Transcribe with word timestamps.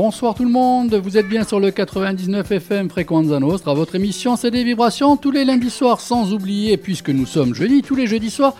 Bonsoir 0.00 0.34
tout 0.34 0.44
le 0.44 0.50
monde, 0.50 0.94
vous 0.94 1.16
êtes 1.16 1.28
bien 1.28 1.44
sur 1.44 1.58
le 1.58 1.70
99 1.70 2.50
FM 2.50 2.88
Frequenza 2.88 3.40
Nostra, 3.40 3.74
votre 3.74 3.94
émission 3.94 4.36
c'est 4.36 4.50
des 4.50 4.64
vibrations 4.64 5.16
tous 5.16 5.30
les 5.30 5.44
lundis 5.44 5.70
soirs 5.70 6.00
sans 6.00 6.32
oublier, 6.32 6.76
puisque 6.76 7.10
nous 7.10 7.26
sommes 7.26 7.54
jeudi, 7.54 7.82
tous 7.82 7.94
les 7.94 8.06
jeudis 8.06 8.30
soirs 8.30 8.54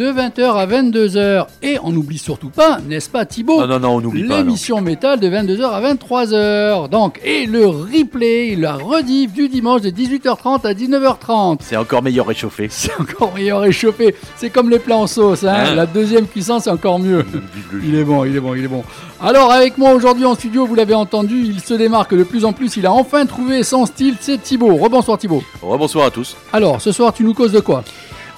de 0.00 0.06
20h 0.06 0.56
à 0.56 0.66
22h. 0.66 1.46
Et 1.62 1.76
on 1.82 1.92
n'oublie 1.92 2.16
surtout 2.16 2.48
pas, 2.48 2.78
n'est-ce 2.88 3.10
pas 3.10 3.26
Thibaut 3.26 3.60
Non, 3.60 3.66
non, 3.66 3.80
non, 3.80 3.96
on 3.96 4.00
n'oublie 4.00 4.24
pas. 4.24 4.38
L'émission 4.38 4.80
métal 4.80 5.20
de 5.20 5.28
22h 5.28 5.62
à 5.62 5.94
23h. 5.94 6.88
Donc, 6.88 7.20
et 7.22 7.44
le 7.44 7.66
replay, 7.66 8.56
la 8.56 8.76
rediff 8.76 9.34
du 9.34 9.50
dimanche 9.50 9.82
de 9.82 9.90
18h30 9.90 10.66
à 10.66 10.72
19h30. 10.72 11.58
C'est 11.60 11.76
encore 11.76 12.02
meilleur 12.02 12.26
réchauffé. 12.26 12.68
C'est 12.70 12.98
encore 12.98 13.34
meilleur 13.34 13.60
réchauffé. 13.60 14.14
C'est 14.36 14.48
comme 14.48 14.70
les 14.70 14.78
plats 14.78 14.96
en 14.96 15.06
sauce. 15.06 15.44
Hein. 15.44 15.52
Hein 15.54 15.74
La 15.74 15.84
deuxième 15.84 16.26
cuisson, 16.26 16.60
c'est 16.60 16.70
encore 16.70 16.98
mieux. 16.98 17.22
Il 17.84 17.94
est 17.94 18.04
bon, 18.04 18.24
il 18.24 18.34
est 18.34 18.40
bon, 18.40 18.54
il 18.54 18.64
est 18.64 18.68
bon. 18.68 18.82
Alors 19.20 19.52
avec 19.52 19.76
moi 19.76 19.92
aujourd'hui 19.92 20.24
en 20.24 20.34
studio, 20.34 20.64
vous 20.64 20.74
l'avez 20.74 20.94
entendu, 20.94 21.42
il 21.44 21.60
se 21.60 21.74
démarque 21.74 22.14
de 22.14 22.22
plus 22.24 22.46
en 22.46 22.54
plus, 22.54 22.78
il 22.78 22.86
a 22.86 22.92
enfin 22.92 23.26
trouvé 23.26 23.62
son 23.62 23.84
style, 23.84 24.16
c'est 24.18 24.42
Thibaut. 24.42 24.76
Rebonsoir 24.76 25.18
Thibaut. 25.18 25.42
Bonsoir 25.62 26.06
à 26.06 26.10
tous. 26.10 26.36
Alors 26.54 26.80
ce 26.80 26.90
soir 26.90 27.12
tu 27.12 27.22
nous 27.22 27.34
causes 27.34 27.52
de 27.52 27.60
quoi? 27.60 27.84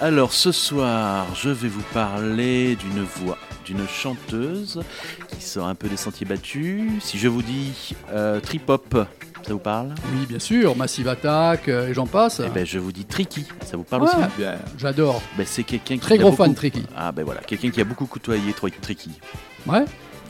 Alors 0.03 0.33
ce 0.33 0.51
soir, 0.51 1.27
je 1.37 1.49
vais 1.51 1.69
vous 1.69 1.85
parler 1.95 2.75
d'une 2.75 3.05
voix, 3.05 3.39
d'une 3.65 3.87
chanteuse 3.87 4.81
qui 5.29 5.41
sort 5.41 5.69
un 5.69 5.77
peu 5.77 5.89
des 5.89 5.97
sentiers 5.97 6.27
battus. 6.27 6.91
Si 7.05 7.19
je 7.19 7.29
vous 7.29 7.41
dis 7.43 7.95
euh, 8.11 8.41
trip-hop, 8.41 8.97
ça 9.47 9.53
vous 9.53 9.61
parle? 9.61 9.95
Oui 10.13 10.27
bien 10.29 10.41
sûr, 10.41 10.75
Massive 10.75 11.07
Attack 11.07 11.69
euh, 11.69 11.87
et 11.89 11.95
j'en 11.95 12.09
passe. 12.09 12.41
Eh 12.45 12.49
ben, 12.49 12.67
je 12.67 12.81
vous 12.81 12.91
dis 12.91 13.05
Tricky, 13.05 13.47
ça 13.65 13.77
vous 13.77 13.85
parle 13.85 14.03
Ouais, 14.03 14.09
aussi? 14.09 14.43
j'adore. 14.77 15.23
ben, 15.39 15.47
C'est 15.47 15.63
quelqu'un 15.63 15.95
qui 15.95 16.01
Très 16.01 16.15
a 16.15 16.19
gros 16.19 16.31
beaucoup- 16.31 16.43
fan 16.43 16.55
Tricky. 16.57 16.83
Ah 16.97 17.13
ben 17.13 17.23
voilà, 17.25 17.41
quelqu'un 17.43 17.71
qui 17.71 17.81
a 17.81 17.85
beaucoup 17.85 18.07
côtoyé 18.07 18.53
Tricky. 18.81 19.11
Ouais 19.69 19.85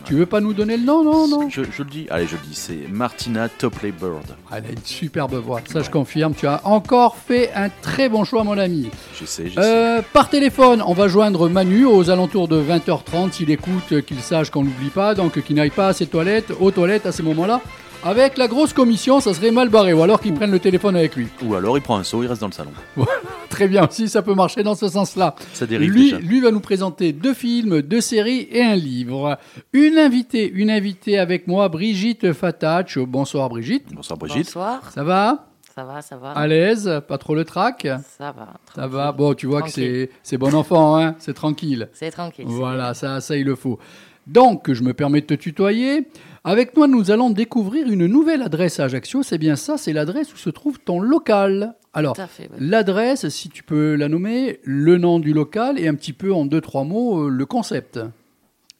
Tu 0.04 0.14
veux 0.14 0.26
pas 0.26 0.40
nous 0.40 0.52
donner 0.52 0.76
le 0.76 0.84
nom 0.84 1.04
Non, 1.04 1.28
non. 1.28 1.48
Je, 1.48 1.62
je 1.62 1.82
le 1.82 1.88
dis, 1.90 2.06
allez 2.10 2.26
je 2.26 2.32
le 2.36 2.42
dis, 2.42 2.54
c'est 2.54 2.88
Martina 2.90 3.48
Topley 3.48 3.92
Bird. 3.92 4.24
Elle 4.50 4.64
a 4.66 4.70
une 4.70 4.84
superbe 4.84 5.34
voix, 5.34 5.60
ça 5.66 5.82
je 5.82 5.90
confirme. 5.90 6.34
Tu 6.34 6.46
as 6.46 6.60
encore 6.66 7.16
fait 7.16 7.50
un 7.54 7.68
très 7.68 8.08
bon 8.08 8.24
choix 8.24 8.44
mon 8.44 8.58
ami. 8.58 8.90
Je 9.18 9.24
sais, 9.24 9.48
je 9.48 9.54
sais. 9.54 9.60
Euh, 9.62 10.02
par 10.12 10.28
téléphone, 10.28 10.82
on 10.86 10.92
va 10.94 11.08
joindre 11.08 11.48
Manu 11.48 11.84
aux 11.86 12.10
alentours 12.10 12.48
de 12.48 12.60
20h30. 12.62 13.32
S'il 13.32 13.50
écoute, 13.50 14.02
qu'il 14.06 14.20
sache 14.20 14.50
qu'on 14.50 14.62
l'oublie 14.62 14.90
pas, 14.90 15.14
donc 15.14 15.40
qu'il 15.42 15.56
n'aille 15.56 15.70
pas 15.70 15.88
à 15.88 15.92
ses 15.92 16.06
toilettes, 16.06 16.52
aux 16.60 16.70
toilettes 16.70 17.06
à 17.06 17.12
ces 17.12 17.22
moments-là. 17.22 17.60
Avec 18.04 18.36
la 18.36 18.48
grosse 18.48 18.72
commission, 18.72 19.20
ça 19.20 19.32
serait 19.32 19.52
mal 19.52 19.68
barré, 19.68 19.92
ou 19.92 20.02
alors 20.02 20.20
qu'il 20.20 20.34
prenne 20.34 20.50
le 20.50 20.58
téléphone 20.58 20.96
avec 20.96 21.14
lui. 21.14 21.28
Ou 21.44 21.54
alors 21.54 21.78
il 21.78 21.82
prend 21.82 21.96
un 21.98 22.02
saut, 22.02 22.24
il 22.24 22.26
reste 22.26 22.40
dans 22.40 22.48
le 22.48 22.52
salon. 22.52 22.72
Très 23.48 23.68
bien 23.68 23.86
aussi, 23.86 24.08
ça 24.08 24.22
peut 24.22 24.34
marcher 24.34 24.64
dans 24.64 24.74
ce 24.74 24.88
sens-là. 24.88 25.36
Ça 25.52 25.66
dérive 25.66 25.88
Lui, 25.92 26.04
déjà. 26.12 26.18
lui 26.18 26.40
va 26.40 26.50
nous 26.50 26.58
présenter 26.60 27.12
deux 27.12 27.34
films, 27.34 27.80
deux 27.82 28.00
séries 28.00 28.48
et 28.50 28.62
un 28.62 28.74
livre. 28.74 29.38
Une 29.72 29.98
invitée, 29.98 30.50
une 30.50 30.70
invitée 30.70 31.18
avec 31.18 31.46
moi, 31.46 31.68
Brigitte 31.68 32.32
Fatach. 32.32 32.98
Bonsoir 32.98 33.48
Brigitte. 33.48 33.92
Bonsoir 33.94 34.18
Brigitte. 34.18 34.46
Bonsoir, 34.46 34.90
Ça 34.92 35.04
va? 35.04 35.46
Ça 35.72 35.84
va, 35.84 36.02
ça 36.02 36.16
va. 36.16 36.32
À 36.32 36.46
l'aise? 36.48 36.90
Pas 37.06 37.18
trop 37.18 37.34
le 37.36 37.44
trac? 37.44 37.82
Ça 38.18 38.32
va. 38.32 38.48
Ça 38.74 38.86
va 38.88 39.12
Bon, 39.12 39.32
tu 39.34 39.46
vois 39.46 39.62
que 39.62 39.68
Tranquille. 39.70 40.08
c'est 40.10 40.10
c'est 40.22 40.38
bon 40.38 40.54
enfant, 40.54 40.98
hein 40.98 41.14
c'est 41.18 41.34
tranquille. 41.34 41.88
C'est 41.92 42.10
tranquille. 42.10 42.44
Voilà, 42.48 42.94
ça, 42.94 43.20
ça 43.20 43.36
il 43.36 43.46
le 43.46 43.54
faut. 43.54 43.78
Donc, 44.26 44.72
je 44.72 44.82
me 44.82 44.92
permets 44.92 45.20
de 45.20 45.26
te 45.26 45.34
tutoyer. 45.34 46.08
Avec 46.44 46.72
toi, 46.74 46.88
nous 46.88 47.10
allons 47.12 47.30
découvrir 47.30 47.88
une 47.88 48.06
nouvelle 48.06 48.42
adresse 48.42 48.80
à 48.80 48.84
Ajaccio. 48.84 49.22
C'est 49.22 49.38
bien 49.38 49.54
ça, 49.54 49.78
c'est 49.78 49.92
l'adresse 49.92 50.32
où 50.34 50.36
se 50.36 50.50
trouve 50.50 50.80
ton 50.80 50.98
local. 51.00 51.76
Alors, 51.94 52.18
ouais. 52.18 52.48
l'adresse, 52.58 53.28
si 53.28 53.48
tu 53.48 53.62
peux 53.62 53.94
la 53.94 54.08
nommer, 54.08 54.58
le 54.64 54.98
nom 54.98 55.20
du 55.20 55.32
local 55.32 55.78
et 55.78 55.86
un 55.86 55.94
petit 55.94 56.12
peu 56.12 56.32
en 56.32 56.44
deux, 56.44 56.60
trois 56.60 56.82
mots, 56.84 57.26
euh, 57.26 57.28
le 57.28 57.46
concept. 57.46 58.00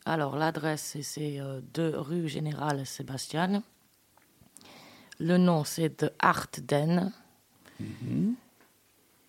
Alors, 0.04 0.36
l'adresse, 0.36 0.82
c'est- 0.82 1.02
c'est 1.02 1.38
euh, 1.38 1.60
2 1.74 1.92
rue 1.96 2.26
Générale 2.28 2.84
Sébastien. 2.84 3.62
Le 5.20 5.36
nom, 5.36 5.62
c'est 5.62 5.90
The 5.98 6.10
Art 6.18 6.48
Den. 6.66 7.12
Mhm. 7.78 8.34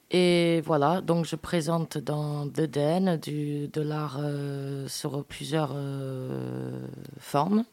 Et 0.09 0.62
voilà, 0.66 1.02
donc 1.02 1.25
je 1.25 1.36
présente 1.36 1.97
dans 2.00 2.47
The 2.47 2.62
Den 2.62 3.18
du, 3.18 3.68
de 3.68 3.81
l'art 3.81 4.18
euh, 4.19 4.88
sur 4.88 5.24
plusieurs 5.24 5.72
euh, 5.75 6.80
formes. 7.19 7.63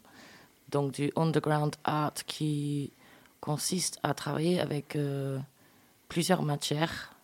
Donc 0.70 0.92
du 0.92 1.12
underground 1.16 1.74
art 1.84 2.14
qui 2.26 2.92
consiste 3.40 3.98
à 4.02 4.14
travailler 4.14 4.60
avec 4.60 4.96
euh, 4.96 5.38
plusieurs 6.08 6.42
matières, 6.42 7.14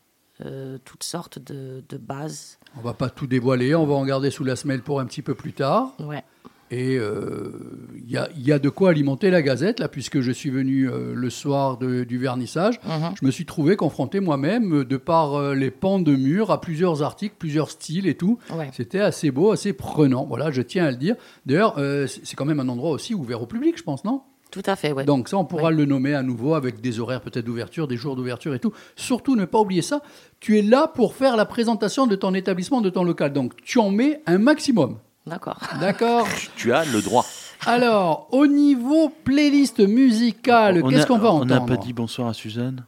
euh, 0.45 0.79
toutes 0.85 1.05
sortes 1.05 1.39
de, 1.39 1.85
de 1.89 1.97
bases. 1.97 2.59
On 2.77 2.81
va 2.81 2.95
pas 2.95 3.11
tout 3.11 3.27
dévoiler, 3.27 3.75
on 3.75 3.87
va 3.87 3.95
en 3.95 4.05
garder 4.05 4.31
sous 4.31 4.45
la 4.45 4.57
semelle 4.57 4.83
pour 4.83 5.01
un 5.01 5.07
petit 5.07 5.23
peu 5.23 5.35
plus 5.35 5.53
tard. 5.53 5.93
Ouais. 6.01 6.25
Et 6.71 6.97
euh, 6.99 7.53
il 7.97 8.11
y, 8.11 8.17
a, 8.17 8.29
il 8.37 8.45
y 8.45 8.51
a 8.53 8.59
de 8.59 8.69
quoi 8.69 8.91
alimenter 8.91 9.31
la 9.31 9.41
gazette, 9.43 9.79
là, 9.79 9.87
puisque 9.89 10.21
je 10.21 10.33
suis 10.33 10.51
venu 10.51 10.91
euh, 10.91 11.15
le 11.15 11.31
soir 11.31 11.77
de- 11.79 12.03
du 12.05 12.19
vernissage. 12.19 12.81
Mhm. 12.85 13.15
Je 13.21 13.25
me 13.27 13.31
suis 13.31 13.47
trouvé 13.47 13.77
confronté 13.77 14.19
moi-même, 14.21 14.81
euh, 14.81 14.85
de 14.85 14.97
par 14.97 15.35
euh, 15.35 15.55
les 15.55 15.71
pans 15.71 16.01
de 16.01 16.17
mur, 16.17 16.51
à 16.51 16.61
plusieurs 16.61 17.03
articles, 17.03 17.37
plusieurs 17.39 17.71
styles 17.71 18.09
et 18.09 18.17
tout. 18.17 18.39
Ouais. 18.53 18.71
C'était 18.73 18.99
assez 19.01 19.31
beau, 19.31 19.53
assez 19.53 19.73
prenant. 19.73 20.25
Voilà, 20.27 20.51
je 20.51 20.61
tiens 20.63 20.87
à 20.87 20.91
le 20.91 20.97
dire. 20.97 21.15
D'ailleurs, 21.47 21.75
c'est 21.77 22.27
c'est 22.27 22.35
quand 22.37 22.45
même 22.45 22.59
un 22.61 22.69
endroit 22.69 22.91
aussi 22.91 23.15
ouvert 23.15 23.41
au 23.43 23.47
public, 23.47 23.79
je 23.79 23.83
pense, 23.85 24.05
non? 24.05 24.23
Tout 24.51 24.63
à 24.67 24.75
fait, 24.77 24.93
ouais. 24.93 25.05
Donc 25.05 25.29
ça, 25.29 25.37
on 25.37 25.45
pourra 25.45 25.71
le 25.71 25.85
nommer 25.85 26.15
à 26.15 26.23
nouveau 26.23 26.55
avec 26.55 26.81
des 26.81 26.99
horaires 27.01 27.21
peut-être 27.21 27.45
d'ouverture, 27.45 27.87
des 27.89 27.97
jours 27.97 28.17
d'ouverture 28.17 28.55
et 28.55 28.59
tout. 28.59 28.73
Surtout, 28.97 29.37
ne 29.37 29.45
pas 29.45 29.61
oublier 29.61 29.83
ça. 29.83 30.01
Tu 30.41 30.59
es 30.59 30.63
là 30.63 30.87
pour 30.89 31.15
faire 31.15 31.37
la 31.37 31.45
présentation 31.45 32.07
de 32.07 32.17
ton 32.17 32.33
établissement, 32.35 32.81
de 32.81 32.89
ton 32.91 33.05
local. 33.05 33.33
Donc, 33.33 33.53
tu 33.63 33.79
en 33.79 33.91
mets 33.91 34.23
un 34.27 34.39
maximum. 34.39 34.97
D'accord. 35.27 35.59
D'accord 35.81 36.27
Tu 36.57 36.73
as 36.73 36.85
le 36.85 37.03
droit. 37.03 37.25
Alors, 37.67 38.29
au 38.33 38.47
niveau 38.47 39.09
playlist 39.25 39.81
musicale, 39.81 40.83
On 40.85 40.89
qu'est-ce 40.89 41.03
a- 41.03 41.07
qu'on 41.07 41.19
va 41.19 41.31
On 41.33 41.37
entendre 41.43 41.47
n'a 41.55 41.61
pas 41.61 41.77
dit 41.77 41.93
bonsoir 41.93 42.29
à 42.29 42.35
Suzanne 42.35 42.85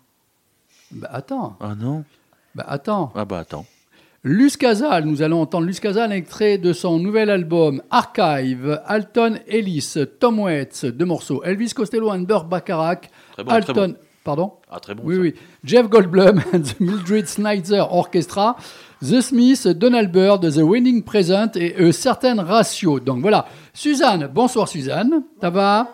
Bah 0.92 1.08
attends, 1.12 1.56
Ah 1.60 1.74
non 1.74 2.04
bah 2.54 2.64
attends. 2.68 3.12
Ah 3.14 3.24
bah 3.24 3.38
attends. 3.40 3.66
Luce 4.24 4.56
Casal, 4.56 5.04
nous 5.04 5.22
allons 5.22 5.40
entendre 5.42 5.66
Luce 5.66 5.78
Casal, 5.80 6.12
extrait 6.12 6.58
de 6.58 6.72
son 6.72 6.98
nouvel 6.98 7.30
album 7.30 7.82
Archive, 7.90 8.80
Alton 8.84 9.38
Ellis, 9.46 9.94
Tom 10.18 10.40
Waits, 10.40 10.86
deux 10.86 11.04
morceaux, 11.04 11.42
Elvis 11.44 11.72
Costello 11.72 12.10
and 12.10 12.20
Burt 12.20 12.46
Bacharach, 12.48 13.10
Très 13.32 13.44
bon, 13.44 13.48
très 13.50 13.56
Alton, 13.70 13.94
pardon 14.28 14.52
Ah 14.70 14.78
très 14.78 14.94
bon. 14.94 15.04
Oui, 15.06 15.14
ça. 15.14 15.20
oui. 15.22 15.34
Jeff 15.64 15.88
Goldblum 15.88 16.42
and 16.52 16.60
the 16.64 16.80
Mildred 16.80 17.26
Snyder 17.26 17.82
Orchestra, 17.90 18.56
The 19.00 19.22
Smiths, 19.22 19.66
Donald 19.66 20.12
Byrd, 20.12 20.42
The 20.52 20.58
Winning 20.58 21.02
Present 21.02 21.52
et 21.56 21.74
A 21.82 21.92
Certain 21.92 22.42
Ratio. 22.42 23.00
Donc 23.00 23.22
voilà. 23.22 23.46
Suzanne, 23.72 24.28
bonsoir 24.30 24.68
Suzanne. 24.68 25.22
Ça 25.40 25.48
va 25.48 25.88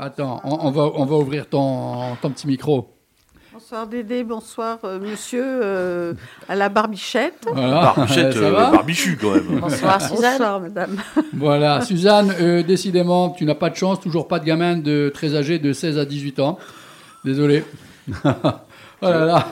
Attends, 0.00 0.40
on, 0.44 0.66
on 0.66 0.70
va, 0.70 0.90
on 0.94 1.04
va 1.04 1.16
ouvrir 1.16 1.46
ton, 1.46 2.16
ton 2.22 2.30
petit 2.30 2.46
micro. 2.46 2.88
Bonsoir 3.52 3.86
Dédé, 3.86 4.24
bonsoir 4.24 4.78
euh, 4.84 4.98
monsieur 4.98 5.44
euh, 5.44 6.14
à 6.48 6.56
la 6.56 6.70
barbichette. 6.70 7.46
Voilà. 7.52 7.92
Barbichette, 7.94 8.36
euh, 8.36 8.50
barbichu 8.50 9.18
quand 9.20 9.34
même. 9.34 9.60
Bonsoir 9.60 10.00
Suzanne. 10.00 10.38
Bonsoir 10.38 10.60
madame. 10.60 10.96
Voilà, 11.34 11.80
Suzanne, 11.84 12.32
euh, 12.40 12.62
décidément, 12.62 13.30
tu 13.30 13.44
n'as 13.44 13.54
pas 13.54 13.68
de 13.68 13.76
chance, 13.76 14.00
toujours 14.00 14.26
pas 14.26 14.38
de 14.38 14.46
gamin 14.46 14.78
de 14.78 15.10
très 15.14 15.36
âgé 15.36 15.58
de 15.58 15.72
16 15.74 15.98
à 15.98 16.06
18 16.06 16.40
ans. 16.40 16.58
Désolé. 17.24 17.64
oh 18.24 18.30
là 19.02 19.24
là, 19.24 19.46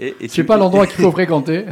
Et, 0.00 0.08
et 0.20 0.28
c'est 0.28 0.42
tu- 0.42 0.44
pas 0.44 0.56
l'endroit 0.56 0.86
qu'il 0.88 1.02
faut 1.02 1.10
fréquenter. 1.10 1.64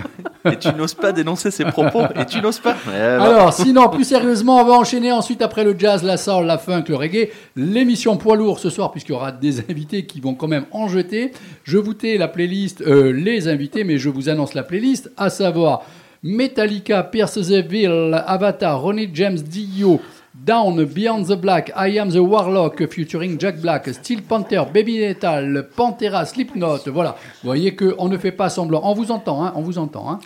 Et 0.51 0.57
tu 0.59 0.69
n'oses 0.75 0.95
pas 0.95 1.13
dénoncer 1.13 1.51
ses 1.51 1.65
propos. 1.65 2.03
Et 2.19 2.25
tu 2.25 2.41
n'oses 2.41 2.59
pas. 2.59 2.75
Alors, 2.93 3.53
sinon, 3.53 3.89
plus 3.89 4.05
sérieusement, 4.05 4.61
on 4.61 4.65
va 4.65 4.73
enchaîner 4.75 5.13
ensuite 5.13 5.43
après 5.43 5.63
le 5.65 5.77
jazz, 5.79 6.03
la 6.03 6.17
soul, 6.17 6.47
la 6.47 6.59
funk, 6.59 6.85
le 6.89 6.97
reggae. 6.97 7.29
L'émission 7.55 8.17
poids 8.17 8.37
lourd 8.37 8.59
ce 8.59 8.71
soir, 8.71 8.91
puisqu'il 8.93 9.13
y 9.13 9.15
aura 9.15 9.33
des 9.33 9.61
invités 9.61 10.07
qui 10.07 10.21
vont 10.21 10.35
quand 10.35 10.49
même 10.49 10.65
en 10.73 10.89
jeter. 10.89 11.33
Je 11.65 11.79
vous 11.79 11.95
tais 11.95 12.17
la 12.17 12.29
playlist, 12.29 12.81
euh, 12.81 13.13
les 13.13 13.49
invités, 13.49 13.85
mais 13.85 13.99
je 13.99 14.09
vous 14.09 14.29
annonce 14.29 14.55
la 14.55 14.63
playlist, 14.63 15.11
à 15.17 15.29
savoir 15.31 15.83
Metallica, 16.23 17.03
Pierce 17.05 17.35
the 17.35 17.65
Veil, 17.69 17.87
Avatar, 18.27 18.81
Ronnie 18.81 19.11
James 19.15 19.39
Dio, 19.39 20.01
Down, 20.45 20.85
Beyond 20.85 21.25
the 21.25 21.37
Black, 21.41 21.73
I 21.75 21.99
Am 21.99 22.11
the 22.11 22.19
Warlock, 22.19 22.87
featuring 22.89 23.39
Jack 23.41 23.61
Black, 23.61 23.89
Steel 23.89 24.23
Panther, 24.23 24.63
Baby 24.73 25.01
Metal, 25.01 25.69
Pantera, 25.75 26.25
Slipknot. 26.25 26.81
Voilà, 26.87 27.17
vous 27.43 27.49
voyez 27.49 27.75
qu'on 27.75 28.09
ne 28.09 28.19
fait 28.19 28.33
pas 28.33 28.49
semblant. 28.49 28.81
On 28.85 28.95
vous 28.95 29.11
entend, 29.11 29.45
hein, 29.45 29.53
on 29.57 29.63
vous 29.63 29.79
entend. 29.79 30.11
Hein. 30.11 30.21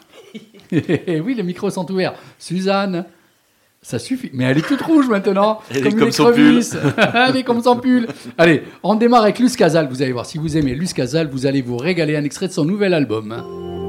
oui, 0.72 1.34
les 1.34 1.42
micros 1.42 1.70
sont 1.70 1.90
ouverts. 1.90 2.14
Suzanne, 2.38 3.06
ça 3.82 3.98
suffit. 3.98 4.30
Mais 4.34 4.44
elle 4.44 4.58
est 4.58 4.66
toute 4.66 4.82
rouge 4.82 5.08
maintenant. 5.08 5.60
Elle 5.70 5.86
est 5.86 5.90
une 5.90 5.98
comme 5.98 6.12
son 6.12 6.30
écrevisse. 6.30 6.76
elle 7.14 7.36
est 7.36 7.44
comme 7.44 7.62
son 7.62 7.76
pull. 7.76 8.08
Allez, 8.36 8.64
on 8.82 8.96
démarre 8.96 9.22
avec 9.22 9.38
Luce 9.38 9.56
Casal. 9.56 9.88
Vous 9.88 10.02
allez 10.02 10.12
voir, 10.12 10.26
si 10.26 10.38
vous 10.38 10.56
aimez 10.56 10.74
Luce 10.74 10.92
Casal, 10.92 11.28
vous 11.28 11.46
allez 11.46 11.62
vous 11.62 11.76
régaler. 11.76 12.16
Un 12.16 12.24
extrait 12.24 12.48
de 12.48 12.52
son 12.52 12.64
nouvel 12.64 12.94
album. 12.94 13.79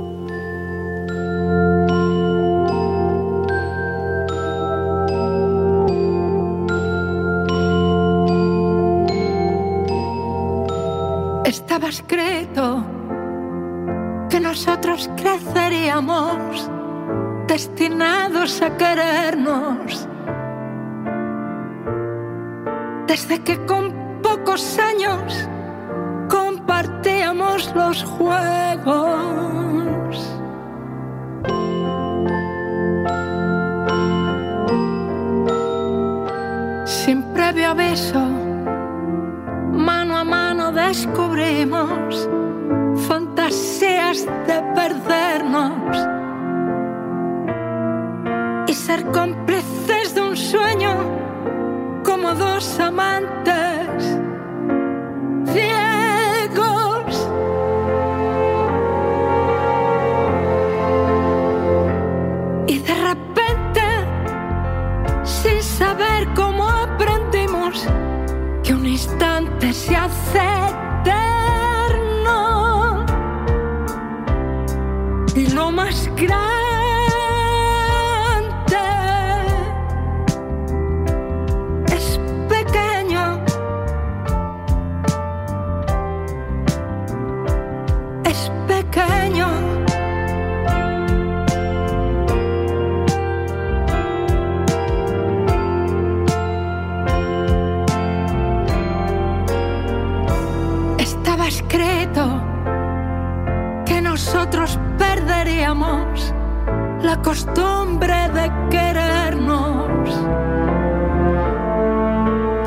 Estaba 11.45 11.89
escrito 11.89 12.83
que 14.29 14.39
nosotros 14.39 15.09
creceríamos 15.17 16.69
destinados 17.47 18.61
a 18.61 18.77
querernos. 18.77 20.07
Desde 23.07 23.39
que 23.43 23.65
con 23.65 23.91
pocos 24.21 24.77
años 24.77 25.49
compartíamos 26.29 27.73
los 27.75 28.03
juegos. 28.03 29.51
Sin 36.85 37.23
previo 37.33 37.71
aviso, 37.71 38.50
Mano 39.71 40.17
a 40.17 40.23
mano 40.23 40.71
descubrimos 40.71 42.29
fantasías 43.07 44.25
de 44.47 44.61
perdernos 44.75 45.97
y 48.67 48.73
ser 48.73 49.05
cómplices 49.07 50.13
de 50.13 50.21
un 50.21 50.35
sueño 50.35 50.93
como 52.03 52.33
dos 52.33 52.79
amantes. 52.79 54.17
Instante 69.01 69.73
se 69.73 69.95
hace 69.95 70.39
eterno. 71.01 72.35
Y 75.35 75.47
lo 75.47 75.71
más 75.71 76.07
grande 76.15 76.60
Que 103.85 104.01
nosotros 104.01 104.77
perderíamos 104.97 106.33
la 107.01 107.15
costumbre 107.21 108.27
de 108.29 108.51
querernos. 108.69 110.09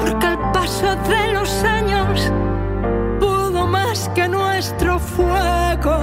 Porque 0.00 0.26
el 0.26 0.38
paso 0.54 0.96
de 1.06 1.32
los 1.34 1.64
años 1.64 2.32
pudo 3.20 3.66
más 3.66 4.08
que 4.14 4.26
nuestro 4.26 4.98
fuego. 4.98 5.98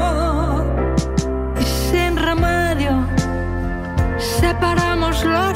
Y 1.60 1.64
sin 1.64 2.16
remedio 2.18 3.04
separamos 4.20 5.26
los 5.26 5.51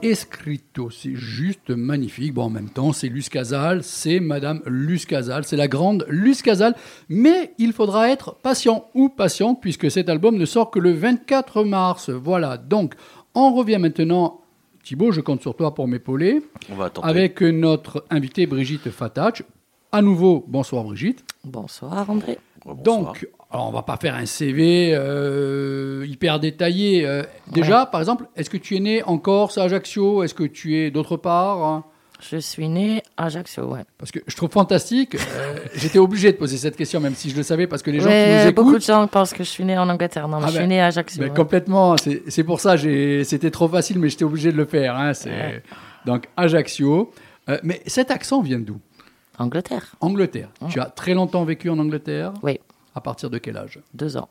Escrito, 0.00 0.90
c'est 0.90 1.16
juste 1.16 1.70
magnifique. 1.70 2.34
Bon, 2.34 2.44
en 2.44 2.50
même 2.50 2.68
temps, 2.68 2.92
c'est 2.92 3.08
Luce 3.08 3.28
Casal, 3.28 3.82
c'est 3.82 4.20
Madame 4.20 4.60
Luce 4.64 5.06
Casal, 5.06 5.44
c'est 5.44 5.56
la 5.56 5.66
grande 5.66 6.06
Luce 6.08 6.40
Casal. 6.40 6.76
Mais 7.08 7.52
il 7.58 7.72
faudra 7.72 8.10
être 8.10 8.36
patient 8.36 8.86
ou 8.94 9.08
patiente 9.08 9.60
puisque 9.60 9.90
cet 9.90 10.08
album 10.08 10.36
ne 10.36 10.44
sort 10.44 10.70
que 10.70 10.78
le 10.78 10.92
24 10.92 11.64
mars. 11.64 12.10
Voilà, 12.10 12.58
donc 12.58 12.94
on 13.34 13.52
revient 13.52 13.78
maintenant. 13.78 14.40
Thibaut, 14.84 15.10
je 15.10 15.20
compte 15.20 15.40
sur 15.40 15.56
toi 15.56 15.74
pour 15.74 15.88
m'épauler. 15.88 16.40
On 16.70 16.76
va 16.76 16.84
attendre. 16.84 17.08
Avec 17.08 17.40
notre 17.40 18.04
invitée 18.10 18.46
Brigitte 18.46 18.88
Fatach. 18.90 19.42
À 19.90 20.00
nouveau, 20.00 20.44
bonsoir 20.46 20.84
Brigitte. 20.84 21.24
Bonsoir 21.42 22.08
André. 22.08 22.38
Donc, 22.84 23.26
alors 23.54 23.68
on 23.68 23.72
va 23.72 23.82
pas 23.82 23.96
faire 23.96 24.14
un 24.16 24.26
CV 24.26 24.90
euh, 24.94 26.04
hyper 26.08 26.40
détaillé. 26.40 27.06
Euh, 27.06 27.22
déjà, 27.52 27.86
par 27.86 28.00
exemple, 28.00 28.24
est-ce 28.36 28.50
que 28.50 28.56
tu 28.56 28.76
es 28.76 28.80
né 28.80 29.02
en 29.04 29.16
Corse, 29.18 29.58
à 29.58 29.62
Ajaccio? 29.62 30.22
Est-ce 30.24 30.34
que 30.34 30.44
tu 30.44 30.76
es 30.76 30.90
d'autre 30.90 31.16
part? 31.16 31.84
Je 32.20 32.36
suis 32.38 32.68
né 32.68 33.02
à 33.16 33.26
Ajaccio, 33.26 33.64
ouais. 33.72 33.82
Parce 33.98 34.10
que 34.10 34.18
je 34.26 34.34
trouve 34.36 34.50
fantastique. 34.50 35.14
euh, 35.14 35.56
J'étais 35.74 35.98
obligé 35.98 36.32
de 36.32 36.36
poser 36.36 36.56
cette 36.56 36.76
question, 36.76 36.98
même 36.98 37.14
si 37.14 37.30
je 37.30 37.36
le 37.36 37.42
savais, 37.42 37.66
parce 37.66 37.82
que 37.82 37.90
les 37.90 38.00
gens 38.00 38.08
Ouais, 38.08 38.24
qui 38.24 38.32
nous 38.44 38.50
écoutent. 38.50 38.54
beaucoup 38.64 38.78
de 38.78 38.82
gens 38.82 39.06
pensent 39.06 39.32
que 39.32 39.44
je 39.44 39.48
suis 39.50 39.64
né 39.64 39.76
en 39.78 39.88
Angleterre. 39.88 40.26
Non, 40.26 40.38
mais 40.38 40.44
Ah 40.46 40.48
je 40.48 40.54
ben, 40.54 40.60
suis 40.60 40.68
né 40.68 40.80
à 40.80 40.86
Ajaccio. 40.86 41.20
Ben, 41.22 41.28
ouais. 41.30 41.36
Complètement. 41.36 41.96
C'est 41.96 42.44
pour 42.44 42.60
ça, 42.60 42.76
c'était 42.76 43.50
trop 43.50 43.68
facile, 43.68 43.98
mais 43.98 44.08
j'étais 44.08 44.24
obligé 44.24 44.50
de 44.52 44.56
le 44.56 44.64
faire. 44.64 44.96
hein, 44.96 45.12
Ouais. 45.26 45.62
Donc, 46.06 46.24
Ajaccio. 46.36 47.12
Euh, 47.50 47.58
mais 47.62 47.82
cet 47.86 48.10
accent 48.10 48.40
vient 48.42 48.58
d'où? 48.58 48.78
Angleterre, 49.38 49.94
Angleterre. 50.00 50.48
Ah. 50.62 50.66
Tu 50.70 50.80
as 50.80 50.86
très 50.86 51.12
longtemps 51.14 51.44
vécu 51.44 51.68
en 51.68 51.78
Angleterre? 51.78 52.32
Oui, 52.42 52.58
À 52.94 53.00
partir 53.00 53.30
de 53.30 53.38
quel 53.38 53.56
âge? 53.56 53.80
Deux 53.94 54.16
ans. 54.16 54.28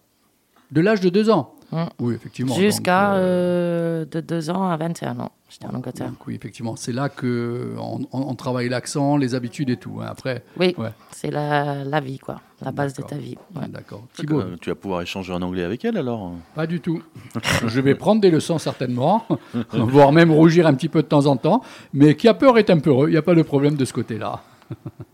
De 0.71 0.81
l'âge 0.81 1.01
de 1.01 1.09
deux 1.09 1.29
ans? 1.29 1.53
Mm. 1.71 1.83
Oui, 1.99 2.13
effectivement. 2.15 2.55
Jusqu'à 2.55 3.13
euh, 3.15 4.01
euh, 4.03 4.05
de 4.05 4.21
deux 4.21 4.49
ans 4.49 4.67
à 4.69 4.77
21 4.77 5.19
ans. 5.19 5.31
J'étais 5.49 5.67
en 5.67 5.75
Angleterre. 5.75 6.07
donc 6.07 6.25
oui, 6.25 6.33
effectivement. 6.33 6.75
C'est 6.75 6.93
là 6.93 7.09
que 7.09 7.75
on, 8.11 8.33
travaille 8.35 8.69
l'accent, 8.69 9.17
les 9.17 9.35
habitudes 9.35 9.69
et 9.69 9.77
tout. 9.77 9.99
hein. 10.01 10.07
Après, 10.09 10.43
Oui, 10.59 10.73
Ouais. 10.79 10.89
c'est 11.11 11.29
la, 11.29 11.83
la 11.83 11.99
vie, 11.99 12.17
quoi. 12.17 12.41
La 12.63 12.71
base 12.71 12.93
de 12.93 13.03
ta 13.03 13.17
vie. 13.17 13.37
ouais. 13.55 13.67
d'accord. 13.67 14.03
Thibaut, 14.13 14.39
euh, 14.39 14.55
tu 14.59 14.69
vas 14.71 14.75
pouvoir 14.75 15.01
échanger 15.03 15.31
en 15.33 15.41
anglais 15.43 15.63
avec 15.63 15.83
elle 15.85 15.97
alors? 15.97 16.31
Pas 16.55 16.65
du 16.65 16.79
tout. 16.79 17.03
Je 17.67 17.81
vais 17.81 17.93
prendre 17.93 18.21
des 18.21 18.31
leçons 18.31 18.57
certainement, 18.57 19.27
voire 19.73 20.11
même 20.11 20.31
rougir 20.31 20.65
un 20.65 20.73
petit 20.73 20.89
peu 20.89 21.03
de 21.03 21.07
temps 21.07 21.25
en 21.27 21.37
temps. 21.37 21.61
Mais 21.93 22.15
qui 22.15 22.27
a 22.27 22.33
peur 22.33 22.57
est 22.57 22.69
un 22.71 22.79
peu 22.79 22.89
heureux. 22.89 23.09
Il 23.09 23.11
n'y 23.11 23.17
a 23.17 23.21
pas 23.21 23.35
de 23.35 23.43
problème 23.43 23.75
de 23.75 23.85
ce 23.85 23.93
côté-là. 23.93 24.41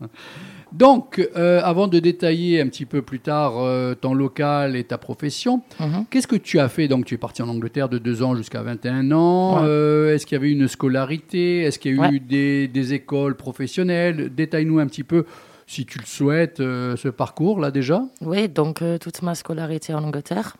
Donc, 0.72 1.26
euh, 1.36 1.60
avant 1.64 1.88
de 1.88 1.98
détailler 1.98 2.60
un 2.60 2.68
petit 2.68 2.86
peu 2.86 3.02
plus 3.02 3.18
tard 3.20 3.54
euh, 3.58 3.94
ton 3.94 4.14
local 4.14 4.76
et 4.76 4.84
ta 4.84 4.98
profession, 4.98 5.62
Mhm. 5.80 6.04
qu'est-ce 6.10 6.26
que 6.26 6.36
tu 6.36 6.58
as 6.60 6.68
fait? 6.68 6.86
Donc, 6.88 7.04
tu 7.06 7.14
es 7.14 7.18
parti 7.18 7.42
en 7.42 7.48
Angleterre 7.48 7.88
de 7.88 7.98
2 7.98 8.22
ans 8.22 8.34
jusqu'à 8.36 8.62
21 8.62 9.10
ans. 9.12 9.56
Ouais. 9.62 9.68
Euh, 9.68 10.14
Est-ce 10.14 10.26
qu'il 10.26 10.36
y 10.36 10.40
avait 10.40 10.50
une 10.52 10.68
scolarité? 10.68 11.62
Est-ce 11.62 11.78
qu'il 11.78 11.96
y 11.96 12.00
a 12.00 12.10
eu 12.12 12.20
des, 12.20 12.68
des 12.68 12.94
écoles 12.94 13.34
professionnelles? 13.36 14.32
Détaille-nous 14.34 14.78
un 14.78 14.86
petit 14.86 15.04
peu 15.04 15.24
si 15.66 15.86
tu 15.86 15.98
le 15.98 16.06
souhaites, 16.06 16.60
euh, 16.60 16.96
ce 16.96 17.08
parcours-là 17.08 17.70
déjà 17.70 18.02
Oui, 18.20 18.48
donc 18.48 18.82
toute 19.00 19.22
ma 19.22 19.34
scolarité 19.34 19.94
en 19.94 20.02
Angleterre. 20.04 20.56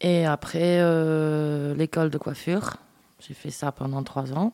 Et 0.00 0.26
après, 0.26 0.78
l'école 1.76 2.10
de 2.10 2.18
coiffure. 2.18 2.76
J'ai 3.26 3.34
fait 3.34 3.50
ça 3.50 3.72
pendant 3.72 4.02
trois 4.02 4.32
ans. 4.34 4.52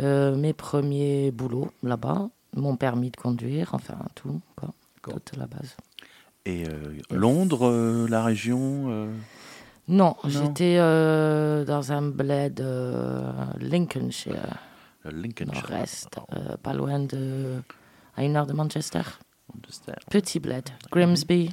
Euh, 0.00 0.34
mes 0.34 0.52
premiers 0.54 1.30
boulots 1.30 1.70
là-bas. 1.82 2.28
Mon 2.56 2.76
permis 2.76 3.10
de 3.10 3.16
conduire, 3.16 3.70
enfin 3.74 3.98
tout, 4.14 4.40
quoi. 4.56 4.72
Toute 5.02 5.36
la 5.36 5.46
base. 5.46 5.76
Et 6.46 6.64
euh, 6.66 6.96
Londres, 7.10 7.66
euh, 7.68 8.06
la 8.08 8.24
région 8.24 8.86
euh, 8.90 9.12
Non, 9.88 10.16
Non. 10.24 10.28
j'étais 10.30 10.76
euh, 10.78 11.64
dans 11.64 11.92
un 11.92 12.02
bled 12.02 12.60
euh, 12.60 13.30
Lincolnshire, 13.60 14.34
Lincolnshire. 15.04 15.68
nord-est, 15.70 16.08
euh, 16.34 16.56
pas 16.56 16.72
loin 16.72 16.98
de. 17.00 17.62
à 18.16 18.24
une 18.24 18.36
heure 18.36 18.46
de 18.46 18.52
Manchester. 18.52 19.02
Manchester. 19.54 19.92
Petit 20.10 20.40
bled. 20.40 20.68
Grimsby, 20.90 21.50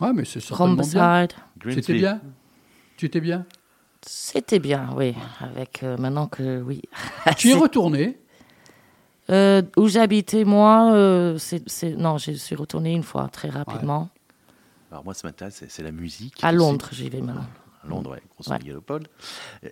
Ouais, 0.00 0.12
mais 0.12 0.24
c'est 0.24 0.40
certainement 0.40 0.82
bien. 0.82 1.28
C'était 1.72 1.94
bien? 1.94 2.20
Tu 2.96 3.06
étais 3.06 3.20
bien? 3.20 3.46
C'était 4.02 4.58
bien, 4.58 4.90
oui. 4.96 5.14
Avec 5.40 5.82
euh, 5.82 5.96
maintenant 5.96 6.26
que 6.26 6.60
oui. 6.62 6.82
Tu 7.36 7.48
y 7.48 7.50
es 7.52 7.54
retourné? 7.54 8.18
Euh, 9.30 9.62
où 9.78 9.88
j'habitais 9.88 10.44
moi, 10.44 10.92
euh, 10.92 11.38
c'est, 11.38 11.96
non, 11.96 12.18
je 12.18 12.32
suis 12.32 12.54
retournée 12.54 12.92
une 12.92 13.02
fois 13.02 13.28
très 13.28 13.48
rapidement. 13.48 14.10
Alors 14.90 15.04
moi, 15.04 15.14
ce 15.14 15.26
matin, 15.26 15.48
c'est 15.50 15.82
la 15.82 15.92
musique. 15.92 16.34
À. 16.42 16.52
Londres, 16.52 16.88
j'y 16.92 17.08
vais 17.08 17.20
maintenant. 17.20 17.46
À 17.82 17.86
Londres, 17.86 18.12
ouais, 18.12 18.22
grosse 18.34 18.46
Ouais. 18.48 18.58
mégalopole. 18.58 19.02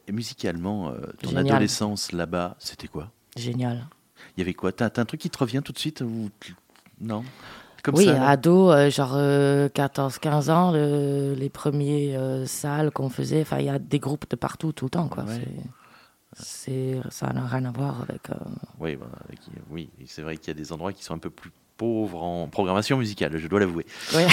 Et 0.07 0.13
musicalement, 0.13 0.89
euh, 0.91 0.97
ton 1.23 1.31
Génial. 1.31 1.47
adolescence 1.47 2.13
là-bas, 2.13 2.57
c'était 2.59 2.87
quoi? 2.89 3.11
Génial. 3.39 3.87
Il 4.37 4.41
y 4.41 4.43
avait 4.43 4.53
quoi? 4.53 4.71
T'as 4.71 4.91
un 5.01 5.05
truc 5.07 5.19
qui 5.21 5.31
te 5.31 5.39
revient 5.39 5.63
tout 5.65 5.73
de 5.73 5.79
suite 5.79 6.03
ou 6.03 6.29
Non? 7.01 7.25
Comme 7.83 7.95
oui, 7.95 8.05
ça 8.05 8.29
ado, 8.29 8.71
genre 8.91 9.17
14-15 9.17 10.51
ans, 10.51 10.73
le- 10.73 11.33
les 11.35 11.49
premiers 11.49 12.15
salles 12.47 12.91
qu'on 12.91 13.09
faisait, 13.09 13.41
enfin, 13.41 13.59
il 13.61 13.65
y 13.65 13.71
a 13.71 13.79
des 13.79 13.99
groupes 13.99 14.29
de 14.29 14.37
partout 14.37 14.73
tout 14.73 14.85
le 14.85 14.91
temps, 14.91 15.09
quoi. 15.09 15.25
Ouais. 15.25 15.41
C'est, 16.43 17.01
ça 17.11 17.33
n'a 17.33 17.47
rien 17.47 17.65
à 17.67 17.71
voir 17.71 18.03
avec. 18.03 18.29
euh, 18.31 18.35
Oui, 18.81 18.97
bah, 18.97 19.07
avec- 19.29 19.41
oui, 19.71 19.91
c'est 20.07 20.23
vrai 20.23 20.37
qu'il 20.37 20.49
y 20.49 20.51
a 20.51 20.55
des 20.55 20.73
endroits 20.73 20.93
qui 20.93 21.05
sont 21.05 21.15
un 21.15 21.19
peu 21.19 21.31
plus 21.31 21.51
pauvres 21.77 22.23
en 22.23 22.49
programmation 22.49 22.99
musicale, 22.99 23.37
je 23.39 23.47
dois 23.49 23.61
l'avouer. 23.61 23.87
ouais. 24.15 24.27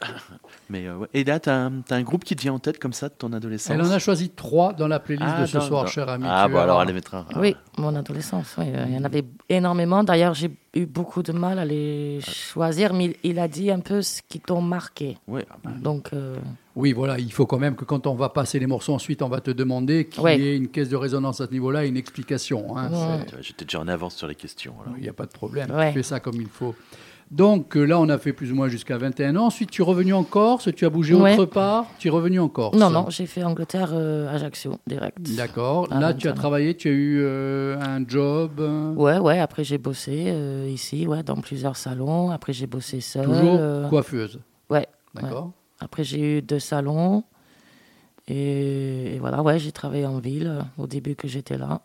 Mais 0.70 0.86
euh, 0.86 0.96
ouais. 0.96 1.08
Et 1.14 1.24
là, 1.24 1.38
t'as 1.40 1.54
un, 1.56 1.80
t'as 1.80 1.96
un 1.96 2.02
groupe 2.02 2.24
qui 2.24 2.34
te 2.36 2.42
vient 2.42 2.52
en 2.54 2.58
tête 2.58 2.78
comme 2.78 2.92
ça 2.92 3.08
de 3.08 3.14
ton 3.14 3.32
adolescence 3.32 3.74
Elle 3.74 3.82
en 3.82 3.90
a 3.90 3.98
choisi 3.98 4.30
trois 4.30 4.72
dans 4.72 4.88
la 4.88 4.98
playlist 5.00 5.32
Ah, 5.36 5.40
de 5.42 5.46
ce 5.46 5.60
soir, 5.60 5.84
dans- 5.84 5.90
cher 5.90 6.08
ami. 6.08 6.24
Ah, 6.28 6.44
Tu 6.46 6.52
bon, 6.52 6.58
as- 6.58 6.62
alors 6.62 6.82
elle 6.82 6.88
les 6.88 6.94
mettra. 6.94 7.24
Oui, 7.36 7.56
mon 7.78 7.94
adolescence, 7.94 8.54
oui. 8.58 8.64
euh, 8.68 8.84
Il 8.88 8.94
y 8.94 8.98
en 8.98 9.04
avait 9.04 9.24
énormément. 9.48 10.02
D'ailleurs, 10.04 10.34
j'ai 10.34 10.50
eu 10.74 10.86
beaucoup 10.86 11.22
de 11.22 11.32
mal 11.32 11.58
à 11.58 11.64
les 11.64 12.20
choisir, 12.22 12.92
mais 12.94 13.06
il, 13.06 13.16
il 13.30 13.38
a 13.38 13.48
dit 13.48 13.70
un 13.70 13.80
peu 13.80 14.02
ce 14.02 14.20
qui 14.28 14.40
t'ont 14.40 14.60
marqué. 14.60 15.16
Oui, 15.28 15.42
ah 15.50 15.56
bah, 15.64 15.70
Donc, 15.80 16.10
euh, 16.12 16.36
Oui, 16.74 16.92
voilà, 16.92 17.18
il 17.18 17.32
faut 17.32 17.46
quand 17.46 17.58
même 17.58 17.74
que 17.76 17.84
quand 17.84 18.06
on 18.06 18.14
va 18.14 18.28
passer 18.28 18.58
les 18.58 18.66
morceaux, 18.66 18.92
ensuite 18.92 19.22
on 19.22 19.28
va 19.28 19.40
te 19.40 19.50
demander 19.50 20.06
qu'il 20.08 20.22
Ouais. 20.22 20.38
y 20.38 20.46
ait 20.48 20.56
une 20.56 20.68
caisse 20.68 20.88
de 20.90 20.96
résonance 20.96 21.40
à 21.40 21.46
ce 21.46 21.52
niveau-là 21.52 21.84
et 21.84 21.88
une 21.88 21.96
explication. 21.96 22.76
hein. 22.76 22.90
Ouais. 22.90 23.24
Tu 23.26 23.34
J'étais 23.40 23.64
déjà 23.64 23.80
en 23.80 23.88
avance 23.88 24.14
sur 24.16 24.26
les 24.26 24.34
questions. 24.34 24.74
Il 24.96 25.02
n'y 25.02 25.08
a 25.08 25.12
pas 25.14 25.24
de 25.26 25.32
problème, 25.32 25.70
Ouais. 25.70 25.88
tu 25.92 25.98
fais 25.98 26.02
ça 26.02 26.20
comme 26.20 26.34
il 26.40 26.48
faut. 26.48 26.74
Donc 27.32 27.76
euh, 27.76 27.82
là, 27.84 27.98
on 27.98 28.08
a 28.08 28.18
fait 28.18 28.32
plus 28.32 28.52
ou 28.52 28.54
moins 28.54 28.68
jusqu'à 28.68 28.98
21 28.98 29.34
ans. 29.36 29.46
Ensuite, 29.46 29.70
tu 29.70 29.82
es 29.82 29.84
revenu 29.84 30.12
en 30.14 30.22
Corse, 30.22 30.68
tu 30.74 30.84
as 30.86 30.90
bougé 30.90 31.14
Ouais. 31.14 31.32
autre 31.36 31.46
part, 31.46 31.86
tu 31.98 32.06
es 32.06 32.10
revenu 32.10 32.38
en 32.38 32.48
Corse. 32.48 32.76
non, 32.78 32.88
non, 32.90 33.06
j'ai 33.10 33.26
fait 33.26 33.42
Angleterre, 33.42 33.90
euh, 33.92 34.32
Ajaccio, 34.32 34.78
direct. 34.86 35.18
D'accord. 35.36 35.88
Là, 35.92 36.14
tu 36.14 36.28
as 36.28 36.32
travaillé, 36.32 36.76
tu 36.76 36.88
as 36.88 36.92
eu 36.92 37.20
euh, 37.22 37.76
un 37.80 38.06
job. 38.06 38.60
Ouais, 38.96 39.18
ouais, 39.18 39.40
après 39.40 39.64
j'ai 39.64 39.78
bossé 39.78 40.24
euh, 40.28 40.68
ici, 40.70 41.06
ouais, 41.08 41.22
dans 41.24 41.36
plusieurs 41.36 41.76
salons. 41.76 42.30
Après 42.30 42.52
j'ai 42.52 42.66
bossé 42.68 43.00
seul. 43.00 43.24
toujours 43.24 43.88
coiffeuse. 43.90 44.38
ouais, 44.70 44.86
D'accord. 45.14 45.50
Après 45.80 46.04
j'ai 46.04 46.38
eu 46.38 46.42
deux 46.42 46.60
salons. 46.60 47.24
Et, 48.28 49.14
et 49.14 49.18
voilà, 49.18 49.42
ouais, 49.42 49.58
j'ai 49.58 49.72
travaillé 49.72 50.06
en 50.06 50.18
ville 50.18 50.64
au 50.78 50.86
début 50.86 51.14
que 51.14 51.28
j'étais 51.28 51.56
là. 51.58 51.80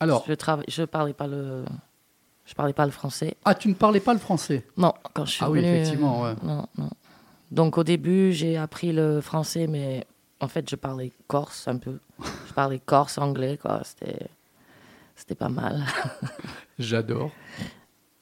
Alors, 0.00 0.24
Je 0.28 0.32
trava- 0.34 0.64
je 0.68 0.82
parlais 0.82 1.12
pas 1.12 1.26
le, 1.26 1.64
je 2.48 2.54
parlais 2.54 2.72
pas 2.72 2.86
le 2.86 2.90
français. 2.92 3.36
ah, 3.44 3.54
tu 3.54 3.68
ne 3.68 3.74
parlais 3.74 4.00
pas 4.00 4.14
le 4.14 4.18
français? 4.18 4.64
Non, 4.76 4.94
quand 5.12 5.26
je 5.26 5.32
suis 5.32 5.44
Ah 5.44 5.50
oui, 5.50 5.60
venue, 5.60 5.68
effectivement, 5.76 6.24
euh, 6.24 6.32
ouais. 6.32 6.36
Non, 6.42 6.66
non. 6.78 6.88
Donc 7.50 7.76
au 7.78 7.84
début, 7.84 8.32
j'ai 8.32 8.56
appris 8.56 8.92
le 8.92 9.20
français, 9.20 9.66
mais 9.66 10.06
en 10.40 10.48
fait, 10.48 10.68
je 10.68 10.76
parlais 10.76 11.12
corse 11.26 11.68
un 11.68 11.76
peu. 11.76 11.98
Je 12.48 12.52
parlais 12.54 12.78
corse, 12.78 13.18
anglais, 13.18 13.58
quoi. 13.60 13.82
C'était, 13.84 14.28
c'était 15.14 15.34
pas 15.34 15.48
mal. 15.50 15.84
J'adore. 16.78 17.30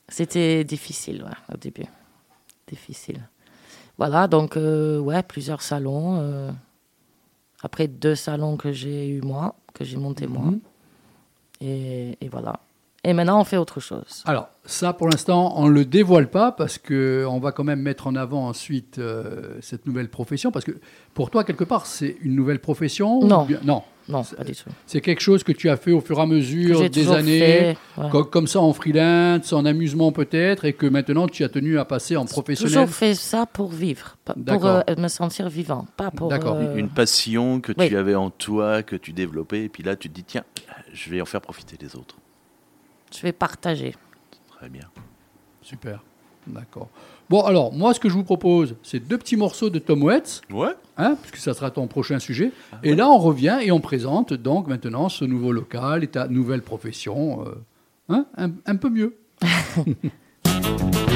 C'était 0.09 0.65
difficile, 0.65 1.23
ouais, 1.23 1.55
au 1.55 1.57
début. 1.57 1.87
Difficile. 2.69 3.21
Voilà, 3.99 4.27
donc, 4.29 4.57
euh, 4.57 4.99
ouais, 4.99 5.23
plusieurs 5.23 5.63
salons. 5.63 6.19
euh, 6.21 6.51
après, 7.63 7.89
deux 7.89 8.15
salons 8.15 8.57
que 8.57 8.73
j'ai 8.73 9.09
eu 9.09 9.21
moi, 9.23 9.55
que 9.73 9.85
j'ai 9.85 9.97
monté 9.97 10.27
moi. 10.27 10.43
Mhm. 10.47 10.61
Et, 11.61 12.19
et 12.21 12.29
voilà. 12.29 12.61
Et 13.05 13.13
maintenant, 13.13 13.41
on 13.41 13.45
fait 13.45 13.57
autre 13.57 13.79
chose. 13.79 14.23
Alors, 14.25 14.49
ça, 14.65 14.93
pour 14.93 15.09
l'instant, 15.09 15.55
on 15.57 15.67
ne 15.69 15.73
le 15.73 15.85
dévoile 15.85 16.29
pas 16.29 16.51
parce 16.51 16.77
qu'on 16.79 17.39
va 17.39 17.53
quand 17.53 17.63
même 17.63 17.81
mettre 17.81 18.09
en 18.09 18.17
avant 18.17 18.49
ensuite 18.49 18.99
euh, 18.99 19.55
cette 19.61 19.87
nouvelle 19.87 20.09
profession. 20.09 20.51
Parce 20.51 20.65
que 20.65 20.73
pour 21.15 21.31
toi, 21.31 21.45
quelque 21.45 21.63
part, 21.63 21.87
c'est 21.87 22.17
une 22.23 22.35
nouvelle 22.35 22.59
profession 22.59 23.21
ou 23.21 23.27
Non. 23.29 23.45
bien- 23.45 23.61
Non, 23.63 23.85
Non, 24.09 24.25
pas 24.25 24.43
du 24.43 24.57
tout. 24.57 24.71
c'est 24.87 25.01
quelque 25.01 25.21
chose 25.21 25.45
que 25.45 25.53
tu 25.53 25.69
as 25.71 25.77
fait 25.77 25.93
au 25.93 26.01
fur 26.01 26.19
et 26.19 26.23
à 26.23 26.27
mesure 26.27 26.79
J'ai 26.83 26.89
des 26.89 27.13
années, 27.13 27.39
fait, 27.39 27.77
ouais. 27.99 28.11
co- 28.11 28.25
comme 28.25 28.49
ça 28.49 28.59
en 28.61 28.73
freelance, 28.73 29.53
en 29.53 29.65
amusement 29.67 30.11
peut-être, 30.11 30.65
et 30.65 30.73
que 30.73 30.87
maintenant 30.87 31.29
tu 31.29 31.45
as 31.45 31.49
tenu 31.49 31.79
à 31.79 31.85
passer 31.85 32.17
en 32.17 32.25
professionnel. 32.25 32.73
toujours 32.75 32.89
fait 32.89 33.15
ça 33.15 33.47
pour 33.47 33.69
vivre, 33.71 34.17
pour 34.47 34.67
euh, 34.67 34.81
me 34.99 35.07
sentir 35.07 35.49
vivant, 35.49 35.87
pas 35.97 36.11
pour. 36.11 36.29
D'accord. 36.29 36.57
euh, 36.57 36.75
Une 36.77 36.89
passion 36.89 37.61
que 37.61 37.71
oui. 37.79 37.89
tu 37.89 37.97
avais 37.97 38.17
en 38.17 38.31
toi, 38.31 38.83
que 38.83 38.97
tu 38.97 39.13
développais, 39.13 39.63
et 39.63 39.69
puis 39.69 39.85
là, 39.85 39.95
tu 39.95 40.09
te 40.09 40.15
dis, 40.15 40.25
tiens, 40.25 40.43
je 40.93 41.09
vais 41.11 41.21
en 41.21 41.25
faire 41.27 41.41
profiter 41.41 41.77
les 41.81 41.95
autres. 41.95 42.17
Je 43.17 43.23
vais 43.23 43.33
partager. 43.33 43.95
Très 44.51 44.69
bien. 44.69 44.85
Super, 45.63 46.03
d'accord. 46.47 46.89
Bon, 47.29 47.41
alors, 47.43 47.73
moi, 47.73 47.93
ce 47.95 47.99
que 48.01 48.09
je 48.09 48.15
vous 48.15 48.23
propose, 48.25 48.77
c'est 48.83 49.01
deux 49.01 49.19
petits 49.19 49.37
morceaux 49.37 49.69
de 49.71 49.79
Tom 49.79 50.03
Waits, 50.03 50.43
Ouais. 50.53 50.75
hein, 50.97 51.17
puisque 51.21 51.39
ça 51.39 51.55
sera 51.55 51.71
ton 51.71 51.87
prochain 51.89 52.19
sujet. 52.19 52.53
et 52.83 52.95
là, 52.95 53.09
on 53.09 53.19
revient 53.19 53.59
et 53.63 53.73
on 53.73 53.81
présente 53.81 54.33
donc 54.33 54.69
maintenant 54.69 55.09
ce 55.09 55.25
nouveau 55.25 55.51
local 55.53 56.05
et 56.05 56.09
ta 56.09 56.29
nouvelle 56.29 56.63
profession, 56.63 57.45
euh, 57.47 57.55
hein, 58.09 58.27
un, 58.37 58.51
un 58.67 58.77
peu 58.77 58.91
mieux. 58.91 59.17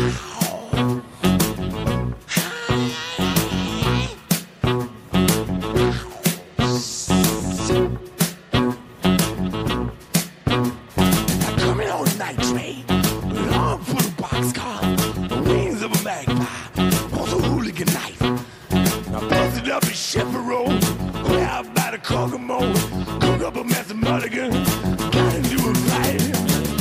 Kokomo, 22.40 22.73
cook 23.20 23.42
up 23.42 23.56
a 23.56 23.64
mess 23.64 23.90
of 23.90 23.97
mulligan, 23.97 24.50
got 24.50 25.35
into 25.35 25.56
a 25.56 25.75
fight. 25.75 26.20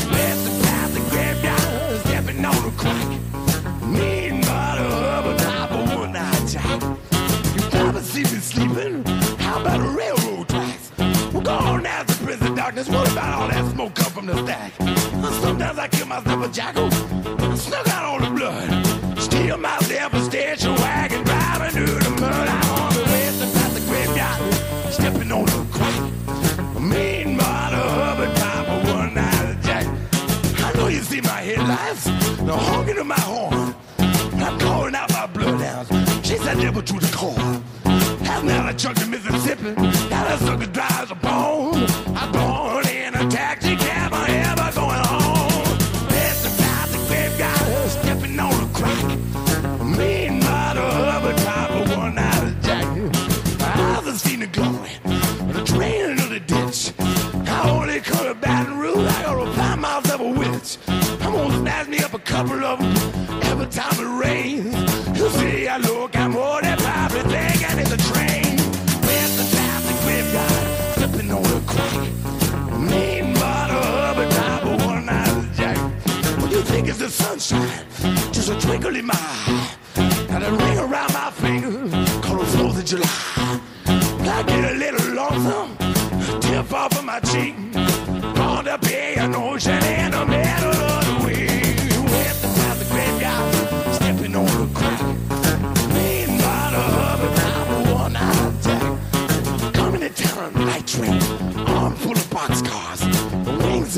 Passed 0.09 0.45
the 0.45 0.63
path 0.63 0.93
the 0.93 1.01
graveyard, 1.09 1.99
stepping 2.01 2.45
on 2.45 2.55
a 2.55 2.71
crack. 2.71 3.07
Meanwhile, 3.81 4.75
the 4.77 4.89
hub 4.89 5.37
top 5.37 5.71
of 5.71 5.95
one 5.95 6.15
eye 6.15 6.45
jack. 6.47 6.81
You 7.55 7.61
probably 7.69 8.01
see 8.01 8.23
me 8.23 8.39
sleeping. 8.39 9.03
How 9.37 9.61
about 9.61 9.79
the 9.79 9.89
railroad 9.89 10.47
tracks? 10.47 10.91
Well, 11.33 11.43
go 11.43 11.53
on 11.53 11.83
now 11.83 12.03
to 12.03 12.23
prison 12.23 12.55
darkness. 12.55 12.89
What 12.89 13.11
about 13.11 13.41
all 13.41 13.47
that 13.49 13.71
smoke 13.71 13.95
come 13.95 14.11
from 14.11 14.25
the 14.27 14.43
stack? 14.43 14.73
Sometimes 15.41 15.79
I 15.79 15.87
kill 15.87 16.07
myself 16.07 16.45
a 16.45 16.49
jackal. 16.49 16.89
church 38.79 39.01
in 39.01 39.09
Mississippi. 39.11 39.71
Now 39.73 40.23
that 40.23 40.39
sucker 40.39 40.65
dry 40.67 41.05
a 41.11 41.15
bone. 41.15 41.98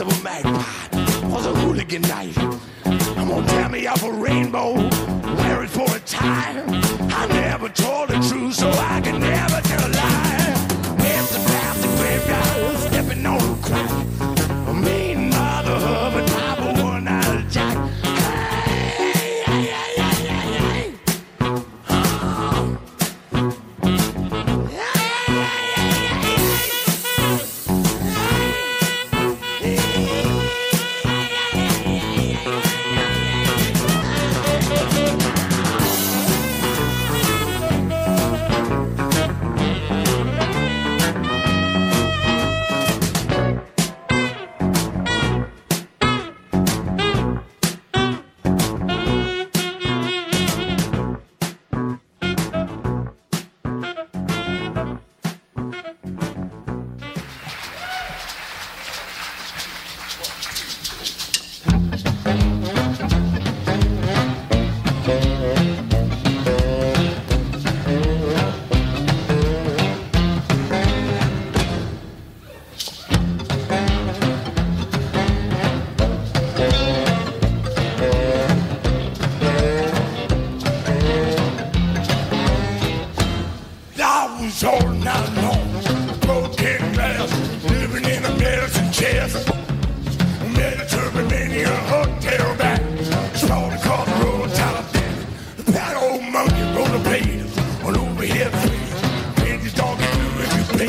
of 0.01 0.19
a 0.19 0.23
magpie 0.23 1.27
was 1.27 1.45
a 1.45 1.53
hooligan 1.53 2.01
night. 2.03 2.37
I'm 2.85 3.27
gonna 3.27 3.47
tear 3.47 3.69
me 3.69 3.85
up 3.85 4.01
a 4.01 4.11
rainbow, 4.11 4.73
wear 4.73 5.63
it 5.63 5.69
for 5.69 5.95
a 5.95 5.99
tie. 5.99 7.40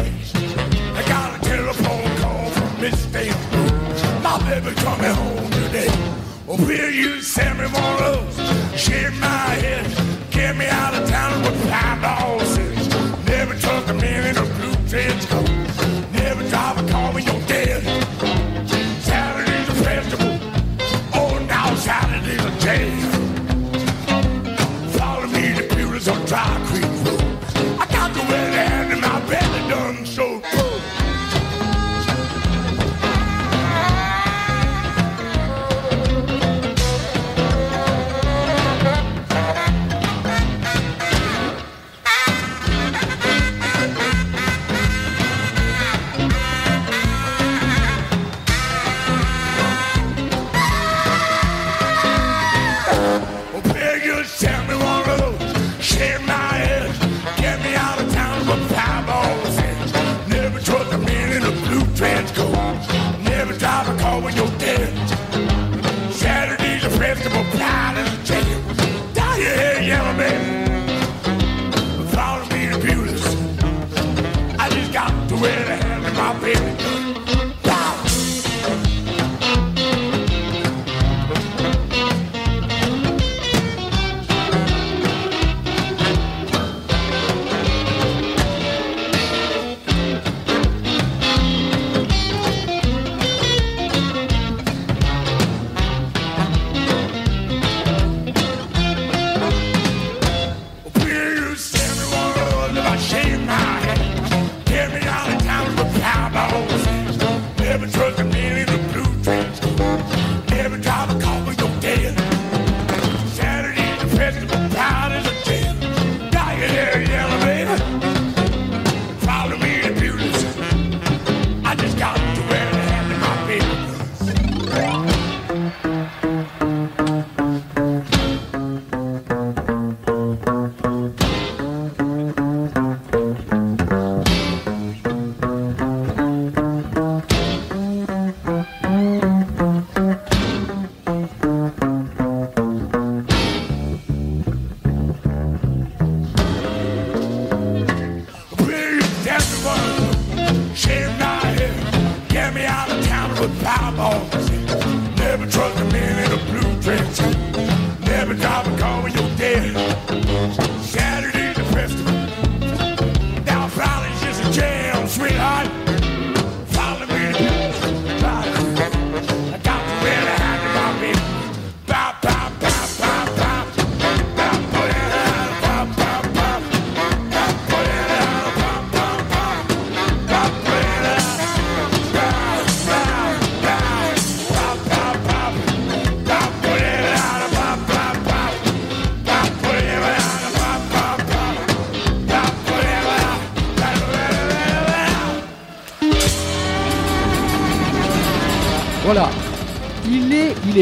I 0.00 1.02
got 1.06 1.38
a 1.38 1.44
telephone 1.44 2.16
call 2.18 2.48
from 2.50 2.80
Miss 2.80 3.04
Dale. 3.06 3.34
My 4.22 4.38
baby 4.48 4.74
coming 4.76 5.10
home 5.10 5.50
today. 5.50 5.88
Oh, 6.48 6.56
will 6.58 6.90
you 6.90 7.20
send 7.20 7.58
me 7.58 7.66
one 7.66 8.02
of 8.02 8.36
those? 8.36 8.80
Shake 8.80 9.14
my 9.20 9.26
head, 9.26 9.84
get 10.30 10.56
me 10.56 10.66
out 10.66 10.94
of 10.94 11.08
town 11.08 11.42
with 11.42 11.70
five 11.70 12.00
dollars. 12.00 12.58
Never 13.26 13.54
took 13.54 13.88
a 13.88 13.94
minute 13.94 14.38
of 14.38 14.48
blue 14.56 14.74
jeans. 14.88 15.51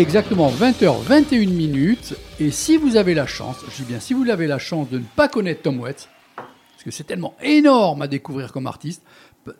Est, 0.01 0.03
exactement 0.03 0.51
20h21 0.51 1.49
minutes. 1.49 2.15
Et 2.39 2.51
si 2.51 2.77
vous 2.77 2.97
avez 2.97 3.15
la 3.15 3.27
chance, 3.27 3.57
je 3.71 3.77
dis 3.83 3.89
bien 3.89 4.01
si 4.01 4.15
vous 4.15 4.29
avez 4.29 4.47
la 4.47 4.59
chance 4.59 4.89
de 4.91 4.99
ne 4.99 5.05
pas 5.17 5.29
connaître 5.29 5.63
Tom 5.63 5.81
Waits, 5.81 6.09
parce 6.37 6.83
que 6.85 6.91
c'est 6.91 7.05
tellement 7.05 7.35
énorme 7.43 8.03
à 8.03 8.07
découvrir 8.09 8.53
comme 8.53 8.67
artiste, 8.67 9.03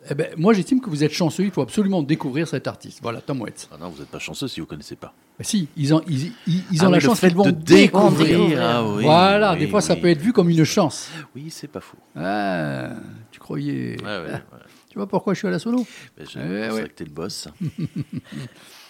eh 0.09 0.13
ben, 0.13 0.27
moi 0.37 0.53
j'estime 0.53 0.79
que 0.79 0.89
vous 0.89 1.03
êtes 1.03 1.11
chanceux, 1.11 1.43
il 1.43 1.51
faut 1.51 1.61
absolument 1.61 2.01
découvrir 2.03 2.47
cet 2.47 2.67
artiste. 2.67 2.99
Voilà, 3.01 3.19
Tom 3.21 3.41
Waits. 3.41 3.67
Ah 3.71 3.77
non, 3.79 3.89
vous 3.89 3.99
n'êtes 3.99 4.09
pas 4.09 4.19
chanceux 4.19 4.47
si 4.47 4.59
vous 4.59 4.65
connaissez 4.67 4.95
pas. 4.95 5.13
Ben 5.39 5.43
si, 5.43 5.67
ils 5.75 5.93
ont, 5.93 6.01
ils, 6.07 6.27
ils- 6.47 6.63
ils 6.71 6.81
Ah 6.81 6.87
ont 6.87 6.91
la 6.91 6.99
chance 6.99 7.19
fait 7.19 7.31
de 7.31 7.49
découvrir. 7.51 8.37
découvrir. 8.39 8.61
Ah 8.61 8.83
oui, 8.85 9.03
voilà, 9.03 9.53
oui, 9.53 9.59
des 9.59 9.67
fois 9.67 9.81
ça 9.81 9.95
peut 9.95 10.07
être 10.07 10.21
vu 10.21 10.33
comme 10.33 10.49
une 10.49 10.63
chance. 10.63 11.09
Oui, 11.35 11.47
c'est 11.49 11.67
pas 11.67 11.81
faux. 11.81 11.97
Ah, 12.15 12.89
tu 13.31 13.39
croyais. 13.39 13.97
Ouais, 14.01 14.05
ouais, 14.05 14.31
ouais. 14.33 14.41
Tu 14.89 14.97
vois 14.97 15.07
pourquoi 15.07 15.33
je 15.33 15.39
suis 15.39 15.47
à 15.47 15.51
la 15.51 15.59
solo? 15.59 15.85
Je- 16.19 16.23
Eh 16.37 16.69
c'est 16.75 16.83
que 16.89 16.93
t'es 16.95 17.05
le 17.05 17.11
boss. 17.11 17.47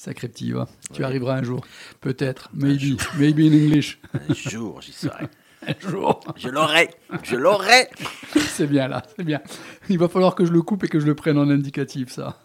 Sacré 0.00 0.28
petit. 0.28 0.54
Tu 0.94 1.04
arriveras 1.04 1.34
un 1.34 1.42
jour. 1.42 1.60
Peut-être. 2.00 2.48
Maybe. 2.54 2.98
Maybe 3.18 3.40
in 3.40 3.52
English. 3.52 4.00
Un 4.30 4.32
jour, 4.32 4.80
j'y 4.80 4.92
serai. 4.92 5.26
Un 5.68 5.90
jour. 5.90 6.20
Je 6.36 6.48
l'aurai. 6.48 6.88
Je 7.22 7.36
l'aurai. 7.36 7.86
C'est 8.34 8.66
bien 8.66 8.88
là, 8.88 9.02
c'est 9.14 9.24
bien. 9.24 9.42
Il 9.90 9.98
va 9.98 10.08
falloir 10.08 10.34
que 10.34 10.46
je 10.46 10.52
le 10.52 10.62
coupe 10.62 10.84
et 10.84 10.88
que 10.88 11.00
je 11.00 11.04
le 11.04 11.14
prenne 11.14 11.36
en 11.36 11.50
indicatif, 11.50 12.08
ça. 12.08 12.40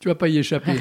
tu 0.00 0.08
vas 0.08 0.14
pas 0.14 0.28
y 0.28 0.38
échapper. 0.38 0.80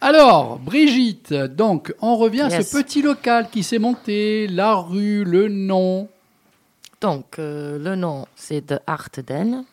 Alors, 0.00 0.60
Brigitte, 0.60 1.32
donc, 1.32 1.92
on 2.00 2.14
revient 2.14 2.42
à 2.42 2.62
ce 2.62 2.76
petit 2.76 3.02
local 3.02 3.48
qui 3.50 3.64
s'est 3.64 3.80
monté, 3.80 4.46
la 4.46 4.76
rue, 4.76 5.24
le 5.24 5.48
nom. 5.48 6.08
Donc, 7.00 7.40
euh, 7.40 7.76
le 7.76 7.96
nom, 7.96 8.28
c'est 8.36 8.68
de 8.68 8.78
Arteden. 8.86 9.64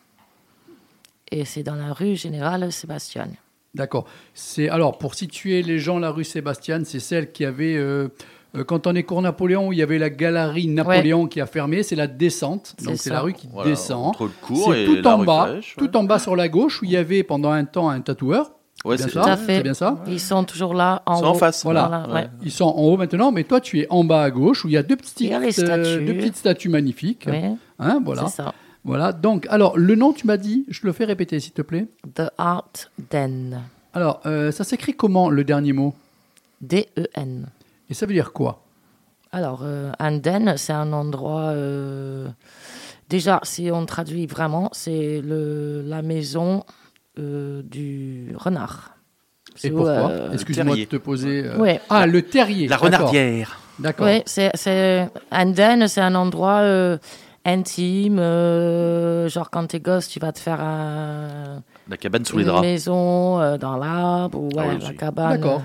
Et 1.30 1.44
c'est 1.44 1.62
dans 1.62 1.76
la 1.76 1.92
rue 1.92 2.16
Générale 2.16 2.72
Sébastien. 2.72 3.28
D'accord. 3.76 4.04
C'est 4.34 4.68
alors 4.68 4.98
pour 4.98 5.14
situer 5.14 5.62
les 5.62 5.78
gens, 5.78 5.98
la 5.98 6.10
rue 6.10 6.24
Sébastien, 6.24 6.82
c'est 6.84 7.00
celle 7.00 7.30
qui 7.32 7.44
avait 7.44 7.76
euh, 7.76 8.08
euh, 8.56 8.64
quand 8.64 8.86
on 8.86 8.94
est 8.94 9.02
cours 9.02 9.20
Napoléon, 9.22 9.68
où 9.68 9.72
il 9.72 9.78
y 9.78 9.82
avait 9.82 9.98
la 9.98 10.10
galerie 10.10 10.66
Napoléon 10.68 11.26
qui 11.26 11.40
a 11.40 11.46
fermé. 11.46 11.82
C'est 11.82 11.96
la 11.96 12.06
descente. 12.06 12.74
C'est 12.78 12.86
Donc 12.86 12.96
c'est 12.96 13.10
la 13.10 13.20
rue 13.20 13.34
qui 13.34 13.48
Voilà, 13.52 13.70
descend. 13.70 14.06
entre 14.06 14.24
le 14.24 14.30
cours 14.42 14.72
C'est 14.72 14.82
et 14.82 14.86
tout 14.86 14.94
la 15.02 15.14
en 15.14 15.18
rue 15.18 15.26
bas, 15.26 15.46
Flèche, 15.52 15.76
ouais. 15.78 15.86
tout 15.88 15.96
en 15.96 16.04
bas 16.04 16.18
sur 16.18 16.36
la 16.36 16.48
gauche 16.48 16.80
où 16.82 16.84
il 16.86 16.90
y 16.90 16.96
avait 16.96 17.22
pendant 17.22 17.50
un 17.50 17.64
temps 17.64 17.88
un 17.88 18.00
tatoueur. 18.00 18.50
Ouais, 18.84 18.96
C'est 18.98 19.10
ça. 19.10 19.36
fait. 19.36 19.56
C'est 19.56 19.62
bien 19.62 19.74
ça. 19.74 20.02
Ils 20.06 20.20
sont 20.20 20.44
toujours 20.44 20.72
là 20.74 21.02
en 21.06 21.20
haut. 21.20 21.24
en 21.26 21.34
face. 21.34 21.64
Voilà. 21.64 22.06
ouais. 22.12 22.28
Ils 22.44 22.50
sont 22.52 22.66
en 22.66 22.82
haut 22.82 22.96
maintenant, 22.96 23.32
mais 23.32 23.42
toi 23.44 23.60
tu 23.60 23.80
es 23.80 23.86
en 23.90 24.04
bas 24.04 24.22
à 24.22 24.30
gauche 24.30 24.64
où 24.64 24.68
il 24.68 24.74
y 24.74 24.76
a 24.76 24.82
deux 24.82 24.96
petites, 24.96 25.20
Il 25.20 25.28
y 25.28 25.32
a 25.34 25.40
les 25.40 25.48
euh, 25.60 25.64
statues. 25.64 26.04
deux 26.04 26.14
petites 26.14 26.36
statues 26.36 26.68
magnifiques. 26.68 27.26
Hein, 27.78 28.00
voilà. 28.04 28.26
c'est 28.28 28.36
ça. 28.42 28.54
Voilà. 28.86 29.12
Donc 29.12 29.46
alors 29.50 29.76
le 29.76 29.94
nom 29.96 30.12
tu 30.12 30.26
m'as 30.26 30.36
dit, 30.38 30.64
je 30.68 30.80
te 30.80 30.86
le 30.86 30.92
fais 30.92 31.04
répéter 31.04 31.38
s'il 31.40 31.52
te 31.52 31.62
plaît. 31.62 31.86
The 32.14 32.30
Art 32.38 32.70
Den. 33.10 33.60
Alors 33.92 34.20
euh, 34.26 34.50
ça 34.52 34.64
s'écrit 34.64 34.94
comment 34.94 35.28
le 35.28 35.44
dernier 35.44 35.72
mot? 35.72 35.94
D-E-N. 36.60 37.46
Et 37.90 37.94
ça 37.94 38.06
veut 38.06 38.14
dire 38.14 38.32
quoi? 38.32 38.62
Alors, 39.32 39.60
euh, 39.64 39.92
un 39.98 40.12
den, 40.16 40.54
c'est 40.56 40.72
un 40.72 40.92
endroit. 40.92 41.50
euh, 41.50 42.28
déjà, 43.10 43.40
si 43.42 43.70
on 43.70 43.84
traduit 43.84 44.26
vraiment, 44.26 44.70
c'est 44.72 45.20
le, 45.20 45.82
la 45.84 46.00
maison 46.00 46.64
euh, 47.18 47.60
du 47.62 48.32
renard. 48.36 48.96
Et 49.62 49.70
pourquoi? 49.70 50.10
euh, 50.10 50.32
Excuse-moi 50.32 50.76
de 50.76 50.84
te 50.84 50.96
poser. 50.96 51.44
euh, 51.44 51.58
Ouais. 51.58 51.80
Ah, 51.90 52.06
le 52.06 52.22
terrier. 52.22 52.68
La 52.68 52.76
renardière. 52.78 53.60
D'accord. 53.78 54.06
Oui, 54.06 54.22
c'est, 54.24 54.50
c'est 54.54 55.08
un 55.30 55.46
den, 55.46 55.86
c'est 55.88 56.00
un 56.00 56.14
endroit 56.14 56.60
euh, 56.60 56.96
intime. 57.46 58.18
euh, 58.18 59.28
genre 59.28 59.50
quand 59.50 59.66
t'es 59.66 59.80
gosse, 59.80 60.08
tu 60.08 60.18
vas 60.20 60.32
te 60.32 60.38
faire 60.38 60.60
un, 60.60 61.62
La 61.88 61.96
cabane 61.96 62.24
sous 62.24 62.36
les 62.36 62.42
une 62.44 62.48
draps. 62.48 62.62
maison 62.66 63.40
euh, 63.40 63.56
dans 63.58 63.76
l'arbre 63.76 64.38
ou 64.38 64.48
Ah 64.56 64.62
ouais, 64.66 64.74
oui, 64.78 64.82
la 64.82 64.92
cabane. 64.94 65.40
D'accord. 65.40 65.62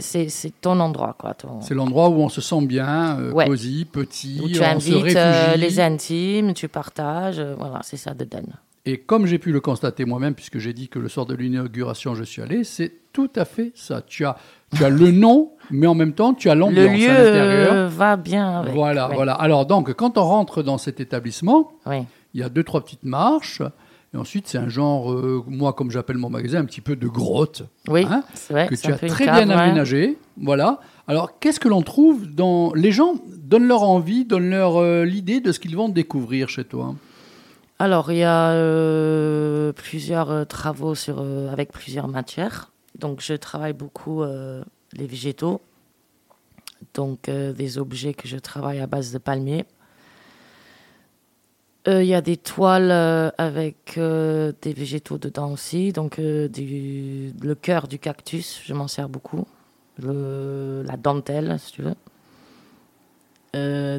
C'est, 0.00 0.52
ton 0.60 0.78
endroit, 0.80 1.16
quoi. 1.18 1.34
Ton... 1.34 1.60
C'est 1.60 1.74
l'endroit 1.74 2.08
où 2.08 2.20
on 2.20 2.28
se 2.28 2.40
sent 2.40 2.64
bien, 2.66 3.18
euh, 3.18 3.32
Ouais. 3.32 3.46
cosy, 3.46 3.84
petit, 3.90 4.40
Où 4.42 4.48
tu 4.48 4.60
on 4.60 4.78
se 4.80 4.90
invites 4.92 5.16
euh, 5.16 5.46
réfugie. 5.52 5.60
les 5.60 5.80
intimes, 5.80 6.54
tu 6.54 6.68
partages. 6.68 7.38
euh, 7.40 7.54
voilà, 7.58 7.80
c'est 7.82 7.96
ça, 7.96 8.14
de 8.14 8.24
den. 8.24 8.46
Et 8.84 8.98
comme 8.98 9.26
j'ai 9.26 9.38
pu 9.40 9.50
le 9.50 9.60
constater 9.60 10.04
moi-même, 10.04 10.34
puisque 10.34 10.58
j'ai 10.58 10.72
dit 10.72 10.88
que 10.88 11.00
le 11.00 11.08
soir 11.08 11.26
de 11.26 11.34
l'inauguration 11.34 12.14
je 12.14 12.22
suis 12.22 12.40
allé, 12.40 12.62
c'est 12.62 12.92
tout 13.12 13.30
à 13.34 13.44
fait 13.44 13.72
ça. 13.74 14.00
Tu 14.02 14.24
as, 14.24 14.36
tu 14.74 14.84
as 14.84 14.88
le 14.90 15.10
nom, 15.10 15.52
mais 15.70 15.86
en 15.86 15.94
même 15.94 16.12
temps 16.12 16.34
tu 16.34 16.50
as 16.50 16.54
Le 16.54 16.60
l'ambiance 16.60 16.98
lieu 16.98 17.08
à 17.10 17.14
l'intérieur. 17.14 17.72
euh, 17.74 17.88
va 17.88 18.16
bien 18.16 18.60
avec. 18.60 18.74
voilà, 18.74 19.08
voilà. 19.12 19.32
Alors 19.34 19.66
donc, 19.66 19.92
quand 19.94 20.18
on 20.18 20.22
rentre 20.24 20.62
dans 20.62 20.78
cet 20.78 21.00
établissement, 21.00 21.72
Oui. 21.86 21.98
il 22.34 22.40
y 22.40 22.42
a 22.42 22.48
deux 22.48 22.64
trois 22.64 22.80
petites 22.82 23.04
marches, 23.04 23.62
et 24.14 24.16
ensuite 24.16 24.46
c'est 24.48 24.58
un 24.58 24.68
genre, 24.68 25.12
euh, 25.12 25.42
moi 25.46 25.72
comme 25.72 25.90
j'appelle 25.90 26.18
mon 26.18 26.30
magasin, 26.30 26.60
un 26.60 26.64
petit 26.64 26.80
peu 26.80 26.96
de 26.96 27.08
grotte. 27.08 27.62
Oui, 27.88 28.06
Hein, 28.10 28.22
c'est 28.34 28.52
vrai. 28.52 28.66
que 28.68 28.74
tu 28.74 28.92
as 28.92 28.96
très 28.98 29.24
cave, 29.24 29.44
bien 29.46 29.48
ouais. 29.56 29.62
aménagé. 29.62 30.18
Voilà. 30.40 30.80
Alors, 31.08 31.38
qu'est-ce 31.38 31.60
que 31.60 31.68
l'on 31.68 31.82
trouve 31.82 32.26
dans. 32.26 32.72
Les 32.74 32.90
gens 32.90 33.14
donnent 33.38 33.68
leur 33.68 33.84
envie, 33.84 34.24
donnent 34.24 34.50
leur 34.50 34.76
euh, 34.82 35.04
l'idée 35.04 35.38
de 35.40 35.52
ce 35.52 35.60
qu'ils 35.60 35.76
vont 35.76 35.88
découvrir 35.88 36.48
chez 36.48 36.64
toi? 36.64 36.96
Alors, 37.78 38.10
il 38.10 38.18
y 38.18 38.22
a 38.24 38.50
euh, 38.50 39.72
plusieurs 39.72 40.46
travaux 40.48 40.94
sur, 40.96 41.22
avec 41.52 41.70
plusieurs 41.70 42.08
matières. 42.08 42.72
Donc, 42.98 43.20
je 43.20 43.34
travaille 43.34 43.74
beaucoup 43.74 44.22
euh, 44.22 44.64
les 44.92 45.06
végétaux. 45.06 45.60
Donc, 46.94 47.28
euh, 47.28 47.52
des 47.52 47.78
objets 47.78 48.14
que 48.14 48.26
je 48.28 48.38
travaille 48.38 48.80
à 48.80 48.86
base 48.86 49.12
de 49.12 49.18
palmiers. 49.18 49.66
Euh, 51.88 52.02
Il 52.02 52.08
y 52.08 52.14
a 52.14 52.20
des 52.20 52.36
toiles 52.36 52.90
avec 53.38 53.94
des 53.96 54.72
végétaux 54.72 55.18
dedans 55.18 55.52
aussi. 55.52 55.92
Donc, 55.92 56.16
le 56.18 57.54
cœur 57.54 57.86
du 57.86 57.98
cactus, 57.98 58.60
je 58.64 58.74
m'en 58.74 58.88
sers 58.88 59.08
beaucoup. 59.08 59.46
La 59.98 60.96
dentelle, 60.96 61.58
si 61.60 61.72
tu 61.72 61.82
veux. 61.82 61.94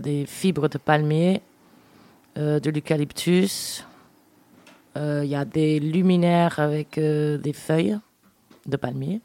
Des 0.01 0.25
fibres 0.25 0.67
de 0.67 0.77
palmier. 0.77 1.41
de 2.35 2.69
l'eucalyptus. 2.69 3.85
Il 4.95 5.25
y 5.25 5.35
a 5.35 5.45
des 5.45 5.79
luminaires 5.79 6.59
avec 6.59 6.99
des 6.99 7.53
feuilles 7.53 7.97
de 8.67 8.77
palmier. 8.77 9.21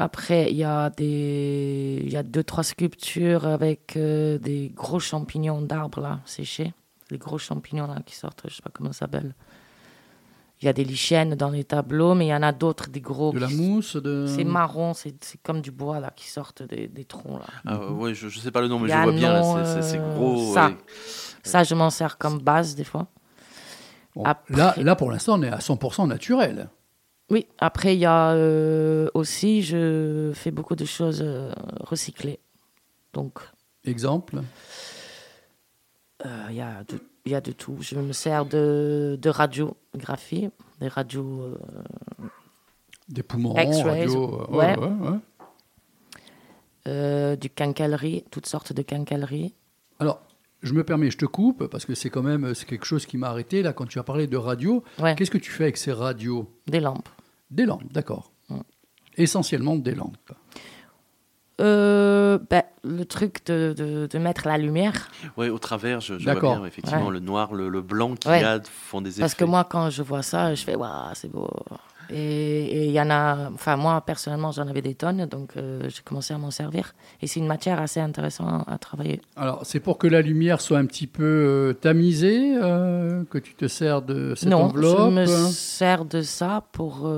Après, 0.00 0.50
il 0.50 0.56
y 0.56 0.64
a 0.64 0.90
des, 0.90 2.00
il 2.04 2.12
y 2.12 2.16
a 2.16 2.22
deux 2.22 2.44
trois 2.44 2.62
sculptures 2.62 3.46
avec 3.46 3.96
euh, 3.96 4.38
des 4.38 4.70
gros 4.74 5.00
champignons 5.00 5.60
d'arbres 5.60 6.00
là 6.00 6.20
séchés, 6.24 6.72
les 7.10 7.18
gros 7.18 7.38
champignons 7.38 7.88
là 7.88 7.96
qui 8.06 8.14
sortent, 8.14 8.42
je 8.48 8.54
sais 8.54 8.62
pas 8.62 8.70
comment 8.72 8.92
ça 8.92 9.00
s'appelle. 9.00 9.34
Il 10.60 10.66
y 10.66 10.68
a 10.68 10.72
des 10.72 10.84
lichens 10.84 11.36
dans 11.36 11.50
les 11.50 11.62
tableaux, 11.64 12.14
mais 12.14 12.26
il 12.26 12.30
y 12.30 12.34
en 12.34 12.42
a 12.42 12.50
d'autres, 12.52 12.88
des 12.90 13.00
gros. 13.00 13.32
De 13.32 13.38
la 13.38 13.46
qui- 13.46 13.54
mousse 13.56 13.94
de... 13.96 14.26
C'est 14.26 14.42
marron, 14.44 14.92
c'est 14.92 15.14
c'est 15.24 15.40
comme 15.42 15.60
du 15.60 15.70
bois 15.70 16.00
là 16.00 16.12
qui 16.14 16.28
sortent 16.28 16.62
des, 16.64 16.86
des 16.88 17.04
troncs 17.04 17.40
là. 17.40 17.46
Ah, 17.66 17.92
ouais, 17.92 18.12
je, 18.14 18.28
je 18.28 18.38
sais 18.40 18.50
pas 18.50 18.60
le 18.60 18.68
nom, 18.68 18.78
mais 18.80 18.88
je 18.88 18.94
a 18.94 19.02
vois 19.04 19.12
bien. 19.12 19.42
c'est- 19.64 19.82
c'est 19.82 19.90
c'est 19.90 19.98
euh, 20.00 20.14
gros. 20.14 20.54
ça. 20.54 20.68
ouais. 20.68 20.76
Ça, 21.44 21.64
je 21.64 21.74
m'en 21.74 21.90
sers 21.90 22.18
comme 22.18 22.38
base 22.40 22.74
des 22.76 22.84
fois. 22.84 23.06
Bon, 24.14 24.24
Après- 24.24 24.54
là, 24.54 24.74
là, 24.78 24.96
pour 24.96 25.10
l'instant, 25.12 25.38
on 25.38 25.42
est 25.42 25.48
à 25.48 25.58
100% 25.58 26.06
naturel. 26.08 26.68
Oui, 27.30 27.46
après, 27.58 27.94
il 27.94 28.00
y 28.00 28.06
a 28.06 28.30
euh, 28.32 29.08
aussi, 29.14 29.62
je 29.62 30.32
fais 30.34 30.50
beaucoup 30.50 30.76
de 30.76 30.84
choses 30.86 31.20
euh, 31.22 31.52
recyclées. 31.80 32.38
Donc, 33.12 33.38
Exemple? 33.84 34.40
euh, 36.24 36.46
il 36.50 36.56
y, 36.56 36.60
a 36.60 36.84
de- 36.84 37.00
y 37.26 37.34
a 37.34 37.40
de 37.40 37.52
tout. 37.52 37.76
Je 37.80 37.96
me 37.96 38.12
sers 38.12 38.46
de, 38.46 39.18
de 39.20 39.28
radiographie, 39.30 40.48
des 40.80 40.88
radios. 40.88 41.54
Des 43.08 43.22
poumons, 43.22 43.52
radio... 43.54 44.46
ouais. 44.50 44.76
ouais, 44.78 45.20
ouais. 46.86 47.36
du 47.36 47.50
quincaillerie, 47.50 48.24
toutes 48.30 48.46
sortes 48.46 48.72
de 48.72 48.82
quincaillerie. 48.82 49.54
Alors, 49.98 50.20
je 50.62 50.72
me 50.74 50.82
permets, 50.82 51.10
je 51.10 51.18
te 51.18 51.24
coupe, 51.26 51.66
parce 51.68 51.84
que 51.84 51.94
c'est 51.94 52.10
quand 52.10 52.22
même 52.22 52.54
c'est 52.54 52.66
quelque 52.66 52.84
chose 52.86 53.06
qui 53.06 53.16
m'a 53.16 53.28
arrêté, 53.28 53.62
là, 53.62 53.72
quand 53.72 53.86
tu 53.86 53.98
as 53.98 54.02
parlé 54.02 54.26
de 54.26 54.36
radio. 54.36 54.82
Ouais, 54.98 55.14
Qu'est-ce 55.14 55.30
que 55.30 55.38
tu 55.38 55.50
fais 55.50 55.64
avec 55.64 55.76
ces 55.76 55.92
radios? 55.92 56.50
Des 56.66 56.80
lampes. 56.80 57.08
Des 57.50 57.64
lampes, 57.66 57.92
d'accord. 57.92 58.32
Mm. 58.48 58.58
Essentiellement 59.16 59.76
des 59.76 59.94
lampes. 59.94 60.16
Euh, 61.60 62.38
ben, 62.50 62.62
le 62.84 63.04
truc 63.04 63.44
de, 63.46 63.74
de, 63.76 64.06
de 64.06 64.18
mettre 64.18 64.46
la 64.46 64.58
lumière, 64.58 65.08
Ouais, 65.36 65.48
au 65.48 65.58
travers, 65.58 66.00
je, 66.00 66.16
je 66.16 66.30
vois 66.30 66.40
bien, 66.40 66.64
effectivement, 66.64 67.06
Ouais. 67.06 67.12
le 67.14 67.18
noir, 67.18 67.52
le, 67.52 67.68
le 67.68 67.82
blanc 67.82 68.14
qu'il 68.14 68.30
Ouais. 68.30 68.42
y 68.42 68.44
a 68.44 68.60
font 68.62 69.00
des 69.00 69.10
effets. 69.10 69.20
parce 69.22 69.34
que 69.34 69.44
moi, 69.44 69.64
quand 69.64 69.90
je 69.90 70.02
vois 70.04 70.22
ça, 70.22 70.54
je 70.54 70.62
fais 70.62 70.76
waouh, 70.76 71.10
c'est 71.14 71.28
beau. 71.28 71.50
Et 72.10 72.86
il 72.86 72.92
y 72.92 73.00
en 73.00 73.10
a, 73.10 73.50
enfin, 73.52 73.76
moi, 73.76 74.00
personnellement, 74.00 74.50
j'en 74.50 74.66
avais 74.66 74.80
des 74.80 74.94
tonnes, 74.94 75.26
donc 75.26 75.56
euh, 75.56 75.82
j'ai 75.88 76.02
commencé 76.02 76.32
à 76.32 76.38
m'en 76.38 76.50
servir. 76.50 76.94
Et 77.20 77.26
c'est 77.26 77.38
une 77.40 77.46
matière 77.46 77.80
assez 77.80 78.00
intéressante 78.00 78.64
à 78.66 78.78
travailler. 78.78 79.20
Alors, 79.36 79.60
c'est 79.64 79.80
pour 79.80 79.98
que 79.98 80.06
la 80.06 80.22
lumière 80.22 80.60
soit 80.60 80.78
un 80.78 80.86
petit 80.86 81.06
peu 81.06 81.22
euh, 81.24 81.72
tamisée, 81.74 82.56
euh, 82.56 83.24
que 83.24 83.38
tu 83.38 83.54
te 83.54 83.68
sers 83.68 84.00
de 84.02 84.34
cette 84.34 84.48
non, 84.48 84.64
enveloppe 84.64 85.10
je 85.10 85.14
me 85.14 85.26
sers 85.26 86.04
de 86.04 86.22
ça 86.22 86.64
pour, 86.72 87.10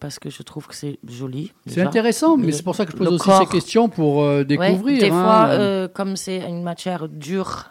parce 0.00 0.18
que 0.18 0.30
je 0.30 0.42
trouve 0.42 0.66
que 0.66 0.74
c'est 0.74 0.98
joli. 1.06 1.52
C'est 1.66 1.82
intéressant, 1.82 2.36
mais 2.36 2.52
c'est 2.52 2.62
pour 2.62 2.74
ça 2.74 2.86
que 2.86 2.92
je 2.92 2.96
pose 2.96 3.08
aussi 3.08 3.24
corps. 3.24 3.40
ces 3.40 3.46
questions 3.46 3.88
pour 3.88 4.22
euh, 4.22 4.38
Ouais, 4.38 4.44
découvrir. 4.44 5.00
des 5.00 5.10
hein. 5.10 5.22
fois, 5.22 5.88
comme 5.94 6.16
c'est 6.16 6.38
une 6.48 6.62
matière 6.62 7.08
dure 7.08 7.70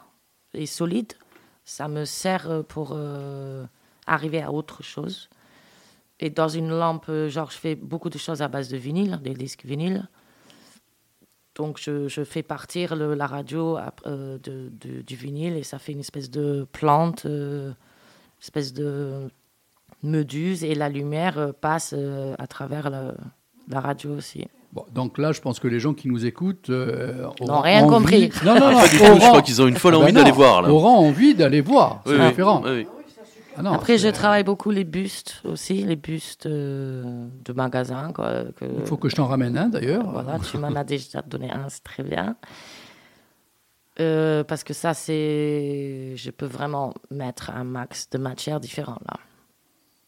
et 0.53 0.65
solide, 0.65 1.13
ça 1.65 1.87
me 1.87 2.05
sert 2.05 2.63
pour 2.67 2.97
arriver 4.07 4.41
à 4.41 4.51
autre 4.51 4.81
chose. 4.83 5.29
Et 6.25 6.29
dans 6.29 6.47
une 6.47 6.69
lampe, 6.69 7.07
euh, 7.09 7.27
genre, 7.27 7.51
je 7.51 7.57
fais 7.57 7.75
beaucoup 7.75 8.09
de 8.09 8.17
choses 8.17 8.41
à 8.41 8.47
base 8.47 8.69
de 8.69 8.77
vinyle, 8.77 9.19
des 9.21 9.33
disques 9.33 9.65
vinyles. 9.65 10.07
Donc, 11.55 11.77
je, 11.81 12.07
je 12.07 12.23
fais 12.23 12.43
partir 12.43 12.95
le- 12.95 13.13
la 13.13 13.27
radio 13.27 13.77
euh, 14.07 14.37
de, 14.41 14.71
de- 14.81 15.01
du 15.01 15.15
vinyle 15.15 15.57
et 15.57 15.63
ça 15.63 15.79
fait 15.79 15.91
une 15.91 15.99
espèce 15.99 16.31
de 16.31 16.65
plante, 16.71 17.25
euh, 17.25 17.67
une 17.67 18.41
espèce 18.41 18.73
de 18.73 19.29
méduse 20.01 20.63
et 20.63 20.75
la 20.75 20.87
lumière 20.87 21.37
euh, 21.37 21.51
passe 21.51 21.93
euh, 21.95 22.33
à 22.39 22.47
travers 22.47 22.89
le- 22.89 23.13
la 23.69 23.81
radio 23.81 24.11
aussi. 24.15 24.45
Bon, 24.71 24.85
donc 24.95 25.17
là, 25.17 25.33
je 25.33 25.41
pense 25.41 25.59
que 25.59 25.67
les 25.67 25.81
gens 25.81 25.93
qui 25.93 26.07
nous 26.07 26.25
écoutent 26.25 26.69
euh, 26.69 27.27
N'ont 27.41 27.59
rien 27.59 27.83
envie- 27.83 27.93
compris. 27.95 28.31
Non, 28.45 28.55
non, 28.59 28.71
non. 28.71 28.79
Pas 28.79 28.87
du 28.87 28.97
tout, 28.97 29.03
je 29.03 29.27
crois 29.27 29.41
qu'ils 29.41 29.61
ont 29.61 29.67
une 29.67 29.75
folle 29.75 29.95
Ah 29.95 29.97
envie 29.99 30.05
ben 30.07 30.15
d'aller 30.15 30.31
non, 30.31 30.35
voir 30.37 30.61
là. 30.61 30.69
Auront 30.71 31.07
envie 31.07 31.35
d'aller 31.35 31.59
voir. 31.61 32.01
C'est 32.05 32.17
oui, 32.17 32.27
différent. 32.29 32.61
oui, 32.65 32.71
oui. 32.71 32.87
Ah 33.55 33.61
non, 33.61 33.73
Après, 33.73 33.97
je 33.97 34.07
travaille 34.09 34.43
beaucoup 34.43 34.71
les 34.71 34.83
bustes 34.83 35.41
aussi, 35.45 35.83
les 35.83 35.95
bustes 35.95 36.45
euh, 36.47 37.27
de 37.45 37.53
magasins. 37.53 38.11
Quoi, 38.13 38.45
que- 38.55 38.65
Il 38.65 38.85
faut 38.85 38.97
que 38.97 39.09
je 39.09 39.15
t'en 39.15 39.27
ramène 39.27 39.57
un 39.57 39.69
d'ailleurs. 39.69 40.09
Voilà, 40.11 40.39
tu 40.39 40.57
m'en 40.57 40.69
as 40.75 40.83
déjà 40.83 41.21
donné 41.21 41.51
un, 41.51 41.69
c'est 41.69 41.83
très 41.83 42.03
bien. 42.03 42.35
Euh, 43.99 44.43
parce 44.43 44.63
que 44.63 44.73
ça, 44.73 44.93
c'est. 44.95 46.13
Je 46.15 46.31
peux 46.31 46.47
vraiment 46.47 46.93
mettre 47.11 47.51
un 47.51 47.63
max 47.63 48.09
de 48.09 48.17
matières 48.17 48.59
différentes 48.59 49.03
là. 49.07 49.17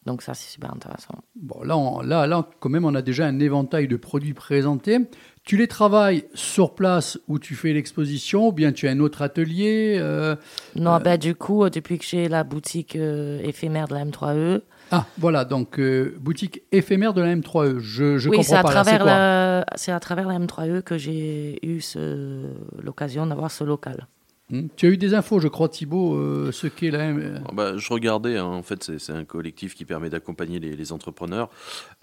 Donc, 0.07 0.21
ça, 0.21 0.33
c'est 0.35 0.51
super 0.51 0.71
intéressant. 0.73 1.15
Bon, 1.35 1.61
là, 1.63 1.77
on- 1.77 2.01
là, 2.01 2.27
là, 2.27 2.47
quand 2.59 2.69
même, 2.69 2.85
on 2.85 2.93
a 2.95 3.01
déjà 3.01 3.25
un 3.25 3.39
éventail 3.39 3.87
de 3.87 3.95
produits 3.95 4.33
présentés. 4.35 4.99
Tu 5.45 5.57
les 5.57 5.67
travailles 5.67 6.25
sur 6.33 6.73
place 6.73 7.19
où 7.27 7.37
tu 7.37 7.53
fais 7.53 7.71
l'exposition, 7.71 8.47
ou 8.47 8.51
bien 8.51 8.71
tu 8.71 8.87
as 8.87 8.91
un 8.91 8.99
autre 8.99 9.21
atelier 9.21 9.95
euh, 9.99 10.35
Non, 10.75 10.97
ben, 10.97 11.19
du 11.19 11.35
coup, 11.35 11.63
euh, 11.63 11.69
depuis 11.69 11.99
que 11.99 12.03
j'ai 12.03 12.27
la 12.27 12.43
boutique 12.43 12.95
euh, 12.95 13.39
éphémère 13.43 13.87
de 13.87 13.93
la 13.93 14.05
M3E, 14.05 14.61
Ah, 14.89 15.05
voilà, 15.19 15.45
donc 15.45 15.79
euh, 15.79 16.15
boutique 16.19 16.63
éphémère 16.71 17.13
de 17.13 17.21
la 17.21 17.35
M3E. 17.35 17.77
Je, 17.77 18.17
je 18.17 18.27
oui, 18.27 18.43
c'est 18.43 18.55
comprends 18.55 18.69
à, 18.69 18.83
pas. 18.83 19.65
c'est 19.75 19.91
la... 19.91 19.95
à 19.95 19.99
travers 19.99 20.27
la 20.27 20.39
M3E 20.39 20.81
que 20.81 20.97
j'ai 20.97 21.59
eu 21.63 21.79
ce... 21.79 22.47
l'occasion 22.81 23.27
d'avoir 23.27 23.51
ce 23.51 23.63
local. 23.63 24.07
Hmm 24.51 24.67
Tu 24.75 24.85
as 24.85 24.89
eu 24.89 24.97
des 24.97 25.15
infos, 25.15 25.39
je 25.39 25.47
crois, 25.47 25.69
Thibaut, 25.69 26.13
euh, 26.15 26.51
ce 26.51 26.67
qu'est 26.67 26.91
la 26.91 27.05
M. 27.05 27.43
Ah 27.47 27.51
bah, 27.51 27.77
je 27.77 27.91
regardais, 27.91 28.37
hein, 28.37 28.45
en 28.45 28.61
fait, 28.61 28.97
c'est 28.99 29.11
un 29.11 29.25
collectif 29.25 29.73
qui 29.73 29.85
permet 29.85 30.09
d'accompagner 30.11 30.59
les, 30.59 30.75
les 30.75 30.91
entrepreneurs. 30.91 31.49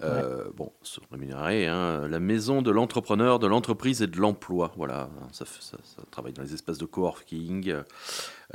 Euh, 0.03 0.43
Bon, 0.55 0.73
se 0.81 0.99
rémunérer, 1.09 1.67
hein, 1.67 2.07
la 2.09 2.19
maison 2.19 2.61
de 2.61 2.69
l'entrepreneur, 2.69 3.39
de 3.39 3.47
l'entreprise 3.47 4.01
et 4.01 4.07
de 4.07 4.17
l'emploi. 4.17 4.73
Voilà, 4.75 5.09
ça, 5.31 5.45
fait- 5.45 5.61
ça, 5.63 5.77
ça 5.83 6.03
travaille 6.11 6.33
dans 6.33 6.43
les 6.43 6.53
espaces 6.53 6.77
de 6.77 6.85
coworking. 6.85 7.73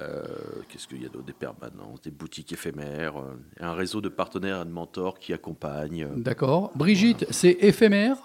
Euh, 0.00 0.22
Qu'est-ce 0.68 0.86
qu'il 0.86 1.02
y 1.02 1.06
a 1.06 1.08
d'autre? 1.08 1.24
Des 1.24 1.32
permanences, 1.32 2.02
des 2.02 2.10
boutiques 2.10 2.52
éphémères, 2.52 3.16
euh, 3.18 3.32
un 3.60 3.72
réseau 3.72 4.00
de 4.02 4.08
partenaires 4.10 4.62
et 4.62 4.64
de 4.66 4.70
mentors 4.70 5.18
qui 5.18 5.32
accompagnent. 5.32 6.04
euh, 6.04 6.16
D'accord. 6.16 6.70
Brigitte, 6.74 7.26
c'est 7.30 7.56
éphémère? 7.60 8.18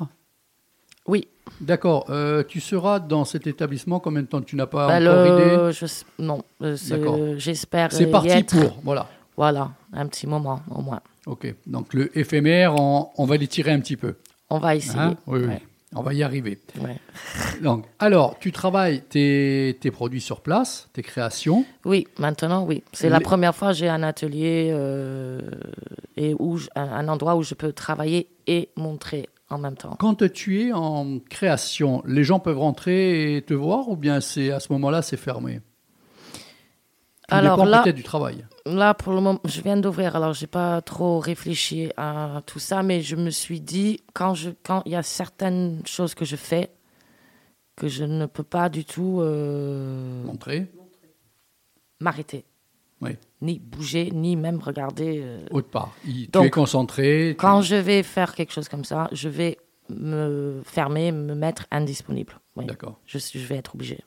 Oui, 1.08 1.28
D'accord. 1.62 2.06
Euh, 2.10 2.44
tu 2.48 2.60
seras 2.60 3.00
dans 3.00 3.26
cet 3.26 3.46
établissement 3.48 4.00
combien 4.00 4.22
de 4.22 4.28
temps? 4.28 4.42
Tu 4.42 4.56
n'as 4.56 4.66
pas 4.66 4.88
Ben, 4.88 5.08
encore 5.08 5.24
le- 5.24 5.68
idée? 5.68 5.74
je 5.74 5.86
Non, 6.24 6.42
euh, 6.62 7.36
j'espère 7.38 7.92
C'est 7.92 8.08
parti 8.08 8.30
être. 8.30 8.58
pour. 8.60 8.80
Voilà. 8.84 9.08
Voilà, 9.38 9.72
un 9.94 10.08
petit 10.08 10.26
moment 10.26 10.62
au 10.72 10.82
moins. 10.82 11.02
Ok. 11.26 11.54
Donc 11.68 11.94
le 11.94 12.18
éphémère, 12.18 12.76
on, 12.80 13.10
on 13.18 13.26
va 13.26 13.38
l'étirer 13.38 13.72
un 13.72 13.80
petit 13.82 13.98
peu. 13.98 14.16
On 14.50 14.58
va 14.60 14.76
essayer. 14.76 15.00
Hein? 15.00 15.16
Oui, 15.28 15.42
oui. 15.46 15.54
On 15.96 16.02
va 16.02 16.14
y 16.16 16.24
arriver. 16.24 16.60
ouais. 16.82 16.98
Donc, 17.62 17.86
alors, 18.00 18.38
tu 18.40 18.52
travailles 18.52 19.02
tes, 19.04 19.78
tes 19.80 19.92
produits 19.92 20.22
sur 20.22 20.42
place, 20.42 20.90
tes 20.94 21.04
créations? 21.04 21.66
Oui, 21.86 22.08
maintenant, 22.18 22.66
oui. 22.66 22.84
C'est 22.94 23.10
la 23.10 23.20
première 23.20 23.54
fois 23.54 23.70
que 23.70 23.76
j'ai 23.76 23.90
un 23.90 24.02
atelier 24.02 24.70
euh, 24.72 25.40
et 26.18 26.36
où 26.40 26.58
je- 26.58 26.68
un 26.76 27.08
endroit 27.10 27.36
où 27.36 27.44
je 27.44 27.54
peux 27.54 27.74
travailler 27.74 28.28
et 28.48 28.70
montrer 28.76 29.30
en 29.54 29.58
même 29.60 29.76
temps. 29.78 29.96
Quand 30.00 30.28
tu 30.32 30.62
es 30.62 30.72
en 30.74 31.20
création, 31.20 32.04
les 32.06 32.24
gens 32.24 32.40
peuvent 32.40 32.60
rentrer 32.60 33.36
et 33.38 33.42
te 33.42 33.54
voir 33.54 33.90
ou 33.90 33.96
bien 33.96 34.20
c'est 34.22 34.52
à 34.52 34.60
ce 34.60 34.72
moment-là 34.74 35.02
c'est 35.02 35.18
fermé? 35.18 35.62
Tout 37.30 37.36
Alors 37.36 37.66
là- 37.66 37.84
peut-être 37.84 37.96
du 37.96 38.04
travail. 38.04 38.46
Là, 38.66 38.94
pour 38.94 39.12
le 39.14 39.20
moment, 39.20 39.40
je 39.46 39.60
viens 39.62 39.76
d'ouvrir, 39.76 40.16
alors 40.16 40.34
j'ai 40.34 40.48
pas 40.48 40.82
trop 40.82 41.20
réfléchi 41.20 41.90
à 41.98 42.42
tout 42.46 42.60
ça, 42.60 42.82
mais 42.82 43.02
je 43.02 43.16
me 43.18 43.30
suis 43.30 43.60
dit, 43.60 44.00
quand 44.14 44.36
je, 44.36 44.52
quand 44.64 44.84
il 44.86 44.94
y 44.94 44.96
a 44.96 45.04
certaines 45.04 45.82
choses 45.86 46.14
que 46.16 46.24
je 46.24 46.38
fais, 46.38 46.70
que 47.76 47.88
je 47.90 48.06
ne 48.06 48.26
peux 48.26 48.44
pas 48.44 48.70
du 48.70 48.86
tout 48.86 49.20
euh, 49.20 50.24
Montrer. 50.24 50.72
m'arrêter, 52.00 52.46
Oui. 53.02 53.18
Ni 53.44 53.60
bouger, 53.60 54.10
ni 54.12 54.36
même 54.36 54.60
regarder. 54.60 55.22
euh. 55.24 55.46
Autre 55.52 55.70
part. 55.70 55.92
Il- 56.06 56.26
tu 56.26 56.32
Donc, 56.32 56.46
es 56.46 56.50
concentré. 56.50 57.30
tu- 57.32 57.36
Quand 57.38 57.62
je 57.62 57.76
vais 57.76 58.02
faire 58.02 58.34
quelque 58.36 58.52
chose 58.54 58.70
comme 58.70 58.86
ça, 58.86 59.08
je 59.12 59.30
vais 59.30 59.58
me 59.90 60.62
fermer, 60.66 61.12
me 61.12 61.36
mettre 61.36 61.66
indisponible. 61.70 62.40
Oui. 62.56 62.66
D'accord. 62.66 63.00
Je, 63.06 63.18
vais 63.48 63.58
être 63.58 63.76
obligé 63.76 64.00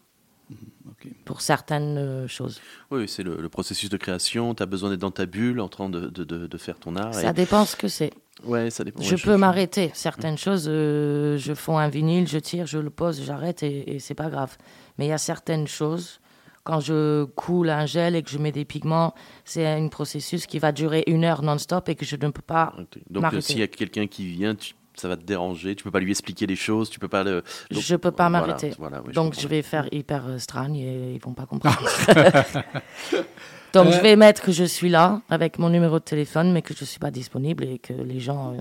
ok. 0.88 1.08
pour 1.24 1.40
certaines 1.40 1.98
euh, 1.98 2.28
choses. 2.28 2.60
Oui, 2.90 3.06
c'est 3.08 3.22
le, 3.22 3.40
le 3.40 3.48
processus 3.48 3.88
de 3.90 3.96
création. 3.96 4.54
Tu 4.54 4.62
as 4.62 4.66
besoin 4.66 4.90
d'être 4.90 5.00
dans 5.00 5.10
ta 5.10 5.26
bulle 5.26 5.60
en 5.60 5.68
train 5.68 5.88
de, 5.88 6.08
de- 6.08 6.24
de- 6.24 6.46
de 6.46 6.58
faire 6.58 6.78
ton 6.78 6.96
art. 6.96 7.12
Ça 7.14 7.30
et- 7.30 7.32
dépend 7.32 7.64
ce 7.64 7.76
que 7.76 7.88
c'est. 7.88 8.12
Ouais, 8.44 8.70
ça 8.70 8.84
dépend. 8.84 9.02
je 9.02 9.14
ouais, 9.14 9.20
peux 9.22 9.36
m'arrêter. 9.36 9.90
Certaines 9.94 10.36
choses, 10.38 10.66
euh, 10.68 11.36
je 11.38 11.54
fais 11.54 11.72
un 11.72 11.88
vinyle, 11.88 12.28
je 12.28 12.38
tire, 12.38 12.66
je 12.66 12.78
le 12.78 12.90
pose, 12.90 13.22
j'arrête 13.24 13.62
et, 13.62 13.94
et 13.94 13.98
c'est 13.98 14.14
pas 14.14 14.28
grave. 14.30 14.56
Mais 14.98 15.06
il 15.06 15.08
y 15.08 15.12
a 15.12 15.18
certaines 15.18 15.66
choses, 15.66 16.20
quand 16.66 16.80
je 16.80 17.24
coule 17.24 17.70
un 17.70 17.86
gel 17.86 18.16
et 18.16 18.22
que 18.22 18.28
je 18.30 18.38
mets 18.38 18.50
des 18.52 18.64
pigments, 18.64 19.14
c'est 19.44 19.64
un 19.66 19.86
processus 19.88 20.46
qui 20.46 20.58
va 20.58 20.72
durer 20.72 21.04
une 21.06 21.24
heure 21.24 21.42
non-stop 21.42 21.88
et 21.88 21.94
que 21.94 22.04
je 22.04 22.16
ne 22.16 22.28
peux 22.30 22.42
pas. 22.42 22.74
Ok. 22.78 22.98
Donc, 23.08 23.32
euh, 23.32 23.40
s'il 23.40 23.58
y 23.60 23.62
a 23.62 23.68
quelqu'un 23.68 24.08
qui 24.08 24.26
vient, 24.26 24.54
tu- 24.56 24.74
ça 24.94 25.08
va 25.08 25.16
te 25.16 25.22
déranger. 25.22 25.76
Tu 25.76 25.84
peux 25.84 25.90
pas 25.90 26.00
lui 26.00 26.10
expliquer 26.10 26.46
les 26.46 26.56
choses. 26.56 26.90
Tu 26.90 26.98
peux 26.98 27.06
pas 27.08 27.22
le. 27.22 27.44
Donc, 27.70 27.82
je 27.82 27.96
peux 27.96 28.10
pas 28.10 28.28
m'arrêter. 28.28 28.72
voilà, 28.78 29.00
oui, 29.06 29.12
Donc 29.12 29.38
je 29.38 29.46
vais 29.46 29.62
faire 29.62 29.86
hyper 29.92 30.26
euh, 30.26 30.38
stragne 30.38 30.76
et 30.76 31.14
ils 31.14 31.20
vont 31.20 31.34
pas 31.34 31.46
comprendre. 31.46 31.78
Donc 33.72 33.92
je 33.92 34.00
vais 34.00 34.16
mettre 34.16 34.42
que 34.42 34.52
je 34.52 34.64
suis 34.64 34.88
là 34.88 35.20
avec 35.28 35.58
mon 35.58 35.68
numéro 35.68 35.98
de 35.98 36.04
téléphone, 36.04 36.52
mais 36.52 36.62
que 36.62 36.74
je 36.74 36.84
suis 36.84 36.98
pas 36.98 37.10
disponible 37.10 37.64
et 37.64 37.78
que 37.78 37.92
les 37.92 38.20
gens, 38.20 38.54
euh, 38.54 38.60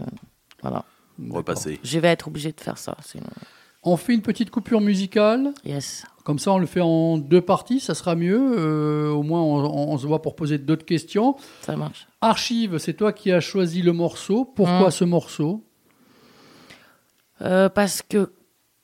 voilà. 0.61 0.83
repasser. 1.31 1.79
Je 1.83 1.99
vais 1.99 2.09
être 2.09 2.27
obligé 2.27 2.51
de 2.51 2.59
faire 2.59 2.77
ça. 2.77 2.97
Sinon, 3.03 3.29
On 3.85 3.97
fait 3.97 4.13
une 4.15 4.21
petite 4.21 4.49
coupure 4.49 4.81
musicale. 4.81 5.53
yes. 5.63 6.05
Comme 6.23 6.39
ça, 6.39 6.51
on 6.53 6.57
le 6.57 6.65
fait 6.65 6.81
en 6.81 7.19
deux 7.19 7.41
parties, 7.41 7.79
ça 7.79 7.93
sera 7.93 8.15
mieux. 8.15 8.55
Euh, 8.57 9.11
au 9.11 9.21
moins, 9.21 9.41
on, 9.43 9.91
on 9.91 9.97
se 9.99 10.07
voit 10.07 10.23
pour 10.23 10.35
poser 10.35 10.57
d'autres 10.57 10.85
questions. 10.85 11.35
Ça 11.61 11.75
marche. 11.77 12.07
Archive, 12.19 12.79
c'est 12.79 12.95
toi 12.95 13.13
qui 13.13 13.31
as 13.31 13.41
choisi 13.41 13.83
le 13.83 13.93
morceau. 13.93 14.43
Pourquoi 14.43 14.87
Mm. 14.87 14.91
ce 14.91 15.03
morceau? 15.03 15.63
Euh, 17.41 17.69
parce 17.69 18.01
que 18.01 18.33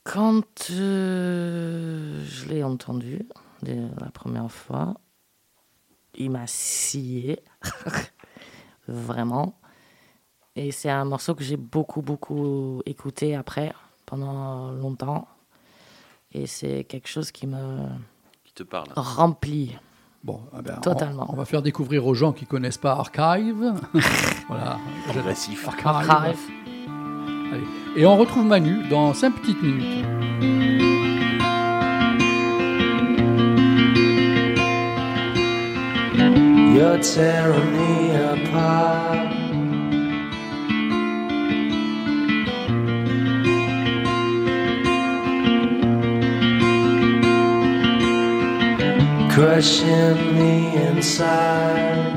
quand 0.03 0.43
euh, 0.69 2.23
je 2.25 2.49
l'ai 2.49 2.63
entendu 2.63 3.27
la 3.63 4.11
première 4.13 4.51
fois, 4.51 4.95
il 6.15 6.29
m'a 6.31 6.45
scié. 6.45 7.39
Vraiment. 8.87 9.57
Et 10.55 10.71
c'est 10.71 10.89
un 10.89 11.05
morceau 11.05 11.33
que 11.33 11.43
j'ai 11.43 11.57
beaucoup, 11.57 12.01
beaucoup 12.01 12.81
écouté 12.85 13.35
après, 13.35 13.71
pendant 14.11 14.71
longtemps. 14.71 15.25
Et 16.33 16.45
c'est 16.45 16.83
quelque 16.83 17.07
chose 17.07 17.31
qui 17.31 17.47
me 17.47 17.79
Qui 18.43 18.53
te 18.53 18.63
parle. 18.63 18.87
remplit. 18.95 19.77
Bon, 20.23 20.41
eh 20.57 20.61
ben, 20.61 20.75
on- 20.77 20.81
Totalement. 20.81 21.25
On, 21.29 21.35
va 21.35 21.45
faire 21.45 21.61
découvrir 21.61 22.05
aux 22.05 22.13
gens 22.13 22.33
qui 22.33 22.45
connaissent 22.45 22.77
pas 22.77 22.91
Archive. 22.91 23.73
voilà. 24.49 24.77
Progressif. 25.07 25.65
Archive. 25.67 25.87
Archive. 26.11 26.39
Allez. 27.53 27.63
Et 27.95 28.05
on 28.05 28.17
retrouve 28.17 28.45
Manu 28.45 28.87
dans 28.89 29.13
5 29.13 29.33
petites 29.35 29.61
minutes. 29.63 30.05
You're 36.73 36.99
tearing 36.99 37.71
me 37.73 38.15
apart. 38.15 39.40
Crushing 49.33 50.35
me 50.35 50.75
inside. 50.75 52.11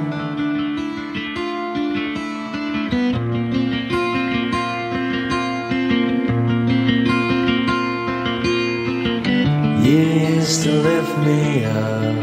You 9.84 9.98
used 10.36 10.64
to 10.64 10.72
lift 10.72 11.18
me 11.18 11.64
up. 11.66 12.14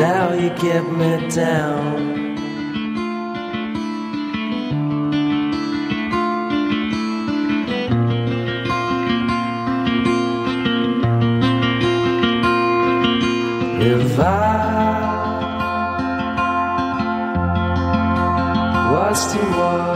Now 0.00 0.32
you 0.32 0.48
get 0.58 0.82
me 0.90 1.28
down. 1.28 2.03
What's 18.92 19.24
was 19.24 19.32
to 19.34 19.40
walk. 19.58 19.93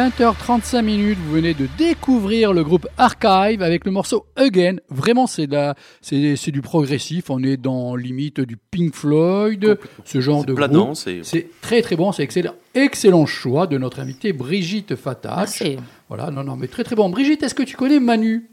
20h35 0.00 0.82
minutes, 0.82 1.18
vous 1.18 1.32
venez 1.32 1.54
de 1.54 1.66
découvrir 1.78 2.52
le 2.52 2.62
groupe 2.62 2.86
Archive 2.98 3.62
avec 3.62 3.86
le 3.86 3.90
morceau 3.90 4.26
Again. 4.36 4.76
Vraiment, 4.90 5.26
c'est 5.26 5.48
c'est 6.02 6.36
c'est 6.36 6.50
du 6.50 6.60
progressif. 6.60 7.30
On 7.30 7.42
est 7.42 7.56
dans 7.56 7.96
limite 7.96 8.42
du 8.42 8.58
Pink 8.58 8.94
Floyd, 8.94 9.78
ce 10.04 10.20
genre 10.20 10.40
C'est 10.40 10.48
de 10.48 10.52
planant, 10.52 10.84
groupe. 10.84 10.96
c'est- 10.96 11.20
C'est 11.22 11.46
très 11.62 11.80
très 11.80 11.96
bon, 11.96 12.12
c'est 12.12 12.22
excellent. 12.24 12.52
Excellent 12.74 13.24
choix 13.24 13.66
de 13.66 13.78
notre 13.78 14.00
invitée 14.00 14.34
Brigitte 14.34 14.96
Fatach. 14.96 15.34
Merci. 15.62 15.76
Voilà, 16.10 16.30
non, 16.30 16.44
non, 16.44 16.56
mais 16.56 16.68
très 16.68 16.84
très 16.84 16.94
bon. 16.94 17.08
Brigitte, 17.08 17.42
est-ce 17.42 17.54
que 17.54 17.62
tu 17.62 17.74
connais 17.78 17.98
Manu? 17.98 18.50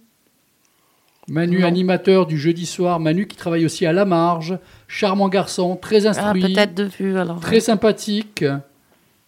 Manu, 1.27 1.59
Non. 1.59 1.67
animateur 1.67 2.25
du 2.25 2.37
jeudi 2.37 2.65
soir. 2.65 3.01
Manu 3.01 3.27
qui 3.27 3.35
travaille 3.35 3.65
aussi 3.65 3.85
à 3.85 3.91
La 3.91 4.05
Marge. 4.05 4.57
Charmant 4.87 5.27
garçon, 5.27 5.75
très 5.75 6.05
Ah, 6.05 6.11
instruit. 6.11 6.53
peut-être 6.53 6.73
de 6.73 6.85
vue 6.85 7.17
alors. 7.17 7.41
Très 7.41 7.59
sympathique. 7.59 8.45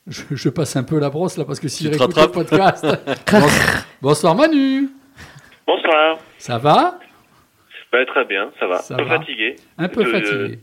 Je, 0.07 0.21
je 0.31 0.49
passe 0.49 0.75
un 0.75 0.83
peu 0.83 0.99
la 0.99 1.09
brosse 1.09 1.37
là 1.37 1.45
parce 1.45 1.59
que 1.59 1.67
s'il 1.67 1.89
Tu 1.89 1.97
te 1.97 2.03
écoute 2.03 2.15
le 2.17 2.27
podcast. 2.31 2.85
Bonsoir, 4.01 4.35
Manu. 4.35 4.89
Bonsoir. 5.65 6.19
Ça 6.37 6.57
va? 6.59 6.99
Bah, 7.91 8.05
très 8.05 8.25
bien, 8.25 8.51
ça 8.59 8.67
va. 8.67 8.79
Ça 8.79 8.93
un 8.93 8.97
peu 8.97 9.03
va. 9.05 9.19
fatigué. 9.19 9.55
Un 9.77 9.87
peu 9.87 10.03
De- 10.03 10.09
fatigué. 10.09 10.59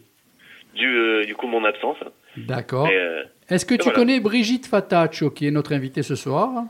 Du, 0.76 0.86
euh, 0.86 1.24
du 1.24 1.34
coup, 1.34 1.49
mon 1.49 1.64
absence. 1.64 1.97
D'accord. 2.36 2.88
Euh, 2.93 3.24
Est-ce 3.49 3.66
que 3.66 3.74
tu 3.74 3.84
voilà. 3.84 3.97
connais 3.99 4.20
Brigitte 4.20 4.66
Fataccio, 4.66 5.30
qui 5.30 5.47
est 5.47 5.51
notre 5.51 5.72
invitée 5.72 6.03
ce 6.03 6.14
soir? 6.14 6.64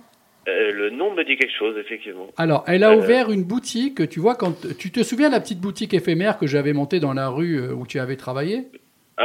Euh, 0.49 0.73
le 0.73 0.91
nom 0.91 1.15
me 1.15 1.23
dit 1.25 1.37
quelque 1.37 1.57
chose, 1.57 1.77
effectivement. 1.79 2.27
Alors, 2.37 2.65
elle 2.67 2.83
a 2.85 2.91
Euh, 2.93 2.97
ouvert 2.97 3.31
une 3.31 3.45
boutique, 3.45 4.09
tu 4.09 4.19
vois, 4.19 4.35
quand 4.35 4.55
tu 4.79 4.91
te 4.91 5.03
souviens 5.03 5.29
de 5.29 5.35
la 5.35 5.41
petite 5.41 5.61
boutique 5.61 5.95
éphémère 5.95 6.39
que 6.39 6.47
j'avais 6.47 6.73
montée 6.73 6.99
dans 7.01 7.13
la 7.13 7.29
rue 7.29 7.61
euh, 7.61 7.75
où 7.75 7.87
tu 7.87 8.01
avais 8.01 8.17
travaillé? 8.17 8.67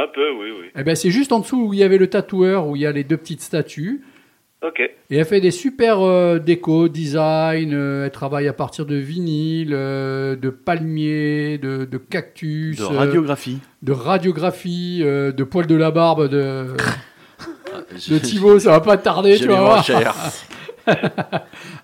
Un 0.00 0.06
peu, 0.14 0.30
oui, 0.30 0.50
oui. 0.60 0.66
Eh 0.76 0.82
ben, 0.84 0.94
c'est 0.94 1.10
juste 1.10 1.32
en 1.32 1.40
dessous 1.40 1.60
où 1.68 1.72
il 1.74 1.80
y 1.80 1.82
avait 1.82 1.98
le 1.98 2.06
tatoueur, 2.08 2.66
où 2.68 2.76
il 2.76 2.82
y 2.82 2.86
a 2.86 2.92
les 2.92 3.02
deux 3.04 3.16
petites 3.16 3.40
statues. 3.40 4.02
Ok. 4.62 4.80
Et 4.80 5.16
elle 5.16 5.24
fait 5.24 5.40
des 5.40 5.50
super 5.50 6.00
euh, 6.02 6.38
déco, 6.38 6.88
design. 6.88 7.72
euh, 7.74 8.04
elle 8.04 8.10
travaille 8.10 8.46
à 8.48 8.52
partir 8.52 8.86
de 8.86 8.94
vinyle, 8.96 9.70
euh, 9.72 10.36
de 10.36 10.50
palmiers, 10.50 11.58
de, 11.58 11.84
de 11.84 11.98
cactus, 11.98 12.76
De 12.78 12.84
euh, 12.84 12.98
radiographie. 12.98 13.58
de 13.82 13.92
radiographie, 13.92 15.00
euh, 15.02 15.32
de 15.32 15.44
poils 15.44 15.66
de 15.66 15.74
la 15.76 15.90
barbe 15.90 16.28
de, 16.28 16.66
de 18.10 18.18
Thibaut. 18.18 18.58
Ça 18.58 18.70
va 18.72 18.80
pas 18.80 18.96
tarder, 18.98 19.36
tu 19.38 19.46
vas 19.48 19.60
voir. 19.60 19.84
cher. 19.84 20.14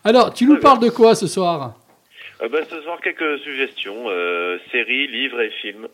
Alors, 0.04 0.32
tu 0.34 0.46
nous 0.46 0.58
parles 0.58 0.80
de 0.80 0.90
quoi 0.90 1.14
ce 1.14 1.26
soir? 1.26 1.74
Euh, 2.42 2.48
ben, 2.48 2.64
ce 2.68 2.80
soir, 2.82 2.98
quelques 3.02 3.38
suggestions. 3.40 4.08
euh, 4.08 4.58
séries, 4.72 5.06
livres 5.08 5.40
et 5.40 5.50
films. 5.62 5.88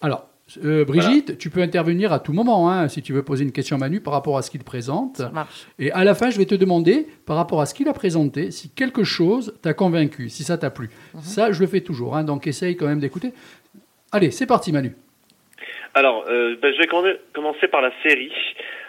Alors, 0.00 0.28
euh, 0.64 0.84
Brigitte, 0.84 1.38
tu 1.38 1.48
peux 1.50 1.60
intervenir 1.62 2.12
à 2.12 2.20
tout 2.20 2.32
moment 2.32 2.70
hein, 2.70 2.88
si 2.88 3.00
tu 3.02 3.12
veux 3.12 3.22
poser 3.22 3.44
une 3.44 3.52
question 3.52 3.76
à 3.76 3.78
Manu 3.78 4.00
par 4.00 4.12
rapport 4.12 4.36
à 4.36 4.42
ce 4.42 4.50
qu'il 4.50 4.62
présente. 4.62 5.16
Ça 5.16 5.30
marche. 5.30 5.66
Et 5.78 5.90
à 5.92 6.04
la 6.04 6.14
fin, 6.14 6.30
je 6.30 6.38
vais 6.38 6.44
te 6.44 6.54
demander, 6.54 7.06
par 7.26 7.36
rapport 7.36 7.60
à 7.60 7.66
ce 7.66 7.74
qu'il 7.74 7.88
a 7.88 7.92
présenté, 7.94 8.50
si 8.50 8.70
quelque 8.70 9.04
chose 9.04 9.58
t'a 9.62 9.72
convaincu, 9.74 10.28
si 10.28 10.44
ça 10.44 10.58
t'a 10.58 10.70
plu. 10.70 10.90
Ça, 11.22 11.50
je 11.52 11.60
le 11.60 11.66
fais 11.66 11.80
toujours, 11.80 12.14
hein, 12.16 12.24
donc 12.24 12.46
essaye 12.46 12.76
quand 12.76 12.86
même 12.86 13.00
d'écouter. 13.00 13.32
Allez, 14.12 14.30
c'est 14.30 14.46
parti, 14.46 14.70
Manu. 14.72 14.92
Alors, 15.94 16.24
euh, 16.28 16.56
ben, 16.60 16.72
je 16.74 16.78
vais 16.78 16.86
commen- 16.86 17.18
commencer 17.32 17.68
par 17.68 17.80
la 17.80 17.92
série. 18.02 18.32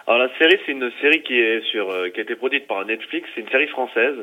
Alors, 0.07 0.19
la 0.19 0.37
série, 0.37 0.57
c'est 0.65 0.71
une 0.73 0.91
série 1.01 1.21
qui 1.23 1.35
est 1.39 1.61
sur, 1.71 1.89
euh, 1.89 2.09
qui 2.09 2.19
a 2.19 2.23
été 2.23 2.35
produite 2.35 2.67
par 2.67 2.83
Netflix. 2.85 3.27
C'est 3.33 3.41
une 3.41 3.49
série 3.49 3.67
française 3.67 4.15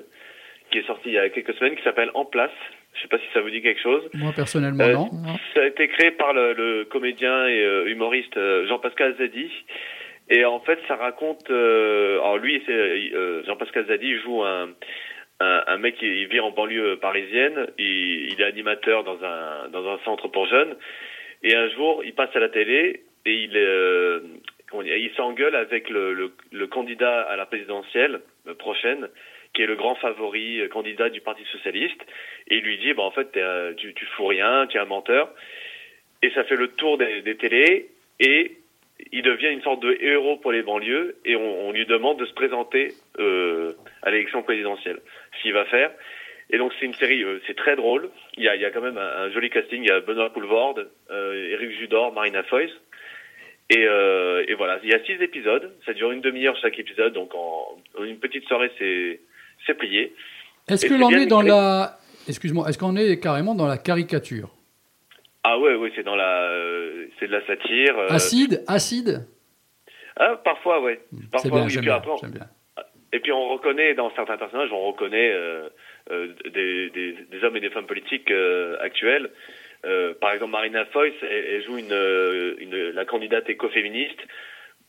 qui 0.70 0.78
est 0.78 0.86
sortie 0.86 1.08
il 1.08 1.14
y 1.14 1.18
a 1.18 1.28
quelques 1.28 1.54
semaines, 1.54 1.76
qui 1.76 1.82
s'appelle 1.82 2.10
En 2.14 2.24
Place. 2.24 2.50
Je 2.94 3.00
sais 3.02 3.08
pas 3.08 3.18
si 3.18 3.24
ça 3.32 3.40
vous 3.40 3.50
dit 3.50 3.62
quelque 3.62 3.80
chose. 3.80 4.02
Moi, 4.14 4.32
personnellement, 4.34 4.84
Euh, 4.84 4.92
non. 4.92 5.36
Ça 5.54 5.62
a 5.62 5.66
été 5.66 5.88
créé 5.88 6.10
par 6.12 6.32
le, 6.34 6.52
le 6.52 6.84
comédien 6.84 7.46
et 7.46 7.62
euh, 7.64 7.86
humoriste 7.88 8.36
euh, 8.36 8.66
Jean-Pascal 8.68 9.16
Zadi. 9.18 9.50
Et 10.28 10.44
en 10.44 10.60
fait, 10.60 10.78
ça 10.88 10.96
raconte. 10.96 11.50
euh, 11.50 12.18
alors 12.20 12.38
lui, 12.38 12.62
c'est 12.66 12.72
euh, 12.72 13.42
Jean-Pascal 13.44 13.86
Zadi 13.86 14.06
il 14.08 14.20
joue 14.20 14.42
un, 14.44 14.68
un, 15.40 15.64
un 15.66 15.78
mec 15.78 15.96
qui 15.96 16.06
il 16.06 16.28
vit 16.28 16.40
en 16.40 16.50
banlieue 16.52 16.96
parisienne. 16.96 17.66
Il, 17.78 18.32
il 18.32 18.40
est 18.40 18.44
animateur 18.44 19.04
dans 19.04 19.18
un 19.24 19.68
dans 19.70 19.88
un 19.92 19.98
centre 20.04 20.28
pour 20.28 20.46
jeunes. 20.46 20.76
Et 21.42 21.56
un 21.56 21.68
jour, 21.70 22.02
il 22.04 22.14
passe 22.14 22.34
à 22.36 22.40
la 22.40 22.48
télé 22.50 23.02
et 23.26 23.32
il 23.34 23.56
euh, 23.56 24.20
il 24.74 25.10
s'engueule 25.16 25.54
avec 25.56 25.90
le, 25.90 26.12
le, 26.14 26.32
le 26.52 26.66
candidat 26.66 27.22
à 27.22 27.36
la 27.36 27.44
présidentielle 27.46 28.20
prochaine, 28.58 29.08
qui 29.54 29.62
est 29.62 29.66
le 29.66 29.76
grand 29.76 29.94
favori 29.96 30.60
euh, 30.60 30.68
candidat 30.68 31.10
du 31.10 31.20
Parti 31.20 31.44
socialiste. 31.52 32.00
Et 32.48 32.56
il 32.56 32.62
lui 32.62 32.78
dit, 32.78 32.92
bah 32.94 33.02
en 33.02 33.10
fait, 33.10 33.36
euh, 33.36 33.74
tu 33.74 33.92
tu 33.94 34.04
fous 34.16 34.26
rien, 34.26 34.66
tu 34.66 34.76
es 34.76 34.80
un 34.80 34.86
menteur. 34.86 35.30
Et 36.22 36.30
ça 36.30 36.44
fait 36.44 36.56
le 36.56 36.68
tour 36.68 36.98
des, 36.98 37.22
des 37.22 37.36
télés 37.36 37.88
et 38.20 38.56
il 39.10 39.22
devient 39.22 39.48
une 39.48 39.62
sorte 39.62 39.80
de 39.80 39.96
héros 40.00 40.36
pour 40.36 40.52
les 40.52 40.62
banlieues 40.62 41.16
et 41.24 41.34
on, 41.36 41.68
on 41.68 41.72
lui 41.72 41.86
demande 41.86 42.18
de 42.18 42.26
se 42.26 42.32
présenter 42.32 42.92
euh, 43.18 43.72
à 44.02 44.10
l'élection 44.10 44.42
présidentielle. 44.42 45.00
Ce 45.36 45.42
qu'il 45.42 45.52
va 45.52 45.64
faire. 45.64 45.90
Et 46.50 46.58
donc 46.58 46.72
c'est 46.78 46.86
une 46.86 46.94
série, 46.94 47.22
euh, 47.24 47.40
c'est 47.46 47.56
très 47.56 47.76
drôle. 47.76 48.10
Il 48.36 48.44
y 48.44 48.48
a, 48.48 48.54
il 48.54 48.60
y 48.60 48.64
a 48.64 48.70
quand 48.70 48.82
même 48.82 48.98
un, 48.98 49.30
joli 49.30 49.50
casting. 49.50 49.82
Il 49.82 49.88
y 49.88 49.90
a 49.90 50.00
Benoît 50.00 50.32
Poulvorde, 50.32 50.90
euh, 51.10 51.50
Eric 51.50 51.70
Judor, 51.78 52.12
Marina 52.12 52.42
Foïs. 52.44 52.70
Et, 53.70 53.86
euh, 53.86 54.44
et 54.46 54.54
voilà, 54.54 54.78
il 54.82 54.90
y 54.90 54.94
a 54.94 55.02
six 55.04 55.14
épisodes. 55.22 55.72
Ça 55.86 55.94
dure 55.94 56.12
une 56.12 56.20
demi-heure 56.20 56.56
chaque 56.58 56.78
épisode. 56.78 57.14
Donc 57.14 57.34
en 57.34 57.78
une 58.04 58.18
petite 58.18 58.46
soirée, 58.46 58.70
c'est 58.78 59.20
c'est 59.66 59.74
plié. 59.74 60.14
Est-ce 60.68 60.86
que 60.86 60.94
l'on 60.94 61.10
est 61.10 61.26
dans 61.26 61.42
la... 61.42 61.98
Excuse-moi, 62.28 62.68
est-ce 62.68 62.78
qu'on 62.78 62.96
est 62.96 63.18
carrément 63.18 63.54
dans 63.54 63.66
la 63.66 63.78
caricature 63.78 64.50
Ah 65.44 65.58
ouais, 65.58 65.74
ouais, 65.74 65.90
c'est 65.96 66.04
dans 66.04 66.14
la, 66.14 66.42
euh, 66.50 67.06
c'est 67.18 67.26
de 67.26 67.32
la 67.32 67.44
satire. 67.46 67.98
euh, 67.98 68.08
Acide 68.10 68.62
Acide 68.68 69.26
ah, 70.16 70.36
parfois, 70.44 70.80
ouais. 70.82 71.00
C'est 71.10 71.30
Parfois, 71.30 71.50
bien, 71.50 71.60
oui. 71.62 71.66
Et 71.66 71.70
j'aime 71.70 71.80
puis 71.80 71.86
bien, 71.88 71.96
après, 71.96 72.10
on- 72.12 72.16
j'aime 72.18 72.30
bien. 72.32 72.46
Et 73.14 73.20
puis 73.20 73.32
on 73.32 73.48
reconnaît 73.48 73.94
dans 73.94 74.10
certains 74.14 74.36
personnages, 74.36 74.70
on 74.72 74.86
reconnaît 74.86 75.32
euh, 75.32 75.68
euh, 76.10 76.28
des, 76.52 76.90
des, 76.90 77.16
des 77.30 77.44
hommes 77.44 77.56
et 77.56 77.60
des 77.60 77.70
femmes 77.70 77.86
politiques 77.86 78.30
euh, 78.30 78.76
actuels. 78.80 79.30
Par 80.20 80.32
exemple, 80.32 80.52
Marina 80.52 80.84
Foïs, 80.86 81.12
elle, 81.22 81.28
elle 81.54 81.64
joue 81.64 81.76
une, 81.78 82.54
une, 82.58 82.90
la 82.94 83.04
candidate 83.04 83.50
écoféministe. 83.50 84.20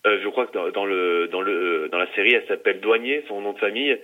Je 0.06 0.28
crois 0.30 0.46
que 0.48 0.54
dans, 0.54 0.70
dans 0.70 0.86
le 0.86 1.28
dans 1.32 1.42
le 1.42 1.90
dans 1.92 1.98
la 1.98 2.14
série, 2.14 2.34
elle 2.34 2.46
s'appelle 2.48 2.80
Douanier, 2.80 3.24
son 3.28 3.42
nom 3.42 3.54
de 3.54 3.60
famille. 3.60 3.98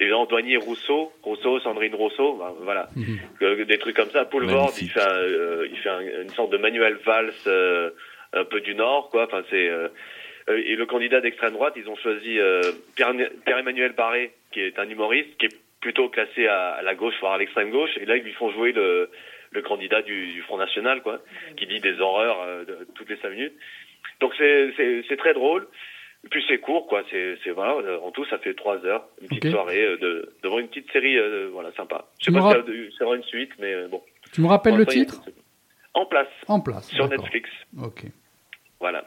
Et 0.00 0.08
dans 0.08 0.26
Douanier 0.26 0.56
Rousseau, 0.56 1.12
Rousseau, 1.22 1.60
Sandrine 1.60 1.94
Rousseau, 1.94 2.34
ben, 2.36 2.52
voilà, 2.62 2.88
Mhm. 2.96 3.64
Des 3.64 3.78
trucs 3.78 3.96
comme 3.96 4.10
ça. 4.10 4.24
Paul 4.24 4.44
Vord, 4.54 4.72
il 4.80 4.90
fait, 4.90 5.00
un, 5.00 5.16
euh, 5.18 5.68
il 5.70 5.78
fait 5.78 5.88
un- 5.88 6.22
une 6.22 6.30
sorte 6.30 6.50
de 6.50 6.56
Manuel 6.58 6.96
Valls 7.04 7.32
euh, 7.46 7.90
un 8.32 8.44
peu 8.44 8.60
du 8.60 8.74
Nord, 8.74 9.10
quoi. 9.10 9.24
Enfin, 9.24 9.42
c'est 9.50 9.68
euh, 9.68 9.88
euh, 10.48 10.60
et 10.66 10.74
le 10.76 10.84
candidat 10.86 11.20
d'extrême 11.20 11.52
droite, 11.52 11.74
ils 11.76 11.88
ont 11.88 11.96
choisi 11.96 12.38
euh, 12.40 12.60
Pierre- 12.96 13.14
Pierre-Emmanuel 13.44 13.92
Barré, 13.92 14.32
qui 14.52 14.60
est 14.60 14.78
un 14.78 14.88
humoriste, 14.88 15.36
qui 15.38 15.46
est 15.46 15.56
plutôt 15.80 16.08
classé 16.08 16.46
à, 16.48 16.70
à 16.72 16.82
la 16.82 16.94
gauche, 16.94 17.14
voire 17.20 17.34
à 17.34 17.38
l'extrême 17.38 17.70
gauche. 17.70 17.90
Et 18.00 18.04
là, 18.06 18.16
ils 18.16 18.24
lui 18.24 18.32
font 18.32 18.50
jouer 18.50 18.72
le, 18.72 19.08
le 19.52 19.62
candidat 19.62 20.02
du, 20.02 20.32
du 20.32 20.42
Front 20.42 20.56
National, 20.58 21.02
quoi, 21.02 21.20
qui 21.56 21.66
dit 21.66 21.78
des 21.80 22.00
horreurs 22.00 22.66
de- 22.66 22.86
toutes 22.96 23.08
les 23.10 23.16
cinq 23.18 23.30
minutes. 23.30 23.54
Donc 24.20 24.32
c'est 24.36 25.16
très 25.18 25.34
drôle. 25.34 25.66
Et 26.24 26.28
puis 26.28 26.42
c'est 26.48 26.58
court, 26.58 26.86
quoi. 26.86 27.02
C'est 27.10 27.36
c'est 27.44 27.50
voilà. 27.50 27.72
euh, 27.74 27.98
En 28.00 28.10
tout, 28.10 28.24
ça 28.26 28.38
fait 28.38 28.54
trois 28.54 28.84
heures, 28.86 29.06
une 29.20 29.28
petite 29.28 29.50
soirée 29.50 29.84
euh, 29.84 29.96
de 29.98 30.32
devant 30.42 30.58
une 30.58 30.68
petite 30.68 30.90
série, 30.92 31.16
euh, 31.18 31.48
voilà, 31.52 31.70
sympa. 31.72 32.06
Je 32.18 32.24
sais 32.26 32.30
Tu 32.30 32.32
pas 32.32 32.50
si 32.64 32.90
ça- 32.92 32.98
ça 32.98 33.04
aura 33.06 33.16
une 33.16 33.22
suite, 33.24 33.50
mais 33.58 33.72
euh, 33.74 33.88
bon. 33.88 34.02
Tu 34.32 34.40
me 34.40 34.46
rappelles 34.48 34.76
le 34.76 34.86
titre. 34.86 35.20
En 35.92 36.06
place 36.06 36.26
En 36.48 36.60
place. 36.60 36.88
sur 36.90 37.06
d'accord. 37.08 37.24
Netflix. 37.24 37.50
Ok. 37.80 38.02
Voilà. 38.80 39.04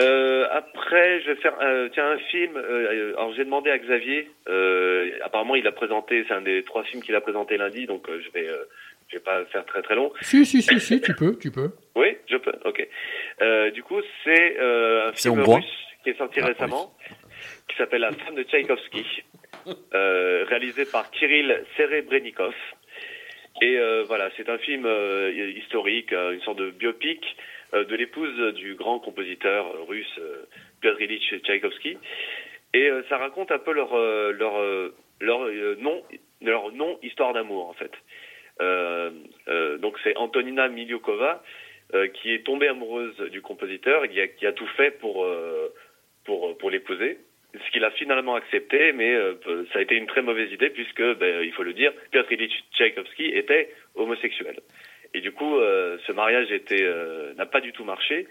Euh, 0.00 0.48
après, 0.50 1.20
je 1.20 1.30
vais 1.30 1.36
faire 1.36 1.54
euh, 1.60 1.88
tiens 1.92 2.10
un 2.10 2.18
film. 2.18 2.56
euh, 2.56 3.12
alors 3.16 3.32
j'ai 3.34 3.44
demandé 3.44 3.70
à 3.70 3.78
Xavier. 3.78 4.28
Euh, 4.48 5.10
apparemment, 5.22 5.54
il 5.54 5.66
a 5.68 5.72
présenté. 5.72 6.24
C'est 6.26 6.34
un 6.34 6.40
des 6.42 6.62
trois 6.64 6.82
films 6.84 7.02
qu'il 7.02 7.14
a 7.14 7.20
présenté 7.20 7.56
lundi, 7.56 7.86
donc 7.86 8.08
euh, 8.08 8.20
je 8.24 8.30
vais 8.32 8.48
euh, 8.48 8.64
je 9.08 9.16
vais 9.18 9.22
pas 9.22 9.44
faire 9.46 9.64
très 9.66 9.82
très 9.82 9.94
long. 9.94 10.12
Si, 10.22 10.44
si, 10.46 10.62
si, 10.62 10.80
si, 10.80 11.00
tu 11.00 11.14
peux, 11.14 11.36
tu 11.38 11.52
peux. 11.52 11.70
Oui, 11.94 12.16
je 12.28 12.36
peux. 12.38 12.54
Ok. 12.64 12.84
Euh, 13.42 13.70
du 13.70 13.82
coup, 13.84 14.00
c'est 14.24 14.58
euh, 14.58 15.08
un 15.10 15.12
C'est 15.14 15.28
film 15.28 15.38
hongrois 15.40 15.56
russe 15.58 15.66
qui 16.04 16.10
est 16.10 16.18
sorti 16.18 16.40
Ah, 16.40 16.46
récemment, 16.46 16.92
qui 17.68 17.76
s'appelle 17.76 18.02
La 18.02 18.12
femme 18.12 18.34
de 18.34 18.44
Tchaïkovski, 18.44 19.04
euh, 19.94 20.44
réalisé 20.46 20.84
par 20.84 21.10
Kirill 21.10 21.64
Serebrennikov. 21.76 22.54
Et 23.62 23.78
euh, 23.78 24.04
voilà, 24.06 24.30
c'est 24.36 24.48
un 24.48 24.58
film 24.58 24.84
euh, 24.84 25.32
historique, 25.56 26.12
une 26.12 26.40
sorte 26.42 26.58
de 26.58 26.70
biopic 26.70 27.24
de 27.72 27.96
l'épouse 27.96 28.54
du 28.54 28.76
grand 28.76 29.00
compositeur 29.00 29.66
russe 29.88 30.20
Piotr 30.80 31.00
Ilyich 31.00 31.42
Tchaïkovski. 31.42 31.98
Et 32.72 32.88
ça 33.08 33.18
raconte 33.18 33.50
un 33.50 33.58
peu 33.58 33.72
leur 33.72 33.96
leur 34.32 34.54
leur 35.20 35.48
nom 35.78 36.02
leur 36.40 36.70
non 36.70 37.00
histoire 37.02 37.32
d'amour 37.32 37.68
en 37.68 37.72
fait. 37.72 37.90
Donc 39.80 39.98
c'est 40.04 40.16
Antonina 40.16 40.68
Miliukova 40.68 41.42
qui 42.14 42.32
est 42.32 42.44
tombée 42.44 42.68
amoureuse 42.68 43.18
du 43.32 43.42
compositeur 43.42 44.04
et 44.04 44.08
qui 44.08 44.20
a, 44.20 44.28
qui 44.28 44.46
a 44.46 44.52
tout 44.52 44.68
fait 44.76 44.92
pour 44.92 45.26
pour 46.24 46.56
pour 46.58 46.70
l'épouser. 46.70 47.18
Ce 47.54 47.70
qu'il 47.70 47.84
a 47.84 47.92
finalement 47.92 48.34
accepté, 48.34 48.92
mais 48.92 49.14
euh, 49.14 49.34
ça 49.72 49.78
a 49.78 49.82
été 49.82 49.94
une 49.94 50.06
très 50.06 50.22
mauvaise 50.22 50.50
idée 50.50 50.70
puisque, 50.70 51.02
ben, 51.18 51.42
il 51.44 51.52
faut 51.52 51.62
le 51.62 51.72
dire, 51.72 51.92
Piotr 52.10 52.32
Ilyich 52.32 52.64
Tchaïkovski 52.72 53.26
était 53.26 53.70
homosexuel. 53.94 54.56
Et 55.14 55.20
du 55.20 55.30
coup, 55.30 55.58
euh, 55.58 55.96
ce 56.04 56.10
mariage 56.10 56.48
euh, 56.72 57.32
n'a 57.34 57.46
pas 57.46 57.60
du 57.60 57.72
tout 57.72 57.84
marché. 57.84 58.26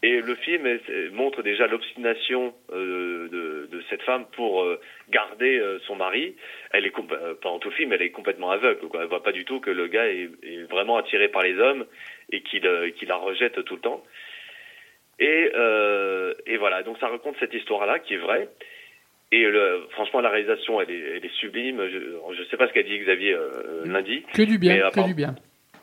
Et 0.00 0.20
le 0.20 0.34
film 0.36 0.78
montre 1.12 1.42
déjà 1.42 1.66
l'obstination 1.66 2.54
euh, 2.70 3.28
de, 3.28 3.68
de 3.76 3.82
cette 3.90 4.02
femme 4.02 4.26
pour 4.36 4.62
euh, 4.62 4.80
garder 5.10 5.58
euh, 5.58 5.80
son 5.86 5.96
mari. 5.96 6.36
Elle 6.70 6.86
est 6.86 6.92
euh, 6.96 7.34
pendant 7.40 7.58
tout 7.58 7.70
le 7.70 7.74
film, 7.74 7.92
elle 7.92 8.02
est 8.02 8.10
complètement 8.10 8.52
aveugle. 8.52 8.86
Quoi. 8.86 9.02
Elle 9.02 9.08
voit 9.08 9.24
pas 9.24 9.32
du 9.32 9.44
tout 9.44 9.58
que 9.58 9.70
le 9.70 9.88
gars 9.88 10.06
est, 10.06 10.28
vraiment 10.70 10.98
attiré 10.98 11.28
par 11.28 11.42
les 11.42 11.58
hommes 11.58 11.84
et 12.30 12.42
qu'il 12.42 12.64
euh, 12.66 12.90
qu'il 12.90 13.08
la 13.08 13.16
rejette 13.16 13.64
tout 13.64 13.74
le 13.74 13.80
temps. 13.80 14.04
Et, 15.18 15.50
euh, 15.54 16.34
et 16.46 16.56
voilà, 16.56 16.82
donc 16.82 16.98
ça 16.98 17.08
raconte 17.08 17.36
cette 17.40 17.54
histoire-là 17.54 17.98
qui 17.98 18.14
est 18.14 18.18
vraie. 18.18 18.48
Et 19.30 19.44
le, 19.44 19.86
franchement, 19.90 20.20
la 20.20 20.30
réalisation, 20.30 20.80
elle 20.80 20.90
est, 20.90 21.16
elle 21.16 21.24
est 21.24 21.34
sublime. 21.34 21.86
Je 21.88 22.40
ne 22.40 22.44
sais 22.46 22.56
pas 22.56 22.68
ce 22.68 22.72
qu'a 22.72 22.82
dit 22.82 22.98
Xavier 22.98 23.34
euh, 23.34 23.84
lundi. 23.84 24.24
Que 24.32 24.42
du 24.42 24.58
bien, 24.58 24.90
que 24.90 25.06
du 25.06 25.14
bien. 25.14 25.34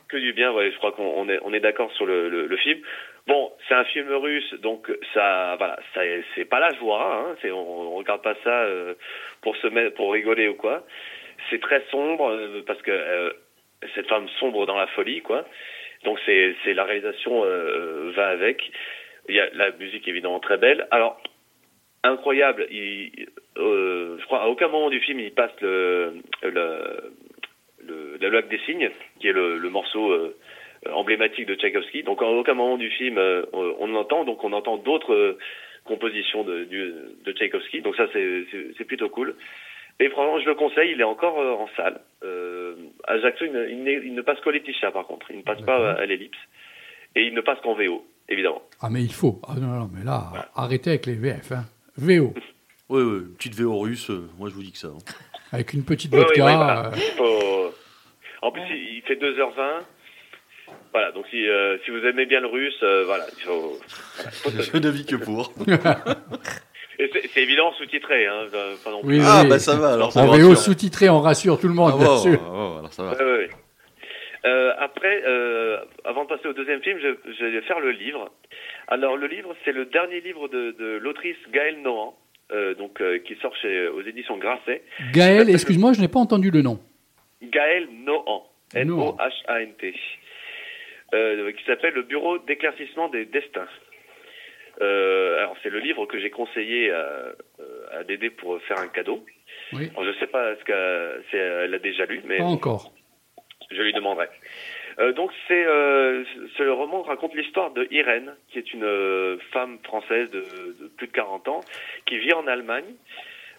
Que 0.08 0.16
du 0.16 0.32
bien, 0.32 0.52
ouais, 0.52 0.70
je 0.70 0.76
crois 0.78 0.92
qu'on 0.92 1.02
on 1.04 1.28
est, 1.28 1.38
on 1.42 1.52
est 1.52 1.60
d'accord 1.60 1.92
sur 1.92 2.06
le, 2.06 2.28
le, 2.28 2.46
le 2.46 2.56
film. 2.56 2.80
Bon, 3.26 3.52
c'est 3.66 3.74
un 3.74 3.84
film 3.84 4.08
russe, 4.14 4.54
donc 4.62 4.88
ça, 5.12 5.56
voilà, 5.58 5.76
ça, 5.94 6.00
c'est 6.34 6.44
pas 6.44 6.60
la 6.60 6.72
joie, 6.74 7.12
hein, 7.12 7.36
c'est, 7.42 7.50
on, 7.50 7.92
on 7.92 7.96
regarde 7.96 8.22
pas 8.22 8.36
ça 8.44 8.62
euh, 8.62 8.94
pour 9.42 9.56
se 9.56 9.66
mettre, 9.66 9.96
pour 9.96 10.12
rigoler 10.12 10.46
ou 10.46 10.54
quoi. 10.54 10.86
C'est 11.50 11.60
très 11.60 11.82
sombre 11.90 12.30
euh, 12.30 12.62
parce 12.64 12.80
que 12.82 12.92
euh, 12.92 13.30
cette 13.96 14.06
femme 14.06 14.28
sombre 14.38 14.64
dans 14.64 14.76
la 14.76 14.86
folie, 14.88 15.22
quoi. 15.22 15.44
Donc 16.04 16.20
c'est, 16.24 16.54
c'est 16.64 16.72
la 16.74 16.84
réalisation 16.84 17.44
euh, 17.44 17.48
euh, 17.48 18.12
va 18.14 18.28
avec. 18.28 18.62
Il 19.28 19.34
y 19.34 19.40
a 19.40 19.48
la 19.54 19.70
musique 19.72 20.06
évidemment 20.08 20.40
très 20.40 20.56
belle. 20.58 20.86
Alors 20.90 21.20
incroyable, 22.04 22.66
il, 22.70 23.10
euh, 23.58 24.16
je 24.18 24.24
crois 24.26 24.42
à 24.42 24.48
aucun 24.48 24.68
moment 24.68 24.90
du 24.90 25.00
film 25.00 25.18
il 25.20 25.32
passe 25.32 25.50
le, 25.60 26.14
le, 26.42 27.12
le 27.84 28.16
la 28.20 28.28
lac 28.30 28.48
des 28.48 28.58
cygnes, 28.60 28.90
qui 29.20 29.28
est 29.28 29.32
le, 29.32 29.58
le 29.58 29.70
morceau 29.70 30.10
euh, 30.12 30.36
emblématique 30.92 31.46
de 31.46 31.54
Tchaïkovski. 31.56 32.02
Donc 32.04 32.22
à 32.22 32.26
aucun 32.26 32.54
moment 32.54 32.76
du 32.76 32.90
film 32.90 33.18
euh, 33.18 33.44
on, 33.52 33.74
on 33.80 33.94
entend, 33.96 34.24
donc 34.24 34.44
on 34.44 34.52
entend 34.52 34.76
d'autres 34.76 35.14
euh, 35.14 35.38
compositions 35.84 36.44
de, 36.44 36.64
du- 36.64 36.92
de 37.24 37.32
Tchaïkovski. 37.32 37.80
Donc 37.80 37.96
ça 37.96 38.06
c'est 38.12 38.84
plutôt 38.84 39.08
cool. 39.08 39.34
Et 39.98 40.10
franchement, 40.10 40.38
je 40.38 40.44
le 40.46 40.54
conseille, 40.54 40.92
il 40.92 41.00
est 41.00 41.04
encore 41.04 41.40
euh, 41.40 41.52
en 41.52 41.68
salle. 41.74 42.00
Euh, 42.22 42.74
à 43.04 43.12
Ajaccio, 43.14 43.46
il 43.46 43.82
ne, 43.82 43.90
il 44.04 44.14
ne 44.14 44.20
passe 44.22 44.38
qu'au 44.40 44.50
Laetitia 44.50 44.90
par 44.90 45.06
contre, 45.06 45.30
il 45.30 45.38
ne 45.38 45.42
passe 45.42 45.62
pas 45.62 45.92
à 45.92 46.04
l'ellipse. 46.06 46.38
Et 47.14 47.22
il 47.22 47.32
ne 47.34 47.40
passe 47.40 47.58
qu'en 47.60 47.72
VO, 47.72 48.04
évidemment. 48.28 48.62
Ah, 48.80 48.88
mais 48.90 49.02
il 49.02 49.12
faut. 49.12 49.40
Ah, 49.46 49.54
non, 49.58 49.68
non, 49.68 49.90
mais 49.92 50.04
là, 50.04 50.50
arrêtez 50.54 50.90
avec 50.90 51.06
les 51.06 51.14
VF. 51.14 51.52
Hein. 51.52 51.64
VO. 51.98 52.32
Oui, 52.88 53.02
oui, 53.02 53.18
une 53.18 53.34
petite 53.34 53.54
VO 53.56 53.80
russe, 53.80 54.10
euh, 54.10 54.28
moi 54.38 54.48
je 54.48 54.54
vous 54.54 54.62
dis 54.62 54.70
que 54.70 54.78
ça. 54.78 54.86
hein. 54.86 54.98
Avec 55.50 55.72
une 55.72 55.82
petite 55.82 56.12
Oui, 56.12 56.20
oui, 56.20 56.24
vodka. 56.24 56.46
oui, 56.46 56.54
voilà. 56.54 56.86
euh, 56.86 56.96
Faut- 57.16 57.74
En 58.42 58.52
plus, 58.52 58.62
il 58.70 58.98
il 58.98 59.02
fait 59.02 59.16
2h20. 59.16 59.82
Voilà, 60.92 61.10
donc 61.10 61.24
si, 61.28 61.48
euh, 61.48 61.78
si 61.84 61.90
vous 61.90 61.98
aimez 62.06 62.26
bien 62.26 62.40
le 62.40 62.46
russe, 62.46 62.78
euh, 62.84 63.02
voilà, 63.04 63.26
il 63.36 63.42
faut... 63.42 63.80
voilà, 64.14 64.30
faut 64.30 64.50
Je 64.50 64.76
ne 64.76 64.88
vis 64.88 65.04
que 65.04 65.16
pour. 65.16 65.52
C'est 66.98 67.42
évident 67.42 67.72
sous-titré, 67.76 68.26
hein, 68.28 68.46
euh, 68.54 68.74
pas 68.84 68.90
non 68.92 69.02
plus. 69.02 69.18
Oui, 69.18 69.22
Ah, 69.26 69.40
oui. 69.42 69.48
bah 69.48 69.58
ça 69.58 69.74
va, 69.76 69.94
alors 69.94 70.12
ça 70.12 70.22
En 70.22 70.26
VO 70.28 70.54
sous-titré, 70.54 71.08
on 71.10 71.20
rassure 71.20 71.58
tout 71.58 71.66
le 71.68 71.74
monde, 71.74 71.90
Ah, 71.94 71.98
bien 71.98 72.06
bon, 72.06 72.18
sûr. 72.18 72.40
ah, 72.40 72.50
bon, 72.50 72.78
alors 72.78 72.92
ça 72.92 73.02
va. 73.02 73.10
Ouais, 73.12 73.18
ouais, 73.24 73.32
ouais. 73.38 73.50
Euh, 74.46 74.72
après, 74.78 75.22
euh, 75.26 75.78
avant 76.04 76.24
de 76.24 76.28
passer 76.28 76.46
au 76.46 76.52
deuxième 76.52 76.80
film, 76.80 76.98
je, 77.00 77.32
je 77.32 77.44
vais 77.44 77.60
faire 77.62 77.80
le 77.80 77.90
livre. 77.90 78.30
Alors, 78.86 79.16
le 79.16 79.26
livre, 79.26 79.56
c'est 79.64 79.72
le 79.72 79.86
dernier 79.86 80.20
livre 80.20 80.48
de, 80.48 80.70
de 80.78 80.98
l'autrice 80.98 81.36
Gaëlle 81.50 81.82
Nohan, 81.82 82.16
euh, 82.52 82.74
donc 82.74 83.02
qui 83.24 83.34
sort 83.36 83.54
chez, 83.56 83.88
aux 83.88 84.02
éditions 84.02 84.38
Grasset. 84.38 84.82
Gaël, 85.12 85.50
excuse-moi, 85.50 85.94
je 85.94 86.00
n'ai 86.00 86.08
pas 86.08 86.20
entendu 86.20 86.50
le 86.50 86.62
nom. 86.62 86.78
Gaël 87.42 87.88
Nohan, 88.04 88.46
N-O-H-A-N-T, 88.74 89.92
qui 89.92 91.64
s'appelle 91.64 91.94
Le 91.94 92.02
Bureau 92.02 92.38
d'éclaircissement 92.38 93.08
des 93.08 93.24
destins. 93.24 93.68
Alors, 94.80 95.56
c'est 95.62 95.70
le 95.70 95.80
livre 95.80 96.06
que 96.06 96.20
j'ai 96.20 96.30
conseillé 96.30 96.92
à, 96.92 97.32
à 97.92 98.04
Dédé 98.04 98.30
pour 98.30 98.60
faire 98.62 98.78
un 98.78 98.88
cadeau. 98.88 99.24
Oui. 99.72 99.90
Alors, 99.96 100.04
je 100.04 100.18
sais 100.20 100.28
pas 100.28 100.54
ce 100.54 100.64
qu'elle 101.30 101.74
a 101.74 101.78
déjà 101.78 102.06
lu, 102.06 102.20
mais 102.26 102.38
Pas 102.38 102.44
encore. 102.44 102.92
Je 103.70 103.82
lui 103.82 103.92
demanderai. 103.92 104.28
Euh, 104.98 105.12
donc 105.12 105.30
c'est 105.46 105.66
euh, 105.66 106.24
ce 106.56 106.62
roman 106.62 107.02
raconte 107.02 107.34
l'histoire 107.34 107.70
de 107.72 107.86
Irène, 107.90 108.34
qui 108.48 108.58
est 108.58 108.72
une 108.72 108.84
euh, 108.84 109.38
femme 109.52 109.78
française 109.84 110.30
de, 110.30 110.40
de 110.80 110.88
plus 110.96 111.06
de 111.06 111.12
40 111.12 111.48
ans, 111.48 111.60
qui 112.06 112.18
vit 112.18 112.32
en 112.32 112.46
Allemagne. 112.46 112.94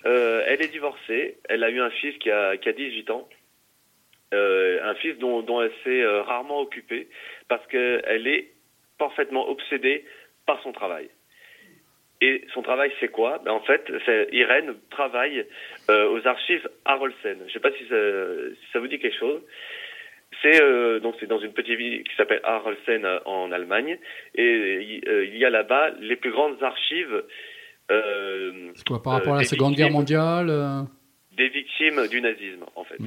Euh, 0.05 0.43
elle 0.47 0.61
est 0.61 0.71
divorcée, 0.71 1.37
elle 1.49 1.63
a 1.63 1.69
eu 1.69 1.79
un 1.79 1.89
fils 1.89 2.17
qui 2.17 2.31
a, 2.31 2.57
qui 2.57 2.69
a 2.69 2.73
18 2.73 3.09
ans, 3.11 3.27
euh, 4.33 4.79
un 4.83 4.95
fils 4.95 5.17
dont, 5.17 5.41
dont 5.41 5.61
elle 5.61 5.71
s'est 5.83 6.05
rarement 6.21 6.59
occupée, 6.59 7.07
parce 7.47 7.65
qu'elle 7.67 8.27
est 8.27 8.51
parfaitement 8.97 9.47
obsédée 9.49 10.05
par 10.45 10.61
son 10.63 10.71
travail. 10.71 11.09
Et 12.19 12.43
son 12.53 12.63
travail, 12.63 12.91
c'est 12.99 13.09
quoi? 13.09 13.39
Ben, 13.45 13.51
En 13.51 13.59
fait, 13.59 13.91
Irène 14.31 14.73
travaille 14.89 15.45
aux 15.87 16.27
archives 16.27 16.67
Harolsen. 16.85 17.37
Je 17.39 17.43
ne 17.43 17.49
sais 17.49 17.59
pas 17.59 17.71
si 17.73 17.87
ça, 17.87 17.95
si 18.55 18.71
ça 18.73 18.79
vous 18.79 18.87
dit 18.87 18.97
quelque 18.97 19.19
chose. 19.19 19.41
C'est 20.41 20.61
euh, 20.61 20.99
donc 20.99 21.15
c'est 21.19 21.25
dans 21.27 21.39
une 21.39 21.53
petite 21.53 21.77
ville 21.77 22.03
qui 22.03 22.15
s'appelle 22.15 22.41
Harolsen 22.43 23.05
euh, 23.05 23.19
en 23.25 23.51
Allemagne 23.51 23.97
et 24.35 25.01
euh, 25.07 25.25
il 25.25 25.37
y 25.37 25.45
a 25.45 25.49
là-bas 25.49 25.91
les 25.99 26.15
plus 26.15 26.31
grandes 26.31 26.61
archives 26.61 27.23
euh, 27.91 28.71
C'est 28.75 28.87
quoi, 28.87 29.01
par 29.01 29.13
rapport 29.13 29.33
à 29.33 29.37
euh, 29.37 29.39
la 29.39 29.43
des 29.43 29.47
Seconde 29.47 29.75
Guerre 29.75 29.91
mondiale 29.91 30.49
euh, 30.49 30.81
des 31.35 31.47
victimes 31.49 32.07
du 32.07 32.21
nazisme 32.21 32.65
en 32.75 32.83
fait. 32.83 32.97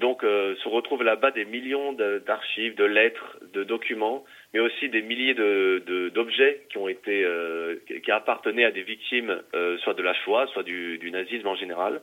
Donc 0.00 0.24
euh, 0.24 0.56
se 0.56 0.68
retrouvent 0.68 1.02
là-bas 1.02 1.32
des 1.32 1.44
millions 1.44 1.92
d'archives, 1.92 2.74
de 2.76 2.84
lettres, 2.84 3.38
de 3.52 3.62
documents, 3.62 4.24
mais 4.54 4.60
aussi 4.60 4.88
des 4.88 5.02
milliers 5.02 5.34
de 5.34 5.82
de- 5.86 6.08
d'objets 6.08 6.62
qui 6.70 6.78
ont 6.78 6.88
été 6.88 7.24
euh, 7.24 7.76
qui 8.02 8.10
appartenaient 8.10 8.64
à 8.64 8.70
des 8.70 8.82
victimes 8.82 9.42
euh, 9.54 9.76
soit 9.78 9.92
de 9.94 10.02
la 10.02 10.14
Shoah, 10.14 10.46
soit 10.46 10.62
du, 10.62 10.96
du 10.96 11.10
nazisme 11.10 11.46
en 11.46 11.56
général. 11.56 12.00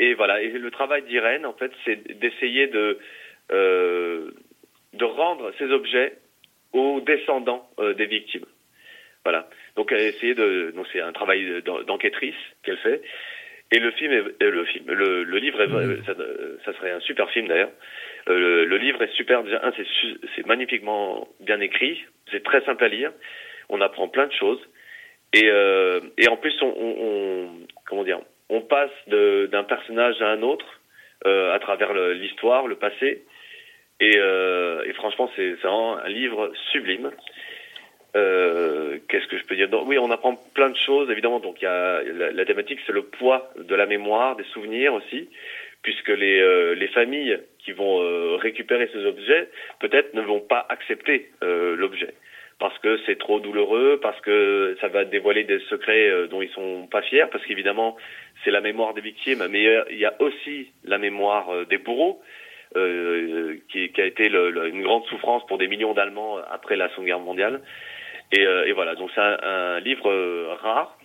Et 0.00 0.14
voilà. 0.14 0.40
Et 0.42 0.48
le 0.48 0.70
travail 0.72 1.02
d'Irène, 1.02 1.46
en 1.46 1.52
fait, 1.52 1.70
c'est 1.84 2.18
d'essayer 2.18 2.66
de 2.66 2.78
euh, 2.78 2.98
de 3.50 5.04
rendre 5.04 5.52
ces 5.58 5.70
objets 5.70 6.16
aux 6.72 7.00
descendants 7.00 7.68
euh, 7.78 7.94
des 7.94 8.06
victimes. 8.06 8.46
Voilà. 9.24 9.48
Donc 9.76 9.90
elle 9.92 10.00
a 10.00 10.08
essayé 10.08 10.34
de 10.34 10.72
donc 10.74 10.86
c'est 10.92 11.00
un 11.00 11.12
travail 11.12 11.62
d'en- 11.62 11.82
d'enquêtrice 11.82 12.34
qu'elle 12.62 12.78
fait. 12.78 13.02
Et 13.72 13.78
le 13.78 13.90
film, 13.92 14.12
est, 14.12 14.42
euh, 14.42 14.50
le 14.50 14.64
film, 14.66 14.84
le, 14.92 15.38
livre, 15.38 15.60
est, 15.60 15.70
euh, 15.70 15.96
ça, 16.04 16.12
euh, 16.12 16.56
serait 16.74 16.90
un 16.92 17.00
super 17.00 17.30
film 17.30 17.48
d'ailleurs. 17.48 17.70
Euh, 18.28 18.64
le, 18.66 18.76
livre 18.76 19.02
est 19.02 19.12
super. 19.14 19.42
C'est 20.36 20.46
magnifiquement 20.46 21.26
bien 21.40 21.60
écrit, 21.60 22.00
c'est 22.30 22.44
très 22.44 22.60
simple 22.64 22.84
à 22.84 22.88
lire. 22.88 23.12
On 23.68 23.80
apprend 23.80 24.08
plein 24.08 24.26
de 24.26 24.32
choses. 24.32 24.60
Et, 25.32 25.48
euh, 25.48 26.00
et 26.18 26.28
en 26.28 26.36
plus, 26.36 26.54
on, 26.62 27.48
comment 27.86 28.04
dire, 28.04 28.20
on 28.50 28.60
passe 28.60 28.92
d'un 29.08 29.64
personnage 29.64 30.20
à 30.20 30.28
un 30.28 30.42
autre 30.42 30.80
euh, 31.26 31.52
à 31.52 31.58
travers 31.58 31.92
l'histoire, 31.94 32.66
le 32.66 32.76
passé. 32.76 33.24
Et, 34.00 34.16
euh, 34.16 34.82
et 34.86 34.92
franchement, 34.92 35.30
c'est 35.36 35.52
vraiment 35.54 35.98
un 35.98 36.08
livre 36.08 36.52
sublime. 36.72 37.10
Euh, 38.16 38.98
Qu'est-ce 39.08 39.26
que 39.26 39.38
je 39.38 39.44
peux 39.44 39.56
dire 39.56 39.68
Donc, 39.68 39.86
Oui, 39.86 39.98
on 39.98 40.10
apprend 40.10 40.36
plein 40.54 40.70
de 40.70 40.76
choses, 40.76 41.10
évidemment. 41.10 41.40
Donc, 41.40 41.60
y 41.62 41.66
a 41.66 42.02
la, 42.02 42.44
thématique, 42.44 42.80
c'est 42.86 42.92
le 42.92 43.02
poids 43.02 43.50
de 43.56 43.74
la 43.74 43.86
mémoire, 43.86 44.36
des 44.36 44.44
souvenirs 44.44 44.94
aussi, 44.94 45.28
puisque 45.82 46.08
les, 46.08 46.40
euh, 46.40 46.74
les 46.74 46.88
familles 46.88 47.38
qui 47.58 47.72
vont 47.72 48.02
euh, 48.02 48.36
récupérer 48.36 48.88
ces 48.92 49.04
objets, 49.04 49.48
peut-être 49.80 50.14
ne 50.14 50.22
vont 50.22 50.40
pas 50.40 50.66
accepter 50.68 51.30
euh, 51.42 51.76
l'objet 51.76 52.14
parce 52.60 52.78
que 52.78 53.00
c'est 53.04 53.18
trop 53.18 53.40
douloureux, 53.40 53.98
parce 54.00 54.18
que 54.20 54.76
ça 54.80 54.86
va 54.86 55.04
dévoiler 55.04 55.42
des 55.42 55.58
secrets 55.68 56.08
euh, 56.08 56.28
dont 56.28 56.40
ils 56.40 56.50
sont 56.50 56.86
pas 56.86 57.02
fiers, 57.02 57.26
parce 57.30 57.44
qu'évidemment 57.44 57.96
c'est 58.44 58.52
la 58.52 58.60
mémoire 58.60 58.94
des 58.94 59.00
victimes, 59.00 59.44
mais 59.50 59.64
il 59.90 59.98
y 59.98 60.04
a 60.04 60.14
aussi 60.20 60.70
la 60.84 60.98
mémoire 60.98 61.66
des 61.66 61.78
bourreaux, 61.78 62.22
euh, 62.76 63.56
qui, 63.70 63.90
qui 63.92 64.00
a 64.00 64.06
été 64.06 64.28
le- 64.28 64.50
le- 64.50 64.68
une 64.68 64.82
grande 64.82 65.04
souffrance 65.06 65.44
pour 65.46 65.58
des 65.58 65.68
millions 65.68 65.94
d'Allemands 65.94 66.38
après 66.50 66.76
la 66.76 66.88
Seconde 66.90 67.06
Guerre 67.06 67.20
mondiale. 67.20 67.60
Et, 68.32 68.44
euh, 68.46 68.66
et 68.66 68.72
voilà, 68.72 68.94
donc 68.94 69.10
c'est 69.14 69.20
un, 69.20 69.38
un 69.42 69.80
livre 69.80 70.10
euh, 70.10 70.54
rare 70.60 70.98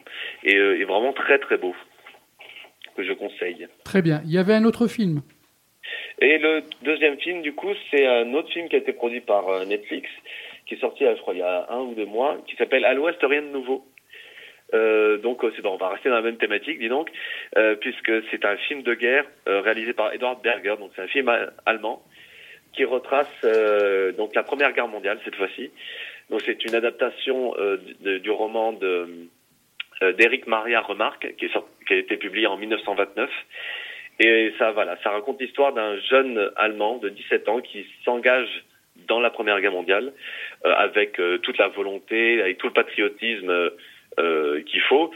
et, 0.43 0.55
euh, 0.57 0.79
et 0.79 0.83
vraiment 0.85 1.13
très 1.13 1.37
très 1.39 1.57
beau 1.57 1.75
que 2.95 3.03
je 3.03 3.13
conseille. 3.13 3.67
Très 3.83 4.01
bien. 4.01 4.21
Il 4.25 4.31
y 4.31 4.37
avait 4.37 4.53
un 4.53 4.65
autre 4.65 4.87
film? 4.87 5.21
Et 6.21 6.37
le 6.37 6.63
deuxième 6.83 7.17
film, 7.19 7.41
du 7.41 7.53
coup, 7.53 7.71
c'est 7.91 8.05
un 8.05 8.33
autre 8.33 8.49
film 8.51 8.67
qui 8.67 8.75
a 8.75 8.79
été 8.79 8.93
produit 8.93 9.21
par 9.21 9.65
Netflix, 9.65 10.09
qui 10.65 10.75
est 10.75 10.79
sorti, 10.79 11.05
je 11.05 11.21
crois, 11.21 11.33
il 11.33 11.39
y 11.39 11.43
a 11.43 11.67
un 11.69 11.79
ou 11.79 11.93
deux 11.95 12.05
mois, 12.05 12.37
qui 12.47 12.55
s'appelle 12.57 12.83
À 12.83 12.93
l'Ouest, 12.93 13.19
rien 13.21 13.41
de 13.41 13.47
nouveau. 13.47 13.85
Euh, 14.73 15.17
donc, 15.17 15.43
euh, 15.43 15.51
on 15.63 15.77
va 15.77 15.89
rester 15.89 16.09
dans 16.09 16.15
la 16.15 16.21
même 16.21 16.37
thématique, 16.37 16.79
dis 16.79 16.89
donc, 16.89 17.09
euh, 17.57 17.75
puisque 17.75 18.11
c'est 18.29 18.45
un 18.45 18.55
film 18.57 18.83
de 18.83 18.93
guerre 18.93 19.25
euh, 19.47 19.61
réalisé 19.61 19.93
par 19.93 20.13
Edward 20.13 20.41
Berger, 20.43 20.75
donc 20.79 20.91
c'est 20.95 21.01
un 21.01 21.07
film 21.07 21.31
allemand 21.65 22.03
qui 22.73 22.85
retrace 22.85 23.27
euh, 23.43 24.11
donc 24.11 24.35
la 24.35 24.43
Première 24.43 24.71
Guerre 24.73 24.87
mondiale 24.87 25.19
cette 25.25 25.35
fois-ci. 25.35 25.71
Donc, 26.29 26.41
c'est 26.45 26.63
une 26.65 26.75
adaptation 26.75 27.55
euh, 27.57 27.77
de- 28.01 28.17
du 28.19 28.29
roman 28.31 28.73
de 28.73 29.07
d'Éric 30.17 30.47
Maria 30.47 30.79
Remarque, 30.79 31.35
qui, 31.37 31.45
est 31.45 31.51
sorti- 31.51 31.67
qui 31.85 31.93
a 31.93 31.97
été 31.97 32.15
publié 32.15 32.47
en 32.47 32.55
1929. 32.55 33.29
Et 34.21 34.53
ça, 34.57 34.71
voilà, 34.71 34.95
ça 35.03 35.09
raconte 35.09 35.41
l'histoire 35.41 35.73
d'un 35.73 35.97
jeune 35.99 36.51
Allemand 36.55 36.99
de 36.99 37.09
17 37.09 37.49
ans 37.49 37.59
qui 37.59 37.85
s'engage 38.05 38.47
dans 39.09 39.19
la 39.19 39.29
Première 39.29 39.59
Guerre 39.59 39.73
mondiale 39.73 40.13
avec 40.63 41.19
toute 41.41 41.57
la 41.57 41.67
volonté, 41.67 42.41
avec 42.41 42.57
tout 42.59 42.67
le 42.67 42.73
patriotisme 42.73 43.71
qu'il 44.65 44.81
faut. 44.81 45.11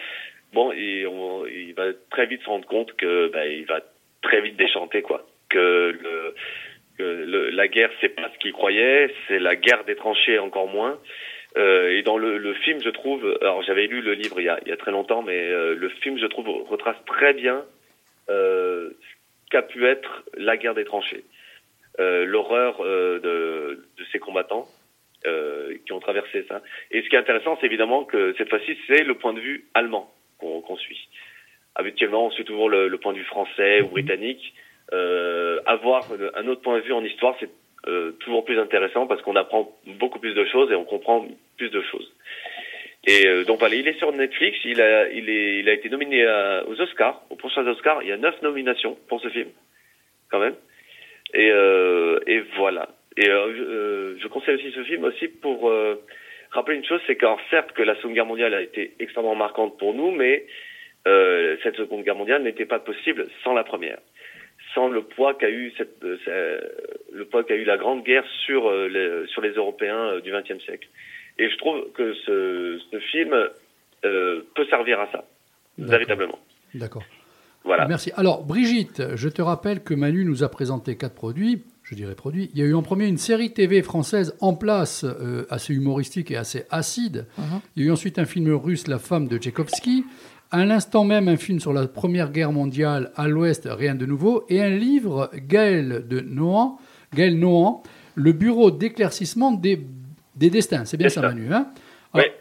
Bon, 0.54 0.72
il 0.72 1.74
va 1.76 1.88
très 2.10 2.26
vite 2.26 2.42
se 2.44 2.50
rendre 2.50 2.68
compte 2.68 2.94
que 2.94 3.28
ben, 3.30 3.52
il 3.52 3.66
va 3.66 3.82
très 4.22 4.42
vite 4.42 4.56
déchanter 4.56 5.02
quoi. 5.02 5.26
Que, 5.50 6.34
la 7.00 7.68
guerre 7.68 7.92
c'est 8.02 8.10
pas 8.10 8.30
ce 8.34 8.38
qu'il 8.40 8.54
croyait, 8.54 9.14
c'est 9.28 9.40
la 9.40 9.56
guerre 9.56 9.84
des 9.84 9.96
tranchées 9.96 10.40
encore 10.40 10.68
moins. 10.68 11.00
Euh, 11.56 11.92
et 11.92 12.02
dans 12.02 12.18
le, 12.18 12.54
film, 12.56 12.80
je 12.84 12.90
trouve, 12.90 13.38
alors 13.42 13.62
j'avais 13.64 13.86
lu 13.86 14.02
le 14.02 14.14
livre 14.14 14.40
il 14.40 14.46
y 14.46 14.50
a, 14.50 14.78
très 14.78 14.92
longtemps, 14.92 15.22
mais 15.22 15.50
euh, 15.52 15.76
le 15.76 15.90
film, 15.90 16.18
je 16.18 16.26
trouve, 16.26 16.48
retrace 16.68 16.98
très 17.06 17.34
bien 17.34 17.64
euh, 18.30 18.90
ce 18.90 19.52
qu'a 19.52 19.62
pu 19.62 19.86
être 19.86 20.24
la 20.36 20.58
guerre 20.58 20.74
des 20.74 20.86
tranchées, 20.86 21.24
euh, 22.00 22.26
l'horreur 22.26 22.78
euh, 22.82 23.20
de, 23.20 23.86
de 23.98 24.06
ces 24.12 24.20
combattants 24.20 24.66
euh, 25.26 25.78
qui 25.86 25.92
ont 25.94 26.00
traversé 26.00 26.46
ça. 26.48 26.62
Et 26.92 27.02
ce 27.02 27.10
qui 27.10 27.16
est 27.16 27.20
intéressant, 27.20 27.58
c'est 27.60 27.68
évidemment 27.68 28.04
que 28.04 28.34
cette 28.38 28.50
fois-ci, 28.50 28.78
c'est 28.88 29.04
le 29.04 29.16
point 29.16 29.34
de 29.34 29.40
vue 29.40 29.66
allemand 29.74 30.12
qu'on 30.40 30.62
qu'on 30.62 30.78
suit. 30.78 31.08
Habituellement, 31.76 32.28
on 32.28 32.32
suit 32.32 32.46
toujours 32.46 32.70
le, 32.70 32.88
le 32.88 32.98
point 32.98 33.14
de 33.14 33.18
vue 33.18 33.24
français 33.26 33.82
ou 33.82 33.88
britannique. 33.88 34.54
Euh, 34.92 35.60
avoir 35.66 36.08
un 36.36 36.48
autre 36.48 36.62
point 36.62 36.78
de 36.78 36.84
vue 36.84 36.94
en 36.94 37.04
histoire, 37.04 37.36
c'est 37.40 37.50
euh, 37.88 38.12
toujours 38.20 38.46
plus 38.46 38.60
intéressant 38.60 39.08
parce 39.08 39.22
qu'on 39.24 39.36
apprend 39.36 39.72
beaucoup 39.88 40.20
plus 40.20 40.36
de 40.36 40.46
choses 40.46 40.72
et 40.72 40.76
on 40.76 40.86
comprend 40.86 41.26
plus 41.58 41.70
de 41.70 41.82
choses. 41.82 42.14
Et 43.06 43.28
euh, 43.28 43.44
donc 43.44 43.60
voilà, 43.60 43.76
il 43.76 43.88
est 43.88 43.98
sur 43.98 44.12
Netflix. 44.14 44.58
Il 44.64 44.82
a, 44.82 45.10
il 45.10 45.30
est, 45.30 45.60
il 45.60 45.68
a 45.70 45.74
été 45.74 45.90
nominé 45.90 46.26
à- 46.26 46.64
aux 46.68 46.80
Oscars, 46.80 47.22
aux 47.30 47.36
prochains 47.36 47.66
Oscars. 47.68 48.02
Il 48.04 48.10
y 48.10 48.12
a 48.12 48.18
neuf 48.18 48.42
nominations 48.42 48.98
pour 49.10 49.20
ce 49.20 49.30
film, 49.30 49.50
quand 50.30 50.40
même. 50.40 50.56
Et, 51.34 51.50
euh, 51.52 52.20
et 52.28 52.40
voilà. 52.56 52.88
Et 53.18 53.30
euh, 53.30 53.56
je, 53.56 53.62
euh, 53.62 54.18
je 54.20 54.28
conseille 54.28 54.56
aussi 54.56 54.72
ce 54.72 54.84
film 54.84 55.04
aussi 55.04 55.28
pour 55.28 55.70
euh, 55.70 56.02
rappeler 56.52 56.78
une 56.78 56.86
chose, 56.86 57.02
c'est 57.08 57.16
qu'en 57.16 57.38
certes 57.50 57.72
que 57.74 57.84
la 57.84 57.96
Seconde 57.98 58.14
Guerre 58.14 58.26
mondiale 58.26 58.54
a 58.54 58.62
été 58.62 58.94
extrêmement 59.00 59.36
marquante 59.36 59.78
pour 59.78 59.94
nous, 59.94 60.12
mais 60.12 60.46
euh, 61.08 61.56
cette 61.64 61.76
Seconde 61.76 62.04
Guerre 62.04 62.16
mondiale 62.16 62.44
n'était 62.44 62.66
pas 62.66 62.80
possible 62.80 63.28
sans 63.44 63.54
la 63.54 63.64
première, 63.64 64.00
sans 64.74 64.88
le 64.88 65.04
poids 65.04 65.34
qu'a 65.36 65.50
eu 65.50 65.72
cette, 65.78 66.04
euh, 66.04 66.18
ce- 66.26 67.16
le 67.18 67.26
poids 67.26 67.44
qu'a 67.44 67.56
eu 67.56 67.66
la 67.66 67.78
Grande 67.78 68.04
Guerre 68.04 68.26
sur 68.46 68.68
euh, 68.68 68.88
les, 68.88 69.28
sur 69.28 69.42
les 69.42 69.52
Européens 69.52 70.14
euh, 70.14 70.22
du 70.22 70.32
XXe 70.32 70.64
siècle. 70.64 70.88
Et 71.38 71.50
je 71.50 71.58
trouve 71.58 71.92
que 71.94 72.14
ce, 72.26 72.80
ce 72.92 73.00
film 73.00 73.34
euh, 74.06 74.42
peut 74.56 74.66
servir 74.66 75.00
à 75.00 75.10
ça, 75.12 75.26
véritablement. 75.78 76.40
D'accord. 76.74 77.04
Voilà. 77.64 77.88
Merci. 77.88 78.12
Alors, 78.18 78.44
Brigitte, 78.44 79.16
je 79.16 79.30
te 79.30 79.42
rappelle 79.42 79.84
que 79.84 79.94
Manu 79.94 80.26
nous 80.26 80.44
a 80.44 80.50
présenté 80.50 80.98
quatre 80.98 81.16
produits. 81.16 81.64
Je 81.84 81.96
dirais 81.96 82.16
produits. 82.16 82.50
Il 82.54 82.60
y 82.60 82.64
a 82.64 82.66
eu 82.66 82.74
en 82.74 82.82
premier 82.82 83.08
une 83.08 83.18
série 83.18 83.52
TV 83.54 83.82
française 83.82 84.36
en 84.40 84.54
place, 84.54 85.04
euh, 85.04 85.46
assez 85.50 85.74
humoristique 85.74 86.32
et 86.32 86.38
assez 86.38 86.64
acide. 86.72 87.26
Mhm. 87.38 87.44
Il 87.76 87.84
y 87.84 87.86
a 87.86 87.90
eu 87.90 87.92
ensuite 87.92 88.18
un 88.20 88.26
film 88.26 88.50
russe, 88.54 88.88
La 88.88 89.00
femme 89.00 89.28
de 89.28 89.38
Tchaïkovski. 89.38 90.06
À 90.52 90.64
l'instant 90.66 91.04
même, 91.04 91.28
un 91.28 91.36
film 91.36 91.60
sur 91.60 91.74
la 91.74 91.88
Première 91.88 92.32
Guerre 92.32 92.52
mondiale, 92.52 93.12
À 93.16 93.28
l'Ouest, 93.28 93.68
rien 93.70 93.96
de 93.96 94.06
nouveau. 94.06 94.46
Et 94.50 94.62
un 94.62 94.70
livre, 94.70 95.30
Gaël 95.36 96.06
de 96.08 96.20
Nohan, 96.22 96.78
Gaël 97.14 97.38
Nohan, 97.38 97.84
Le 98.16 98.32
bureau 98.32 98.70
d'éclaircissement 98.72 99.52
des, 99.52 99.86
des 100.36 100.50
destins. 100.52 100.86
C'est 100.86 100.98
bien 100.98 101.10
ça, 101.10 101.22
Destin. 101.22 101.36
Manu. 101.36 101.54
Hein? 101.54 101.68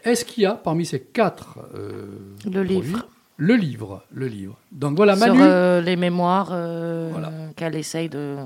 Est-ce 0.03 0.23
qu'il 0.23 0.43
y 0.43 0.45
a 0.45 0.53
parmi 0.53 0.85
ces 0.85 0.99
quatre 0.99 1.57
euh, 1.75 2.05
Le 2.49 2.61
livre. 2.61 3.07
le 3.37 3.55
livre, 3.55 4.03
le 4.13 4.27
livre. 4.27 4.57
Donc 4.71 4.95
voilà, 4.95 5.15
Sur 5.17 5.27
Manu. 5.33 5.39
euh, 5.41 5.81
les 5.81 5.95
mémoires 5.95 6.49
euh, 6.53 7.09
Voilà. 7.11 7.31
qu'elle 7.55 7.75
essaye 7.75 8.07
de. 8.07 8.37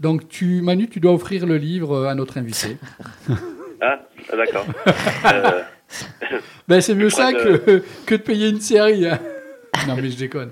Donc 0.00 0.28
tu, 0.28 0.60
Manu, 0.62 0.88
tu 0.88 1.00
dois 1.00 1.12
offrir 1.12 1.46
le 1.46 1.56
livre 1.56 2.06
à 2.06 2.14
notre 2.14 2.38
invité. 2.38 2.76
Ah, 3.80 4.00
d'accord. 4.36 4.66
euh, 5.32 5.62
ben 6.66 6.80
c'est 6.80 6.96
mieux 6.96 7.10
ça 7.10 7.32
que, 7.32 7.84
que 8.04 8.14
de 8.16 8.20
payer 8.20 8.48
une 8.48 8.60
série. 8.60 9.06
hein. 9.06 9.20
Non 9.86 9.94
mais 9.94 10.10
je 10.10 10.18
déconne. 10.18 10.50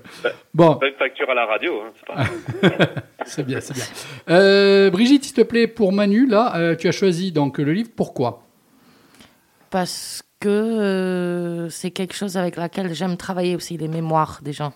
Bon, 0.55 0.77
pas 0.77 0.87
une 0.87 0.95
facture 0.95 1.29
à 1.29 1.35
la 1.35 1.45
radio, 1.45 1.73
hein, 1.81 1.91
c'est 1.97 2.07
pas. 2.07 2.95
c'est 3.27 3.45
bien, 3.45 3.61
c'est 3.61 3.75
bien. 3.75 3.83
Euh, 4.31 4.91
Brigitte, 4.91 5.25
s'il 5.25 5.35
te 5.35 5.41
plaît, 5.43 5.67
pour 5.67 5.93
Manu, 5.93 6.29
là, 6.29 6.55
euh, 6.57 6.77
tu 6.77 6.87
as 6.87 6.93
choisi 6.93 7.33
donc 7.33 7.59
le 7.59 7.73
livre. 7.73 7.91
Pourquoi? 7.97 8.45
Parce 9.71 10.23
que 10.39 10.49
euh, 10.49 11.69
c'est 11.69 11.91
quelque 11.91 12.15
chose 12.15 12.37
avec 12.37 12.55
laquelle 12.55 12.95
j'aime 12.95 13.17
travailler 13.17 13.57
aussi, 13.57 13.77
les 13.77 13.89
mémoires 13.89 14.39
des 14.41 14.53
gens. 14.53 14.73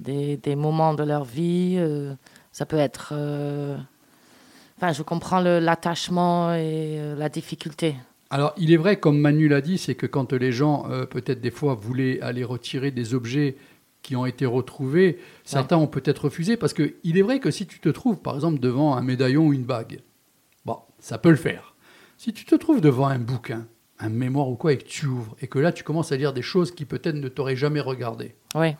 Des, 0.00 0.36
des 0.36 0.56
moments 0.56 0.94
de 0.94 1.04
leur 1.04 1.22
vie. 1.24 1.78
Ça 2.56 2.64
peut 2.64 2.78
être. 2.78 3.10
euh, 3.12 3.76
Enfin, 4.78 4.92
je 4.92 5.02
comprends 5.02 5.40
l'attachement 5.40 6.52
et 6.54 6.96
euh, 6.98 7.14
la 7.16 7.28
difficulté. 7.28 7.94
Alors, 8.30 8.52
il 8.56 8.72
est 8.72 8.76
vrai, 8.78 8.98
comme 8.98 9.18
Manu 9.18 9.46
l'a 9.48 9.60
dit, 9.60 9.76
c'est 9.78 9.94
que 9.94 10.06
quand 10.06 10.32
les 10.32 10.52
gens, 10.52 10.86
euh, 10.90 11.04
peut-être 11.06 11.40
des 11.42 11.50
fois, 11.50 11.74
voulaient 11.74 12.18
aller 12.22 12.44
retirer 12.44 12.90
des 12.90 13.12
objets 13.14 13.56
qui 14.02 14.16
ont 14.16 14.24
été 14.26 14.44
retrouvés, 14.46 15.18
certains 15.44 15.76
ont 15.76 15.86
peut-être 15.86 16.24
refusé, 16.24 16.56
parce 16.56 16.72
que 16.74 16.94
il 17.04 17.16
est 17.18 17.22
vrai 17.22 17.40
que 17.40 17.50
si 17.50 17.66
tu 17.66 17.78
te 17.78 17.88
trouves, 17.90 18.20
par 18.20 18.34
exemple, 18.34 18.58
devant 18.58 18.96
un 18.96 19.02
médaillon 19.02 19.46
ou 19.46 19.52
une 19.52 19.64
bague, 19.64 20.00
bon, 20.64 20.78
ça 20.98 21.18
peut 21.18 21.30
le 21.30 21.36
faire. 21.36 21.74
Si 22.18 22.32
tu 22.32 22.44
te 22.46 22.54
trouves 22.54 22.80
devant 22.80 23.06
un 23.08 23.18
bouquin, 23.18 23.66
un 23.98 24.08
mémoire 24.10 24.48
ou 24.48 24.56
quoi, 24.56 24.72
et 24.74 24.78
que 24.78 24.84
tu 24.84 25.06
ouvres, 25.06 25.36
et 25.42 25.46
que 25.46 25.58
là, 25.58 25.72
tu 25.72 25.84
commences 25.84 26.10
à 26.12 26.16
lire 26.16 26.32
des 26.34 26.42
choses 26.42 26.70
qui 26.74 26.84
peut-être 26.86 27.16
ne 27.16 27.28
t'auraient 27.28 27.56
jamais 27.56 27.80
regardé, 27.80 28.34
Oui. 28.54 28.74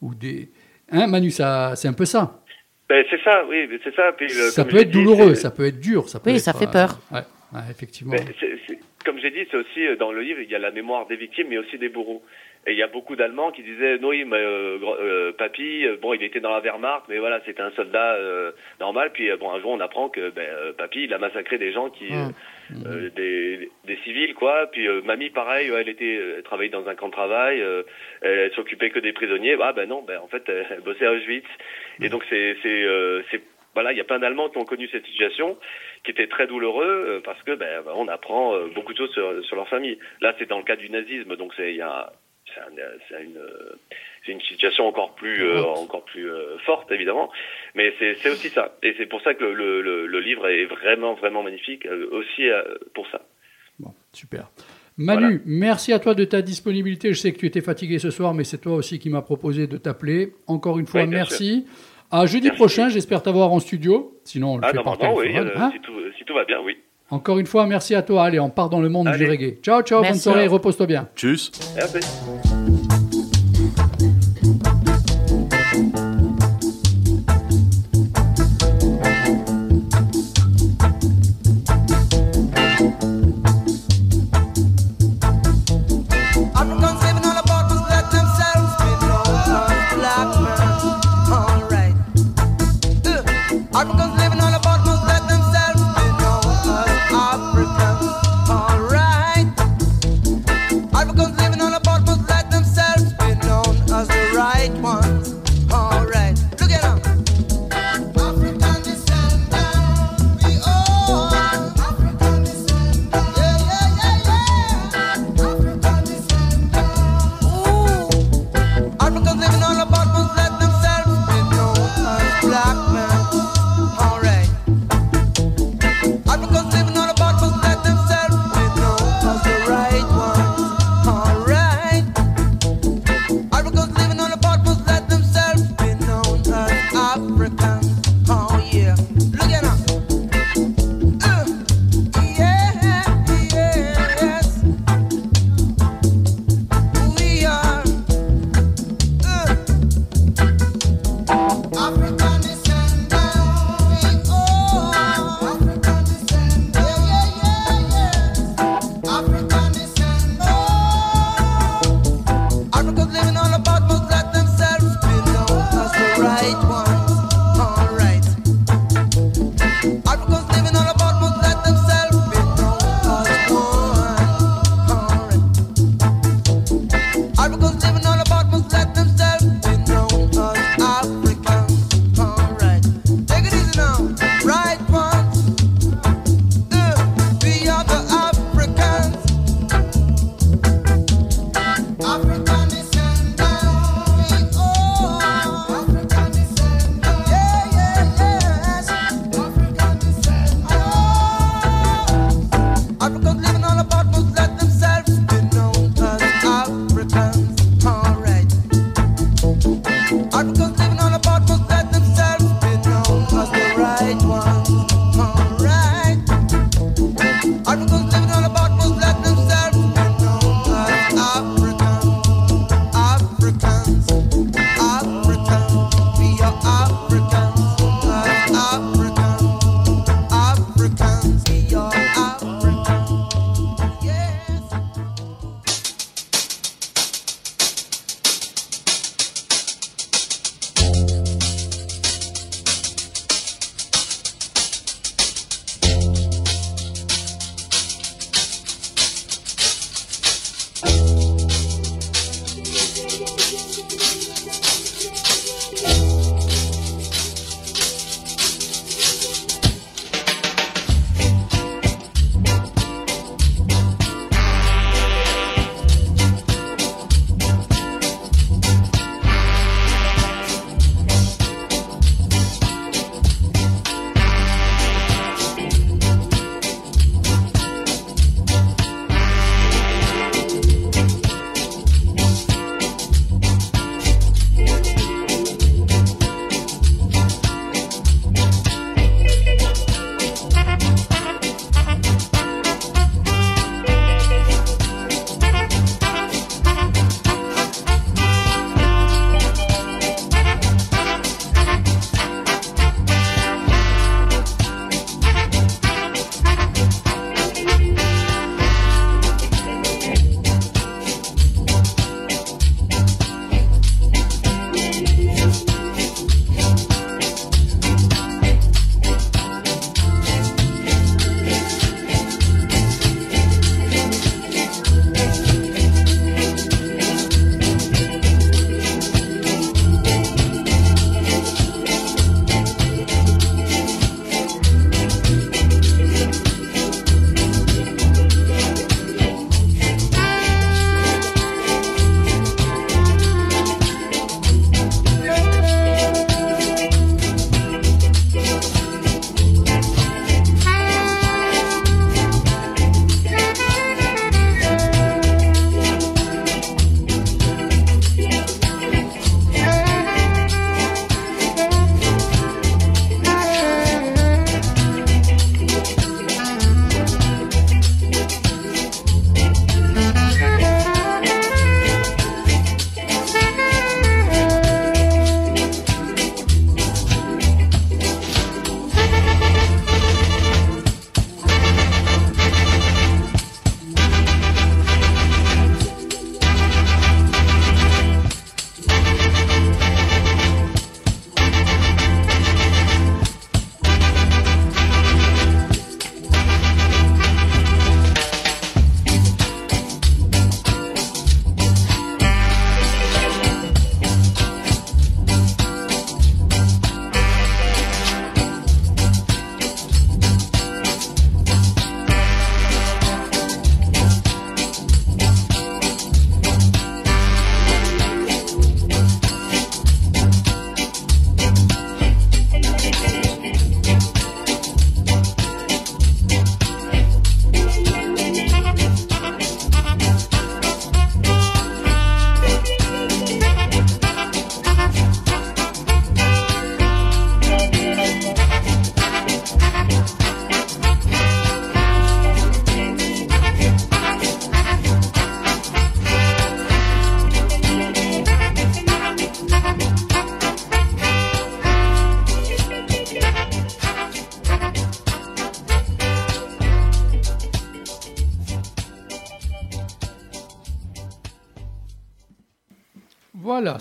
ou 0.00 0.14
des... 0.14 0.50
Hein, 0.92 1.08
Manu, 1.08 1.32
ça, 1.32 1.74
c'est 1.74 1.88
un 1.88 1.92
peu 1.92 2.04
ça. 2.04 2.40
Ben, 2.88 3.04
c'est 3.10 3.20
ça, 3.22 3.44
oui, 3.48 3.68
c'est 3.82 3.94
ça. 3.94 4.12
Puis, 4.12 4.26
euh, 4.26 4.50
ça 4.50 4.64
peut 4.64 4.76
être 4.76 4.90
dit, 4.90 4.98
douloureux, 5.02 5.34
ça 5.34 5.50
peut 5.50 5.66
être 5.66 5.80
dur, 5.80 6.08
ça 6.08 6.20
peut 6.20 6.30
Oui, 6.30 6.36
être, 6.36 6.42
ça 6.42 6.52
fait 6.52 6.68
euh, 6.68 6.72
peur. 6.72 6.98
ouais, 7.12 7.20
ouais, 7.52 7.60
effectivement. 7.70 8.12
Ben, 8.12 8.24
c'est- 8.38 8.58
c'est- 8.66 8.78
comme 9.04 9.18
j'ai 9.18 9.30
dit, 9.30 9.46
c'est 9.50 9.56
aussi 9.56 9.86
euh, 9.86 9.96
dans 9.96 10.12
le 10.12 10.20
livre, 10.22 10.40
il 10.40 10.50
y 10.50 10.54
a 10.54 10.58
la 10.58 10.70
mémoire 10.70 11.06
des 11.06 11.16
victimes, 11.16 11.48
mais 11.50 11.58
aussi 11.58 11.78
des 11.78 11.88
bourreaux. 11.88 12.22
Et 12.68 12.72
il 12.72 12.78
y 12.78 12.82
a 12.82 12.88
beaucoup 12.88 13.14
d'Allemands 13.14 13.52
qui 13.52 13.62
disaient, 13.62 13.98
non, 13.98 14.08
oui, 14.08 14.24
mais 14.24 14.36
euh, 14.38 14.78
euh, 15.00 15.32
papy, 15.32 15.84
euh, 15.86 15.96
bon, 16.02 16.14
il 16.14 16.22
était 16.24 16.40
dans 16.40 16.50
la 16.50 16.60
Wehrmacht, 16.60 17.04
mais 17.08 17.18
voilà, 17.18 17.40
c'était 17.46 17.62
un 17.62 17.70
soldat 17.72 18.14
euh, 18.14 18.50
normal. 18.80 19.10
Puis 19.12 19.30
euh, 19.30 19.36
bon, 19.36 19.52
un 19.52 19.60
jour, 19.60 19.70
on 19.70 19.80
apprend 19.80 20.08
que 20.08 20.30
ben, 20.30 20.42
euh, 20.48 20.72
papy, 20.72 21.04
il 21.04 21.14
a 21.14 21.18
massacré 21.18 21.58
des 21.58 21.72
gens 21.72 21.90
qui, 21.90 22.06
euh, 22.12 22.26
euh, 22.86 23.10
des, 23.10 23.70
des 23.84 23.96
civils, 24.04 24.34
quoi. 24.34 24.66
Puis 24.72 24.86
euh, 24.88 25.00
mamie, 25.02 25.30
pareil, 25.30 25.70
ouais, 25.70 25.80
elle 25.82 25.88
était, 25.88 26.14
elle 26.36 26.42
travaillait 26.42 26.70
dans 26.70 26.88
un 26.88 26.94
camp 26.94 27.08
de 27.08 27.12
travail, 27.12 27.60
euh, 27.60 27.82
elle 28.22 28.52
s'occupait 28.52 28.90
que 28.90 28.98
des 28.98 29.12
prisonniers. 29.12 29.56
Ah 29.60 29.72
ben 29.72 29.88
non, 29.88 30.02
ben 30.02 30.18
en 30.18 30.28
fait, 30.28 30.42
elle, 30.48 30.66
elle 30.70 30.80
bossait 30.80 31.06
à 31.06 31.12
Auschwitz. 31.12 31.46
Et 32.00 32.08
donc 32.08 32.24
c'est, 32.28 32.56
c'est, 32.62 32.82
euh, 32.84 33.22
c'est 33.30 33.40
voilà, 33.74 33.92
il 33.92 33.98
y 33.98 34.00
a 34.00 34.04
plein 34.04 34.18
d'Allemands 34.18 34.48
qui 34.48 34.58
ont 34.58 34.64
connu 34.64 34.88
cette 34.88 35.04
situation, 35.06 35.58
qui 36.02 36.10
était 36.10 36.28
très 36.28 36.46
douloureux 36.46 37.04
euh, 37.08 37.20
parce 37.22 37.42
que 37.42 37.52
ben 37.54 37.82
on 37.94 38.08
apprend 38.08 38.54
euh, 38.54 38.68
beaucoup 38.74 38.92
de 38.92 38.98
choses 38.98 39.12
sur, 39.12 39.44
sur 39.44 39.56
leur 39.56 39.68
famille. 39.68 39.98
Là, 40.20 40.34
c'est 40.38 40.48
dans 40.48 40.58
le 40.58 40.64
cas 40.64 40.76
du 40.76 40.88
nazisme, 40.90 41.36
donc 41.36 41.52
c'est 41.56 41.70
il 41.72 41.76
y 41.76 41.82
a 41.82 42.12
c'est 42.54 42.60
un- 42.60 42.98
c'est 43.08 43.22
une 43.22 43.36
euh, 43.36 43.74
c'est 44.26 44.32
une 44.32 44.40
situation 44.42 44.86
encore 44.86 45.14
plus 45.14 45.42
euh, 45.44 45.62
encore 45.62 46.04
plus 46.04 46.28
euh, 46.28 46.58
forte 46.66 46.90
évidemment, 46.92 47.30
mais 47.74 47.94
c'est 47.98 48.16
c'est 48.20 48.28
aussi 48.30 48.48
ça. 48.50 48.76
Et 48.82 48.94
c'est 48.98 49.06
pour 49.06 49.22
ça 49.22 49.32
que 49.34 49.44
le, 49.44 49.54
le, 49.54 49.80
le- 49.82 50.06
le 50.06 50.20
livre 50.20 50.46
est 50.48 50.64
vraiment 50.66 51.14
vraiment 51.14 51.42
magnifique 51.42 51.86
euh, 51.86 52.08
aussi 52.12 52.48
euh, 52.50 52.62
pour 52.94 53.06
ça. 53.12 53.22
Bon, 53.78 53.92
super. 54.12 54.50
Manu, 54.98 55.42
merci 55.44 55.92
à 55.92 55.98
toi 55.98 56.14
de 56.14 56.24
ta 56.24 56.40
disponibilité. 56.42 57.12
Je 57.12 57.18
sais 57.20 57.32
que 57.32 57.38
tu 57.38 57.46
étais 57.46 57.60
fatigué 57.60 57.98
ce 57.98 58.10
soir, 58.10 58.32
mais 58.34 58.44
c'est 58.44 58.58
toi 58.58 58.74
aussi 58.74 58.98
qui 58.98 59.10
m'as 59.10 59.20
proposé 59.22 59.66
de 59.66 59.76
t'appeler. 59.76 60.32
Encore 60.46 60.78
une 60.78 60.86
fois, 60.86 61.02
Oui, 61.02 61.06
merci. 61.08 61.66
À 62.10 62.24
jeudi 62.24 62.46
Merci. 62.46 62.56
prochain, 62.58 62.88
j'espère 62.88 63.22
t'avoir 63.22 63.52
en 63.52 63.58
studio. 63.60 64.18
Sinon, 64.24 64.54
on 64.54 64.56
le 64.58 64.62
Ah 64.64 64.70
fait 64.70 64.82
par 64.82 64.94
oui, 65.14 65.24
téléphone. 65.26 65.48
euh, 65.48 65.58
hein. 65.58 65.70
si 65.74 65.80
tout 65.80 65.92
si 66.16 66.24
tout 66.24 66.34
va 66.34 66.44
bien, 66.44 66.60
oui. 66.64 66.76
Encore 67.10 67.38
une 67.38 67.46
fois, 67.46 67.66
merci 67.66 67.94
à 67.94 68.02
toi. 68.02 68.24
Allez, 68.24 68.40
on 68.40 68.48
part 68.50 68.70
dans 68.70 68.80
le 68.80 68.88
monde 68.88 69.08
du 69.16 69.26
reggae. 69.28 69.58
Ciao, 69.62 69.82
ciao, 69.82 69.98
bonne 69.98 70.08
Merci. 70.08 70.20
soirée, 70.22 70.46
repose-toi 70.46 70.86
bien. 70.86 71.08
Tchuss. 71.14 71.50
Merci. 71.76 72.55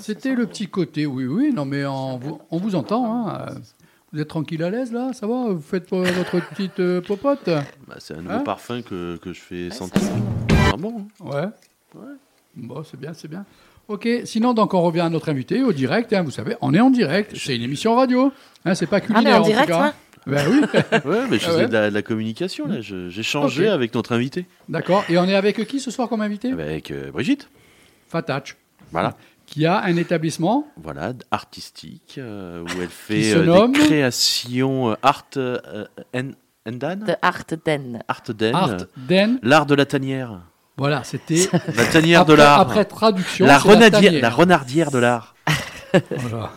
C'était 0.05 0.35
le 0.35 0.45
petit 0.45 0.67
côté. 0.67 1.05
Oui, 1.05 1.25
oui, 1.25 1.51
non, 1.53 1.65
mais 1.65 1.85
on 1.85 2.17
vous, 2.17 2.39
on 2.51 2.57
vous 2.57 2.75
entend. 2.75 3.27
hein. 3.27 3.45
Vous 4.13 4.21
êtes 4.21 4.27
tranquille 4.29 4.63
à 4.63 4.69
l'aise 4.69 4.93
là 4.93 5.11
Ça 5.13 5.27
va? 5.27 5.47
Vous 5.49 5.61
faites 5.61 5.91
euh, 5.91 6.03
votre 6.03 6.39
petite 6.49 6.79
euh, 6.79 7.01
popote? 7.01 7.45
Bah, 7.45 7.95
c'est 7.99 8.13
un 8.13 8.21
nouveau 8.21 8.35
Hein? 8.35 8.39
parfum 8.39 8.81
que, 8.81 9.17
que 9.17 9.33
je 9.33 9.41
fais 9.41 9.69
sentir. 9.71 10.01
Ah 10.71 10.77
bon 10.77 11.05
Ouais. 11.19 11.45
Bon, 12.55 12.83
c'est 12.83 12.99
bien, 12.99 13.13
c'est 13.13 13.27
bien. 13.27 13.45
Ok, 13.87 14.07
sinon, 14.23 14.53
donc 14.53 14.73
on 14.73 14.81
revient 14.81 15.01
à 15.01 15.09
notre 15.09 15.29
invité 15.29 15.61
au 15.63 15.73
direct. 15.73 16.13
hein, 16.13 16.23
vous 16.23 16.31
savez, 16.31 16.55
on 16.61 16.73
est 16.73 16.79
en 16.79 16.89
direct. 16.89 17.33
C'est 17.35 17.55
une 17.55 17.61
émission 17.63 17.95
radio. 17.95 18.31
Hein, 18.63 18.73
c'est 18.75 18.87
pas 18.87 19.01
culinaire. 19.01 19.41
en 19.41 19.43
tout 19.43 19.49
direct, 19.49 19.67
cas, 19.67 19.79
hein. 19.81 19.85
ouais. 19.87 19.91
Ben 20.27 20.47
oui. 20.49 20.61
Ouais, 21.05 21.21
mais 21.29 21.37
je 21.37 21.45
Ah 21.45 21.49
faisais 21.49 21.61
ouais 21.63 21.67
de, 21.67 21.73
la, 21.73 21.89
de 21.89 21.93
la 21.93 22.01
communication 22.01 22.67
là. 22.67 22.77
J'ai 22.81 23.21
changé 23.23 23.67
avec 23.67 23.93
notre 23.93 24.13
invité. 24.13 24.45
D'accord. 24.69 25.03
Et 25.09 25.17
on 25.19 25.25
est 25.25 25.35
avec 25.35 25.63
qui 25.67 25.79
ce 25.79 25.91
soir 25.91 26.09
comme 26.09 26.21
invité? 26.21 26.51
Avec 26.51 26.89
euh, 26.89 27.11
Brigitte. 27.11 27.47
Fatach, 28.07 28.55
Voilà. 28.91 29.15
Qui 29.45 29.65
a 29.65 29.83
un 29.83 29.95
établissement. 29.97 30.67
Voilà, 30.81 31.13
artistique, 31.31 32.15
euh, 32.17 32.63
où 32.63 32.81
elle 32.81 32.87
fait 32.89 33.33
euh, 33.33 33.43
nomme 33.43 33.73
des 33.73 33.79
créations 33.79 34.91
euh, 34.91 34.95
art 35.01 35.25
euh, 35.37 35.85
en, 36.13 36.31
endan 36.67 36.97
De 36.97 37.13
Art 37.21 37.45
Den. 37.65 38.03
Art 38.07 38.23
den, 38.29 38.55
Art 38.55 38.87
Den. 38.97 39.39
l'art 39.43 39.65
de 39.65 39.75
la 39.75 39.85
tanière. 39.85 40.41
Voilà, 40.77 41.03
c'était. 41.05 41.47
La 41.75 41.85
tanière 41.85 42.25
de 42.25 42.33
l'art. 42.33 42.59
après 42.59 42.83
traduction. 42.83 43.45
la, 43.45 43.57
renardière, 43.57 44.01
tanière. 44.01 44.21
la 44.21 44.29
renardière 44.29 44.91
de 44.91 44.97
l'art. 44.97 45.35
Voilà. 46.17 46.51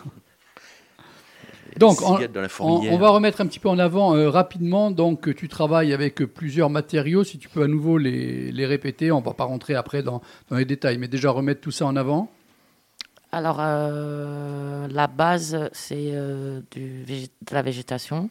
Donc, 1.77 2.01
on, 2.01 2.97
va 2.97 3.09
remettre 3.09 3.39
un 3.39 3.45
petit 3.45 3.59
peu 3.59 3.69
en 3.69 3.79
avant 3.79 4.13
euh, 4.13 4.29
rapidement. 4.29 4.91
Donc, 4.91 5.33
tu 5.33 5.47
travailles 5.47 5.93
avec 5.93 6.17
plusieurs 6.25 6.69
matériaux. 6.69 7.23
Si 7.23 7.37
tu 7.37 7.47
peux 7.47 7.63
à 7.63 7.67
nouveau 7.67 7.97
les, 7.97 8.51
les 8.51 8.65
répéter, 8.65 9.13
on 9.13 9.21
va 9.21 9.33
pas 9.33 9.45
rentrer 9.45 9.75
après 9.75 10.03
dans, 10.03 10.21
dans 10.49 10.57
les 10.57 10.65
détails, 10.65 10.97
mais 10.97 11.07
déjà 11.07 11.31
remettre 11.31 11.61
tout 11.61 11.71
ça 11.71 11.85
en 11.85 11.95
avant. 11.95 12.29
Alors, 13.31 13.57
euh, 13.59 14.87
la 14.87 15.05
base, 15.05 15.69
c'est 15.71 16.09
euh, 16.13 16.61
de 16.71 17.27
la 17.51 17.61
végétation. 17.61 18.29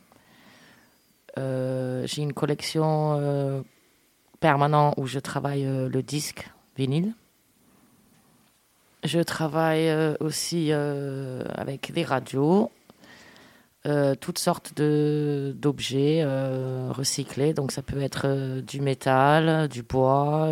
Euh, 1.38 2.04
J'ai 2.06 2.22
une 2.22 2.32
collection 2.32 3.64
permanente 4.40 4.94
où 4.96 5.06
je 5.06 5.20
travaille 5.20 5.64
le 5.64 6.02
disque 6.02 6.50
vinyle. 6.76 7.14
Je 9.04 9.20
travaille 9.20 9.88
aussi 10.18 10.72
avec 10.72 11.92
des 11.92 12.02
radios, 12.02 12.72
toutes 14.20 14.38
sortes 14.38 14.74
d'objets 14.74 16.24
recyclés. 16.90 17.54
Donc, 17.54 17.70
ça 17.70 17.82
peut 17.82 18.00
être 18.00 18.60
du 18.62 18.80
métal, 18.80 19.68
du 19.68 19.84
bois, 19.84 20.50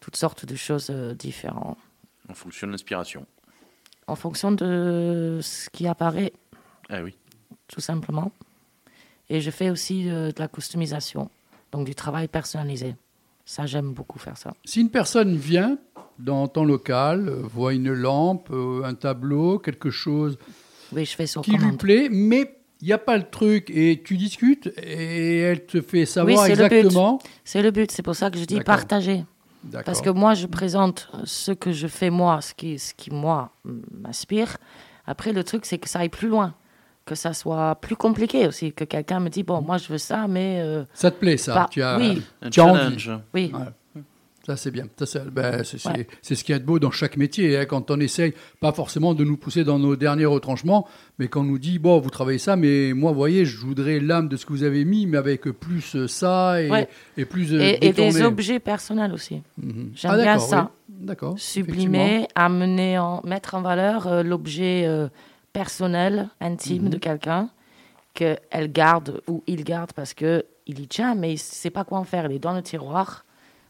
toutes 0.00 0.16
sortes 0.16 0.44
de 0.44 0.54
choses 0.54 0.90
différentes 0.90 1.78
En 2.28 2.34
fonction 2.34 2.66
de 2.66 2.72
l'inspiration. 2.72 3.26
En 4.08 4.16
fonction 4.16 4.50
de 4.52 5.38
ce 5.42 5.68
qui 5.70 5.86
apparaît, 5.86 6.32
Ah 6.88 7.02
oui. 7.02 7.14
tout 7.68 7.80
simplement. 7.80 8.32
Et 9.30 9.40
je 9.40 9.50
fais 9.50 9.70
aussi 9.70 10.08
euh, 10.08 10.28
de 10.32 10.40
la 10.40 10.48
customisation, 10.48 11.30
donc 11.70 11.86
du 11.86 11.94
travail 11.94 12.28
personnalisé. 12.28 12.96
Ça, 13.44 13.66
j'aime 13.66 13.92
beaucoup 13.92 14.18
faire 14.18 14.36
ça. 14.38 14.54
Si 14.64 14.80
une 14.80 14.90
personne 14.90 15.36
vient 15.36 15.78
dans 16.18 16.48
ton 16.48 16.64
local, 16.64 17.28
euh, 17.28 17.42
voit 17.42 17.74
une 17.74 17.92
lampe, 17.92 18.48
euh, 18.50 18.82
un 18.84 18.94
tableau, 18.94 19.58
quelque 19.58 19.90
chose 19.90 20.38
Oui, 20.92 21.04
je 21.04 21.14
fais 21.14 21.26
sur 21.26 21.42
qui 21.42 21.52
lui 21.52 21.76
plaît, 21.76 22.08
mais 22.10 22.54
il 22.80 22.86
n'y 22.86 22.92
a 22.92 22.98
pas 22.98 23.16
le 23.18 23.24
truc 23.28 23.70
et 23.70 24.02
tu 24.04 24.16
discutes 24.16 24.70
et 24.82 25.38
elle 25.40 25.66
te 25.66 25.80
fait 25.82 26.06
savoir 26.06 26.44
but. 26.44 26.50
exactement. 26.52 27.18
C'est 27.44 27.60
le 27.62 27.70
but, 27.70 27.90
c'est 27.90 28.02
pour 28.02 28.16
ça 28.16 28.30
que 28.30 28.38
je 28.38 28.44
dis 28.44 28.60
partager. 28.60 29.24
Parce 29.84 30.00
que 30.00 30.10
moi, 30.10 30.34
je 30.34 30.46
présente 30.46 31.10
ce 31.24 31.52
que 31.52 31.72
je 31.72 31.86
fais 31.86 32.10
moi, 32.10 32.40
ce 32.40 32.54
qui, 32.54 32.78
ce 32.78 32.94
qui 32.94 33.10
moi, 33.10 33.50
m'inspire. 33.64 34.56
Après, 35.06 35.32
le 35.32 35.42
truc, 35.44 35.64
c'est 35.66 35.78
que 35.78 35.88
ça 35.88 36.00
aille 36.00 36.08
plus 36.08 36.28
loin, 36.28 36.54
que 37.04 37.14
ça 37.14 37.32
soit 37.32 37.74
plus 37.76 37.96
compliqué 37.96 38.46
aussi, 38.46 38.72
que 38.72 38.84
quelqu'un 38.84 39.20
me 39.20 39.28
dit, 39.30 39.42
bon, 39.42 39.60
moi, 39.62 39.78
je 39.78 39.88
veux 39.88 39.98
ça, 39.98 40.26
mais... 40.28 40.60
euh, 40.62 40.84
Ça 40.94 41.10
te 41.10 41.18
plaît, 41.18 41.36
ça? 41.36 41.54
Bah, 41.54 41.68
tu 41.70 41.82
as, 41.82 41.96
oui. 41.98 42.22
Un 42.42 42.50
tu 42.50 42.60
as 42.60 42.64
envie. 42.66 42.78
challenge. 42.98 43.10
oui, 43.34 43.50
Ouais. 43.54 43.60
Ça, 44.48 44.56
c'est 44.56 44.70
bien. 44.70 44.86
Ça, 44.98 45.04
c'est 45.04 45.30
ben, 45.30 45.62
c'est- 45.62 45.76
c'est- 45.76 45.88
Ouais. 45.90 46.06
c'est 46.22 46.34
ce 46.34 46.42
qui 46.42 46.52
est 46.52 46.58
de 46.58 46.64
beau 46.64 46.78
dans 46.78 46.90
chaque 46.90 47.18
métier. 47.18 47.58
hein, 47.58 47.66
quand 47.66 47.90
on 47.90 48.00
essaye, 48.00 48.32
pas 48.60 48.72
forcément 48.72 49.12
de 49.14 49.22
nous 49.22 49.36
pousser 49.36 49.62
dans 49.62 49.78
nos 49.78 49.94
derniers 49.94 50.24
retranchements, 50.24 50.88
mais 51.18 51.28
quand 51.28 51.42
on 51.42 51.44
nous 51.44 51.58
dit, 51.58 51.78
bon, 51.78 52.00
vous 52.00 52.08
travaillez 52.08 52.38
ça, 52.38 52.56
mais 52.56 52.94
moi, 52.94 53.10
vous 53.12 53.18
voyez, 53.18 53.44
je 53.44 53.58
voudrais 53.58 54.00
l'âme 54.00 54.26
de 54.28 54.36
ce 54.38 54.46
que 54.46 54.52
vous 54.54 54.62
avez 54.62 54.86
mis, 54.86 55.06
mais 55.06 55.18
avec 55.18 55.42
plus 55.50 55.94
euh, 55.96 56.08
ça 56.08 56.62
et, 56.62 56.70
Ouais. 56.70 56.88
et 57.18 57.26
plus 57.26 57.52
euh, 57.52 57.60
et, 57.60 57.88
et 57.88 57.92
des 57.92 58.22
objets 58.22 58.58
personnels 58.58 59.12
aussi. 59.12 59.42
Mhm. 59.62 59.90
J'aime 59.94 60.10
Ah, 60.14 60.16
bien 60.16 60.38
ça. 60.38 60.70
oui. 60.88 60.94
D'accord. 61.06 61.38
sublimer, 61.38 62.26
amener 62.34 62.98
en, 62.98 63.20
mettre 63.24 63.54
en 63.54 63.60
valeur 63.60 64.06
euh, 64.06 64.22
l'objet 64.22 64.84
euh, 64.86 65.08
personnel, 65.52 66.28
intime 66.40 66.84
Mhm. 66.84 66.88
de 66.90 66.96
quelqu'un 66.96 67.50
qu'elle 68.14 68.72
garde 68.72 69.20
ou 69.28 69.42
il 69.46 69.62
garde 69.64 69.92
parce 69.92 70.14
que 70.14 70.44
il 70.66 70.80
y 70.80 70.86
tient, 70.88 71.14
mais 71.14 71.30
il 71.30 71.34
ne 71.34 71.38
sait 71.38 71.70
pas 71.70 71.84
quoi 71.84 71.98
en 71.98 72.04
faire. 72.04 72.24
Il 72.26 72.32
est 72.36 72.38
dans 72.38 72.52
le 72.54 72.62
tiroir. 72.62 73.24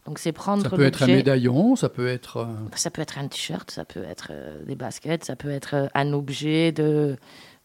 Donc 0.09 0.19
c'est 0.19 0.33
prendre 0.33 0.63
Ça 0.63 0.71
peut 0.71 0.83
être 0.83 1.03
un 1.03 1.07
médaillon, 1.17 1.77
ça 1.77 1.91
peut 1.91 2.09
être. 2.09 2.39
euh, 2.39 2.47
Ça 2.75 2.91
peut 2.91 3.03
être 3.03 3.19
un 3.19 3.29
t-shirt, 3.29 3.71
ça 3.71 3.85
peut 3.85 4.03
être 4.05 4.29
euh, 4.31 4.65
des 4.65 4.75
baskets, 4.75 5.23
ça 5.25 5.37
peut 5.37 5.51
être 5.51 5.75
euh, 5.75 5.87
un 5.95 6.15
objet 6.15 6.73
de, 6.73 7.17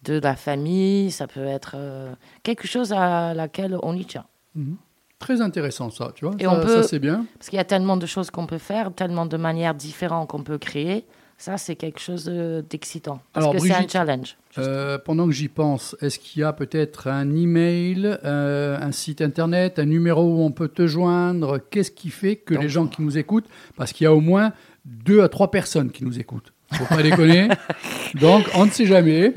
de 0.03 0.19
la 0.19 0.35
famille, 0.35 1.09
ça 1.09 1.25
peut 1.25 1.45
être 1.45 1.75
euh, 1.75 2.13
quelque 2.43 2.67
chose 2.67 2.91
à 2.91 3.33
laquelle 3.33 3.77
on 3.81 3.95
y 3.95 4.05
tient. 4.05 4.25
mhm. 4.55 4.75
Très 5.19 5.39
intéressant, 5.39 5.89
ça, 5.89 6.11
tu 6.13 6.25
vois. 6.25 6.35
Et 6.37 6.43
ça, 6.43 6.51
on 6.51 6.59
peut- 6.59 6.81
ça, 6.81 6.87
c'est 6.89 6.99
bien. 6.99 7.25
Parce 7.39 7.49
qu'il 7.49 7.55
y 7.55 7.61
a 7.61 7.63
tellement 7.63 7.95
de 7.95 8.05
choses 8.05 8.29
qu'on 8.29 8.45
peut 8.45 8.57
faire, 8.57 8.91
tellement 8.93 9.25
de 9.25 9.37
manières 9.37 9.73
différentes 9.73 10.27
qu'on 10.27 10.43
peut 10.43 10.57
créer. 10.57 11.05
Ça, 11.43 11.57
c'est 11.57 11.75
quelque 11.75 11.99
chose 11.99 12.23
d'excitant. 12.69 13.19
Parce 13.33 13.45
Alors, 13.45 13.53
que 13.61 13.67
c'est 13.67 13.73
un 13.73 13.85
challenge. 13.85 14.37
Euh, 14.57 14.97
pendant 14.97 15.25
que 15.25 15.33
j'y 15.33 15.49
pense, 15.49 15.93
est-ce 15.99 16.17
qu'il 16.17 16.39
y 16.39 16.43
a 16.45 16.53
peut-être 16.53 17.09
un 17.09 17.35
email, 17.35 18.17
euh, 18.23 18.77
un 18.79 18.93
site 18.93 19.19
internet, 19.19 19.77
un 19.77 19.83
numéro 19.83 20.23
où 20.23 20.41
on 20.41 20.51
peut 20.51 20.69
te 20.69 20.87
joindre? 20.87 21.59
Qu'est-ce 21.69 21.91
qui 21.91 22.11
fait 22.11 22.37
que 22.37 22.53
les 22.53 22.69
gens 22.69 22.87
qui 22.87 23.01
nous 23.01 23.17
écoutent, 23.17 23.47
parce 23.75 23.91
qu'il 23.91 24.05
y 24.05 24.07
a 24.07 24.13
au 24.13 24.21
moins 24.21 24.53
deux 24.85 25.21
à 25.21 25.27
trois 25.27 25.51
personnes 25.51 25.91
qui 25.91 26.05
nous 26.05 26.17
écoutent, 26.17 26.53
faut 26.71 26.85
pas 26.85 27.03
déconner. 27.03 27.49
Donc, 28.21 28.45
on 28.55 28.65
ne 28.65 28.71
sait 28.71 28.85
jamais. 28.85 29.33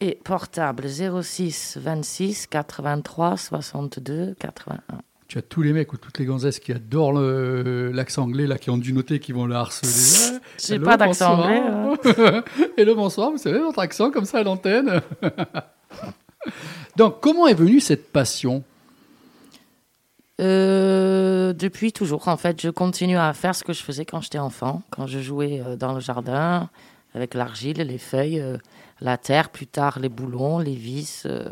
Et 0.00 0.18
portable 0.22 0.86
06 0.88 1.78
26 1.80 2.48
83 2.48 3.36
62 3.38 4.34
81. 4.38 4.82
Tu 5.28 5.38
as 5.38 5.42
tous 5.42 5.60
les 5.62 5.72
mecs 5.72 5.92
ou 5.92 5.96
toutes 5.96 6.18
les 6.18 6.24
gonzesses 6.24 6.60
qui 6.60 6.72
adorent 6.72 7.12
le- 7.12 7.90
l'accent 7.92 8.22
anglais, 8.22 8.46
là, 8.46 8.58
qui 8.58 8.70
ont 8.70 8.78
dû 8.78 8.92
noter, 8.92 9.18
qui 9.18 9.32
vont 9.32 9.44
le 9.46 9.56
harceler. 9.56 10.38
J'ai 10.64 10.78
pas 10.78 10.96
d'accent 10.96 11.40
anglais. 11.40 11.60
hein. 11.60 12.44
Hello, 12.76 12.94
bonsoir, 12.94 13.32
vous 13.32 13.38
savez 13.38 13.58
votre 13.58 13.80
accent 13.80 14.12
comme 14.12 14.24
ça 14.24 14.38
à 14.38 14.42
l'antenne? 14.44 15.00
Donc, 16.96 17.20
comment 17.20 17.48
est 17.48 17.54
venue 17.54 17.80
cette 17.80 18.12
passion? 18.12 18.62
Euh, 20.40 21.52
depuis 21.54 21.92
toujours, 21.92 22.28
en 22.28 22.36
fait, 22.36 22.60
je 22.62 22.68
continue 22.68 23.16
à 23.18 23.32
faire 23.32 23.54
ce 23.56 23.64
que 23.64 23.72
je 23.72 23.82
faisais 23.82 24.04
quand 24.04 24.20
j'étais 24.20 24.38
enfant, 24.38 24.82
quand 24.90 25.06
je 25.08 25.18
jouais 25.18 25.60
euh, 25.66 25.74
dans 25.76 25.92
le 25.94 26.00
jardin 26.00 26.68
avec 27.14 27.34
l'argile, 27.34 27.78
les 27.78 27.98
feuilles, 27.98 28.38
euh, 28.40 28.58
la 29.00 29.16
terre, 29.18 29.48
plus 29.48 29.66
tard 29.66 29.98
les 29.98 30.08
boulons, 30.10 30.58
les 30.60 30.74
vis. 30.74 31.24
euh, 31.26 31.48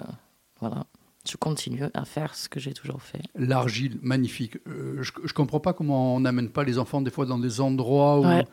voilà. 0.61 0.85
Je 1.29 1.37
continue 1.39 1.85
à 1.95 2.05
faire 2.05 2.35
ce 2.35 2.49
que 2.51 2.61
j'ai 2.61 2.73
toujours 2.75 3.01
fait. 3.01 3.23
L'argile, 3.35 3.99
magnifique. 4.03 4.59
Euh, 4.69 5.03
je 5.03 5.11
ne 5.23 5.29
comprends 5.33 5.61
pas 5.61 5.73
comment 5.73 6.15
on 6.17 6.21
n'amène 6.21 6.51
pas 6.51 6.65
les 6.65 6.79
enfants 6.79 7.01
des 7.01 7.11
fois 7.11 7.25
dans 7.25 7.39
des 7.39 7.61
endroits 7.63 8.21
où 8.21 8.27
Ouais. 8.27 8.47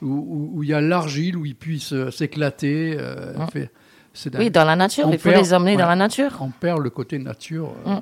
où- 0.00 0.06
où- 0.06 0.50
où 0.54 0.62
il 0.62 0.70
y 0.70 0.74
a 0.74 0.80
l'argile, 0.80 1.36
où 1.36 1.44
ils 1.46 1.54
puissent 1.54 1.92
euh, 1.92 2.10
s'éclater. 2.10 2.96
euh, 2.98 3.36
Ouais. 3.36 3.46
fait- 3.52 3.70
c'est 4.14 4.34
Oui, 4.38 4.50
dans 4.50 4.64
la 4.64 4.74
nature, 4.76 5.06
On 5.06 5.12
il 5.12 5.18
faut 5.18 5.28
perd- 5.30 5.42
les 5.42 5.52
emmener 5.54 5.72
ouais. 5.72 5.82
dans 5.82 5.88
la 5.88 5.96
nature. 5.96 6.36
On 6.40 6.50
perd 6.50 6.80
le 6.82 6.90
côté 6.90 7.18
nature. 7.18 7.74
euh. 7.86 8.00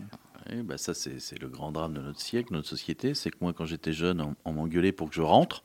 Eh 0.50 0.62
ben, 0.62 0.76
ça, 0.78 0.92
c'est 0.94 1.40
le 1.40 1.48
grand 1.48 1.72
drame 1.72 1.94
de 1.94 2.00
notre 2.00 2.20
siècle, 2.20 2.52
notre 2.52 2.68
société. 2.68 3.14
C'est 3.14 3.30
que 3.30 3.36
moi, 3.40 3.52
quand 3.52 3.64
j'étais 3.64 3.92
jeune, 3.92 4.20
on, 4.20 4.34
on 4.44 4.52
m'engueulait 4.52 4.92
pour 4.92 5.08
que 5.08 5.14
je 5.16 5.22
rentre. 5.22 5.64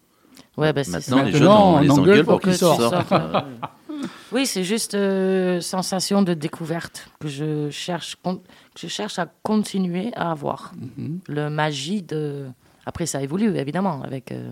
Ouais, 0.56 0.72
bah, 0.74 0.82
Maintenant, 0.88 1.18
les 1.24 1.32
Maintenant, 1.32 1.40
jeunes, 1.40 1.48
on 1.48 1.76
on 1.76 1.80
les 1.82 1.90
engueule 1.92 2.24
pour 2.26 2.40
qu'ils 2.42 2.56
sortent. 2.56 2.82
Oui, 4.32 4.46
c'est 4.46 4.64
juste 4.64 4.94
euh, 4.96 5.62
sensation 5.62 6.22
de 6.22 6.34
découverte 6.34 7.10
que 7.20 7.28
je 7.28 7.70
cherche, 7.70 8.16
con- 8.24 8.38
que 8.76 8.80
je 8.82 8.88
cherche 8.88 9.20
à 9.20 9.28
continuer 9.44 10.12
à 10.16 10.32
avoir. 10.32 10.74
mhm. 10.98 11.20
Le 11.28 11.50
magie 11.50 12.02
de. 12.04 12.48
Après, 12.86 13.06
ça 13.06 13.22
évolue 13.22 13.56
évidemment 13.58 14.02
avec 14.04 14.32
euh, 14.32 14.52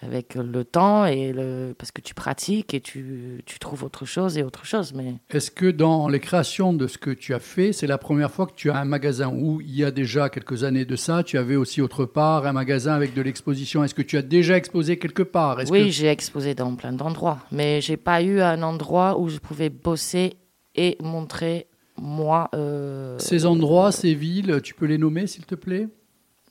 avec 0.00 0.36
le 0.36 0.64
temps 0.64 1.06
et 1.06 1.32
le 1.32 1.74
parce 1.76 1.90
que 1.90 2.00
tu 2.00 2.14
pratiques 2.14 2.72
et 2.72 2.80
tu, 2.80 3.42
tu 3.46 3.58
trouves 3.58 3.82
autre 3.82 4.04
chose 4.06 4.38
et 4.38 4.42
autre 4.44 4.64
chose. 4.64 4.92
Mais 4.94 5.14
Est-ce 5.30 5.50
que 5.50 5.66
dans 5.70 6.08
les 6.08 6.20
créations 6.20 6.72
de 6.72 6.86
ce 6.86 6.98
que 6.98 7.10
tu 7.10 7.34
as 7.34 7.40
fait, 7.40 7.72
c'est 7.72 7.86
la 7.88 7.98
première 7.98 8.30
fois 8.30 8.46
que 8.46 8.54
tu 8.54 8.70
as 8.70 8.76
un 8.76 8.84
magasin 8.84 9.28
où 9.34 9.60
il 9.60 9.74
y 9.74 9.82
a 9.84 9.90
déjà 9.90 10.28
quelques 10.28 10.62
années 10.64 10.84
de 10.84 10.94
ça, 10.96 11.22
tu 11.24 11.36
avais 11.36 11.56
aussi 11.56 11.80
autre 11.82 12.04
part 12.04 12.46
un 12.46 12.52
magasin 12.52 12.94
avec 12.94 13.12
de 13.14 13.22
l'exposition? 13.22 13.82
Est-ce 13.82 13.94
que 13.94 14.02
tu 14.02 14.16
as 14.16 14.22
déjà 14.22 14.56
exposé 14.56 14.98
quelque 14.98 15.22
part? 15.24 15.58
Oui, 15.68 15.86
que- 15.86 15.90
j'ai 15.90 16.06
exposé 16.08 16.54
dans 16.54 16.74
plein 16.76 16.92
d'endroits, 16.92 17.38
mais 17.50 17.80
j'ai 17.80 17.96
pas 17.96 18.22
eu 18.22 18.40
un 18.40 18.62
endroit 18.62 19.18
où 19.18 19.28
je 19.28 19.38
pouvais 19.38 19.68
bosser 19.70 20.34
et 20.76 20.96
montrer 21.02 21.66
moi. 22.00 22.48
euh, 22.54 23.18
Ces 23.18 23.46
endroits, 23.46 23.90
ces 23.90 24.14
villes, 24.14 24.60
tu 24.62 24.74
peux 24.74 24.86
les 24.86 24.98
nommer 24.98 25.26
s'il 25.26 25.44
te 25.44 25.56
plaît? 25.56 25.88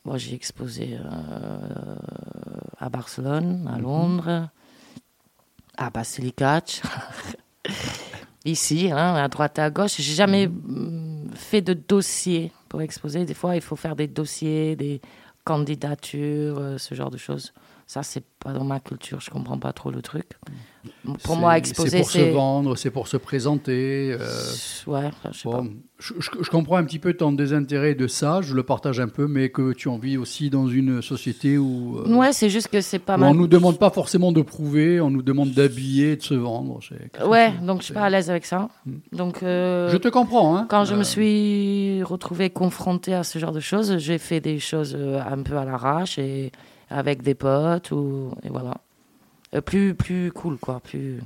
Moi, 0.07 0.17
j'ai 0.17 0.33
exposé 0.35 0.97
euh, 0.97 1.95
à 2.79 2.87
Barcelone, 2.87 3.63
Mhm. 3.63 3.67
à 3.67 3.77
Londres, 3.77 4.49
à 5.77 5.89
Basilicate, 5.89 6.81
ici, 8.45 8.89
hein, 8.89 9.15
à 9.15 9.27
droite 9.27 9.59
et 9.59 9.61
à 9.63 9.69
gauche. 9.69 9.95
J'ai 9.97 10.13
jamais 10.13 10.47
Mhm. 10.47 11.27
mm, 11.27 11.35
fait 11.35 11.61
de 11.61 11.73
dossier 11.73 12.53
pour 12.69 12.81
exposer. 12.81 13.25
Des 13.25 13.33
fois, 13.33 13.55
il 13.57 13.61
faut 13.61 13.75
faire 13.75 13.97
des 13.97 14.07
dossiers, 14.07 14.77
des 14.77 15.01
candidatures, 15.43 16.57
euh, 16.57 16.77
ce 16.77 16.95
genre 16.95 17.11
de 17.11 17.17
choses. 17.17 17.51
Ça, 17.89 18.03
c'est 18.03 18.23
pas 18.43 18.51
dans 18.51 18.65
ma 18.65 18.81
culture, 18.81 19.21
je 19.21 19.29
comprends 19.29 19.57
pas 19.57 19.71
trop 19.71 19.91
le 19.91 20.01
truc. 20.01 20.25
Pour 21.23 21.35
C'est- 21.35 21.39
moi, 21.39 21.53
C'est 21.53 21.59
exposer, 21.59 21.97
pour 21.99 22.11
se 22.11 22.19
c'est. 22.19 22.31
vendre, 22.31 22.75
c'est 22.75 22.91
pour 22.91 23.07
se 23.07 23.15
présenter. 23.15 24.11
euh, 24.19 24.27
Ouais, 24.88 25.09
je 25.31 25.38
sais 25.38 25.43
bon, 25.49 25.69
je, 25.97 26.13
je- 26.19 26.29
je 26.41 26.49
comprends 26.49 26.75
un 26.77 26.83
petit 26.83 26.99
peu 26.99 27.13
ton 27.13 27.31
désintérêt 27.31 27.95
de 27.95 28.07
ça, 28.07 28.41
je 28.41 28.53
le 28.55 28.63
partage 28.63 28.99
un 28.99 29.07
peu, 29.07 29.27
mais 29.27 29.49
que 29.49 29.71
tu 29.71 29.88
en 29.88 29.97
vis 29.97 30.17
aussi 30.17 30.49
dans 30.49 30.67
une 30.67 31.01
société 31.01 31.57
où, 31.57 31.99
euh, 31.99 32.03
pas. 32.03 32.09
Ouais, 32.09 32.33
c'est 32.33 32.49
juste 32.49 32.67
que 32.67 32.81
c'est 32.81 32.99
pas 32.99 33.15
mal. 33.15 33.31
on 33.31 33.33
nous 33.33 33.47
demande 33.47 33.79
pas 33.79 33.89
forcément 33.89 34.33
de 34.33 34.41
prouver, 34.41 34.99
on 34.99 35.09
nous 35.09 35.21
demande 35.23 35.51
d'habiller, 35.51 36.17
de 36.17 36.23
se 36.23 36.33
vendre. 36.33 36.79
c'est 36.88 37.23
Ouais, 37.25 37.53
donc 37.61 37.79
je 37.79 37.85
suis 37.85 37.93
pas 37.93 38.03
à 38.03 38.09
l'aise 38.09 38.29
avec 38.29 38.45
ça. 38.45 38.67
Donc. 39.13 39.43
euh, 39.43 39.89
Je 39.91 39.97
te 39.97 40.09
comprends. 40.09 40.57
Hein. 40.57 40.67
Quand 40.69 40.83
je 40.83 40.93
me 40.95 41.03
suis 41.03 42.03
retrouvée 42.03 42.49
confrontée 42.49 43.13
à 43.13 43.23
ce 43.23 43.39
genre 43.39 43.53
de 43.53 43.61
choses, 43.61 43.97
j'ai 43.97 44.17
fait 44.17 44.41
des 44.41 44.59
choses 44.59 44.95
un 44.97 45.41
peu 45.41 45.57
à 45.57 45.63
l'arrache 45.65 46.17
et 46.19 46.51
avec 46.89 47.21
des 47.21 47.35
potes 47.35 47.91
ou 47.91 48.31
et 48.43 48.49
voilà. 48.49 48.75
Euh, 49.55 49.61
plus 49.61 49.93
plus 49.93 50.31
cool 50.31 50.57
quoi, 50.57 50.79
plus 50.81 51.19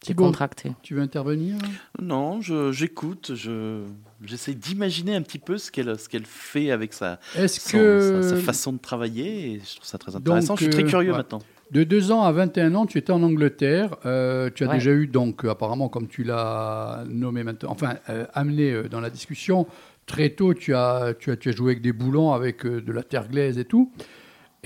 Thibaut, 0.00 0.22
décontracté. 0.24 0.72
tu 0.82 0.94
veux 0.94 1.00
intervenir? 1.02 1.56
Non, 2.00 2.40
je- 2.40 2.70
j'écoute, 2.70 3.32
je, 3.34 3.82
j'essaie 4.24 4.54
d'imaginer 4.54 5.16
un 5.16 5.22
petit 5.22 5.38
peu 5.38 5.58
ce 5.58 5.70
qu'elle, 5.72 5.98
ce 5.98 6.08
qu'elle 6.08 6.26
fait 6.26 6.70
avec 6.70 6.92
sa, 6.92 7.18
Est-ce 7.36 7.60
son- 7.60 7.76
que 7.78 8.20
sa, 8.22 8.30
sa 8.30 8.36
façon 8.36 8.72
de 8.74 8.78
travailler 8.78 9.52
et 9.54 9.60
je 9.60 9.74
trouve 9.76 9.86
ça 9.86 9.98
très 9.98 10.14
intéressant. 10.14 10.48
Donc, 10.54 10.58
je 10.58 10.64
suis 10.64 10.72
très 10.72 10.84
euh, 10.84 10.88
curieux 10.88 11.10
ouais. 11.12 11.16
maintenant. 11.16 11.40
De 11.72 11.82
2 11.82 12.12
ans 12.12 12.22
à 12.22 12.30
21 12.30 12.76
ans, 12.76 12.86
tu 12.86 12.98
étais 12.98 13.10
en 13.10 13.22
Angleterre. 13.24 13.96
Euh, 14.06 14.48
tu 14.54 14.62
as 14.64 14.68
Ouais. 14.68 14.74
déjà 14.74 14.92
eu, 14.92 15.08
donc, 15.08 15.44
apparemment, 15.44 15.88
comme 15.88 16.06
tu 16.06 16.22
l'as 16.22 17.04
nommé 17.08 17.42
maintenant, 17.42 17.70
enfin, 17.72 17.96
euh, 18.08 18.26
amené 18.34 18.70
euh, 18.72 18.88
dans 18.88 19.00
la 19.00 19.10
discussion, 19.10 19.66
très 20.06 20.30
tôt, 20.30 20.54
tu 20.54 20.72
as, 20.76 21.14
tu 21.18 21.32
as, 21.32 21.36
tu 21.36 21.48
as 21.48 21.52
joué 21.52 21.72
avec 21.72 21.82
des 21.82 21.92
boulons, 21.92 22.32
avec 22.32 22.64
euh, 22.64 22.80
de 22.80 22.92
la 22.92 23.02
terre 23.02 23.28
glaise 23.28 23.58
et 23.58 23.64
tout. 23.64 23.90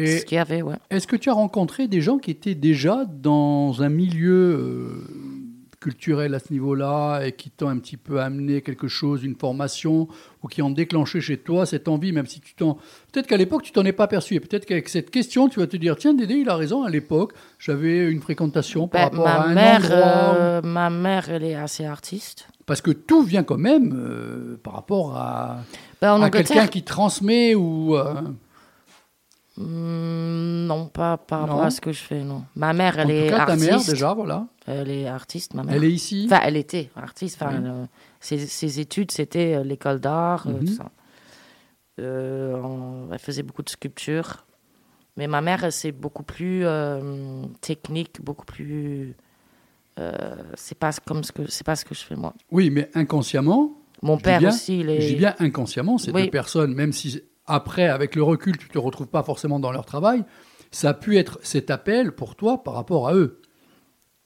Et 0.00 0.18
Ce 0.18 0.24
qu'il 0.24 0.36
y 0.36 0.38
avait, 0.38 0.62
ouais. 0.62 0.76
est-ce 0.90 1.06
que 1.06 1.16
tu 1.16 1.28
as 1.30 1.34
rencontré 1.34 1.88
des 1.88 2.00
gens 2.00 2.18
qui 2.18 2.30
étaient 2.30 2.54
déjà 2.54 3.04
dans 3.04 3.82
un 3.82 3.88
milieu 3.88 4.32
euh, 4.32 5.04
culturel 5.78 6.34
à 6.34 6.38
ce 6.38 6.52
niveau-là 6.52 7.22
et 7.24 7.32
qui 7.32 7.48
t'ont 7.50 7.68
un 7.68 7.78
petit 7.78 7.96
peu 7.96 8.20
amené 8.20 8.60
quelque 8.60 8.86
chose, 8.86 9.24
une 9.24 9.34
formation, 9.34 10.08
ou 10.42 10.48
qui 10.48 10.60
ont 10.60 10.68
déclenché 10.70 11.20
chez 11.22 11.38
toi 11.38 11.64
cette 11.64 11.88
envie, 11.88 12.12
même 12.12 12.26
si 12.26 12.40
tu 12.40 12.54
t'en... 12.54 12.74
Peut-être 13.12 13.26
qu'à 13.26 13.38
l'époque, 13.38 13.62
tu 13.62 13.72
t'en 13.72 13.84
es 13.86 13.92
pas 13.92 14.06
perçu. 14.06 14.34
Et 14.34 14.40
peut-être 14.40 14.66
qu'avec 14.66 14.88
cette 14.90 15.10
question, 15.10 15.48
tu 15.48 15.58
vas 15.58 15.66
te 15.66 15.76
dire, 15.78 15.96
tiens, 15.96 16.12
Dédé, 16.12 16.34
il 16.34 16.48
a 16.50 16.56
raison, 16.56 16.82
à 16.84 16.90
l'époque, 16.90 17.32
j'avais 17.58 18.10
une 18.10 18.20
fréquentation 18.20 18.88
par 18.88 19.10
Ben, 19.10 19.18
rapport 19.18 19.26
à 19.28 19.38
ma 19.38 19.44
un 19.46 19.54
mère, 19.54 19.84
endroit. 19.84 20.34
euh, 20.36 20.62
ma 20.62 20.90
mère, 20.90 21.30
elle 21.30 21.44
est 21.44 21.54
assez 21.54 21.86
artiste. 21.86 22.46
Parce 22.66 22.82
que 22.82 22.90
tout 22.90 23.22
vient 23.22 23.42
quand 23.42 23.58
même 23.58 23.94
euh, 23.96 24.58
par 24.62 24.74
rapport 24.74 25.16
à, 25.16 25.60
Ben, 26.02 26.12
en 26.12 26.20
à 26.22 26.30
quelqu'un 26.30 26.66
qui 26.66 26.82
transmet 26.82 27.54
ou... 27.54 27.96
hmm, 29.60 30.66
non, 30.66 30.86
pas 30.86 31.16
par 31.16 31.40
rapport 31.40 31.62
à 31.62 31.70
ce 31.70 31.80
que 31.80 31.92
je 31.92 32.00
fais, 32.00 32.22
non. 32.22 32.44
Ma 32.56 32.72
mère, 32.72 32.98
elle 32.98 33.06
en 33.06 33.10
est 33.10 33.24
tout 33.26 33.30
cas, 33.36 33.46
ta 33.46 33.52
artiste. 33.52 33.68
mère, 33.70 33.84
déjà, 33.84 34.14
voilà. 34.14 34.46
Elle 34.66 34.90
est 34.90 35.06
artiste, 35.06 35.54
ma 35.54 35.62
mère. 35.62 35.74
Elle 35.74 35.84
est 35.84 35.92
ici. 35.92 36.24
Enfin, 36.30 36.40
elle 36.44 36.56
était 36.56 36.90
artiste. 36.96 37.40
Enfin, 37.42 37.56
Oui. 37.60 37.68
euh, 37.68 37.84
ses, 38.20 38.46
ses 38.46 38.80
études, 38.80 39.10
c'était 39.10 39.54
euh, 39.56 39.64
l'école 39.64 40.00
d'art, 40.00 40.46
euh, 40.46 40.52
Mhm. 40.52 40.64
tout 40.64 40.72
ça. 40.74 40.90
Euh, 41.98 42.54
on- 42.62 43.08
elle 43.12 43.18
faisait 43.18 43.42
beaucoup 43.42 43.62
de 43.62 43.68
sculptures. 43.68 44.46
Mais 45.16 45.26
ma 45.26 45.40
mère, 45.40 45.70
c'est 45.72 45.92
beaucoup 45.92 46.22
plus 46.22 46.64
euh, 46.64 47.44
technique, 47.60 48.22
beaucoup 48.22 48.46
plus. 48.46 49.14
euh, 49.98 50.34
c'est 50.54 50.78
pas 50.78 50.92
comme 51.04 51.24
ce 51.24 51.32
que 51.32 51.50
c'est 51.50 51.64
pas 51.66 51.76
ce 51.76 51.84
que 51.84 51.94
je 51.94 52.00
fais 52.00 52.16
moi. 52.16 52.32
Oui, 52.50 52.70
mais 52.70 52.88
inconsciemment, 52.94 53.72
Mon 54.02 54.16
père 54.16 54.38
bien- 54.38 54.48
aussi, 54.48 54.80
il 54.80 54.88
est. 54.88 55.00
Je 55.02 55.08
dis 55.08 55.16
bien 55.16 55.34
inconsciemment, 55.40 55.98
ces 55.98 56.10
Oui. 56.12 56.24
deux 56.24 56.30
personnes, 56.30 56.72
même 56.74 56.92
si 56.92 57.20
après, 57.50 57.88
avec 57.88 58.14
le 58.14 58.22
recul, 58.22 58.56
tu 58.56 58.68
te 58.68 58.78
retrouves 58.78 59.08
pas 59.08 59.22
forcément 59.22 59.58
dans 59.60 59.72
leur 59.72 59.84
travail, 59.84 60.24
ça 60.70 60.90
a 60.90 60.94
pu 60.94 61.18
être 61.18 61.38
cet 61.42 61.70
appel 61.70 62.12
pour 62.12 62.36
toi 62.36 62.62
par 62.62 62.74
rapport 62.74 63.08
à 63.08 63.14
eux. 63.14 63.40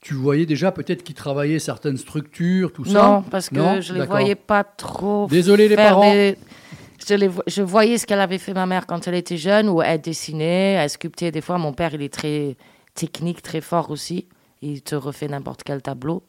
Tu 0.01 0.13
voyais 0.13 0.45
déjà 0.45 0.71
peut-être 0.71 1.03
qu'ils 1.03 1.15
travaillaient 1.15 1.57
certaines 1.59 1.97
structures, 1.97 2.71
tout 2.71 2.85
ça? 2.85 3.01
Non, 3.01 3.21
parce 3.23 3.49
que 3.49 3.55
Non? 3.55 3.81
je 3.81 3.93
les 3.93 3.99
D'accord. 3.99 4.17
voyais 4.17 4.35
pas 4.35 4.63
trop. 4.63 5.25
Désolé, 5.27 5.67
les 5.67 5.75
parents. 5.75 6.11
des- 6.11 6.37
Je, 7.07 7.15
les 7.15 7.29
je 7.47 7.61
voyais 7.63 7.97
ce 7.97 8.05
qu'elle 8.05 8.19
avait 8.21 8.37
fait 8.37 8.53
ma 8.53 8.65
mère 8.67 8.85
quand 8.85 9.07
elle 9.07 9.15
était 9.15 9.37
jeune, 9.37 9.67
où 9.67 9.81
elle 9.81 9.99
dessinait, 10.01 10.73
elle 10.73 10.89
sculptait. 10.89 11.31
Des 11.31 11.41
fois, 11.41 11.57
mon 11.57 11.73
père, 11.73 11.93
il 11.95 12.01
est 12.03 12.13
très 12.13 12.55
technique, 12.93 13.41
très 13.41 13.61
fort 13.61 13.89
aussi. 13.89 14.27
Il 14.61 14.81
te 14.83 14.95
refait 14.95 15.27
n'importe 15.27 15.63
quel 15.63 15.81
tableau. 15.81 16.23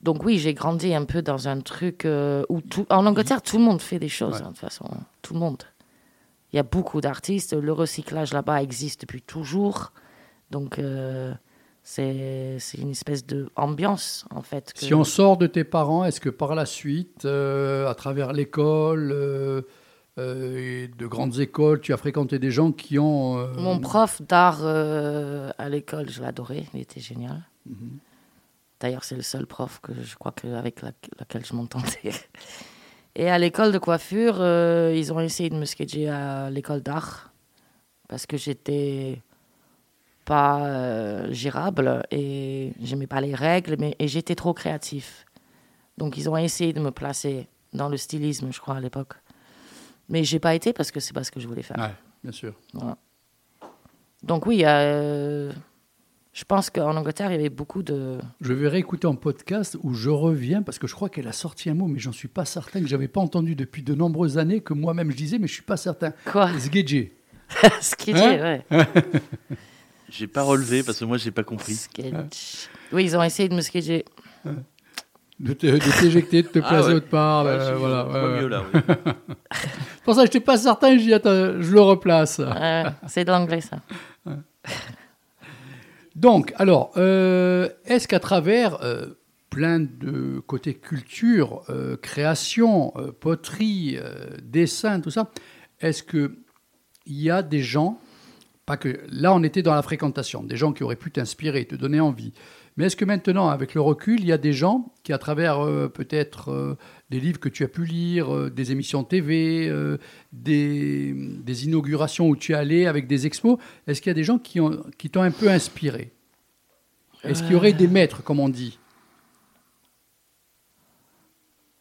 Donc 0.00 0.24
oui, 0.24 0.38
j'ai 0.38 0.54
grandi 0.54 0.94
un 0.94 1.04
peu 1.04 1.20
dans 1.20 1.46
un 1.48 1.60
truc 1.60 2.06
euh, 2.06 2.42
où 2.48 2.62
tout... 2.62 2.86
En 2.88 3.04
Angleterre, 3.04 3.42
tout 3.42 3.58
le 3.58 3.64
monde 3.64 3.82
fait 3.82 3.98
des 3.98 4.08
choses, 4.08 4.36
Ouais. 4.36 4.40
hein, 4.40 4.44
de 4.44 4.48
toute 4.48 4.58
façon. 4.58 4.86
hein. 4.90 5.00
Tout 5.20 5.34
le 5.34 5.40
monde. 5.40 5.62
Il 6.52 6.56
y 6.56 6.58
a 6.58 6.62
beaucoup 6.64 7.00
d'artistes. 7.00 7.52
Le 7.54 7.72
recyclage 7.72 8.32
là-bas 8.32 8.62
existe 8.62 9.02
depuis 9.02 9.22
toujours. 9.22 9.92
Donc 10.50 10.78
euh, 10.78 11.32
c'est 11.82 12.58
une 12.78 12.90
espèce 12.90 13.24
d'ambiance, 13.26 14.26
en 14.34 14.42
fait. 14.42 14.72
que- 14.72 14.80
Si 14.80 14.94
on 14.94 15.04
sort 15.04 15.36
de 15.36 15.46
tes 15.46 15.64
parents, 15.64 16.04
est-ce 16.04 16.20
que 16.20 16.28
par 16.30 16.54
la 16.54 16.66
suite, 16.66 17.24
euh, 17.24 17.88
à 17.88 17.94
travers 17.94 18.32
l'école, 18.32 19.10
euh, 19.12 19.62
euh, 20.18 20.84
et 20.84 20.88
de 20.88 21.06
grandes 21.06 21.38
écoles, 21.40 21.80
tu 21.80 21.92
as 21.92 21.96
fréquenté 21.96 22.38
des 22.38 22.50
gens 22.50 22.72
qui 22.72 22.98
ont... 22.98 23.46
Mon 23.56 23.78
prof 23.78 24.20
d'art 24.22 24.64
à 24.66 25.68
l'école, 25.68 26.10
je 26.10 26.20
l'adorais, 26.20 26.66
il 26.74 26.80
était 26.80 27.00
génial. 27.00 27.42
Mhm. 27.66 27.98
D'ailleurs, 28.80 29.04
c'est 29.04 29.16
le 29.16 29.22
seul 29.22 29.46
prof 29.46 29.78
que 29.82 29.92
je 30.02 30.16
crois 30.16 30.32
que, 30.32 30.48
avec 30.48 30.82
la- 30.82 30.92
laquelle 31.18 31.44
je 31.44 31.54
m'entendais. 31.54 32.12
Et 33.16 33.28
à 33.28 33.38
l'école 33.38 33.72
de 33.72 33.78
coiffure, 33.78 34.36
euh, 34.40 34.94
ils 34.96 35.12
ont 35.12 35.20
essayé 35.20 35.50
de 35.50 35.56
me 35.56 35.64
sketcher 35.64 36.08
à 36.08 36.50
l'école 36.50 36.80
d'art 36.80 37.32
parce 38.08 38.26
que 38.26 38.36
j'étais 38.36 39.20
pas 40.24 40.64
euh, 40.66 41.32
gérable 41.32 42.02
et 42.10 42.72
j'aimais 42.80 43.06
pas 43.06 43.20
les 43.20 43.34
règles, 43.34 43.76
mais 43.78 43.96
et 43.98 44.08
j'étais 44.08 44.34
trop 44.34 44.54
créatif. 44.54 45.26
Donc 45.98 46.16
ils 46.16 46.28
ont 46.28 46.36
essayé 46.36 46.72
de 46.72 46.80
me 46.80 46.90
placer 46.90 47.48
dans 47.72 47.88
le 47.88 47.96
stylisme, 47.96 48.52
je 48.52 48.60
crois 48.60 48.76
à 48.76 48.80
l'époque. 48.80 49.14
Mais 50.08 50.24
j'ai 50.24 50.38
pas 50.38 50.54
été 50.54 50.72
parce 50.72 50.90
que 50.90 51.00
c'est 51.00 51.12
pas 51.12 51.24
ce 51.24 51.30
que 51.30 51.40
je 51.40 51.48
voulais 51.48 51.62
faire. 51.62 51.78
Ouais, 51.78 51.94
bien 52.22 52.32
sûr. 52.32 52.54
Voilà. 52.74 52.96
Donc 54.22 54.46
oui, 54.46 54.62
euh, 54.64 55.52
je 56.32 56.44
pense 56.44 56.70
qu'en 56.70 56.96
Angleterre, 56.96 57.30
il 57.32 57.36
y 57.36 57.40
avait 57.40 57.48
beaucoup 57.48 57.82
de... 57.82 58.18
Je 58.40 58.52
vais 58.52 58.68
réécouter 58.68 59.06
un 59.08 59.14
podcast 59.16 59.76
où 59.82 59.94
je 59.94 60.10
reviens 60.10 60.62
parce 60.62 60.78
que 60.78 60.86
je 60.86 60.94
crois 60.94 61.08
qu'elle 61.08 61.26
a 61.28 61.32
sorti 61.32 61.68
un 61.70 61.74
mot, 61.74 61.86
mais 61.86 61.98
j'en 61.98 62.12
suis 62.12 62.28
pas 62.28 62.44
certain 62.44 62.80
que 62.80 62.86
j'avais 62.86 63.08
pas 63.08 63.20
entendu 63.20 63.56
depuis 63.56 63.82
de 63.82 63.94
nombreuses 63.94 64.38
années 64.38 64.60
que 64.60 64.72
moi-même 64.72 65.10
je 65.10 65.16
disais, 65.16 65.38
mais 65.38 65.48
je 65.48 65.54
suis 65.54 65.62
pas 65.62 65.76
certain. 65.76 66.12
Quoi 66.30 66.50
Sgedje. 66.58 67.08
Sketch, 67.80 68.16
Hein 68.16 68.60
ouais. 68.70 68.86
J'ai 70.08 70.26
pas 70.26 70.42
relevé 70.42 70.82
parce 70.82 70.98
que 70.98 71.04
moi 71.04 71.16
j'ai 71.18 71.30
pas 71.30 71.44
compris. 71.44 71.74
Sketch. 71.74 72.68
Oui, 72.92 73.04
ils 73.04 73.16
ont 73.16 73.22
essayé 73.22 73.48
de 73.48 73.54
me 73.54 73.60
sketcher. 73.60 74.04
De 75.38 75.52
te- 75.52 75.66
de 75.66 76.00
t'éjecter, 76.00 76.42
de 76.42 76.48
te 76.48 76.58
Ah 76.58 76.68
placer 76.68 76.88
ouais. 76.88 76.94
autre 76.94 77.06
part. 77.08 77.44
Ouais, 77.44 77.50
euh, 77.52 77.76
voilà, 77.76 78.06
ouais, 78.08 78.40
mieux 78.40 78.48
là. 78.48 78.64
oui. 78.74 78.80
C'est 78.84 80.02
pour 80.04 80.14
ça 80.14 80.20
que 80.22 80.26
je 80.32 80.36
n'étais 80.38 80.40
pas 80.40 80.56
certain, 80.58 80.98
je 80.98 81.02
dis, 81.02 81.14
attends, 81.14 81.60
je 81.62 81.72
le 81.72 81.80
replace. 81.80 82.40
C'est 83.06 83.24
de 83.24 83.30
l'anglais, 83.30 83.60
ça. 83.60 83.78
Donc, 86.16 86.52
alors, 86.56 86.92
euh, 86.96 87.68
est-ce 87.84 88.08
qu'à 88.08 88.20
travers 88.20 88.82
euh, 88.82 89.06
plein 89.48 89.80
de 89.80 90.40
côtés 90.46 90.74
culture, 90.74 91.62
euh, 91.70 91.96
création, 91.96 92.92
poterie, 93.20 93.98
dessin, 94.42 95.00
tout 95.00 95.10
ça, 95.10 95.30
est-ce 95.80 96.02
que 96.02 96.36
il 97.06 97.20
y 97.20 97.30
a 97.30 97.42
des 97.42 97.62
gens, 97.62 97.98
pas 98.66 98.76
que 98.76 99.00
là 99.08 99.34
on 99.34 99.42
était 99.42 99.62
dans 99.62 99.74
la 99.74 99.82
fréquentation, 99.82 100.42
des 100.42 100.56
gens 100.56 100.72
qui 100.72 100.84
auraient 100.84 100.96
pu 100.96 101.10
t'inspirer, 101.10 101.64
te 101.64 101.74
donner 101.74 102.00
envie, 102.00 102.32
mais 102.80 102.86
est-ce 102.86 102.96
que 102.96 103.04
maintenant, 103.04 103.50
avec 103.50 103.74
le 103.74 103.82
recul, 103.82 104.20
il 104.20 104.26
y 104.26 104.32
a 104.32 104.38
des 104.38 104.54
gens 104.54 104.90
qui, 105.02 105.12
à 105.12 105.18
travers 105.18 105.60
euh, 105.60 105.88
peut-être 105.88 106.50
euh, 106.50 106.78
des 107.10 107.20
livres 107.20 107.38
que 107.38 107.50
tu 107.50 107.62
as 107.62 107.68
pu 107.68 107.84
lire, 107.84 108.34
euh, 108.34 108.48
des 108.48 108.72
émissions 108.72 109.04
TV, 109.04 109.70
des, 110.32 111.12
des 111.14 111.64
inaugurations 111.66 112.26
où 112.26 112.36
tu 112.36 112.52
es 112.52 112.54
allé 112.54 112.86
avec 112.86 113.06
des 113.06 113.26
expos, 113.26 113.58
est-ce 113.86 114.00
qu'il 114.00 114.08
y 114.08 114.12
a 114.12 114.14
des 114.14 114.24
gens 114.24 114.38
qui, 114.38 114.60
ont, 114.60 114.82
qui 114.96 115.10
t'ont 115.10 115.20
un 115.20 115.30
peu 115.30 115.50
inspiré? 115.50 116.10
Est-ce 117.22 117.42
qu'il 117.42 117.52
y 117.52 117.54
aurait 117.54 117.74
des 117.74 117.86
maîtres, 117.86 118.22
comme 118.22 118.40
on 118.40 118.48
dit? 118.48 118.78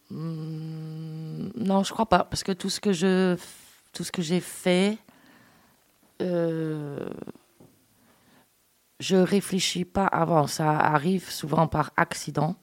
Hmm, 0.10 1.47
non, 1.56 1.86
je 1.86 1.93
crois 1.93 2.08
pas, 2.10 2.26
parce 2.26 2.43
que 2.43 2.52
tout 2.52 2.70
ce 2.70 2.82
que 2.82 2.91
je, 2.91 3.38
tout 3.93 4.04
ce 4.04 4.12
que 4.12 4.22
j'ai 4.22 4.41
fait, 4.41 4.97
je 9.00 9.16
réfléchis 9.16 9.86
pas 9.86 10.06
avant. 10.08 10.47
Ça 10.47 10.72
arrive 10.78 11.30
souvent 11.30 11.68
par 11.68 11.91
accident. 11.97 12.56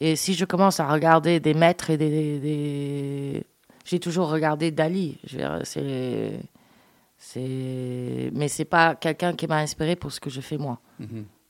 Et 0.00 0.16
si 0.16 0.34
je 0.34 0.44
commence 0.44 0.80
à 0.80 0.88
regarder 0.92 1.38
des 1.40 1.54
maîtres 1.54 1.90
et 1.90 1.96
des, 1.96 2.40
des- 2.40 3.44
j'ai 3.84 4.00
toujours 4.00 4.28
regardé 4.30 4.70
Dali. 4.72 5.18
C'est, 5.64 6.40
c'est, 7.16 8.30
mais 8.34 8.48
c'est 8.48 8.64
pas 8.64 8.94
quelqu'un 8.94 9.34
qui 9.34 9.46
m'a 9.46 9.58
inspiré 9.58 9.96
pour 9.96 10.10
ce 10.12 10.20
que 10.20 10.30
je 10.30 10.40
fais 10.40 10.58
moi, 10.58 10.80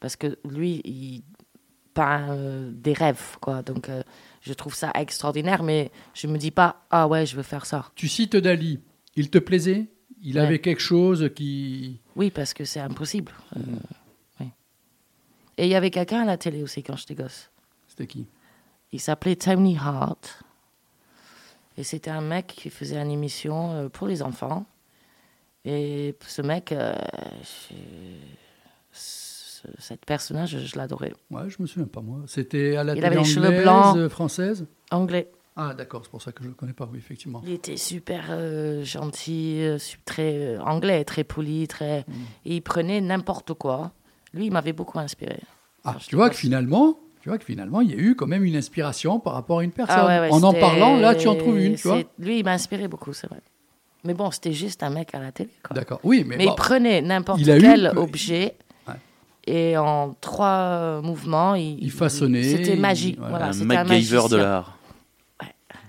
parce 0.00 0.16
que 0.16 0.38
lui, 0.48 0.80
il 0.84 1.22
peint 1.94 2.30
euh, 2.30 2.70
des 2.72 2.92
rêves, 2.92 3.36
quoi. 3.40 3.62
Donc 3.62 3.88
euh, 3.88 4.02
je 4.42 4.52
trouve 4.52 4.74
ça 4.74 4.90
extraordinaire, 4.94 5.62
mais 5.62 5.90
je 6.14 6.26
me 6.26 6.36
dis 6.38 6.50
pas 6.50 6.84
ah 6.90 7.06
ouais, 7.08 7.24
je 7.26 7.36
veux 7.36 7.42
faire 7.42 7.64
ça. 7.66 7.90
Tu 7.94 8.08
cites 8.08 8.36
Dali, 8.36 8.80
il 9.16 9.30
te 9.30 9.38
plaisait? 9.38 9.86
Il 10.22 10.36
Ouais. 10.36 10.40
avait 10.46 10.58
quelque 10.60 10.80
chose 10.82 11.30
qui. 11.34 11.98
Oui, 12.16 12.30
parce 12.30 12.54
que 12.54 12.64
c'est 12.64 12.80
impossible. 12.80 13.32
Euh, 13.56 13.60
oui. 14.40 14.46
Et 15.58 15.64
il 15.66 15.70
y 15.70 15.74
avait 15.74 15.90
quelqu'un 15.90 16.22
à 16.22 16.24
la 16.24 16.36
télé 16.36 16.62
aussi 16.62 16.82
quand 16.82 16.96
j'étais 16.96 17.14
gosse. 17.14 17.50
C'était 17.88 18.06
qui? 18.06 18.26
Il 18.92 19.00
s'appelait 19.00 19.36
Tony 19.36 19.76
Hart. 19.76 20.42
Et 21.78 21.84
c'était 21.84 22.10
un 22.10 22.20
mec 22.20 22.48
qui 22.48 22.68
faisait 22.70 22.96
une 23.00 23.10
émission 23.10 23.72
euh, 23.72 23.88
pour 23.88 24.06
les 24.06 24.22
enfants. 24.22 24.66
Et 25.64 26.14
ce 26.26 26.42
mec, 26.42 26.72
euh, 26.72 26.94
cette 29.78 30.04
personnage, 30.04 30.58
je 30.58 30.76
l'adorais. 30.76 31.12
Ouais, 31.30 31.48
je 31.48 31.56
me 31.60 31.66
souviens 31.66 31.86
pas 31.86 32.00
moi. 32.00 32.20
C'était 32.26 32.76
à 32.76 32.84
la 32.84 32.92
Il 32.92 32.96
télé 32.96 33.06
avait 33.06 33.16
les 33.16 33.24
cheveux 33.24 33.46
anglaise, 33.46 33.62
blancs. 33.62 33.96
euh, 33.96 34.08
française? 34.08 34.66
Anglais. 34.90 35.30
Ah 35.54 35.74
d'accord, 35.74 36.00
c'est 36.04 36.10
pour 36.10 36.22
ça 36.22 36.32
que 36.32 36.42
je 36.42 36.48
le 36.48 36.54
connais 36.54 36.72
pas. 36.72 36.88
Oui, 36.90 36.98
effectivement. 36.98 37.42
Il 37.44 37.52
était 37.52 37.76
super 37.76 38.26
euh, 38.30 38.82
gentil, 38.84 39.58
euh, 39.60 39.78
très 40.06 40.34
euh, 40.56 40.62
anglais, 40.62 41.04
très 41.04 41.24
poli, 41.24 41.68
très. 41.68 42.00
Mm. 42.08 42.12
Et 42.46 42.56
il 42.56 42.60
prenait 42.62 43.00
n'importe 43.02 43.52
quoi. 43.54 43.92
Lui, 44.32 44.46
il 44.46 44.52
m'avait 44.52 44.72
beaucoup 44.72 44.98
inspiré. 44.98 45.38
Ah, 45.84 45.96
tu 46.00 46.16
vois 46.16 46.30
que 46.30 46.36
finalement, 46.36 46.96
tu 47.20 47.28
vois 47.28 47.36
que 47.36 47.44
finalement, 47.44 47.82
il 47.82 47.90
y 47.90 47.92
a 47.92 47.98
eu 47.98 48.14
quand 48.14 48.26
même 48.26 48.44
une 48.44 48.56
inspiration 48.56 49.20
par 49.20 49.34
rapport 49.34 49.58
à 49.58 49.64
une 49.64 49.72
personne. 49.72 49.96
Ah 49.98 50.06
ouais, 50.06 50.20
ouais, 50.20 50.32
en 50.32 50.42
en 50.42 50.54
parlant, 50.54 50.96
là, 50.96 51.14
tu 51.14 51.28
en 51.28 51.34
trouves 51.36 51.58
une, 51.60 51.74
tu 51.74 51.86
vois. 51.88 51.98
Lui, 52.18 52.38
il 52.38 52.44
m'a 52.44 52.52
inspiré 52.52 52.88
beaucoup, 52.88 53.12
c'est 53.12 53.26
vrai. 53.28 53.40
Mais 54.04 54.14
bon, 54.14 54.30
c'était 54.30 54.52
juste 54.54 54.82
un 54.82 54.90
mec 54.90 55.14
à 55.14 55.20
la 55.20 55.32
télé. 55.32 55.50
quoi. 55.62 55.74
D'accord. 55.76 56.00
Oui, 56.02 56.24
mais, 56.26 56.36
Mais, 56.38 56.46
bon, 56.46 56.52
il 56.52 56.56
prenait 56.56 57.02
n'importe 57.02 57.40
eu- 57.40 57.44
quel 57.44 57.92
objet 57.96 58.56
Ouais. 58.88 58.94
et 59.46 59.76
en 59.76 60.14
trois 60.20 61.00
mouvements, 61.02 61.54
il, 61.54 61.78
Il 61.84 61.90
façonnait, 61.92 62.42
C'était 62.42 62.74
il- 62.74 62.80
magique. 62.80 63.16
voilà. 63.18 63.30
Voilà, 63.30 63.46
un 63.48 63.52
c'était 63.52 63.76
un 63.76 63.84
MacGyver 63.84 64.22
de 64.30 64.36
l'art. 64.38 64.78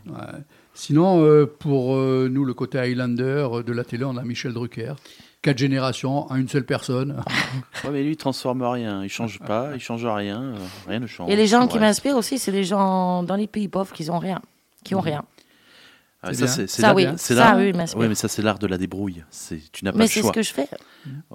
Ouais. 0.07 0.39
Sinon, 0.73 1.23
euh, 1.23 1.45
pour 1.45 1.95
euh, 1.95 2.27
nous, 2.31 2.45
le 2.45 2.53
côté 2.53 2.79
Highlander 2.79 3.47
euh, 3.51 3.63
de 3.63 3.71
la 3.73 3.83
télé, 3.83 4.03
on 4.05 4.17
a 4.17 4.23
Michel 4.23 4.53
Drucker. 4.53 4.93
Quatre 5.41 5.57
générations 5.57 6.31
en 6.31 6.35
une 6.35 6.47
seule 6.47 6.65
personne. 6.65 7.21
Ouais, 7.83 7.91
mais 7.91 8.01
lui, 8.03 8.11
il 8.13 8.17
transforme 8.17 8.63
rien. 8.63 9.03
Il 9.03 9.09
change 9.09 9.39
pas, 9.39 9.71
il 9.75 9.79
change 9.81 10.05
rien. 10.05 10.41
euh, 10.41 10.55
rien 10.87 10.99
ne 10.99 11.07
change. 11.07 11.29
Et 11.29 11.35
les 11.35 11.47
gens 11.47 11.67
qui 11.67 11.77
m'inspirent 11.79 12.15
aussi, 12.15 12.39
c'est 12.39 12.51
les 12.51 12.63
gens 12.63 13.23
dans 13.23 13.35
les 13.35 13.47
pays 13.47 13.67
pauvres 13.67 13.93
qui 13.93 14.09
ont 14.09 14.19
rien, 14.19 14.41
qui 14.83 14.95
ont 14.95 14.99
Mhm. 14.99 15.05
rien. 15.05 15.23
Ah, 16.25 16.29
C'est 16.33 16.35
ça, 16.35 16.45
bien. 16.45 16.53
c'est 16.55 16.67
c'est 16.67 16.81
Ça, 16.81 16.93
oui. 16.95 17.05
c'est 17.17 17.35
Ça, 17.35 17.55
oui. 17.57 17.73
Ouais, 17.97 18.07
mais 18.07 18.15
ça, 18.15 18.29
c'est 18.29 18.41
l'art 18.41 18.57
de 18.57 18.65
la 18.67 18.77
débrouille. 18.77 19.23
C'est- 19.29 19.59
Tu 19.73 19.83
n'as 19.83 19.91
pas 19.91 19.97
Mais 19.97 20.05
le 20.05 20.09
c'est 20.09 20.21
choix. 20.21 20.29
ce 20.29 20.33
que 20.33 20.41
je 20.41 20.53
fais. 20.53 20.69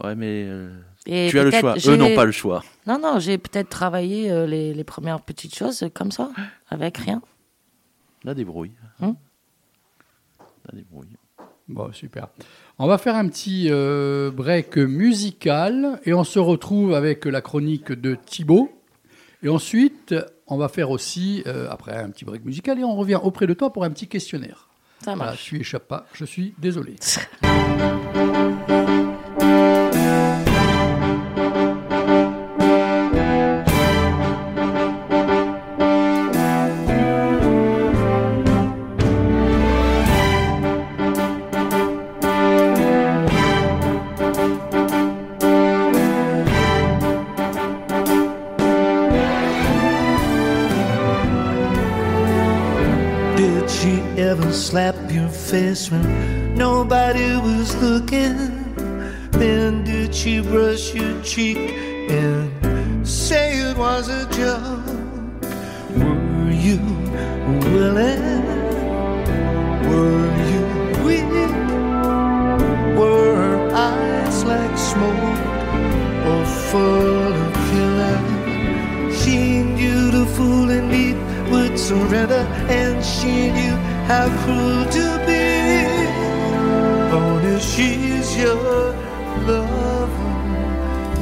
Ouais, 0.03 0.14
mais 0.14 0.45
euh, 0.49 0.71
Et 1.05 1.29
tu 1.31 1.39
as 1.39 1.45
le 1.45 1.51
choix. 1.51 1.75
Eux 1.87 1.97
n'ont 1.97 2.14
pas 2.14 2.25
le 2.25 2.33
choix. 2.33 2.64
Non, 2.87 2.99
non, 2.99 3.19
j'ai 3.19 3.37
peut-être 3.37 3.69
travaillé 3.69 4.31
euh, 4.31 4.47
les, 4.47 4.73
les 4.73 4.85
premières 4.85 5.21
petites 5.21 5.55
choses 5.55 5.85
comme 5.93 6.11
ça, 6.11 6.31
avec 6.71 6.97
rien. 6.97 7.21
La 8.25 8.35
débrouille. 8.35 8.73
Hum. 9.01 9.14
La 10.71 10.77
débrouille. 10.79 11.16
Bon, 11.69 11.93
super. 11.93 12.29
On 12.79 12.87
va 12.87 12.97
faire 12.99 13.14
un 13.14 13.29
petit 13.29 13.66
euh, 13.71 14.31
break 14.31 14.77
musical 14.79 16.01
et 16.05 16.14
on 16.14 16.25
se 16.25 16.39
retrouve 16.39 16.95
avec 16.95 17.25
la 17.27 17.41
chronique 17.43 17.93
de 17.93 18.14
Thibaut. 18.14 18.71
Et 19.43 19.49
ensuite, 19.49 20.14
on 20.47 20.57
va 20.57 20.69
faire 20.69 20.91
aussi, 20.91 21.43
euh, 21.47 21.69
après 21.71 21.95
un 21.97 22.11
petit 22.11 22.25
break 22.25 22.45
musical, 22.45 22.79
et 22.79 22.85
on 22.85 22.97
revient 22.97 23.21
auprès 23.23 23.47
de 23.47 23.55
toi 23.55 23.73
pour 23.73 23.85
un 23.85 23.91
petit 23.91 24.09
questionnaire. 24.09 24.69
Ça 25.05 25.14
Voilà, 25.14 25.33
marche. 25.33 25.45
tu 25.45 25.61
échappes 25.61 25.87
pas, 25.87 26.07
je 26.12 26.25
suis 26.25 26.55
désolé. 26.59 26.97
face 55.51 55.91
when 55.91 56.55
nobody 56.55 57.35
was 57.37 57.75
looking? 57.77 58.37
Then 59.31 59.83
did 59.83 60.15
she 60.15 60.41
brush 60.43 60.93
your 60.95 61.23
cheek 61.23 61.57
and 62.11 63.09
say 63.09 63.59
it 63.59 63.77
was 63.79 64.09
a 64.11 64.29
joke? 64.29 64.85
Were 65.97 66.51
you 66.51 66.81
willing? 67.73 68.45
Were 69.89 70.31
you 70.51 70.65
weak? 71.07 71.33
Were 72.99 73.35
her 73.45 73.70
eyes 73.73 74.45
like 74.45 74.77
smoke 74.77 75.41
or 76.31 76.45
full 76.69 77.33
of 77.33 77.55
killing? 77.70 78.27
She 79.20 79.62
knew 79.62 80.11
the 80.11 80.27
fool 80.35 80.69
indeed 80.69 81.16
would 81.51 81.79
surrender, 81.79 82.45
and 82.69 83.03
she 83.03 83.51
knew 83.51 83.77
how 84.09 84.26
cruel 84.40 84.85
to 84.97 85.06
be. 85.26 85.47
Only 87.12 87.60
she's 87.60 88.36
your 88.39 88.94
lover 89.47 90.35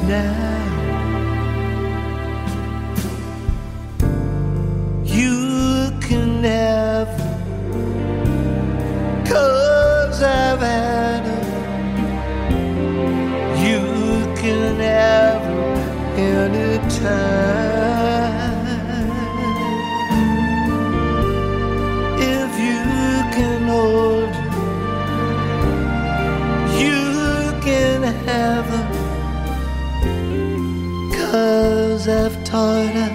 now. 0.07 0.66
Have 31.97 32.05
Joseph 32.05 32.43
Torta. 32.43 33.07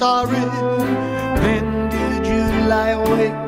Sorry? 0.00 0.46
Then 1.42 1.90
did 1.90 2.26
you 2.26 2.44
lie 2.72 2.96
awake 3.02 3.39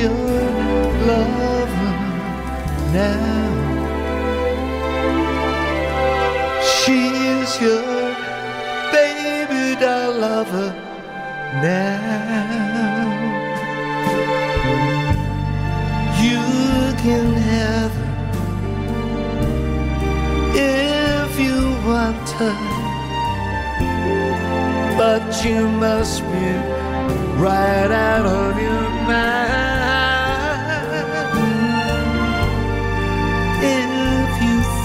your 0.00 0.10
lover 1.08 1.94
now. 2.92 3.48
She 6.74 6.98
is 7.36 7.50
your 7.60 7.84
baby 8.96 9.78
doll 9.78 10.12
lover 10.26 10.70
now. 11.60 13.10
You 16.26 16.42
can 17.04 17.26
have 17.52 17.92
her 18.00 18.10
if 20.54 21.30
you 21.38 21.58
want 21.88 22.28
her, 22.40 22.58
but 24.96 25.44
you 25.44 25.68
must 25.68 26.22
be 26.22 26.46
right 27.44 27.90
out 28.08 28.26
of 28.26 28.60
your 28.62 28.88
mind. 29.08 29.29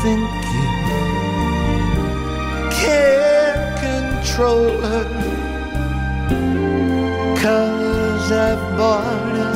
think 0.06 0.30
you 0.54 0.68
can't 2.80 3.66
control 3.88 4.70
her. 4.90 5.06
Cause 7.44 8.32
I've 8.32 8.64
bought 8.78 9.32
her 9.40 9.56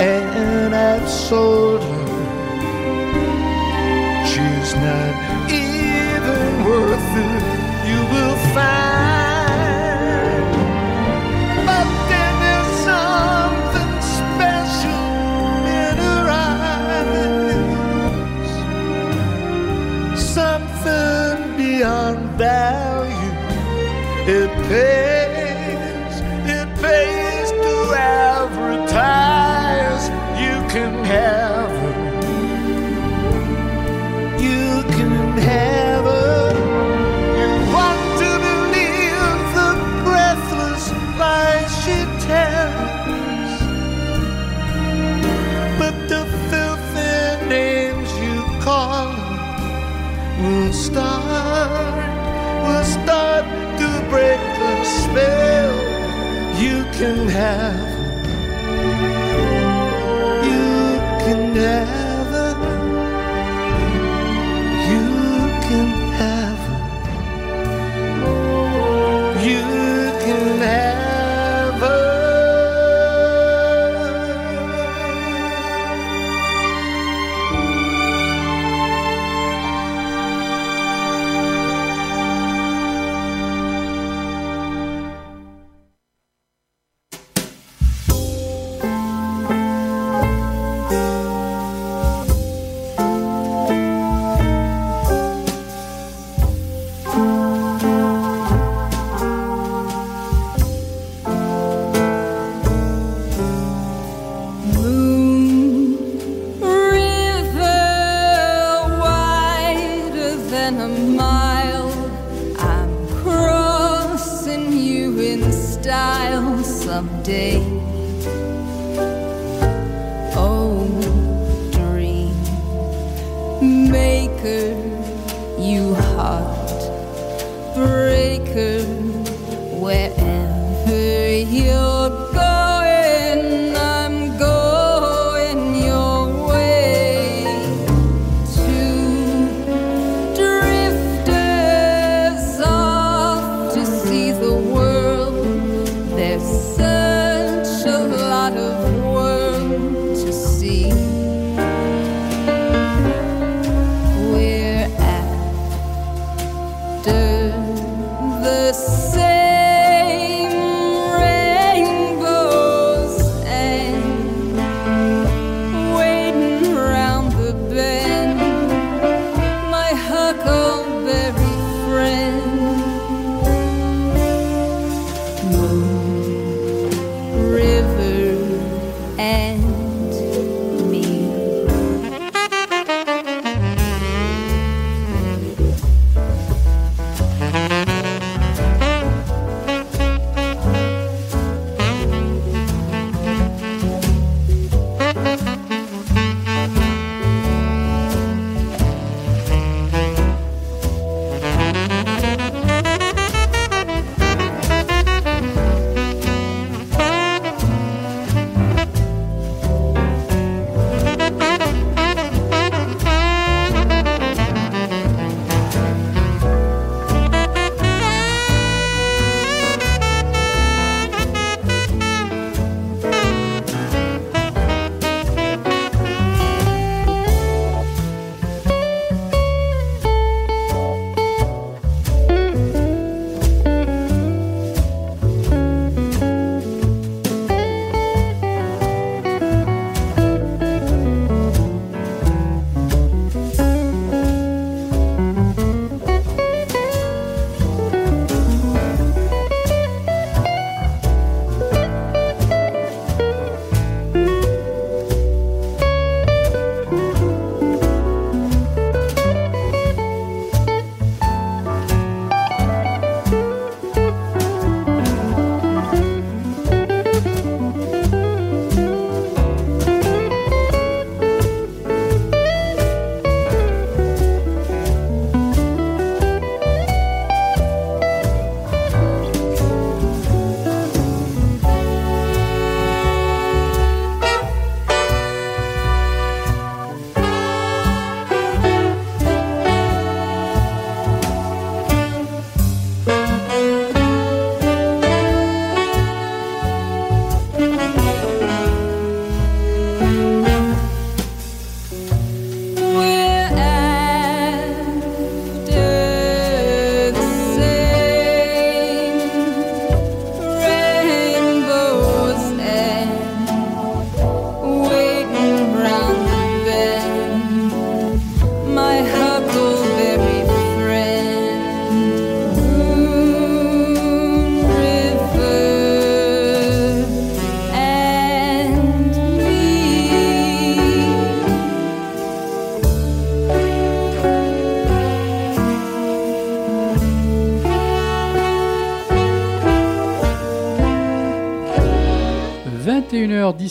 and 0.00 0.74
I've 0.74 1.08
sold 1.08 1.82
her. 1.82 2.06
She's 4.30 4.70
not 4.86 5.12
even 5.48 6.64
worth 6.64 7.12
it. 7.26 7.55
嘿。 24.68 25.05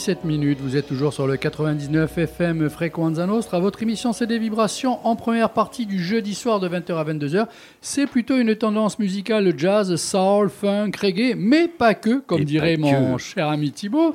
21h17 0.06 0.26
minutes. 0.26 0.60
Vous 0.62 0.78
êtes 0.78 0.88
toujours 0.88 1.14
sur 1.14 1.26
le 1.26 1.36
99 1.36 2.18
FM 2.18 2.70
Frequenza 2.70 3.26
Nostra. 3.26 3.60
Votre 3.60 3.82
émission, 3.82 4.14
c'est 4.14 4.28
des 4.28 4.38
vibrations 4.38 5.00
en 5.06 5.16
première 5.16 5.50
partie 5.50 5.86
du 5.86 6.04
jeudi 6.04 6.36
soir 6.36 6.60
de 6.60 6.70
20h 6.70 6.96
à 6.96 7.04
22h. 7.04 7.48
C'est 7.82 8.06
plutôt 8.06 8.38
une 8.38 8.56
tendance 8.56 9.00
musicale 9.00 9.54
jazz, 9.58 9.96
soul, 9.96 10.50
funk, 10.50 10.92
reggae, 11.02 11.36
mais 11.36 11.68
pas 11.68 11.96
que, 11.96 12.20
comme 12.20 12.42
Et 12.42 12.46
dirait 12.46 12.78
mon 12.78 13.16
que. 13.16 13.22
cher 13.22 13.48
ami 13.48 13.72
Thibaut. 13.72 14.14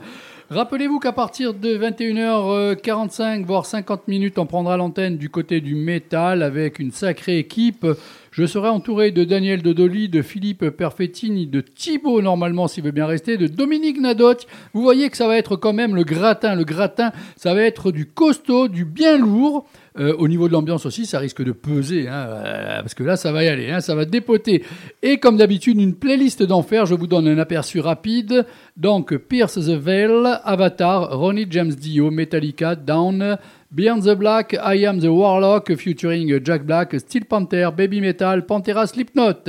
Rappelez-vous 0.51 0.99
qu'à 0.99 1.13
partir 1.13 1.55
de 1.55 1.77
21h45, 1.79 3.45
voire 3.45 3.67
50 3.67 4.07
minutes, 4.09 4.39
on 4.39 4.47
prendra 4.47 4.77
l'antenne 4.77 5.17
du 5.17 5.29
côté 5.29 5.61
du 5.61 5.75
métal 5.75 6.43
avec 6.43 6.79
une 6.79 6.93
sacrée 6.93 7.39
équipe. 7.39 7.87
Je 8.31 8.47
serai 8.47 8.69
entouré 8.69 9.11
de 9.11 9.25
Daniel 9.25 9.61
Dodoli, 9.61 10.09
de 10.09 10.23
Philippe 10.23 10.71
Perfettini, 10.71 11.47
de 11.47 11.61
Thibaut, 11.61 12.23
normalement, 12.23 12.69
s'il 12.69 12.85
veut 12.85 12.93
bien 12.93 13.07
rester, 13.07 13.37
de 13.37 13.49
Dominique 13.49 14.01
Nadotte. 14.01 14.47
Vous 14.73 14.83
voyez 14.83 15.11
que 15.11 15.17
ça 15.17 15.27
va 15.27 15.37
être 15.37 15.57
quand 15.57 15.73
même 15.73 15.97
le 15.97 16.05
gratin. 16.05 16.55
Le 16.55 16.65
gratin, 16.65 17.11
ça 17.37 17.55
va 17.55 17.63
être 17.63 17.91
du 17.91 18.07
costaud, 18.07 18.69
du 18.69 18.85
bien 18.85 19.19
lourd. 19.19 19.67
Euh, 19.99 20.15
au 20.19 20.29
niveau 20.29 20.47
de 20.47 20.53
l'ambiance 20.53 20.87
aussi, 20.87 21.05
ça 21.05 21.19
risque 21.19 21.43
de 21.43 21.51
peser, 21.51 22.07
hein, 22.07 22.27
euh, 22.29 22.81
parce 22.81 22.95
que 22.95 23.03
là, 23.03 23.17
ça 23.17 23.33
va 23.33 23.43
y 23.43 23.49
aller, 23.49 23.71
hein, 23.71 23.81
ça 23.81 23.97
va 23.97 24.05
dépoter. 24.05 24.63
Et 25.03 25.19
comme 25.19 25.37
d'habitude, 25.37 25.81
une 25.81 25.97
playlist 25.97 26.45
d'enfer, 26.45 26.87
je 26.87 26.95
vous 26.95 27.09
donne 27.09 27.27
un 27.27 27.39
aperçu 27.39 27.81
rapide. 27.81 28.47
Donc, 28.77 29.17
Pierce 29.17 29.55
the 29.55 29.77
Veil, 29.77 30.11
Avatar, 30.45 31.19
Ronnie 31.19 31.49
James 31.51 31.73
Dio, 31.73 32.13
Metallica, 32.13 32.77
Down, 32.77 33.37
Beyond 33.73 34.01
the 34.03 34.17
Black, 34.17 34.55
I 34.55 34.85
Am 34.85 34.99
the 34.99 35.05
Warlock, 35.05 35.77
featuring 35.77 36.45
Jack 36.45 36.65
Black, 36.65 36.99
Steel 36.99 37.25
Panther, 37.25 37.71
Baby 37.77 38.01
Metal, 38.01 38.45
Pantera, 38.45 38.87
Slipknot. 38.87 39.45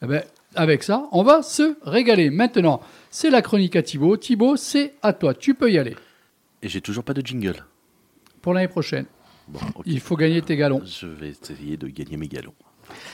Eh 0.00 0.06
ben, 0.06 0.22
avec 0.54 0.84
ça, 0.84 1.08
on 1.10 1.24
va 1.24 1.42
se 1.42 1.76
régaler. 1.82 2.30
Maintenant, 2.30 2.80
c'est 3.10 3.30
la 3.30 3.42
chronique 3.42 3.74
à 3.74 3.82
Thibaut. 3.82 4.16
Thibaut, 4.16 4.56
c'est 4.56 4.94
à 5.02 5.12
toi, 5.12 5.34
tu 5.34 5.54
peux 5.54 5.72
y 5.72 5.78
aller. 5.78 5.96
Et 6.62 6.68
j'ai 6.68 6.80
toujours 6.80 7.02
pas 7.02 7.14
de 7.14 7.26
jingle. 7.26 7.64
Pour 8.40 8.54
l'année 8.54 8.68
prochaine, 8.68 9.06
Bon, 9.46 9.60
il 9.84 10.00
faut 10.00 10.16
gagner 10.16 10.40
tes 10.40 10.56
galons. 10.56 10.80
Je 10.84 11.06
vais 11.06 11.28
essayer 11.28 11.76
de 11.76 11.88
gagner 11.88 12.16
mes 12.16 12.28
galons. 12.28 12.54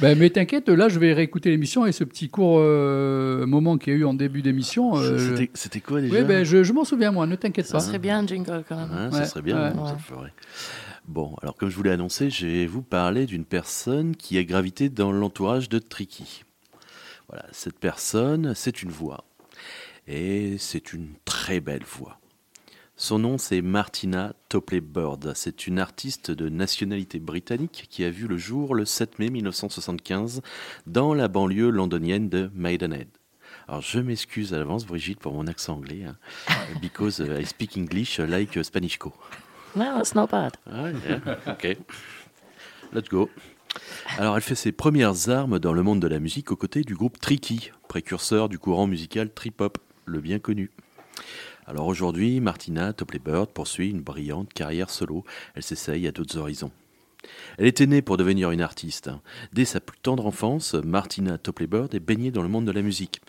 Ben, 0.01 0.19
mais 0.19 0.31
t'inquiète, 0.31 0.69
là, 0.69 0.89
je 0.89 0.99
vais 0.99 1.13
réécouter 1.13 1.51
l'émission 1.51 1.85
et 1.87 1.93
ce 1.93 2.05
petit 2.05 2.29
court 2.29 2.59
euh, 2.61 3.47
moment 3.47 3.77
qu'il 3.79 3.93
y 3.93 3.97
a 3.97 3.99
eu 3.99 4.05
en 4.05 4.15
début 4.15 4.43
d'émission. 4.43 4.97
euh, 4.97 5.37
C'était- 5.55 5.81
quoi 5.81 6.01
déjà 6.01 6.15
oui, 6.15 6.25
ben, 6.25 6.45
je, 6.45 6.63
je 6.63 6.73
m'en 6.73 6.85
souviens, 6.85 7.11
moi, 7.13 7.27
ne 7.27 7.37
t'inquiète 7.37 7.67
Ça 7.67 7.75
pas. 7.75 7.81
serait 7.81 7.99
bien 7.99 8.19
un 8.21 8.27
jingle 8.27 8.65
quand 8.69 8.77
même. 8.77 8.91
Hein, 8.93 9.11
Ouais, 9.11 9.19
ça 9.19 9.25
serait 9.27 9.43
bien, 9.43 9.71
ouais. 9.71 9.89
ça 9.89 9.97
ferait. 9.99 10.33
Bon, 11.09 11.35
alors 11.43 11.57
comme 11.57 11.71
je 11.71 11.77
vous 11.77 11.83
l'ai 11.83 11.91
annoncé, 11.91 12.31
je 12.31 12.47
vais 12.47 12.67
vous 12.67 12.83
parler 12.83 13.27
d'une 13.27 13.45
personne 13.45 14.15
qui 14.15 14.39
a 14.39 14.45
gravité 14.45 14.89
dans 14.91 15.11
l'entourage 15.13 15.69
de 15.69 15.79
Tricky. 15.79 16.45
Voilà, 17.29 17.47
cette 17.53 17.79
personne, 17.79 18.53
c'est 18.55 18.83
une 18.83 18.91
voix. 18.91 19.25
Et 20.07 20.57
c'est 20.59 20.93
une 20.93 21.09
très 21.25 21.61
belle 21.61 21.85
voix. 21.85 22.20
Son 23.03 23.19
nom, 23.19 23.39
c'est 23.39 23.63
Martina 23.63 24.35
Topley 24.51 24.83
Bird. 24.83 25.33
C'est 25.35 25.67
une 25.67 25.79
artiste 25.79 26.31
de 26.31 26.51
nationalité 26.51 27.19
britannique 27.19 27.87
qui 27.89 28.05
a 28.05 28.11
vu 28.11 28.27
le 28.27 28.37
jour 28.37 28.75
le 28.75 28.85
7 28.85 29.19
mai 29.19 29.31
1975 29.31 30.43
dans 30.87 31.15
la 31.15 31.29
banlieue 31.29 31.71
londonienne 31.71 32.29
de 32.29 32.51
Maidenhead. 32.55 33.09
Alors, 33.69 33.81
je 33.81 34.01
m'excuse 34.01 34.53
à 34.53 34.59
l'avance, 34.59 34.85
Brigitte, 34.85 35.19
pour 35.19 35.33
mon 35.33 35.47
accent 35.47 35.77
anglais, 35.77 36.05
hein, 36.05 36.19
because 36.83 37.21
I 37.21 37.47
speak 37.47 37.79
English 37.79 38.19
like 38.19 38.63
Spanishco. 38.63 39.15
No, 39.75 39.99
it's 39.99 40.15
not 40.15 40.27
bad. 40.27 40.59
Ah, 40.71 40.91
yeah, 40.91 41.39
ok. 41.47 41.79
Let's 42.93 43.09
go. 43.09 43.31
Alors, 44.19 44.37
elle 44.37 44.43
fait 44.43 44.55
ses 44.55 44.73
premières 44.73 45.31
armes 45.31 45.59
dans 45.59 45.73
le 45.73 45.83
monde 45.83 46.01
de 46.01 46.07
la 46.07 46.21
musique 46.21 46.53
aux 46.53 46.57
côtés 46.57 46.83
du 46.83 46.95
groupe 46.95 47.19
Tricky, 47.19 47.71
précurseur 47.89 48.51
du 48.51 48.59
courant 48.59 48.87
musical 48.87 49.33
trip-hop, 49.33 49.79
le 50.05 50.21
bien 50.21 50.39
connu. 50.39 50.71
Alors 51.71 51.87
aujourd'hui, 51.87 52.41
Martina 52.41 52.93
Topley 52.93 53.21
Bird 53.21 53.49
poursuit 53.51 53.91
une 53.91 54.01
brillante 54.01 54.53
carrière 54.53 54.91
solo. 54.91 55.23
Elle 55.55 55.63
s'essaye 55.63 56.09
à 56.09 56.11
d'autres 56.11 56.37
horizons. 56.37 56.73
Elle 57.59 57.67
était 57.67 57.87
née 57.87 58.03
pour 58.03 58.17
devenir 58.17 58.51
une 58.51 58.61
artiste. 58.61 59.09
Dès 59.53 59.65
sa 59.65 59.79
plus 59.79 60.01
tendre 60.01 60.27
enfance, 60.27 60.75
Martina 60.75 61.39
Topley 61.39 61.69
Bird 61.69 61.95
est 61.95 62.01
baignée 62.01 62.33
dans 62.33 62.43
le 62.43 62.49
monde 62.49 62.65
de 62.65 62.73
la 62.73 62.83
musique. 62.83 63.21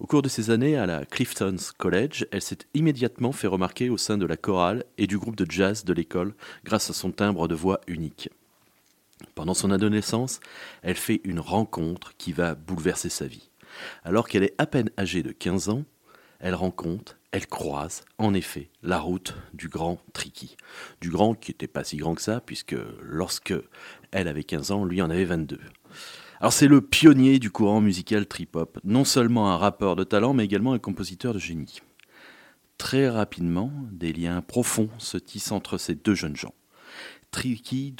Au 0.00 0.08
cours 0.08 0.22
de 0.22 0.28
ses 0.28 0.50
années 0.50 0.76
à 0.76 0.86
la 0.86 1.04
Clifton's 1.04 1.70
College, 1.70 2.26
elle 2.32 2.42
s'est 2.42 2.66
immédiatement 2.74 3.30
fait 3.30 3.46
remarquer 3.46 3.90
au 3.90 3.96
sein 3.96 4.18
de 4.18 4.26
la 4.26 4.36
chorale 4.36 4.82
et 4.98 5.06
du 5.06 5.16
groupe 5.16 5.36
de 5.36 5.48
jazz 5.48 5.84
de 5.84 5.92
l'école 5.92 6.34
grâce 6.64 6.90
à 6.90 6.94
son 6.94 7.12
timbre 7.12 7.46
de 7.46 7.54
voix 7.54 7.80
unique. 7.86 8.28
Pendant 9.36 9.54
son 9.54 9.70
adolescence, 9.70 10.40
elle 10.82 10.96
fait 10.96 11.20
une 11.22 11.38
rencontre 11.38 12.12
qui 12.18 12.32
va 12.32 12.56
bouleverser 12.56 13.08
sa 13.08 13.28
vie. 13.28 13.50
Alors 14.02 14.26
qu'elle 14.26 14.42
est 14.42 14.54
à 14.58 14.66
peine 14.66 14.90
âgée 14.98 15.22
de 15.22 15.30
15 15.30 15.68
ans, 15.68 15.84
elle 16.44 16.54
rencontre, 16.54 17.16
elle 17.32 17.46
croise, 17.46 18.04
en 18.18 18.34
effet, 18.34 18.68
la 18.82 19.00
route 19.00 19.34
du 19.54 19.68
grand 19.68 19.98
Tricky. 20.12 20.58
Du 21.00 21.08
grand 21.08 21.34
qui 21.34 21.50
n'était 21.50 21.66
pas 21.66 21.84
si 21.84 21.96
grand 21.96 22.14
que 22.14 22.20
ça, 22.20 22.42
puisque 22.42 22.76
lorsque 23.00 23.54
elle 24.12 24.28
avait 24.28 24.44
15 24.44 24.70
ans, 24.70 24.84
lui 24.84 25.00
en 25.00 25.08
avait 25.08 25.24
22. 25.24 25.58
Alors 26.40 26.52
c'est 26.52 26.68
le 26.68 26.82
pionnier 26.82 27.38
du 27.38 27.50
courant 27.50 27.80
musical 27.80 28.26
trip-hop, 28.26 28.78
non 28.84 29.04
seulement 29.04 29.50
un 29.52 29.56
rappeur 29.56 29.96
de 29.96 30.04
talent, 30.04 30.34
mais 30.34 30.44
également 30.44 30.74
un 30.74 30.78
compositeur 30.78 31.32
de 31.32 31.38
génie. 31.38 31.80
Très 32.76 33.08
rapidement, 33.08 33.72
des 33.90 34.12
liens 34.12 34.42
profonds 34.42 34.90
se 34.98 35.16
tissent 35.16 35.52
entre 35.52 35.78
ces 35.78 35.94
deux 35.94 36.14
jeunes 36.14 36.36
gens. 36.36 36.54
Tricky 37.30 37.96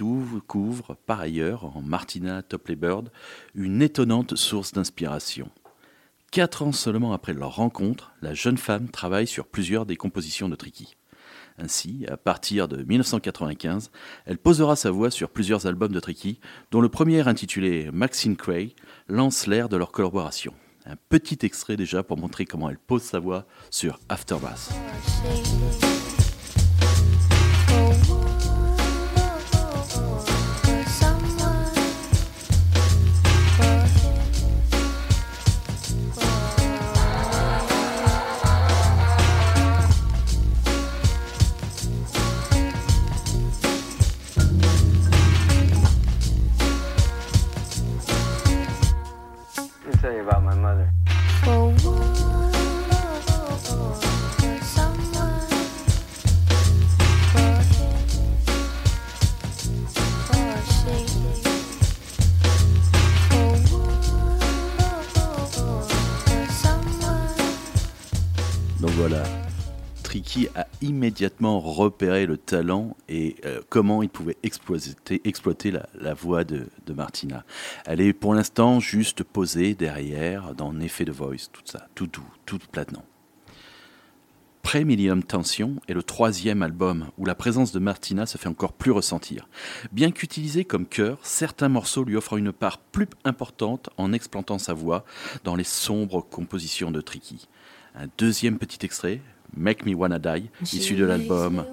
couvre 0.47 0.99
par 1.07 1.21
ailleurs, 1.21 1.75
en 1.75 1.81
Martina 1.81 2.43
Topley 2.43 2.77
Bird, 2.77 3.11
une 3.55 3.81
étonnante 3.81 4.37
source 4.37 4.73
d'inspiration. 4.73 5.51
Quatre 6.35 6.63
ans 6.63 6.73
seulement 6.73 7.13
après 7.13 7.33
leur 7.33 7.55
rencontre, 7.55 8.13
la 8.21 8.35
jeune 8.35 8.59
femme 8.59 8.89
travaille 8.89 9.29
sur 9.29 9.47
plusieurs 9.47 9.87
des 9.87 9.95
compositions 9.95 10.49
de 10.49 10.57
Tricky. 10.57 10.97
Ainsi, 11.59 12.07
à 12.09 12.17
partir 12.17 12.67
de 12.67 12.83
1995, 12.83 13.93
elle 14.27 14.39
posera 14.39 14.75
sa 14.75 14.91
voix 14.91 15.13
sur 15.13 15.31
plusieurs 15.31 15.69
albums 15.69 15.93
de 15.93 16.01
Tricky, 16.01 16.41
dont 16.73 16.81
le 16.81 16.89
premier 16.89 17.29
intitulé 17.29 17.89
Maxine 17.93 18.35
Cray 18.35 18.75
lance 19.07 19.47
l'ère 19.47 19.69
de 19.69 19.77
leur 19.77 19.93
collaboration. 19.93 20.53
Un 20.87 20.97
petit 21.09 21.39
extrait 21.47 21.77
déjà 21.77 22.03
pour 22.03 22.19
montrer 22.19 22.47
comment 22.47 22.69
elle 22.69 22.79
pose 22.79 23.03
sa 23.03 23.21
voix 23.21 23.47
sur 23.71 24.01
Aftermath. 24.09 24.75
Tricky 70.35 70.49
a 70.57 70.67
immédiatement 70.83 71.61
repéré 71.61 72.27
le 72.27 72.37
talent 72.37 72.97
et 73.09 73.37
euh, 73.45 73.61
comment 73.69 74.03
il 74.03 74.09
pouvait 74.09 74.37
exploiter, 74.43 75.21
exploiter 75.25 75.71
la, 75.71 76.15
voix 76.15 76.43
de, 76.43 76.67
Martina. 76.93 77.45
Elle 77.87 78.01
est 78.01 78.13
pour 78.13 78.35
l'instant 78.35 78.81
juste 78.81 79.23
posée 79.23 79.75
derrière 79.75 80.57
dans 80.57 80.77
effet 80.81 81.05
de 81.05 81.13
voice, 81.13 81.51
tout 81.53 81.63
ça, 81.65 81.87
tout 81.95 82.09
doux, 82.09 82.27
tout 82.47 82.59
planant. 82.73 83.05
Pré-Millennium 84.63 85.23
Tension 85.23 85.77
est 85.87 85.95
le 85.95 86.03
troisième 86.03 86.63
album 86.63 87.11
où 87.17 87.27
la 87.27 87.37
présence 87.37 87.71
de 87.71 87.79
Martina 87.79 88.27
se 88.27 88.37
fait 88.37 88.49
encore 88.49 88.73
plus 88.73 88.91
ressentir. 88.91 89.49
Bien 89.93 90.11
qu'utilisé 90.11 90.65
comme 90.65 90.87
chœur, 90.87 91.19
certains 91.23 91.69
morceaux 91.69 92.03
lui 92.03 92.17
offrent 92.17 92.39
une 92.39 92.53
part 92.53 92.79
plus 92.79 93.07
importante 93.25 93.89
en 93.99 94.13
explantant 94.13 94.59
sa 94.59 94.75
voix 94.75 95.05
dans 95.45 95.55
les 95.55 95.63
sombres 95.63 96.23
compositions 96.29 96.91
de 96.91 97.01
Tricky. 97.01 97.47
Un 97.95 98.09
deuxième 98.19 98.59
petit 98.59 98.85
extrait, 98.85 99.21
Make 99.57 99.85
Me 99.87 99.95
Wanna 99.95 100.19
Die, 100.19 100.51
issu 100.73 100.95
de 100.95 101.05
l'album 101.05 101.65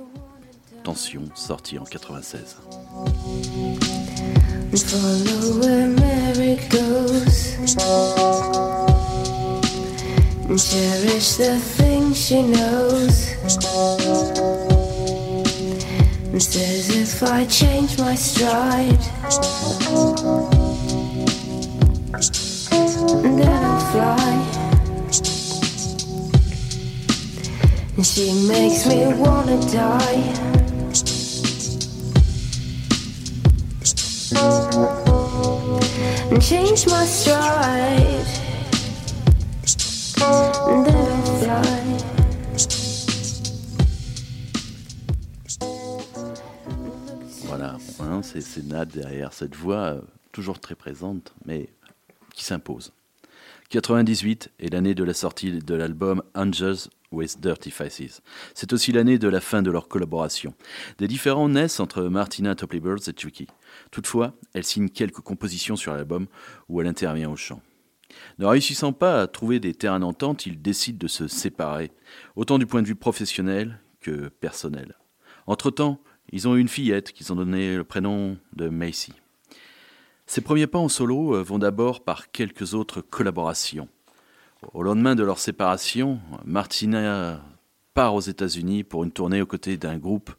Tension, 0.84 1.22
sorti 1.36 1.78
en 1.78 1.86
96. 1.86 2.58
Follow 4.74 5.60
where 5.60 5.88
Mary 5.88 6.58
goes. 6.70 7.56
Cherish 10.58 11.38
the 11.38 11.58
things 11.78 12.18
she 12.18 12.42
knows. 12.42 13.30
Says 16.40 16.90
if 16.90 17.22
I 17.24 17.46
change 17.46 18.00
my 18.00 18.16
stride, 18.16 18.98
then 23.22 23.48
I'll 23.48 23.80
fly. 23.92 24.61
And 27.98 28.06
she 28.06 28.32
makes 28.48 28.86
me 28.88 29.06
wanna 29.16 29.60
die. 29.70 30.52
And 36.32 36.42
change 36.42 36.88
my 36.88 37.06
stride. 37.06 38.26
And 40.68 40.86
then 40.86 41.24
fly. 41.42 41.82
Voilà, 47.46 47.78
hein, 48.00 48.22
c'est 48.24 48.40
c'est 48.40 48.66
Nad 48.66 48.88
derrière 48.90 49.34
cette 49.34 49.56
voix 49.56 49.76
euh, 49.76 50.02
toujours 50.32 50.62
très 50.62 50.76
présente, 50.76 51.34
mais 51.46 51.68
qui 52.34 52.46
s'impose. 52.46 52.94
98 53.70 54.52
est 54.60 54.74
l'année 54.74 54.96
de 54.96 55.04
la 55.04 55.14
sortie 55.14 55.52
de 55.52 55.76
l'album 55.76 56.24
Angels 56.36 56.88
with 57.12 57.40
Dirty 57.40 57.72
Faces. 57.72 58.22
C'est 58.54 58.74
aussi 58.74 58.92
l'année 58.92 59.20
de 59.20 59.28
la 59.28 59.42
fin 59.42 59.62
de 59.62 59.72
leur 59.72 59.88
collaboration. 59.88 60.54
Des 60.98 61.08
différends 61.08 61.50
naissent 61.50 61.80
entre 61.80 62.04
Martina 62.04 62.56
Topley 62.56 62.80
Birds 62.80 63.08
et 63.08 63.14
Tricky. 63.14 63.48
Toutefois, 63.92 64.34
elle 64.54 64.64
signe 64.64 64.90
quelques 64.90 65.22
compositions 65.22 65.76
sur 65.76 65.94
l'album 65.94 66.28
où 66.70 66.82
elle 66.82 66.88
intervient 66.88 67.30
au 67.30 67.36
chant. 67.36 67.62
Ne 68.40 68.46
réussissant 68.46 68.94
pas 68.94 69.22
à 69.22 69.28
trouver 69.28 69.60
des 69.60 69.74
terrains 69.74 70.00
d'entente, 70.00 70.46
ils 70.46 70.62
décident 70.62 70.98
de 71.00 71.08
se 71.08 71.28
séparer, 71.28 71.92
autant 72.36 72.58
du 72.58 72.66
point 72.66 72.82
de 72.82 72.88
vue 72.88 72.96
professionnel 72.96 73.80
que 74.02 74.30
personnel. 74.30 74.96
Entre-temps, 75.48 76.02
ils 76.32 76.48
ont 76.48 76.56
eu 76.56 76.60
une 76.60 76.68
fillette 76.68 77.12
qu'ils 77.12 77.32
ont 77.32 77.36
donné 77.36 77.76
le 77.76 77.84
prénom 77.84 78.38
de 78.54 78.70
Macy. 78.70 79.14
Ses 80.26 80.42
premiers 80.42 80.68
pas 80.68 80.80
en 80.80 80.88
solo 80.88 81.36
euh, 81.36 81.44
vont 81.44 81.60
d'abord 81.60 82.04
par 82.04 82.32
quelques 82.32 82.74
autres 82.74 83.02
collaborations. 83.02 83.90
Au 84.74 84.84
lendemain 84.84 85.16
de 85.16 85.24
leur 85.24 85.40
séparation, 85.40 86.20
Martina 86.46 87.42
part 87.96 88.14
aux 88.14 88.22
États-Unis 88.22 88.84
pour 88.84 89.04
une 89.04 89.12
tournée 89.12 89.42
aux 89.42 89.48
côtés 89.48 89.76
d'un 89.76 89.98
groupe 89.98 90.32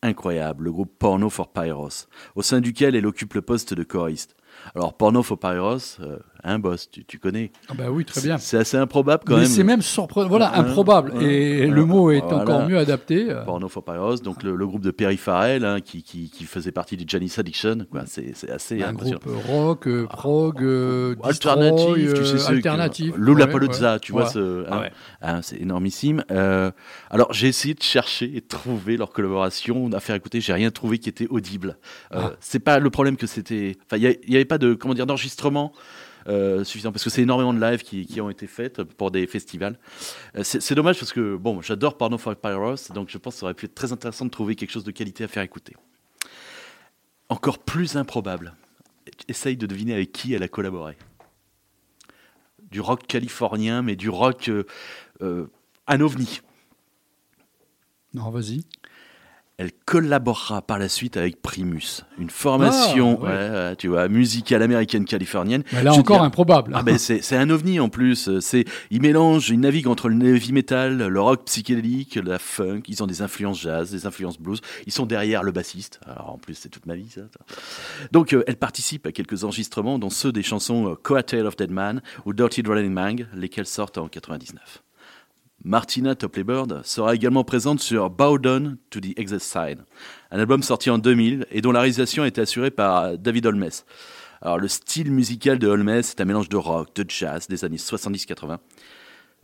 incroyable, 0.00 0.64
le 0.64 0.72
groupe 0.72 0.98
Porno 0.98 1.28
for 1.28 1.52
Pyros, 1.52 2.06
au 2.34 2.42
sein 2.42 2.60
duquel 2.60 2.96
elle 2.96 3.06
occupe 3.06 3.34
le 3.34 3.42
poste 3.42 3.74
de 3.74 3.82
choriste. 3.82 4.36
Alors, 4.74 4.96
Porno 4.96 5.22
for 5.22 5.38
Pyros, 5.38 6.00
euh, 6.00 6.18
un 6.44 6.58
boss, 6.58 6.90
tu, 6.90 7.04
tu 7.04 7.18
connais. 7.18 7.50
Ah 7.68 7.74
bah 7.76 7.90
oui, 7.90 8.04
très 8.04 8.20
bien. 8.20 8.38
C'est 8.38 8.56
assez 8.58 8.76
improbable 8.76 9.24
quand 9.26 9.34
Mais 9.34 9.40
même. 9.42 9.48
c'est 9.50 9.64
même 9.64 9.82
surprenant. 9.82 10.28
Voilà, 10.28 10.52
Hein, 10.54 10.60
improbable. 10.64 11.12
hein, 11.16 11.20
Et 11.20 11.64
hein, 11.66 11.70
le 11.70 11.84
mot 11.84 12.10
est 12.10 12.20
voilà. 12.20 12.38
encore 12.42 12.68
mieux 12.68 12.78
adapté. 12.78 13.26
Porno 13.44 13.68
for 13.68 13.84
Pyros, 13.84 14.16
donc 14.18 14.42
le, 14.42 14.54
le 14.56 14.66
groupe 14.66 14.82
de 14.82 14.90
Perry 14.90 15.16
Farrell, 15.16 15.64
hein, 15.64 15.80
qui, 15.80 16.02
qui, 16.02 16.30
qui 16.30 16.44
faisait 16.44 16.72
partie 16.72 16.96
des 16.96 17.04
Janice 17.06 17.38
Addiction. 17.38 17.86
C'est 18.06 18.32
c'est 18.34 18.50
assez 18.50 18.82
Un 18.82 18.92
groupe 18.92 19.24
rock, 19.48 19.86
euh, 19.88 20.06
prog, 20.06 20.62
euh, 20.62 21.14
alternatif, 21.22 21.94
destroy, 21.94 22.14
tu 22.14 22.24
sais, 22.26 22.34
euh, 22.34 22.46
que- 22.46 22.52
alternatif. 22.54 23.14
Lola 23.16 23.44
Ouais, 23.46 23.50
Paluzza, 23.52 23.94
ouais. 23.94 24.00
tu 24.00 24.12
vois, 24.12 24.24
Ouais. 24.24 24.30
ce, 24.30 24.64
Ah 24.68 24.74
hein, 24.74 24.80
ouais. 24.80 24.92
hein, 25.22 25.40
c'est 25.42 25.60
énormissime. 25.60 26.24
Euh, 26.30 26.70
alors, 27.10 27.32
j'ai 27.32 27.48
essayé 27.48 27.74
de 27.74 27.82
chercher 27.82 28.26
et 28.36 28.40
de 28.40 28.46
trouver 28.48 28.96
leur 28.96 29.10
collaboration, 29.10 29.90
à 29.92 30.00
faire 30.00 30.14
écouter. 30.16 30.40
J'ai 30.40 30.52
rien 30.52 30.70
trouvé 30.70 30.98
qui 30.98 31.08
était 31.08 31.26
audible. 31.28 31.78
Euh, 32.14 32.20
Ah. 32.22 32.32
C'est 32.40 32.58
pas 32.60 32.78
le 32.78 32.90
problème 32.90 33.16
que 33.16 33.26
c'était. 33.26 33.76
Enfin, 33.86 33.96
il 33.96 34.18
n'y 34.28 34.36
avait 34.36 34.44
pas 34.44 34.58
de 34.58 34.74
comment 34.74 34.94
dire 34.94 35.06
d'enregistrement. 35.06 35.72
Euh, 36.28 36.64
suffisant 36.64 36.92
parce 36.92 37.04
que 37.04 37.10
c'est 37.10 37.22
énormément 37.22 37.54
de 37.54 37.60
lives 37.60 37.82
qui, 37.82 38.20
ont 38.20 38.30
été 38.30 38.46
faites 38.46 38.82
pour 38.82 39.10
des 39.10 39.26
festivals. 39.26 39.78
Euh, 40.36 40.42
c'est 40.44 40.74
dommage 40.74 40.98
parce 40.98 41.12
que 41.12 41.36
bon, 41.36 41.60
j'adore 41.62 41.96
Porno 41.96 42.18
for 42.18 42.36
Pyros, 42.36 42.92
donc 42.94 43.08
je 43.08 43.18
pense 43.18 43.34
que 43.34 43.40
ça 43.40 43.46
aurait 43.46 43.54
pu 43.54 43.66
être 43.66 43.74
très 43.74 43.92
intéressant 43.92 44.24
de 44.24 44.30
trouver 44.30 44.54
quelque 44.54 44.70
chose 44.70 44.84
de 44.84 44.90
qualité 44.90 45.24
à 45.24 45.28
faire 45.28 45.42
écouter. 45.42 45.74
Encore 47.28 47.58
plus 47.58 47.96
improbable, 47.96 48.54
essaye 49.28 49.56
de 49.56 49.66
deviner 49.66 49.94
avec 49.94 50.12
qui 50.12 50.34
elle 50.34 50.42
a 50.42 50.48
collaboré 50.48 50.96
du 52.70 52.80
rock 52.80 53.06
californien, 53.06 53.82
mais 53.82 53.96
du 53.96 54.08
rock 54.08 54.48
euh, 54.48 54.64
euh. 55.22 55.46
Non, 58.14 58.30
vas-y. 58.30 58.64
Elle 59.58 59.72
collaborera 59.72 60.62
par 60.62 60.78
la 60.78 60.88
suite 60.88 61.16
avec 61.16 61.42
Primus, 61.42 62.04
une 62.16 62.30
formation, 62.30 63.18
Ah, 63.22 63.24
ouais. 63.24 63.28
ouais, 63.28 63.50
ouais, 63.50 63.76
tu 63.76 63.88
vois, 63.88 64.06
musicale 64.06 64.62
américaine 64.62 65.04
californienne. 65.04 65.64
Mais 65.72 65.82
là 65.82 65.90
Je 65.92 65.98
encore 65.98 66.22
improbable. 66.22 66.70
Ah 66.76 66.84
ben 66.84 66.96
c'est 66.96 67.34
un 67.36 67.50
ovni 67.50 67.80
en 67.80 67.88
plus. 67.88 68.38
C'est 68.38 68.64
il 68.92 69.02
mélange, 69.02 69.50
il 69.50 69.58
navigue 69.58 69.88
entre 69.88 70.08
le 70.08 70.36
heavy 70.36 70.52
metal, 70.52 70.98
le 71.08 71.20
rock 71.20 71.44
psychédélique, 71.46 72.14
la 72.24 72.38
funk. 72.38 72.82
Ils 72.86 73.02
ont 73.02 73.08
des 73.08 73.20
influences 73.20 73.60
jazz, 73.60 73.90
des 73.90 74.06
influences 74.06 74.38
blues. 74.38 74.60
Ils 74.86 74.92
sont 74.92 75.06
derrière 75.06 75.42
le 75.42 75.50
bassiste. 75.50 75.98
Alors 76.06 76.30
en 76.34 76.38
plus 76.38 76.54
c'est 76.54 76.68
toute 76.68 76.86
ma 76.86 76.94
vie 76.94 77.08
ça. 77.10 77.22
Donc 78.12 78.34
euh, 78.34 78.44
elle 78.46 78.58
participe 78.58 79.06
à 79.08 79.12
quelques 79.12 79.42
enregistrements, 79.42 79.98
dont 79.98 80.10
ceux 80.10 80.30
des 80.30 80.44
chansons 80.44 80.92
euh, 80.92 80.94
Coattail 80.94 81.42
of 81.42 81.56
Dead 81.56 81.72
Man 81.72 82.00
ou 82.26 82.32
Dirty 82.32 82.62
Running 82.64 82.92
Mang, 82.92 83.26
lesquels 83.34 83.66
sortent 83.66 83.98
en 83.98 84.06
99. 84.06 84.84
Martina 85.64 86.14
Topley 86.14 86.44
Bird 86.44 86.82
sera 86.84 87.16
également 87.16 87.42
présente 87.42 87.80
sur 87.80 88.10
Bow 88.10 88.38
Down 88.38 88.78
to 88.90 89.00
the 89.00 89.18
Exit 89.18 89.40
Side, 89.40 89.80
un 90.30 90.38
album 90.38 90.62
sorti 90.62 90.88
en 90.88 90.98
2000 90.98 91.46
et 91.50 91.60
dont 91.60 91.72
la 91.72 91.80
réalisation 91.80 92.22
a 92.22 92.28
été 92.28 92.40
assurée 92.40 92.70
par 92.70 93.18
David 93.18 93.46
Holmes. 93.46 93.70
Alors 94.40 94.58
le 94.58 94.68
style 94.68 95.10
musical 95.10 95.58
de 95.58 95.66
Holmes 95.66 95.88
est 95.88 96.20
un 96.20 96.24
mélange 96.24 96.48
de 96.48 96.56
rock, 96.56 96.94
de 96.94 97.04
jazz 97.08 97.48
des 97.48 97.64
années 97.64 97.76
70-80, 97.76 98.58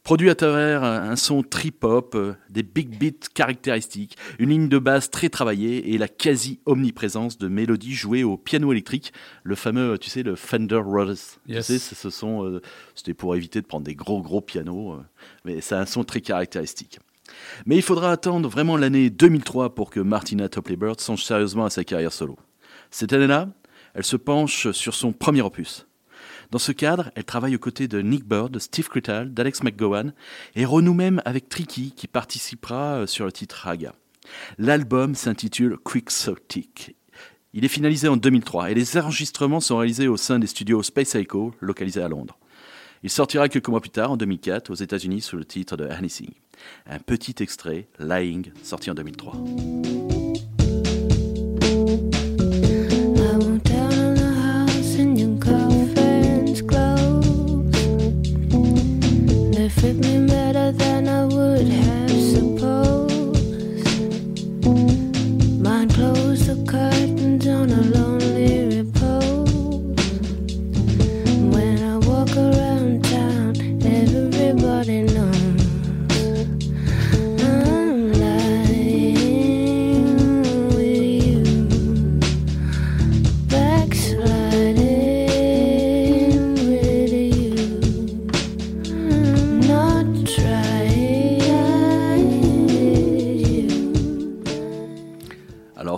produit 0.04 0.28
à 0.28 0.34
travers 0.34 0.84
un 0.84 1.16
son 1.16 1.42
trip-hop, 1.42 2.14
euh, 2.14 2.34
des 2.50 2.62
big 2.62 2.98
beats 2.98 3.26
caractéristiques, 3.34 4.16
une 4.38 4.50
ligne 4.50 4.68
de 4.68 4.78
basse 4.78 5.10
très 5.10 5.30
travaillée 5.30 5.92
et 5.94 5.98
la 5.98 6.08
quasi-omniprésence 6.08 7.38
de 7.38 7.48
mélodies 7.48 7.94
jouées 7.94 8.22
au 8.22 8.36
piano 8.36 8.70
électrique, 8.70 9.12
le 9.42 9.54
fameux, 9.54 9.96
tu 9.98 10.10
sais, 10.10 10.22
le 10.22 10.36
Fender 10.36 10.76
Rhodes. 10.84 11.16
Yes. 11.48 11.66
Tu 11.66 11.78
sais, 11.78 11.94
ce- 11.94 12.10
sont, 12.10 12.44
euh, 12.44 12.60
c'était 12.94 13.14
pour 13.14 13.34
éviter 13.34 13.60
de 13.62 13.66
prendre 13.66 13.84
des 13.86 13.94
gros 13.94 14.20
gros 14.22 14.42
pianos, 14.42 14.92
euh, 14.92 15.02
mais 15.46 15.58
a 15.72 15.80
un 15.80 15.86
son 15.86 16.04
très 16.04 16.20
caractéristique. 16.20 16.98
Mais 17.64 17.76
il 17.76 17.82
faudra 17.82 18.12
attendre 18.12 18.46
vraiment 18.50 18.76
l'année 18.76 19.08
2003 19.08 19.74
pour 19.74 19.88
que 19.88 20.00
Martina 20.00 20.50
Topley 20.50 20.76
Bird 20.76 21.00
songe 21.00 21.24
sérieusement 21.24 21.64
à 21.64 21.70
sa 21.70 21.82
carrière 21.82 22.12
solo. 22.12 22.36
Cette 22.90 23.14
année-là, 23.14 23.48
elle 23.94 24.04
se 24.04 24.16
penche 24.16 24.70
sur 24.72 24.94
son 24.94 25.12
premier 25.12 25.40
opus. 25.40 25.86
Dans 26.54 26.60
ce 26.60 26.70
cadre, 26.70 27.10
elle 27.16 27.24
travaille 27.24 27.56
aux 27.56 27.58
côtés 27.58 27.88
de 27.88 28.00
Nick 28.00 28.24
Bird, 28.28 28.56
Steve 28.60 28.88
Crittall, 28.88 29.34
d'Alex 29.34 29.64
McGowan 29.64 30.12
et 30.54 30.64
renoue 30.64 30.94
même 30.94 31.20
avec 31.24 31.48
Tricky 31.48 31.90
qui 31.90 32.06
participera 32.06 32.98
euh, 32.98 33.06
sur 33.08 33.24
le 33.24 33.32
titre 33.32 33.56
Raga. 33.64 33.92
L'album 34.58 35.16
s'intitule 35.16 35.78
Quixotic. 35.84 36.94
Il 37.54 37.64
est 37.64 37.68
finalisé 37.68 38.06
en 38.06 38.16
2003 38.16 38.70
et 38.70 38.74
les 38.74 38.96
enregistrements 38.96 39.58
sont 39.58 39.78
réalisés 39.78 40.06
au 40.06 40.16
sein 40.16 40.38
des 40.38 40.46
studios 40.46 40.84
Space 40.84 41.16
Echo 41.16 41.52
localisés 41.58 42.02
à 42.02 42.06
Londres. 42.06 42.38
Il 43.02 43.10
sortira 43.10 43.48
quelques 43.48 43.68
mois 43.68 43.80
plus 43.80 43.90
tard, 43.90 44.12
en 44.12 44.16
2004, 44.16 44.70
aux 44.70 44.74
États-Unis 44.74 45.22
sous 45.22 45.36
le 45.36 45.44
titre 45.44 45.76
de 45.76 45.88
Anything. 45.88 46.30
Un 46.86 47.00
petit 47.00 47.34
extrait, 47.42 47.88
Lying, 47.98 48.52
sorti 48.62 48.92
en 48.92 48.94
2003. 48.94 49.34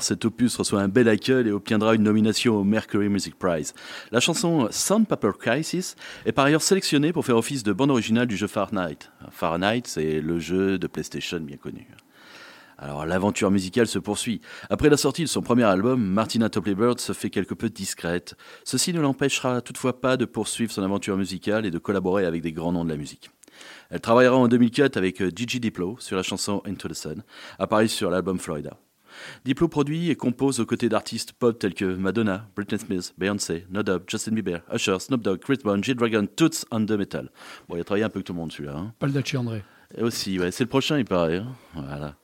Cet 0.07 0.25
opus 0.25 0.57
reçoit 0.57 0.81
un 0.81 0.89
bel 0.89 1.09
accueil 1.09 1.49
et 1.49 1.53
obtiendra 1.53 1.95
une 1.95 2.05
nomination 2.05 2.57
au 2.57 2.65
Mercury 2.65 3.09
Music 3.09 3.35
Prize. 3.37 3.75
La 4.13 4.21
chanson 4.21 4.69
Sandpaper 4.71 5.33
Crisis 5.39 5.97
est 6.25 6.33
par 6.33 6.45
ailleurs 6.45 6.63
sélectionnée 6.63 7.13
pour 7.13 7.25
faire 7.27 7.37
office 7.37 7.65
de 7.65 7.73
bande 7.73 7.91
originale 7.91 8.29
du 8.29 8.37
jeu 8.37 8.47
Fahrenheit. 8.47 9.11
Fahrenheit, 9.31 9.83
c'est 9.87 10.21
le 10.21 10.39
jeu 10.39 10.79
de 10.79 10.87
PlayStation 10.87 11.41
bien 11.41 11.57
connu. 11.57 11.89
Alors 12.79 13.05
l'aventure 13.05 13.51
musicale 13.51 13.89
se 13.89 13.99
poursuit. 13.99 14.41
Après 14.71 14.91
la 14.91 14.97
sortie 14.97 15.23
de 15.23 15.29
son 15.29 15.43
premier 15.43 15.65
album, 15.65 16.01
Martina 16.01 16.49
Topley 16.51 16.75
Bird 16.75 17.01
se 17.01 17.13
fait 17.13 17.31
quelque 17.31 17.55
peu 17.55 17.69
discrète. 17.69 18.37
Ceci 18.65 18.93
ne 18.93 19.01
l'empêchera 19.01 19.61
toutefois 19.61 20.01
pas 20.01 20.17
de 20.17 20.25
poursuivre 20.25 20.71
son 20.71 20.83
aventure 20.83 21.17
musicale 21.17 21.67
et 21.67 21.71
de 21.71 21.79
collaborer 21.79 22.27
avec 22.27 22.43
des 22.43 22.53
grands 22.53 22.73
noms 22.73 22.85
de 22.85 22.91
la 22.91 22.97
musique. 22.97 23.31
Elle 23.91 24.01
travaillera 24.01 24.37
en 24.37 24.47
2004 24.47 24.97
avec 24.99 25.37
Gigi 25.37 25.59
Diplo 25.59 25.97
sur 25.99 26.17
la 26.17 26.23
chanson 26.23 26.63
Into 26.65 26.89
the 26.89 26.95
Sun, 26.95 27.25
apparue 27.59 27.89
sur 27.89 28.11
l'album 28.11 28.39
Florida. 28.39 28.79
Diplo 29.45 29.69
produit 29.69 30.11
et 30.11 30.17
compose 30.17 30.61
aux 30.61 30.67
côtés 30.67 30.89
d'artistes 30.89 31.33
pop 31.33 31.59
tels 31.59 31.75
que 31.75 31.85
Madonna, 31.85 32.49
Britney 32.57 32.79
Spears, 32.79 33.13
Beyoncé, 33.19 33.67
No 33.71 33.83
Doubt, 33.83 34.03
Justin 34.09 34.33
Bieber, 34.33 34.61
Usher, 34.75 34.99
Snoop 35.01 35.23
Dogg, 35.23 35.39
Chris 35.41 35.59
Brown, 35.63 35.83
J 35.83 35.95
Dragon, 35.95 36.27
Toots 36.27 36.65
and 36.71 36.87
the 36.87 36.93
Metal. 36.93 37.31
Bon, 37.69 37.77
il 37.77 37.81
a 37.81 37.85
travaillé 37.85 38.05
un 38.05 38.09
peu 38.09 38.19
avec 38.19 38.27
tout 38.27 38.33
le 38.33 38.39
monde 38.39 38.53
celui-là. 38.53 38.77
hein. 38.77 38.93
Pas 38.99 39.07
le 39.07 39.13
Dachi 39.13 39.37
André. 39.37 39.63
Et 39.97 40.03
Aussi, 40.03 40.39
ouais, 40.39 40.51
c'est 40.51 40.65
le 40.65 40.69
prochain, 40.69 40.99
il 40.99 41.05
paraît. 41.05 41.39
hein. 41.39 41.47
Voilà. 41.75 42.17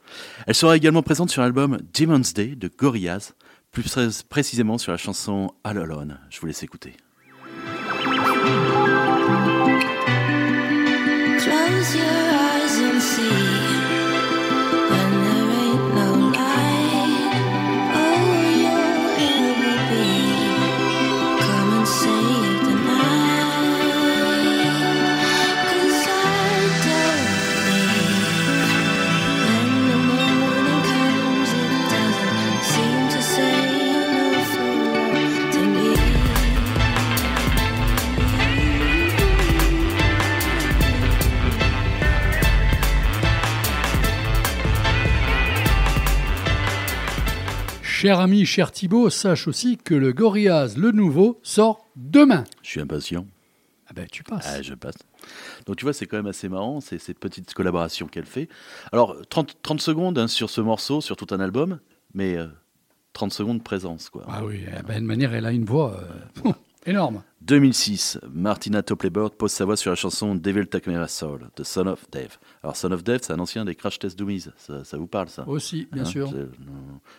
Elle 0.47 0.55
sera 0.55 0.77
également 0.77 1.02
présente 1.02 1.31
sur 1.31 1.43
l'album 1.43 1.78
Demon's 1.98 2.35
Day 2.35 2.56
de 2.56 2.69
Gorillaz, 2.77 3.32
plus 3.70 3.82
pré- 3.85 4.09
précisément 4.28 4.78
sur 4.78 4.90
la 4.93 4.98
chanson 4.98 5.52
All 5.64 5.78
Alone. 5.78 6.19
Je 6.31 6.40
vous 6.40 6.47
laisse 6.47 6.62
écouter. 6.62 6.94
Cher 48.03 48.19
ami, 48.19 48.45
cher 48.45 48.73
Thibaut, 48.73 49.11
sache 49.11 49.47
aussi 49.47 49.77
que 49.77 49.95
le 49.95 50.12
Gorillaz, 50.12 50.74
le 50.77 50.91
nouveau, 50.91 51.39
sort 51.45 51.87
demain. 51.95 52.43
Je 52.61 52.70
suis 52.70 52.81
impatient. 52.81 53.29
Ah 53.87 53.93
ben, 53.95 54.09
tu 54.11 54.24
passes. 54.24 54.45
Ah, 54.45 54.61
je 54.61 54.74
passe. 54.74 54.97
Donc 55.66 55.77
tu 55.77 55.85
vois, 55.85 55.93
c'est 55.93 56.07
quand 56.07 56.16
même 56.16 56.27
assez 56.27 56.49
marrant, 56.49 56.81
c'est 56.81 56.99
cette 56.99 57.20
petite 57.20 57.55
collaboration 57.55 58.09
qu'elle 58.09 58.27
fait. 58.27 58.49
Alors, 58.91 59.16
30, 59.29 59.57
30 59.62 59.81
secondes 59.81 60.19
hein, 60.19 60.27
sur 60.27 60.51
ce 60.51 60.61
morceau, 60.61 61.01
sur 61.01 61.16
tout 61.16 61.33
un 61.33 61.39
album, 61.39 61.79
mais 62.12 62.37
euh, 62.37 62.49
30 63.12 63.33
secondes 63.33 63.59
de 63.59 63.62
présence, 63.62 64.11
quoi. 64.11 64.24
Ah 64.27 64.45
oui, 64.45 64.65
eh 64.66 64.83
ben, 64.83 65.01
de 65.01 65.07
manière, 65.07 65.33
elle 65.33 65.47
a 65.47 65.53
une 65.53 65.65
voix 65.65 65.97
euh, 66.45 66.51
énorme. 66.87 67.23
2006, 67.43 68.19
Martina 68.33 68.83
Topley-Bird 68.83 69.35
pose 69.35 69.51
sa 69.51 69.65
voix 69.65 69.77
sur 69.77 69.91
la 69.91 69.97
chanson 69.97 70.35
Devil 70.35 70.67
Take 70.67 70.89
Me 70.91 71.07
Soul 71.09 71.49
de 71.57 71.65
Son 71.65 71.87
of 71.89 72.09
Dave. 72.11 72.39
Alors 72.63 72.77
Son 72.77 72.93
of 72.93 73.03
Dave, 73.03 73.21
c'est 73.23 73.33
un 73.33 73.39
ancien 73.41 73.65
des 73.65 73.75
Crash 73.75 73.99
Test 73.99 74.17
Dummies. 74.19 74.47
Ça, 74.57 74.85
ça 74.85 74.97
vous 74.97 75.07
parle 75.09 75.29
ça? 75.29 75.47
Aussi, 75.49 75.89
bien 75.93 76.03
Hein, 76.03 76.07
sûr. 76.07 76.31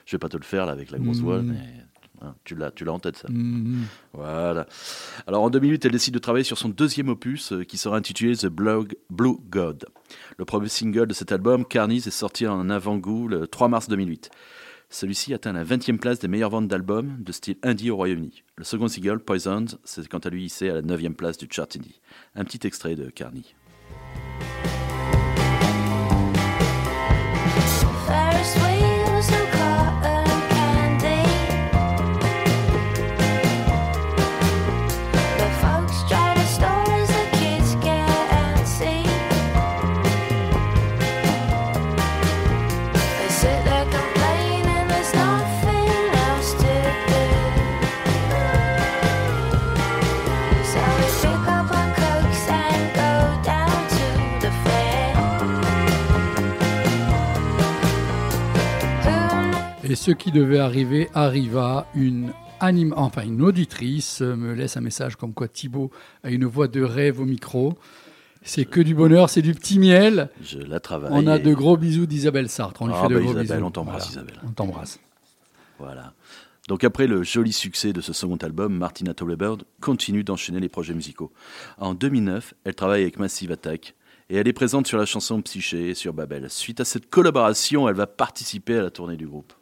Je 0.06 0.12
vais 0.12 0.20
pas 0.20 0.30
te 0.30 0.38
le 0.38 0.44
faire 0.44 0.66
là 0.66 0.72
avec 0.72 0.92
la 0.92 1.00
grosse 1.00 1.18
Mhm. 1.18 1.24
voix, 1.24 1.42
mais 1.42 1.58
hein, 2.22 2.36
tu 2.46 2.56
l'as, 2.56 2.72
tu 2.72 2.86
l'as 2.86 2.94
en 2.94 3.00
tête 3.00 3.18
ça. 3.18 3.28
Mhm. 3.30 3.84
Voilà. 4.14 4.66
Alors 5.28 5.44
en 5.44 5.50
2008, 5.50 5.84
elle 5.86 5.92
décide 5.92 6.14
de 6.14 6.20
travailler 6.20 6.46
sur 6.46 6.58
son 6.58 6.70
deuxième 6.70 7.10
opus 7.10 7.52
euh, 7.52 7.64
qui 7.66 7.78
sera 7.78 7.98
intitulé 7.98 8.38
The 8.38 8.46
Blog- 8.48 8.96
Blue 9.10 9.36
God. 9.50 9.86
Le 10.38 10.46
premier 10.46 10.70
single 10.70 11.08
de 11.08 11.14
cet 11.14 11.34
album, 11.34 11.66
Carnies, 11.66 11.98
est 11.98 12.12
sorti 12.12 12.48
en 12.48 12.70
avant-goût 12.70 13.28
le 13.28 13.46
3 13.48 13.68
mars 13.68 13.90
2008. 13.90 14.30
Celui-ci 14.94 15.34
atteint 15.34 15.54
la 15.54 15.64
20e 15.64 15.98
place 15.98 16.20
des 16.20 16.28
meilleures 16.28 16.52
ventes 16.52 16.68
d'albums 16.68 17.16
de 17.18 17.32
style 17.32 17.58
indie 17.64 17.90
au 17.90 17.96
Royaume-Uni. 17.96 18.44
Le 18.58 18.64
second 18.64 18.88
single, 18.88 19.18
Poisons, 19.18 19.66
c'est 19.84 20.08
quant 20.08 20.20
à 20.20 20.30
lui 20.30 20.46
hissé 20.46 20.70
à 20.70 20.76
la 20.76 20.82
9e 20.84 21.16
place 21.16 21.40
du 21.40 21.48
chart 21.50 21.68
indie. 21.76 22.00
Un 22.36 22.44
petit 22.44 22.68
extrait 22.68 22.94
de 22.94 23.10
Carney. 23.10 23.42
Et 59.94 59.96
ce 59.96 60.10
qui 60.10 60.32
devait 60.32 60.58
arriver 60.58 61.08
arriva. 61.14 61.86
Une 61.94 62.32
anime, 62.60 62.96
enfin 62.98 63.22
une 63.22 63.44
auditrice 63.44 64.22
me 64.22 64.54
laisse 64.56 64.76
un 64.76 64.82
message 64.82 65.18
comme 65.18 65.36
quoi 65.36 65.48
Thibaut 65.48 65.92
a 66.24 66.32
une 66.32 66.46
voix 66.46 66.68
de 66.68 66.82
rêve 66.82 67.20
au 67.20 67.26
micro. 67.26 67.78
C'est 68.42 68.66
que 68.66 68.82
du 68.82 68.96
bonheur, 68.96 69.30
c'est 69.30 69.44
du 69.44 69.54
petit 69.54 69.78
miel. 69.78 70.32
Je 70.42 70.58
la 70.58 70.80
travaille. 70.80 71.12
On 71.14 71.28
a 71.28 71.36
et- 71.38 71.40
de 71.40 71.54
gros 71.54 71.78
bisous 71.78 72.08
d'Isabelle 72.08 72.50
Sartre. 72.50 72.82
On 72.82 72.88
lui 72.88 72.96
Ah 72.98 73.04
fait 73.04 73.10
de 73.10 73.14
bah 73.14 73.20
gros 73.20 73.30
Isabelle, 73.34 73.58
bisous. 73.58 73.66
on 73.68 73.70
t'embrasse, 73.70 74.08
Voilà. 74.08 74.12
Isabelle. 74.32 74.42
On 74.48 74.52
t'embrasse. 74.52 75.00
Voilà. 75.78 76.14
Donc 76.68 76.84
après 76.84 77.06
le 77.06 77.22
joli 77.22 77.54
succès 77.54 77.94
de 77.94 78.02
ce 78.02 78.14
second 78.14 78.38
album, 78.38 78.76
Martina 78.76 79.14
Tollebird 79.14 79.64
continue 79.80 80.24
d'enchaîner 80.24 80.60
les 80.60 80.70
projets 80.70 80.96
musicaux. 80.96 81.32
En 81.78 81.94
2009, 81.94 82.56
elle 82.64 82.74
travaille 82.74 83.04
avec 83.04 83.20
Massive 83.20 83.52
Attack 83.52 83.94
et 84.32 84.38
elle 84.38 84.48
est 84.48 84.54
présente 84.54 84.88
sur 84.88 84.98
la 84.98 85.06
chanson 85.06 85.40
Psyché 85.44 85.90
et 85.90 85.94
sur 85.94 86.14
Babel. 86.14 86.50
Suite 86.50 86.80
à 86.80 86.86
cette 86.86 87.12
collaboration, 87.12 87.88
elle 87.88 87.94
va 87.96 88.08
participer 88.08 88.80
à 88.80 88.82
la 88.82 88.90
tournée 88.90 89.18
du 89.18 89.28
groupe. 89.28 89.54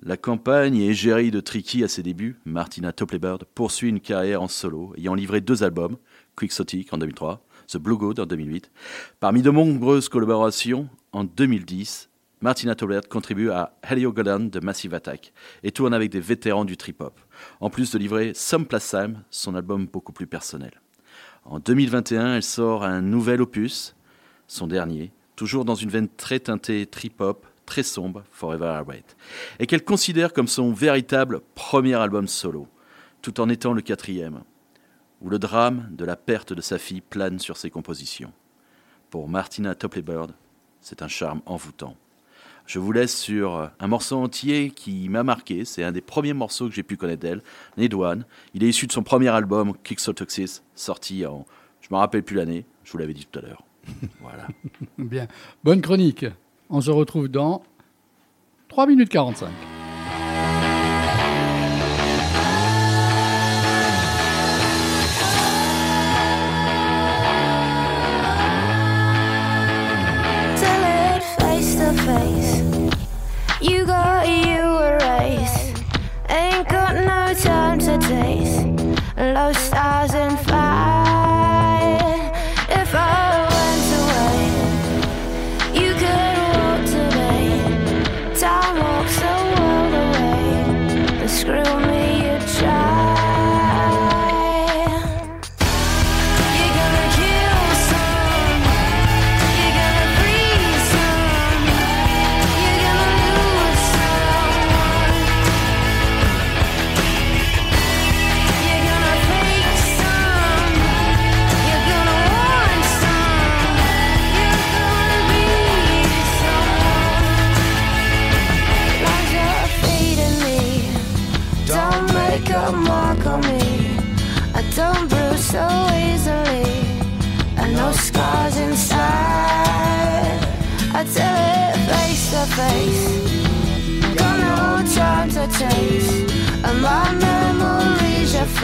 La 0.00 0.16
campagne 0.16 0.76
et 0.76 0.90
égérie 0.90 1.32
de 1.32 1.40
Tricky 1.40 1.82
à 1.82 1.88
ses 1.88 2.04
débuts, 2.04 2.36
Martina 2.44 2.92
Topley-Bird 2.92 3.44
poursuit 3.52 3.88
une 3.88 3.98
carrière 3.98 4.42
en 4.42 4.46
solo, 4.46 4.94
ayant 4.96 5.14
livré 5.14 5.40
deux 5.40 5.64
albums, 5.64 5.96
Quixotic 6.36 6.92
en 6.92 6.98
2003, 6.98 7.44
The 7.66 7.78
Blue 7.78 7.96
God 7.96 8.20
en 8.20 8.26
2008. 8.26 8.70
Parmi 9.18 9.42
de 9.42 9.50
nombreuses 9.50 10.08
collaborations, 10.08 10.88
en 11.10 11.24
2010, 11.24 12.10
Martina 12.40 12.76
Topley-Bird 12.76 13.08
contribue 13.08 13.50
à 13.50 13.76
Helio 13.82 14.12
Golan 14.12 14.38
de 14.38 14.60
Massive 14.60 14.94
Attack 14.94 15.32
et 15.64 15.72
tourne 15.72 15.92
avec 15.92 16.12
des 16.12 16.20
vétérans 16.20 16.64
du 16.64 16.76
trip-hop, 16.76 17.18
en 17.58 17.68
plus 17.68 17.90
de 17.90 17.98
livrer 17.98 18.34
Some 18.34 18.66
Place 18.66 18.90
Time, 18.90 19.24
son 19.30 19.56
album 19.56 19.86
beaucoup 19.86 20.12
plus 20.12 20.28
personnel. 20.28 20.80
En 21.44 21.58
2021, 21.58 22.36
elle 22.36 22.44
sort 22.44 22.84
un 22.84 23.00
nouvel 23.00 23.42
opus, 23.42 23.96
son 24.46 24.68
dernier, 24.68 25.10
toujours 25.34 25.64
dans 25.64 25.74
une 25.74 25.90
veine 25.90 26.08
très 26.08 26.38
teintée 26.38 26.86
trip-hop, 26.86 27.47
très 27.68 27.82
sombre, 27.82 28.24
Forever 28.30 28.80
I 28.80 28.88
Wait, 28.88 29.16
et 29.58 29.66
qu'elle 29.66 29.84
considère 29.84 30.32
comme 30.32 30.48
son 30.48 30.72
véritable 30.72 31.42
premier 31.54 31.94
album 31.94 32.26
solo, 32.26 32.66
tout 33.20 33.40
en 33.40 33.48
étant 33.50 33.74
le 33.74 33.82
quatrième, 33.82 34.40
où 35.20 35.28
le 35.28 35.38
drame 35.38 35.86
de 35.90 36.04
la 36.06 36.16
perte 36.16 36.54
de 36.54 36.62
sa 36.62 36.78
fille 36.78 37.02
plane 37.02 37.38
sur 37.38 37.58
ses 37.58 37.70
compositions. 37.70 38.32
Pour 39.10 39.28
Martina 39.28 39.74
Topley-Bird, 39.74 40.32
c'est 40.80 41.02
un 41.02 41.08
charme 41.08 41.42
envoûtant. 41.44 41.94
Je 42.64 42.78
vous 42.78 42.92
laisse 42.92 43.18
sur 43.18 43.70
un 43.78 43.86
morceau 43.86 44.16
entier 44.16 44.70
qui 44.70 45.08
m'a 45.08 45.22
marqué. 45.22 45.64
C'est 45.64 45.82
un 45.84 45.92
des 45.92 46.02
premiers 46.02 46.34
morceaux 46.34 46.68
que 46.68 46.74
j'ai 46.74 46.82
pu 46.82 46.96
connaître 46.96 47.22
d'elle, 47.22 47.42
Nedouane. 47.76 48.24
Il 48.54 48.64
est 48.64 48.68
issu 48.68 48.86
de 48.86 48.92
son 48.92 49.02
premier 49.02 49.28
album, 49.28 49.74
Kixotoxis, 49.84 50.62
sorti 50.74 51.24
en. 51.26 51.46
Je 51.80 51.88
me 51.90 51.96
rappelle 51.96 52.22
plus 52.22 52.36
l'année, 52.36 52.66
je 52.84 52.92
vous 52.92 52.98
l'avais 52.98 53.14
dit 53.14 53.26
tout 53.26 53.38
à 53.38 53.42
l'heure. 53.42 53.64
Voilà. 54.20 54.46
Bien. 54.98 55.28
Bonne 55.64 55.80
chronique. 55.80 56.26
On 56.70 56.80
se 56.80 56.90
retrouve 56.90 57.28
dans 57.28 57.62
3 58.68 58.86
minutes 58.86 59.08
45. 59.08 59.48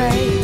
afraid 0.06 0.43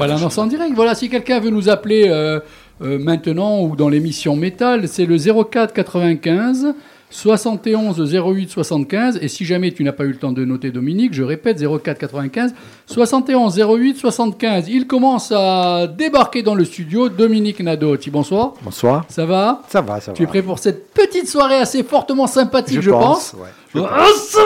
Va 0.00 0.06
l'annoncer 0.06 0.40
en 0.40 0.46
direct. 0.46 0.72
Voilà, 0.74 0.94
si 0.94 1.10
quelqu'un 1.10 1.40
veut 1.40 1.50
nous 1.50 1.68
appeler 1.68 2.08
euh, 2.08 2.40
euh, 2.80 2.98
maintenant 2.98 3.60
ou 3.60 3.76
dans 3.76 3.90
l'émission 3.90 4.34
Métal, 4.34 4.88
c'est 4.88 5.04
le 5.04 5.18
04 5.18 5.74
95 5.74 6.74
71 7.10 8.00
08 8.14 8.48
75. 8.50 9.18
Et 9.20 9.28
si 9.28 9.44
jamais 9.44 9.72
tu 9.72 9.84
n'as 9.84 9.92
pas 9.92 10.04
eu 10.04 10.08
le 10.12 10.16
temps 10.16 10.32
de 10.32 10.44
noter 10.44 10.70
Dominique, 10.70 11.12
je 11.12 11.22
répète 11.22 11.58
04 11.60 11.98
95 11.98 12.54
71 12.86 13.58
08 13.60 13.96
75. 13.98 14.68
Il 14.68 14.86
commence 14.86 15.32
à 15.36 15.86
débarquer 15.86 16.42
dans 16.42 16.54
le 16.54 16.64
studio. 16.64 17.08
Dominique 17.08 17.60
Nadotti, 17.60 18.10
bonsoir. 18.10 18.54
Bonsoir. 18.62 19.04
Ça 19.08 19.26
va? 19.26 19.62
Ça 19.68 19.80
va, 19.80 20.00
ça 20.00 20.12
Tu 20.12 20.22
es 20.22 20.24
va. 20.26 20.30
prêt 20.30 20.42
pour 20.42 20.58
cette 20.58 20.92
petite 20.94 21.28
soirée 21.28 21.56
assez 21.58 21.82
fortement 21.82 22.26
sympathique, 22.26 22.80
je, 22.80 22.90
pense, 22.90 23.34
ouais. 23.34 23.48
Je 23.74 23.80
Ah, 23.80 24.06
ça, 24.16 24.38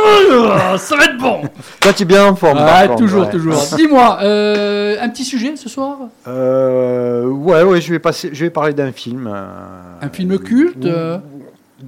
va, 0.73 0.79
ça 0.79 0.97
va 0.97 1.05
être 1.05 1.19
bon. 1.19 1.43
Toi, 1.81 1.93
tu 1.95 2.03
es 2.03 2.07
bien 2.07 2.27
en 2.27 2.35
forme. 2.37 2.59
Ah, 2.61 2.89
toujours, 2.89 3.23
ouais. 3.25 3.31
toujours. 3.31 3.55
Dis-moi, 3.77 4.19
euh, 4.23 4.97
un 5.01 5.09
petit 5.09 5.25
sujet 5.25 5.57
ce 5.57 5.69
soir? 5.69 5.99
Euh, 6.29 7.25
ouais, 7.27 7.63
ouais, 7.63 7.81
je 7.81 7.91
vais 7.93 7.99
passer, 7.99 8.31
je 8.33 8.45
vais 8.45 8.51
parler 8.51 8.73
d'un 8.75 8.93
film. 8.93 9.27
euh, 9.33 9.47
Un 10.03 10.09
film 10.11 10.39
culte 10.39 10.87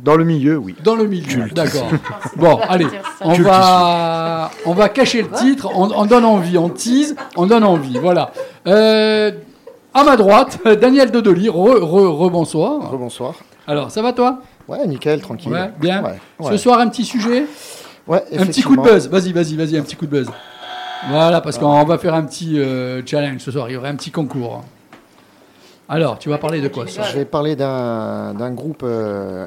Dans 0.03 0.17
le 0.17 0.25
milieu, 0.25 0.57
oui. 0.57 0.75
Dans 0.85 0.95
le 0.95 1.07
milieu, 1.07 1.49
d'accord. 1.51 1.89
Bon, 2.37 2.59
allez, 2.69 2.87
on 3.21 3.35
va, 3.35 4.51
on 4.65 4.73
va 4.73 4.89
cacher 4.89 5.23
le 5.23 5.29
titre, 5.31 5.69
on, 5.75 5.91
on 5.91 6.07
donne 6.07 6.25
envie, 6.25 6.59
on 6.59 6.69
tease, 6.69 7.17
on 7.37 7.47
donne 7.47 7.65
envie, 7.65 7.99
voilà. 7.99 8.31
Euh, 8.67 9.31
à 9.95 10.05
ma 10.05 10.17
droite, 10.17 10.59
Daniel 10.81 11.11
Dodoli, 11.11 11.49
re, 11.49 11.55
re, 11.81 12.19
rebonsoir. 12.19 12.91
Rebonsoir. 12.91 13.35
Alors, 13.67 13.91
ça 13.91 14.03
va 14.03 14.13
toi? 14.13 14.41
Ouais, 14.69 14.87
nickel, 14.87 15.21
tranquille. 15.21 15.53
Ouais, 15.53 15.71
bien. 15.81 16.03
Ouais, 16.03 16.51
Ce 16.51 16.57
soir, 16.57 16.79
un 16.81 16.89
petit 16.89 17.05
sujet? 17.05 17.47
Ouais, 18.07 18.23
Un 18.37 18.47
petit 18.47 18.63
coup 18.63 18.77
de 18.77 18.83
buzz, 18.83 19.09
vas-y, 19.09 19.33
vas-y, 19.33 19.57
vas-y, 19.57 19.77
un 19.77 19.83
petit 19.83 19.97
coup 19.97 20.07
de 20.07 20.11
buzz. 20.11 20.29
Voilà, 21.09 21.41
parce 21.41 21.59
qu'on 21.59 21.85
va 21.85 21.99
faire 21.99 22.15
un 22.15 22.23
petit 22.23 22.59
euh, 22.59 23.03
challenge 23.05 23.41
ce 23.41 23.51
soir, 23.51 23.69
il 23.69 23.75
y 23.75 23.77
aurait 23.77 23.89
un 23.89 23.97
petit 23.97 24.11
concours. 24.11 24.63
Alors, 25.89 26.19
tu 26.19 26.29
vas 26.29 26.39
parler 26.39 26.61
de 26.61 26.69
quoi 26.69 26.87
ce 26.87 26.95
soir? 26.95 27.07
Je 27.07 27.19
vais 27.19 27.25
parler 27.25 27.55
d'un 27.55 28.35
d'un 28.35 28.51
groupe, 28.51 28.83
euh, 28.85 29.47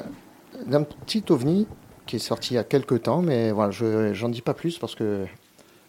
d'un 0.66 0.82
petit 0.82 1.24
ovni 1.30 1.66
qui 2.06 2.16
est 2.16 2.20
sorti 2.20 2.54
il 2.54 2.56
y 2.56 2.58
a 2.58 2.64
quelques 2.64 3.02
temps, 3.02 3.22
mais 3.22 3.50
voilà, 3.52 3.70
je 3.70 4.12
j'en 4.14 4.28
dis 4.28 4.42
pas 4.42 4.54
plus 4.54 4.78
parce 4.78 4.94
que. 4.94 5.24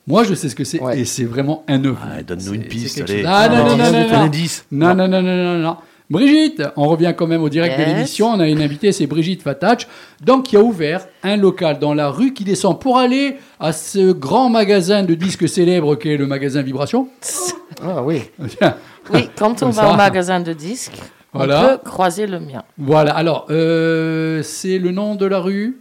Moi, 0.07 0.23
je 0.23 0.33
sais 0.33 0.49
ce 0.49 0.55
que 0.55 0.63
c'est, 0.63 0.81
Ouais. 0.81 0.99
et 0.99 1.05
c'est 1.05 1.25
vraiment 1.25 1.63
un 1.67 1.83
ovni. 1.85 1.97
Ah, 2.17 2.23
donne-nous 2.23 2.53
une 2.55 2.63
piste, 2.65 3.01
allez. 3.01 3.23
Ah, 3.25 3.47
non, 3.49 3.57
non, 3.65 3.77
non, 3.77 3.91
non, 3.91 4.09
non. 4.09 4.31
Non, 4.71 4.95
non, 4.95 5.07
non, 5.07 5.21
non, 5.21 5.35
non, 5.43 5.57
non. 5.59 5.77
Brigitte, 6.09 6.61
on 6.75 6.87
revient 6.89 7.13
quand 7.17 7.27
même 7.27 7.41
au 7.41 7.47
direct 7.47 7.79
de 7.79 7.85
l'émission. 7.85 8.27
On 8.31 8.39
a 8.41 8.47
une 8.49 8.61
invitée, 8.61 8.91
c'est 8.91 9.07
Brigitte 9.07 9.41
Fatach, 9.43 9.87
donc 10.21 10.47
qui 10.47 10.57
a 10.57 10.61
ouvert 10.61 11.07
un 11.23 11.37
local 11.37 11.79
dans 11.79 11.93
la 11.93 12.09
rue 12.09 12.33
qui 12.33 12.43
descend 12.43 12.81
pour 12.81 12.97
aller 12.97 13.37
à 13.61 13.71
ce 13.71 14.11
grand 14.11 14.49
magasin 14.49 15.03
de 15.03 15.13
disques 15.13 15.47
célèbre 15.47 15.95
qu'est 15.95 16.17
le 16.17 16.27
magasin 16.27 16.61
Vibration. 16.63 17.07
Ah 17.81 18.03
oui. 18.03 18.23
Oui, 19.13 19.29
quand 19.35 19.51
on 19.51 19.55
Comme 19.55 19.71
va 19.71 19.81
ça. 19.83 19.93
au 19.93 19.95
magasin 19.95 20.39
de 20.41 20.53
disques, 20.53 20.97
Voilà. 21.33 21.63
on 21.63 21.77
peut 21.77 21.89
croiser 21.89 22.27
le 22.27 22.39
mien. 22.39 22.63
Voilà, 22.77 23.13
alors, 23.15 23.47
euh, 23.49 24.43
c'est 24.43 24.79
le 24.79 24.91
nom 24.91 25.15
de 25.15 25.25
la 25.25 25.39
rue? 25.39 25.79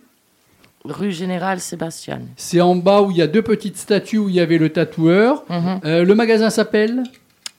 Rue 0.85 1.13
Générale 1.13 1.61
Sébastien. 1.61 2.21
C'est 2.37 2.61
en 2.61 2.75
bas 2.77 3.03
où 3.03 3.11
il 3.11 3.17
y 3.17 3.23
a 3.23 3.27
deux 3.27 3.43
petites 3.43 3.77
statues 3.77 4.19
où 4.19 4.29
il 4.29 4.35
y 4.37 4.41
avait 4.41 4.59
le 4.59 4.71
tatoueur. 4.71 5.45
Mhm. 5.51 5.81
Euh, 5.85 6.05
le 6.05 6.15
magasin 6.15 6.49
s'appelle? 6.51 7.03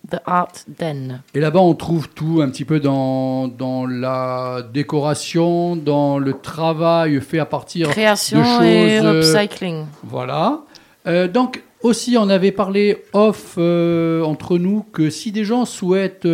The 0.09 0.17
Art 0.25 0.53
Den. 0.67 1.21
Et 1.35 1.39
là-bas, 1.39 1.59
on 1.59 1.75
trouve 1.75 2.09
tout 2.09 2.39
un 2.41 2.49
petit 2.49 2.65
peu 2.65 2.79
dans, 2.79 3.47
dans 3.47 3.85
la 3.85 4.63
décoration, 4.73 5.75
dans 5.75 6.17
le 6.17 6.33
travail 6.33 7.21
fait 7.21 7.37
à 7.39 7.45
partir 7.45 7.89
Création 7.89 8.39
de 8.39 8.43
choses. 8.43 8.63
et 8.63 8.99
euh, 8.99 9.19
upcycling. 9.19 9.85
Voilà. 10.03 10.61
Euh, 11.07 11.27
donc, 11.27 11.63
aussi, 11.83 12.17
on 12.17 12.29
avait 12.29 12.51
parlé 12.51 13.03
off 13.13 13.55
euh, 13.57 14.23
entre 14.23 14.57
nous 14.57 14.83
que 14.91 15.09
si 15.11 15.31
des 15.31 15.43
gens 15.45 15.65
souhaitent, 15.65 16.27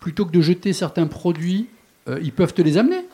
plutôt 0.00 0.24
que 0.24 0.32
de 0.32 0.40
jeter 0.40 0.72
certains 0.72 1.06
produits, 1.06 1.68
euh, 2.08 2.18
ils 2.22 2.32
peuvent 2.32 2.54
te 2.54 2.62
les 2.62 2.78
amener. 2.78 3.04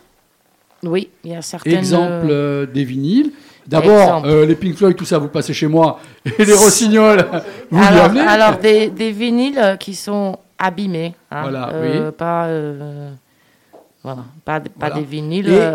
Oui, 0.82 1.08
il 1.24 1.32
y 1.32 1.34
a 1.34 1.42
certaines... 1.42 1.78
Exemple, 1.78 2.26
euh, 2.30 2.62
euh, 2.62 2.66
des 2.66 2.84
vinyles. 2.84 3.32
D'abord, 3.66 4.24
euh, 4.26 4.46
les 4.46 4.54
Pink 4.54 4.76
Floyd, 4.76 4.94
tout 4.96 5.04
ça, 5.04 5.18
vous 5.18 5.28
passez 5.28 5.52
chez 5.52 5.66
moi. 5.66 5.98
Et 6.38 6.44
les 6.44 6.52
Rossignols, 6.54 7.26
vous 7.70 7.80
les 7.80 7.86
alors, 7.86 8.04
amenez. 8.04 8.20
alors, 8.20 8.58
des, 8.58 8.88
des 8.90 9.10
vinyles 9.10 9.76
qui 9.80 9.94
sont 9.94 10.38
abîmés. 10.58 11.14
hein, 11.30 11.42
Voilà, 11.42 11.72
oui. 11.82 12.12
Pas, 12.16 12.48
voilà, 14.02 14.24
pas, 14.44 14.60
pas 14.60 14.68
Voilà. 14.78 14.94
des 14.96 15.02
vinyles... 15.02 15.48
Et 15.48 15.72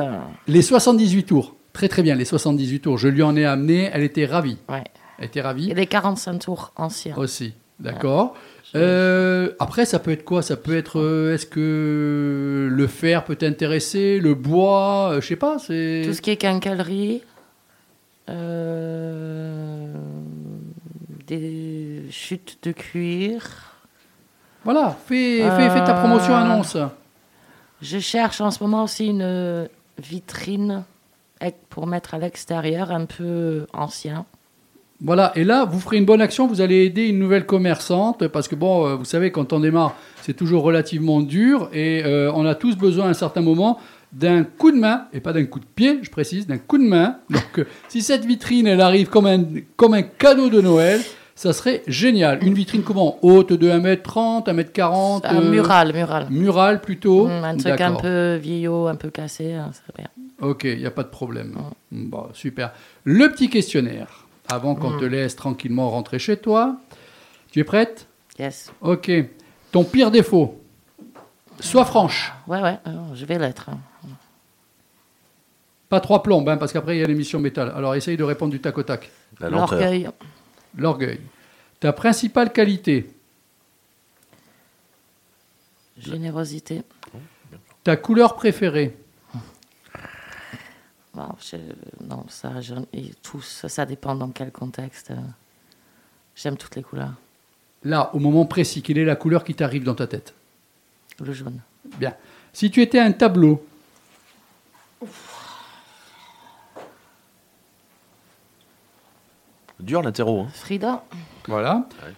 les 0.48 0.62
78 0.62 1.24
tours, 1.26 1.56
très 1.74 1.90
très 1.90 2.02
bien, 2.04 2.16
les 2.16 2.24
78 2.26 2.80
tours, 2.80 2.98
je 2.98 3.10
lui 3.10 3.24
en 3.24 3.36
ai 3.36 3.44
amené, 3.46 3.90
elle 3.92 4.04
était 4.04 4.26
ravie. 4.26 4.58
ouais. 4.70 4.84
Elle 5.20 5.26
était 5.28 5.42
ravie 5.42 5.70
Et 5.70 5.76
des 5.76 5.86
45 5.86 6.40
tours 6.40 6.72
anciens. 6.78 7.16
aussi, 7.16 7.54
d'accord 7.80 8.34
Euh, 8.76 9.52
après, 9.60 9.85
ça 9.85 9.99
peut 9.99 10.11
être 10.11 10.23
quoi? 10.23 10.41
Ça 10.41 10.56
peut 10.56 10.76
être. 10.77 10.99
euh, 10.99 11.34
Est-ce 11.34 11.45
que 11.45 12.69
le 12.72 12.88
fer 12.88 13.23
peut 13.26 13.35
t'intéresser? 13.35 14.19
Le 14.19 14.34
bois? 14.34 15.11
Euh, 15.14 15.22
Je 15.22 15.27
sais 15.27 15.35
pas. 15.35 15.60
C'est. 15.60 16.03
Tout 16.06 16.14
ce 16.14 16.22
qui 16.22 16.31
est 16.31 16.38
quincaillerie, 16.38 17.22
des 21.27 22.03
chutes 22.11 22.60
de 22.64 22.72
cuir. 22.72 23.73
Voilà, 24.64 24.95
fais, 25.07 25.39
fais, 25.41 25.69
fais 25.69 25.84
ta 25.84 25.93
promotion 25.95 26.35
annonce. 26.35 26.77
Je 27.81 27.99
cherche 27.99 28.41
en 28.41 28.52
ce 28.52 28.61
moment 28.64 28.84
aussi 28.84 29.07
une 29.07 29.68
vitrine 29.98 30.84
pour 31.69 31.88
mettre 31.88 32.14
à 32.14 32.19
l'extérieur, 32.19 32.91
un 32.91 33.06
peu 33.06 33.65
ancien. 33.73 34.26
Voilà, 35.03 35.32
et 35.36 35.44
là, 35.44 35.65
vous 35.65 35.80
ferez 35.80 35.98
une 35.98 36.06
bonne 36.06 36.22
action, 36.22 36.48
vous 36.48 36.61
allez 36.61 36.86
aider 36.86 37.07
une 37.07 37.18
nouvelle 37.18 37.45
commerçante, 37.45 38.28
parce 38.28 38.48
que 38.48 38.56
bon, 38.56 38.86
euh, 38.86 38.95
vous 38.95 39.06
savez, 39.06 39.32
quand 39.32 39.52
on 39.52 39.60
démarre, 39.60 39.95
c'est 40.22 40.36
toujours 40.36 40.61
relativement 40.64 41.22
dur, 41.22 41.69
et 41.73 42.03
euh, 42.06 42.32
on 42.36 42.45
a 42.45 42.53
tous 42.53 42.78
besoin 42.78 43.06
à 43.06 43.10
un 43.10 43.14
certain 43.14 43.41
moment 43.41 43.80
d'un 44.14 44.44
coup 44.44 44.72
de 44.72 44.78
main, 44.78 45.07
et 45.14 45.19
pas 45.19 45.34
d'un 45.34 45.45
coup 45.45 45.60
de 45.60 45.65
pied, 45.65 45.99
je 46.02 46.10
précise, 46.10 46.45
d'un 46.45 46.57
coup 46.57 46.78
de 46.78 46.84
main. 46.84 47.18
Donc, 47.30 47.60
euh, 47.60 47.65
si 47.88 48.02
cette 48.02 48.26
vitrine, 48.26 48.68
elle 48.68 48.82
arrive 48.82 49.10
comme 49.10 49.26
un, 49.26 49.44
comme 49.76 49.94
un 49.94 50.03
cadeau 50.03 50.49
de 50.49 50.61
Noël, 50.61 51.02
ça 51.34 51.53
serait 51.53 51.82
génial. 51.88 52.44
Une 52.44 52.53
vitrine 52.53 52.84
comment? 52.84 53.18
Haute 53.23 53.53
de 53.53 53.68
1m30, 53.69 54.45
1m40 54.45 55.22
Un 55.26 55.38
euh, 55.38 55.49
mural, 55.49 55.94
mural. 55.94 56.28
Mural 56.30 56.82
plutôt? 56.82 57.28
Mm, 57.28 57.44
un 57.44 57.57
truc 57.57 57.82
un 57.82 57.94
peu 57.94 58.36
vieillot, 58.36 58.88
un 58.88 58.95
peu 58.95 59.10
cassé, 59.10 59.53
hein, 59.53 59.72
ça 59.72 59.82
serait 59.82 59.94
bien. 59.98 60.10
Ok, 60.48 60.65
il 60.65 60.78
n'y 60.78 60.86
a 60.86 60.91
pas 60.91 61.03
de 61.03 61.10
problème. 61.10 61.56
Bon, 61.91 62.28
super. 62.34 62.73
Le 63.03 63.32
petit 63.32 63.49
questionnaire, 63.49 64.20
avant 64.52 64.76
qu'on 64.76 64.91
Mm. 64.91 64.99
te 64.99 65.06
laisse 65.06 65.36
tranquillement 65.36 65.90
rentrer 65.90 66.19
chez 66.19 66.38
toi. 66.38 66.78
Tu 67.52 67.60
es 67.60 67.64
prête? 67.64 68.07
Yes. 68.40 68.72
Ok. 68.82 69.11
Ton 69.72 69.84
pire 69.84 70.11
défaut 70.11 70.57
Sois 71.60 71.86
franche. 71.86 72.34
Ouais, 72.48 72.61
ouais, 72.61 72.80
euh, 72.88 72.91
je 73.14 73.26
vais 73.26 73.38
l'être. 73.38 73.69
hein. 73.69 73.78
Pas 75.90 75.99
trois 75.99 76.23
plombes, 76.23 76.48
hein, 76.49 76.57
parce 76.57 76.72
qu'après 76.73 76.95
il 76.98 77.02
y 77.02 77.03
a 77.03 77.07
l'émission 77.07 77.40
métal. 77.40 77.72
Alors 77.76 77.95
essaye 77.95 78.18
de 78.18 78.23
répondre 78.23 78.52
du 78.52 78.60
tac 78.61 78.78
au 78.78 78.84
tac. 78.84 79.11
L'orgueil, 79.41 80.10
L'orgueil. 80.78 81.19
Ta 81.82 81.91
principale 81.94 82.52
qualité 82.53 83.10
générosité. 85.98 86.84
Ta 87.84 87.95
couleur 87.95 88.36
préférée 88.36 88.95
Bon, 91.14 91.28
je- 91.42 91.58
non, 92.08 92.26
ça, 92.30 92.62
je- 92.62 92.74
et 92.94 93.12
tout, 93.22 93.42
ça, 93.42 93.68
ça 93.68 93.86
dépend 93.86 94.16
dans 94.16 94.30
quel 94.30 94.52
contexte. 94.52 95.12
J'aime 96.36 96.56
toutes 96.58 96.76
les 96.76 96.84
couleurs. 96.84 97.14
Là, 97.84 98.10
au 98.16 98.20
moment 98.20 98.46
précis, 98.46 98.82
quelle 98.82 98.98
est 99.00 99.06
la 99.06 99.16
couleur 99.16 99.44
qui 99.44 99.54
t'arrive 99.56 99.84
dans 99.84 99.96
ta 99.96 100.08
tête? 100.08 100.34
Le 101.20 101.34
jaune. 101.34 101.60
Bien. 101.98 102.14
Si 102.54 102.72
tu 102.72 102.82
étais 102.82 103.00
un 103.00 103.12
tableau, 103.12 103.66
Dur 109.80 110.02
l'interro. 110.02 110.42
Hein. 110.42 110.48
Frida, 110.54 111.04
Voilà. 111.48 111.88
Ouais. 112.06 112.14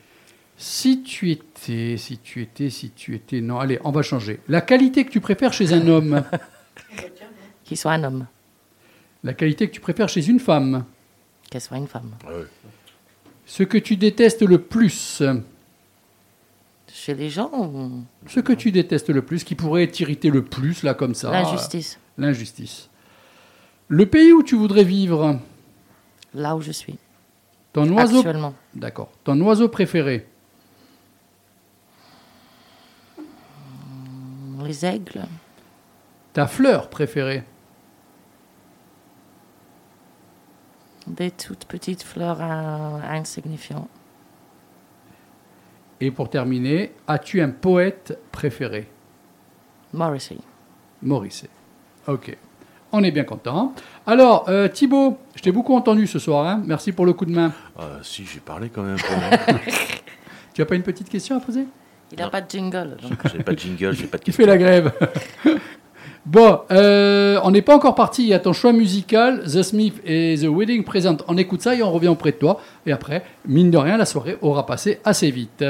Si 0.57 1.01
tu 1.03 1.31
étais, 1.31 1.97
si 1.97 2.17
tu 2.19 2.41
étais, 2.41 2.69
si 2.69 2.91
tu 2.91 3.15
étais, 3.15 3.41
non, 3.41 3.59
allez, 3.59 3.79
on 3.83 3.91
va 3.91 4.01
changer. 4.01 4.39
La 4.47 4.61
qualité 4.61 5.05
que 5.05 5.11
tu 5.11 5.19
préfères 5.21 5.51
chez 5.53 5.73
un 5.73 5.87
homme, 5.87 6.23
qu'il 7.63 7.77
soit 7.77 7.93
un 7.93 8.03
homme, 8.03 8.25
la 9.23 9.33
qualité 9.33 9.67
que 9.67 9.73
tu 9.73 9.79
préfères 9.81 10.09
chez 10.09 10.27
une 10.27 10.39
femme, 10.39 10.85
qu'elle 11.49 11.61
soit 11.61 11.77
une 11.77 11.87
femme. 11.87 12.11
ce 13.45 13.63
que 13.63 13.77
tu 13.77 13.95
détestes 13.97 14.41
le 14.41 14.57
plus, 14.59 15.21
Chez 16.91 17.15
les 17.15 17.29
gens, 17.29 17.49
ou- 17.53 18.03
ce 18.27 18.39
que 18.39 18.53
tu 18.53 18.71
détestes 18.71 19.09
le 19.09 19.21
plus, 19.23 19.43
qui 19.43 19.55
pourrait 19.55 19.87
t'irriter 19.87 20.29
le 20.29 20.43
plus, 20.43 20.83
là, 20.83 20.93
comme 20.93 21.15
ça. 21.15 21.31
l'injustice, 21.31 21.99
L'injustice. 22.17 22.89
Le 23.87 24.05
pays 24.05 24.31
où 24.31 24.43
tu 24.43 24.55
voudrais 24.55 24.83
vivre, 24.83 25.39
là 26.35 26.55
où 26.55 26.61
je 26.61 26.71
suis, 26.71 26.97
ton 27.73 27.89
oiseau, 27.93 28.17
actuellement. 28.19 28.53
d'accord, 28.75 29.11
ton 29.23 29.39
oiseau 29.41 29.67
préféré, 29.69 30.27
Les 34.63 34.85
aigles, 34.85 35.25
ta 36.31 36.47
fleur 36.47 36.89
préférée, 36.89 37.43
des 41.07 41.31
toutes 41.31 41.65
petites 41.65 42.03
fleurs 42.03 42.41
insignifiantes. 42.41 43.89
et 46.01 46.11
pour 46.11 46.29
terminer, 46.29 46.91
as-tu 47.07 47.41
un 47.41 47.49
poète 47.49 48.19
préféré? 48.31 48.87
Morrissey. 49.93 50.37
Morisset. 51.01 51.49
Ok. 52.07 52.35
On 52.91 53.03
est 53.03 53.11
bien 53.11 53.23
content. 53.23 53.73
Alors, 54.05 54.45
euh, 54.49 54.67
Thibaut, 54.67 55.17
je 55.35 55.41
t'ai 55.41 55.51
beaucoup 55.51 55.73
entendu 55.75 56.05
ce 56.07 56.19
soir. 56.19 56.45
hein. 56.47 56.61
Merci 56.65 56.91
pour 56.91 57.05
le 57.05 57.13
coup 57.13 57.25
de 57.25 57.31
main. 57.31 57.51
Euh, 57.79 57.99
si, 58.03 58.25
j'ai 58.25 58.39
parlé 58.39 58.69
quand 58.69 58.83
même. 58.83 58.97
Tu 60.53 60.61
n'as 60.61 60.65
pas 60.67 60.75
une 60.75 60.83
petite 60.83 61.09
question 61.09 61.35
à 61.37 61.39
poser? 61.39 61.65
Il 62.11 62.19
n'a 62.19 62.29
pas 62.29 62.41
de 62.41 62.49
jingle. 62.49 62.97
donc. 63.01 63.13
j'ai 63.31 63.41
pas 63.41 63.53
de 63.53 63.59
jingle, 63.59 63.93
j'ai 63.93 64.05
pas 64.05 64.17
de 64.19 64.23
Qui 64.25 64.31
fait 64.31 64.45
la 64.45 64.57
grève 64.57 64.91
Bon, 66.25 66.61
euh, 66.71 67.37
on 67.43 67.51
n'est 67.51 67.61
pas 67.61 67.75
encore 67.75 67.95
parti. 67.95 68.23
Il 68.23 68.29
y 68.29 68.33
a 68.33 68.39
ton 68.39 68.53
choix 68.53 68.71
musical, 68.71 69.43
The 69.43 69.61
Smith 69.61 70.01
et 70.05 70.35
The 70.39 70.45
Wedding 70.45 70.83
Present. 70.83 71.17
On 71.27 71.37
écoute 71.37 71.61
ça 71.61 71.75
et 71.75 71.83
on 71.83 71.91
revient 71.91 72.07
auprès 72.07 72.31
de 72.31 72.37
toi. 72.37 72.61
Et 72.85 72.93
après, 72.93 73.23
mine 73.45 73.69
de 73.69 73.77
rien, 73.77 73.97
la 73.97 74.05
soirée 74.05 74.37
aura 74.41 74.65
passé 74.65 74.99
assez 75.03 75.29
vite. 75.31 75.65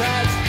sides. 0.00 0.39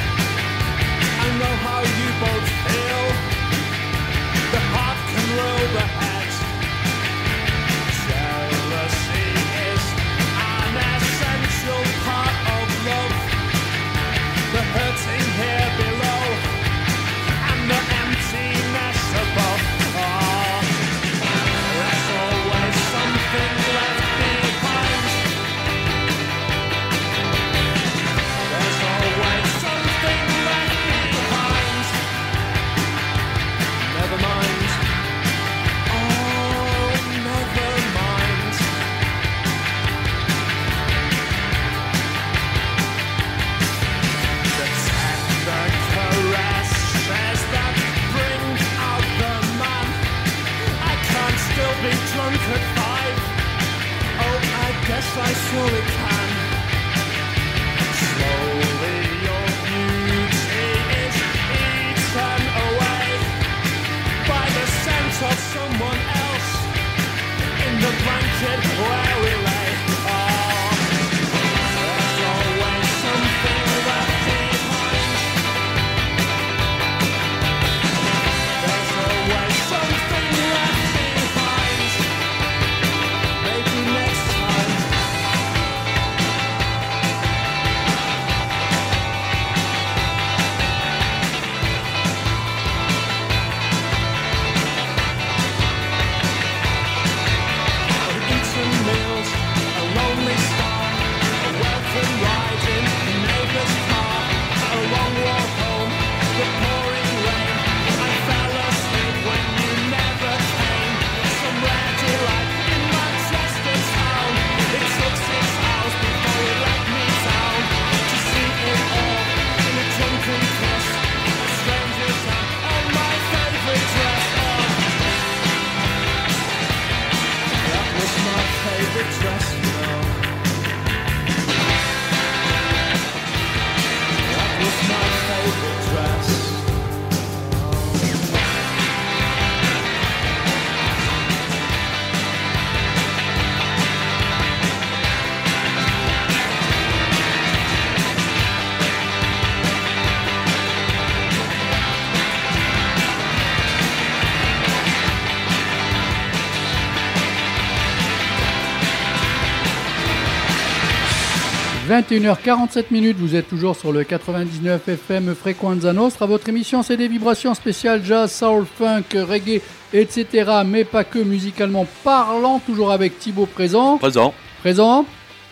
21h47 162.11 162.87
minutes, 162.91 163.15
vous 163.19 163.37
êtes 163.37 163.47
toujours 163.47 163.73
sur 163.73 163.93
le 163.93 164.03
99 164.03 164.85
FM 164.85 165.33
Frequenza 165.33 165.93
Nostra. 165.93 166.25
Votre 166.25 166.49
émission, 166.49 166.83
c'est 166.83 166.97
des 166.97 167.07
vibrations 167.07 167.53
spéciales 167.53 168.03
jazz, 168.03 168.29
soul, 168.29 168.65
funk, 168.65 169.05
reggae, 169.13 169.61
etc. 169.93 170.51
Mais 170.65 170.83
pas 170.83 171.05
que 171.05 171.19
musicalement 171.19 171.87
parlant, 172.03 172.59
toujours 172.59 172.91
avec 172.91 173.17
Thibaut 173.17 173.45
présent. 173.45 173.97
Présent. 173.97 174.33
Présent. 174.59 175.05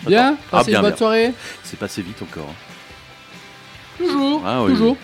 Bien. 0.06 0.36
Ah, 0.52 0.58
Passez 0.58 0.64
ah, 0.64 0.64
bien, 0.64 0.76
une 0.76 0.82
bonne 0.82 0.92
bien. 0.92 0.98
soirée. 0.98 1.34
C'est 1.64 1.80
passé 1.80 2.02
vite 2.02 2.22
encore. 2.22 2.50
Hein. 2.50 4.04
Toujours. 4.04 4.44
Ah, 4.46 4.62
oui, 4.62 4.72
toujours. 4.74 4.98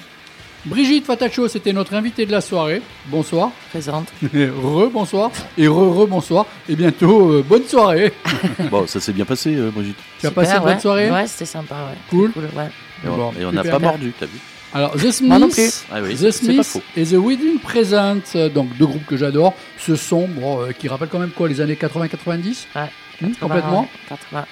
Brigitte 0.65 1.05
Fatacho, 1.05 1.47
c'était 1.47 1.73
notre 1.73 1.93
invitée 1.93 2.25
de 2.25 2.31
la 2.31 2.41
soirée. 2.41 2.81
Bonsoir. 3.07 3.51
Présente. 3.69 4.07
re, 4.23 4.89
bonsoir. 4.91 5.29
Et 5.59 5.67
re, 5.67 5.73
re, 5.95 6.07
bonsoir. 6.07 6.45
Et 6.67 6.75
bientôt, 6.75 7.31
euh, 7.33 7.45
bonne 7.47 7.65
soirée. 7.65 8.11
Bon, 8.71 8.87
ça 8.87 8.99
s'est 8.99 9.13
bien 9.13 9.25
passé, 9.25 9.55
euh, 9.55 9.69
Brigitte. 9.69 9.97
Tu 10.19 10.25
as 10.25 10.31
passé 10.31 10.55
une 10.55 10.63
bonne 10.63 10.79
soirée 10.79 11.11
Ouais, 11.11 11.27
c'était 11.27 11.45
sympa, 11.45 11.75
ouais. 11.75 11.97
Cool. 12.09 12.31
ouais. 12.35 12.69
Et 13.03 13.07
on- 13.09 13.15
Bon, 13.15 13.33
et 13.39 13.45
on 13.45 13.51
n'a 13.51 13.63
pas 13.63 13.77
mordu, 13.77 14.11
t'as 14.19 14.25
vu 14.25 14.39
Alors, 14.73 14.93
The 14.95 15.11
Smiths. 15.11 15.85
Ah 15.91 15.99
oui, 16.01 16.15
The 16.15 16.31
Smiths 16.31 16.77
et 16.97 17.03
The 17.05 17.13
Wedding 17.13 17.59
Present, 17.59 18.49
donc 18.53 18.75
deux 18.77 18.87
groupes 18.87 19.05
que 19.05 19.17
j'adore, 19.17 19.53
ce 19.77 19.95
son 19.95 20.27
bon, 20.27 20.63
euh, 20.63 20.71
qui 20.71 20.87
rappelle 20.87 21.09
quand 21.09 21.19
même 21.19 21.29
quoi, 21.31 21.47
les 21.47 21.61
années 21.61 21.75
80-90 21.75 22.65
Ouais. 22.75 22.81
Hmm, 23.21 23.31
Complètement 23.39 23.87
80. 24.09 24.45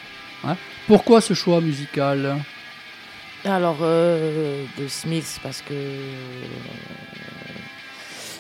Ouais. 0.45 0.53
Pourquoi 0.88 1.22
ce 1.22 1.34
choix 1.34 1.60
musical? 1.60 2.38
Alors, 3.45 3.78
euh, 3.82 4.65
de 4.78 4.88
Smiths, 4.88 5.40
parce 5.44 5.61
que. 5.61 5.74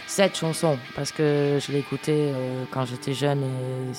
Cette 0.07 0.37
chanson, 0.37 0.77
parce 0.95 1.11
que 1.11 1.57
je 1.59 1.71
l'ai 1.71 1.79
écoutée 1.79 2.31
euh, 2.35 2.65
quand 2.71 2.85
j'étais 2.85 3.15
jeune 3.15 3.41
et 3.41 3.93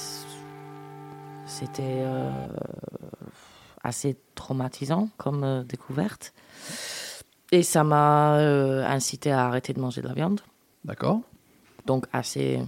c'était 1.44 1.82
euh, 1.82 2.31
assez 3.82 4.16
traumatisant 4.36 5.09
comme 5.16 5.43
euh, 5.43 5.64
découverte. 5.64 6.32
Et 7.51 7.64
ça 7.64 7.82
m'a 7.82 8.36
euh, 8.36 8.86
incité 8.86 9.32
à 9.32 9.47
arrêter 9.47 9.72
de 9.72 9.81
manger 9.81 10.02
de 10.02 10.06
la 10.09 10.14
viande. 10.14 10.40
D'accord. 10.85 11.20
Donc, 11.85 12.06
assez 12.12 12.60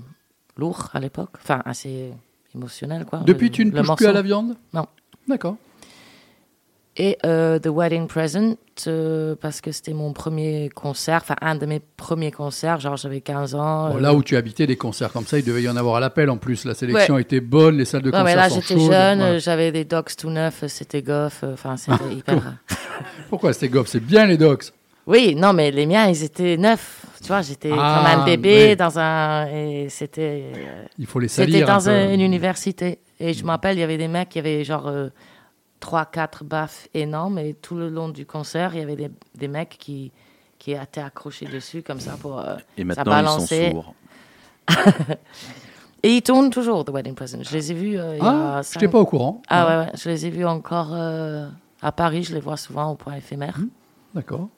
lourd 0.56 0.88
à 0.92 0.98
l'époque, 0.98 1.30
enfin, 1.36 1.62
assez 1.64 2.12
émotionnel, 2.52 3.04
quoi. 3.04 3.20
Depuis, 3.20 3.46
le- 3.46 3.52
tu 3.54 3.64
ne 3.64 3.70
touches 3.70 3.94
plus 3.96 4.06
à 4.06 4.12
la 4.12 4.22
viande? 4.22 4.56
Non. 4.74 4.86
D'accord. 5.28 5.54
Et 6.98 7.18
euh, 7.26 7.58
The 7.58 7.66
Wedding 7.68 8.06
Present, 8.06 8.54
euh, 8.86 9.34
parce 9.38 9.60
que 9.60 9.70
c'était 9.70 9.92
mon 9.92 10.14
premier 10.14 10.70
concert, 10.74 11.20
enfin 11.22 11.36
un 11.42 11.54
de 11.54 11.66
mes 11.66 11.78
premiers 11.98 12.30
concerts, 12.30 12.80
genre 12.80 12.96
j'avais 12.96 13.20
15 13.20 13.54
ans. 13.54 13.90
Bon, 13.90 13.96
euh, 13.96 14.00
là 14.00 14.14
où 14.14 14.22
tu 14.22 14.34
habitais, 14.34 14.66
des 14.66 14.76
concerts 14.76 15.12
comme 15.12 15.26
ça, 15.26 15.38
il 15.38 15.44
devait 15.44 15.62
y 15.62 15.68
en 15.68 15.76
avoir 15.76 15.96
à 15.96 16.00
l'appel 16.00 16.30
en 16.30 16.38
plus. 16.38 16.64
La 16.64 16.72
sélection 16.72 17.16
Ouais. 17.16 17.20
était 17.22 17.40
bonne, 17.40 17.76
les 17.76 17.84
salles 17.84 18.00
de 18.00 18.06
Ouais, 18.10 18.12
concert 18.12 18.24
mais 18.24 18.34
là 18.34 18.48
j'étais 18.48 18.78
jeune, 18.80 19.38
j'avais 19.40 19.72
des 19.72 19.84
docs 19.84 20.16
tout 20.16 20.30
neufs, 20.30 20.64
c'était 20.68 21.02
goff, 21.02 21.44
enfin 21.52 21.76
c'était 21.76 22.14
hyper. 22.14 22.54
Pourquoi 23.28 23.52
c'était 23.52 23.68
goff 23.68 23.88
C'est 23.88 24.00
bien 24.00 24.24
les 24.26 24.38
docs. 24.38 24.64
Oui, 25.06 25.34
non, 25.36 25.52
mais 25.52 25.70
les 25.70 25.84
miens 25.84 26.08
ils 26.08 26.24
étaient 26.24 26.56
neufs, 26.56 27.02
tu 27.20 27.28
vois, 27.28 27.42
j'étais 27.42 27.70
Ah, 27.78 28.04
comme 28.14 28.22
un 28.22 28.24
bébé 28.24 28.68
ouais. 28.68 28.76
dans 28.76 28.98
un. 28.98 29.46
Et 29.48 29.88
c'était. 29.90 30.44
Il 30.98 31.06
faut 31.06 31.20
les 31.20 31.28
C'était 31.28 31.52
salir. 31.52 31.68
un 31.70 31.74
dans 31.76 31.88
un- 31.90 32.12
une 32.14 32.22
université. 32.22 32.98
Et 33.20 33.34
je 33.34 33.44
me 33.44 33.50
rappelle, 33.50 33.76
il 33.76 33.80
y 33.80 33.84
avait 33.84 33.98
des 33.98 34.08
mecs 34.08 34.30
qui 34.30 34.38
avaient 34.38 34.64
genre 34.64 34.90
3-4 35.80 36.44
baffes 36.44 36.88
énormes. 36.94 37.38
Et 37.38 37.54
tout 37.54 37.74
le 37.76 37.88
long 37.88 38.08
du 38.08 38.26
concert, 38.26 38.74
il 38.74 38.80
y 38.80 38.82
avait 38.82 38.96
des, 38.96 39.10
des 39.34 39.48
mecs 39.48 39.76
qui, 39.78 40.12
qui 40.58 40.72
étaient 40.72 41.00
accrochés 41.00 41.46
dessus 41.46 41.82
comme 41.82 42.00
ça 42.00 42.12
pour. 42.20 42.38
euh, 42.38 42.56
Et 42.76 42.84
ça 42.94 43.02
ils 43.06 43.26
sont 43.40 43.46
sourds. 43.72 43.94
Et 46.02 46.16
ils 46.16 46.22
tournent 46.22 46.50
toujours, 46.50 46.84
The 46.84 46.90
Wedding 46.90 47.14
Present. 47.14 47.42
Je 47.42 47.52
les 47.52 47.72
ai 47.72 47.74
vus. 47.74 47.98
euh, 47.98 48.16
il 48.16 48.22
y 48.22 48.26
Ah, 48.26 48.60
je 48.62 48.68
cinq- 48.68 48.80
n'étais 48.82 48.92
pas 48.92 49.00
au 49.00 49.06
courant. 49.06 49.42
Ah 49.48 49.66
Ouais. 49.66 49.86
ouais, 49.86 49.92
je 49.96 50.08
les 50.08 50.26
ai 50.26 50.30
vus 50.30 50.44
encore 50.46 50.90
euh, 50.92 51.48
à 51.82 51.90
Paris. 51.90 52.22
Je 52.22 52.34
les 52.34 52.40
vois 52.40 52.56
souvent 52.56 52.92
au 52.92 52.94
point 52.94 53.14
éphémère. 53.14 53.58
D'accord. 54.14 54.48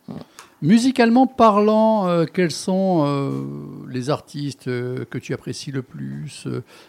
Musicalement 0.61 1.29
parlant, 1.29 2.09
euh, 2.09 2.25
quels 2.25 2.51
sont 2.51 3.05
euh, 3.07 3.45
les 3.89 4.11
artistes 4.11 4.67
euh, 4.67 5.05
que 5.09 5.17
tu 5.17 5.33
apprécies 5.33 5.71
le 5.71 5.83
plus 5.83 6.49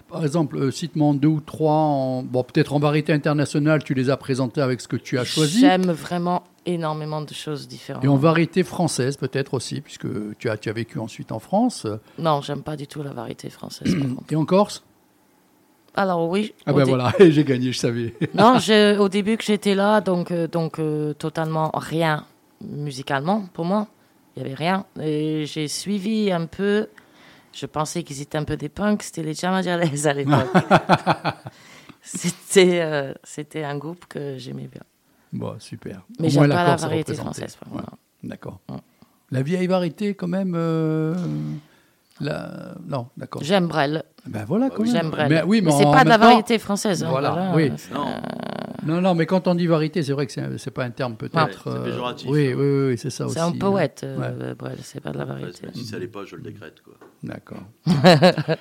Par 0.09 0.23
exemple, 0.23 0.71
cite-moi 0.71 1.13
deux 1.13 1.27
ou 1.27 1.39
trois. 1.39 1.73
En, 1.73 2.23
bon, 2.23 2.43
peut-être 2.43 2.73
en 2.73 2.79
variété 2.79 3.13
internationale, 3.13 3.83
tu 3.83 3.93
les 3.93 4.09
as 4.09 4.17
présentés 4.17 4.61
avec 4.61 4.81
ce 4.81 4.87
que 4.87 4.95
tu 4.95 5.19
as 5.19 5.23
choisi. 5.23 5.59
J'aime 5.59 5.91
vraiment 5.91 6.41
énormément 6.65 7.21
de 7.21 7.31
choses 7.31 7.67
différentes. 7.67 8.03
Et 8.03 8.07
en 8.07 8.15
variété 8.15 8.63
française, 8.63 9.17
peut-être 9.17 9.53
aussi, 9.53 9.81
puisque 9.81 10.07
tu 10.39 10.49
as, 10.49 10.57
tu 10.57 10.69
as 10.69 10.73
vécu 10.73 10.97
ensuite 10.97 11.31
en 11.31 11.39
France. 11.39 11.85
Non, 12.17 12.41
j'aime 12.41 12.63
pas 12.63 12.75
du 12.75 12.87
tout 12.87 13.03
la 13.03 13.13
variété 13.13 13.51
française. 13.51 13.95
Et 14.31 14.35
en 14.35 14.45
Corse? 14.45 14.83
Alors 15.95 16.27
oui. 16.27 16.53
Ah 16.65 16.73
ben 16.73 16.85
voilà, 16.85 17.13
j'ai 17.19 17.43
gagné, 17.43 17.71
je 17.71 17.77
savais. 17.77 18.15
Non, 18.33 18.57
je- 18.57 18.97
au 18.97 19.09
début 19.09 19.37
que 19.37 19.43
j'étais 19.43 19.75
là, 19.75 20.01
donc, 20.01 20.31
donc 20.33 20.79
totalement 21.19 21.69
rien 21.75 22.25
musicalement 22.61 23.45
pour 23.53 23.65
moi. 23.65 23.87
Il 24.35 24.43
n'y 24.43 24.47
avait 24.49 24.55
rien. 24.55 24.85
Et 25.01 25.45
j'ai 25.45 25.67
suivi 25.67 26.31
un 26.31 26.45
peu. 26.45 26.87
Je 27.53 27.65
pensais 27.65 28.03
qu'ils 28.03 28.21
étaient 28.21 28.37
un 28.37 28.43
peu 28.43 28.57
des 28.57 28.69
punks. 28.69 29.03
C'était 29.03 29.23
les 29.23 29.33
Jamajales 29.33 29.89
à 30.07 30.13
l'époque. 30.13 30.47
c'était, 32.01 32.81
euh, 32.81 33.13
c'était 33.23 33.63
un 33.63 33.77
groupe 33.77 34.05
que 34.07 34.37
j'aimais 34.37 34.67
bien. 34.67 34.81
Bon, 35.33 35.59
super. 35.59 36.01
Mais 36.19 36.29
j'aime 36.29 36.49
pas 36.49 36.63
la 36.63 36.75
variété 36.75 37.13
française, 37.13 37.57
Ouais. 37.71 37.81
D'accord. 38.23 38.59
La 39.31 39.41
vieille 39.43 39.67
variété, 39.67 40.13
quand 40.15 40.27
même. 40.27 40.53
euh, 40.55 41.15
la... 42.19 42.75
Non, 42.87 43.07
d'accord. 43.17 43.41
J'aime 43.43 43.67
Brel. 43.67 44.03
Ben 44.27 44.43
voilà, 44.47 44.69
quand 44.69 44.83
même. 44.83 44.91
J'aime 44.91 45.09
Brel. 45.09 45.29
Mais, 45.29 45.41
oui, 45.43 45.61
mais, 45.63 45.71
c'est 45.71 45.85
en 45.85 45.91
pas 45.91 46.03
de 46.03 46.09
la 46.09 46.17
temps- 46.17 46.25
variété 46.25 46.57
française. 46.59 47.03
hein, 47.03 47.07
Voilà, 47.09 47.31
voilà. 47.31 47.51
oui. 47.55 47.71
C'est, 47.77 47.93
Non. 47.93 48.05
euh, 48.07 48.85
Non, 48.85 49.01
non, 49.01 49.15
mais 49.15 49.25
quand 49.25 49.47
on 49.47 49.55
dit 49.55 49.67
variété, 49.67 50.03
c'est 50.03 50.13
vrai 50.13 50.25
que 50.25 50.31
c'est 50.31 50.57
c'est 50.57 50.71
pas 50.71 50.83
un 50.83 50.89
terme 50.91 51.15
peut-être. 51.15 51.37
Ouais, 51.37 51.51
c'est 51.63 51.69
euh, 51.79 51.83
péjoratif. 51.83 52.29
Oui, 52.29 52.47
oui, 52.49 52.53
oui, 52.55 52.87
oui, 52.89 52.97
c'est 52.97 53.09
ça 53.09 53.25
aussi. 53.25 53.35
c'est 53.35 53.39
un 53.41 53.51
poète, 53.51 54.01
euh, 54.03 54.17
Ouais, 54.17 54.53
Brel. 54.55 54.77
C'est 54.83 55.01
pas 55.01 55.11
de 55.11 55.17
la 55.17 55.25
variété. 55.25 55.67
si 55.73 55.85
ça 55.85 55.97
l'est 55.99 56.07
pas, 56.07 56.25
je 56.25 56.35
le 56.35 56.41
décrète. 56.41 56.75
Quoi. 56.83 56.93
D'accord. 57.23 57.63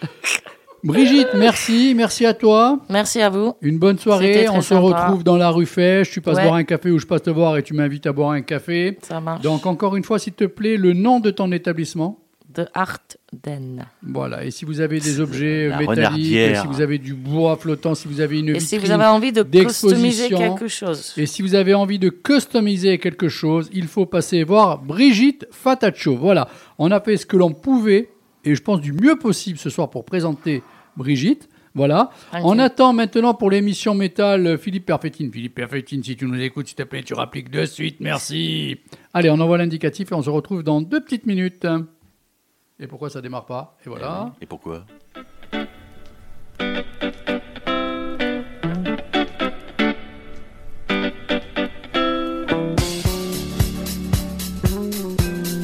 Brigitte, 0.85 1.31
merci, 1.35 1.93
merci 1.97 2.25
à 2.25 2.35
toi. 2.35 2.79
Merci 2.89 3.21
à 3.21 3.29
vous. 3.31 3.55
Une 3.63 3.81
bonne 3.81 3.99
soirée. 3.99 4.49
On 4.49 4.61
se 4.61 4.75
retrouve 4.75 5.25
dans 5.25 5.37
la 5.37 5.51
rue 5.51 5.67
Fèche. 5.67 6.11
Tu 6.13 6.21
passes 6.21 6.37
Ouais. 6.37 6.45
boire 6.45 6.55
un 6.55 6.63
café 6.63 6.93
ou 6.93 7.01
je 7.01 7.07
passe 7.07 7.23
te 7.23 7.31
voir 7.31 7.57
et 7.57 7.65
tu 7.65 7.75
m'invites 7.75 8.07
à 8.07 8.13
boire 8.13 8.31
un 8.31 8.43
café. 8.43 8.97
Ça 9.03 9.21
marche. 9.21 9.43
Donc 9.43 9.67
encore 9.67 9.97
une 9.97 10.05
fois, 10.05 10.21
s'il 10.21 10.35
te 10.35 10.45
plaît, 10.45 10.77
le 10.77 10.93
nom 10.93 11.19
de 11.19 11.31
ton 11.33 11.51
établissement. 11.51 12.21
De 12.49 12.66
Art 12.73 13.01
Den. 13.33 13.85
Voilà. 14.03 14.45
Et 14.45 14.51
si 14.51 14.65
vous 14.65 14.81
avez 14.81 15.01
des 15.01 15.20
objets 15.20 15.69
La 15.69 15.79
métalliques, 15.79 16.57
si 16.57 16.66
vous 16.66 16.81
avez 16.81 16.97
du 16.97 17.12
bois 17.12 17.57
flottant, 17.57 17.95
si 17.95 18.09
vous 18.09 18.20
avez 18.20 18.41
une 18.41 18.57
Et 18.57 18.61
si 18.61 18.79
vous 18.79 18.91
avez 18.91 19.05
envie 19.05 19.33
de 19.33 19.43
customiser 19.43 20.31
quelque 20.31 20.66
chose. 20.66 21.12
Et 21.19 21.27
si 21.27 21.43
vous 21.43 21.55
avez 21.55 21.75
envie 21.75 21.99
de 21.99 22.09
customiser 22.09 22.99
quelque 22.99 23.29
chose, 23.29 23.69
il 23.75 23.87
faut 23.87 24.07
passer 24.07 24.45
voir 24.45 24.79
Brigitte 24.79 25.47
Fataccio. 25.51 26.16
Voilà, 26.16 26.49
on 26.79 26.91
a 26.91 27.01
fait 27.01 27.19
ce 27.19 27.27
que 27.27 27.37
l'on 27.37 27.53
pouvait, 27.53 28.09
et 28.45 28.55
je 28.55 28.62
pense 28.62 28.81
du 28.81 28.93
mieux 28.95 29.19
possible 29.19 29.59
ce 29.59 29.69
soir 29.69 29.91
pour 29.91 30.07
présenter 30.07 30.62
Brigitte. 30.97 31.51
Voilà. 31.75 32.11
On 32.33 32.57
you. 32.57 32.61
attend 32.61 32.93
maintenant 32.95 33.35
pour 33.35 33.51
l'émission 33.51 33.95
métal 33.95 34.47
euh, 34.47 34.59
Philippe 34.59 34.87
Perfettine. 34.87 35.31
Philippe 35.31 35.55
Perfettine, 35.55 36.03
si 36.03 36.16
tu 36.16 36.25
nous 36.25 36.41
écoutes, 36.41 36.66
s'il 36.66 36.77
te 36.77 36.83
plaît, 36.83 37.03
tu 37.03 37.15
rappliques 37.15 37.51
de 37.51 37.66
suite. 37.66 38.01
Merci. 38.01 38.79
Allez, 39.12 39.31
on 39.31 39.39
envoie 39.39 39.59
l'indicatif 39.59 40.11
et 40.11 40.15
on 40.15 40.23
se 40.23 40.31
retrouve 40.31 40.62
dans 40.62 40.81
deux 40.81 41.01
petites 41.01 41.27
minutes. 41.27 41.66
Et 42.81 42.87
pourquoi 42.87 43.11
ça 43.11 43.21
démarre 43.21 43.47
pas? 43.47 43.77
Et 43.85 43.89
voilà. 43.89 44.33
Eh 44.41 44.45
Et 44.45 44.47
pourquoi? 44.47 44.85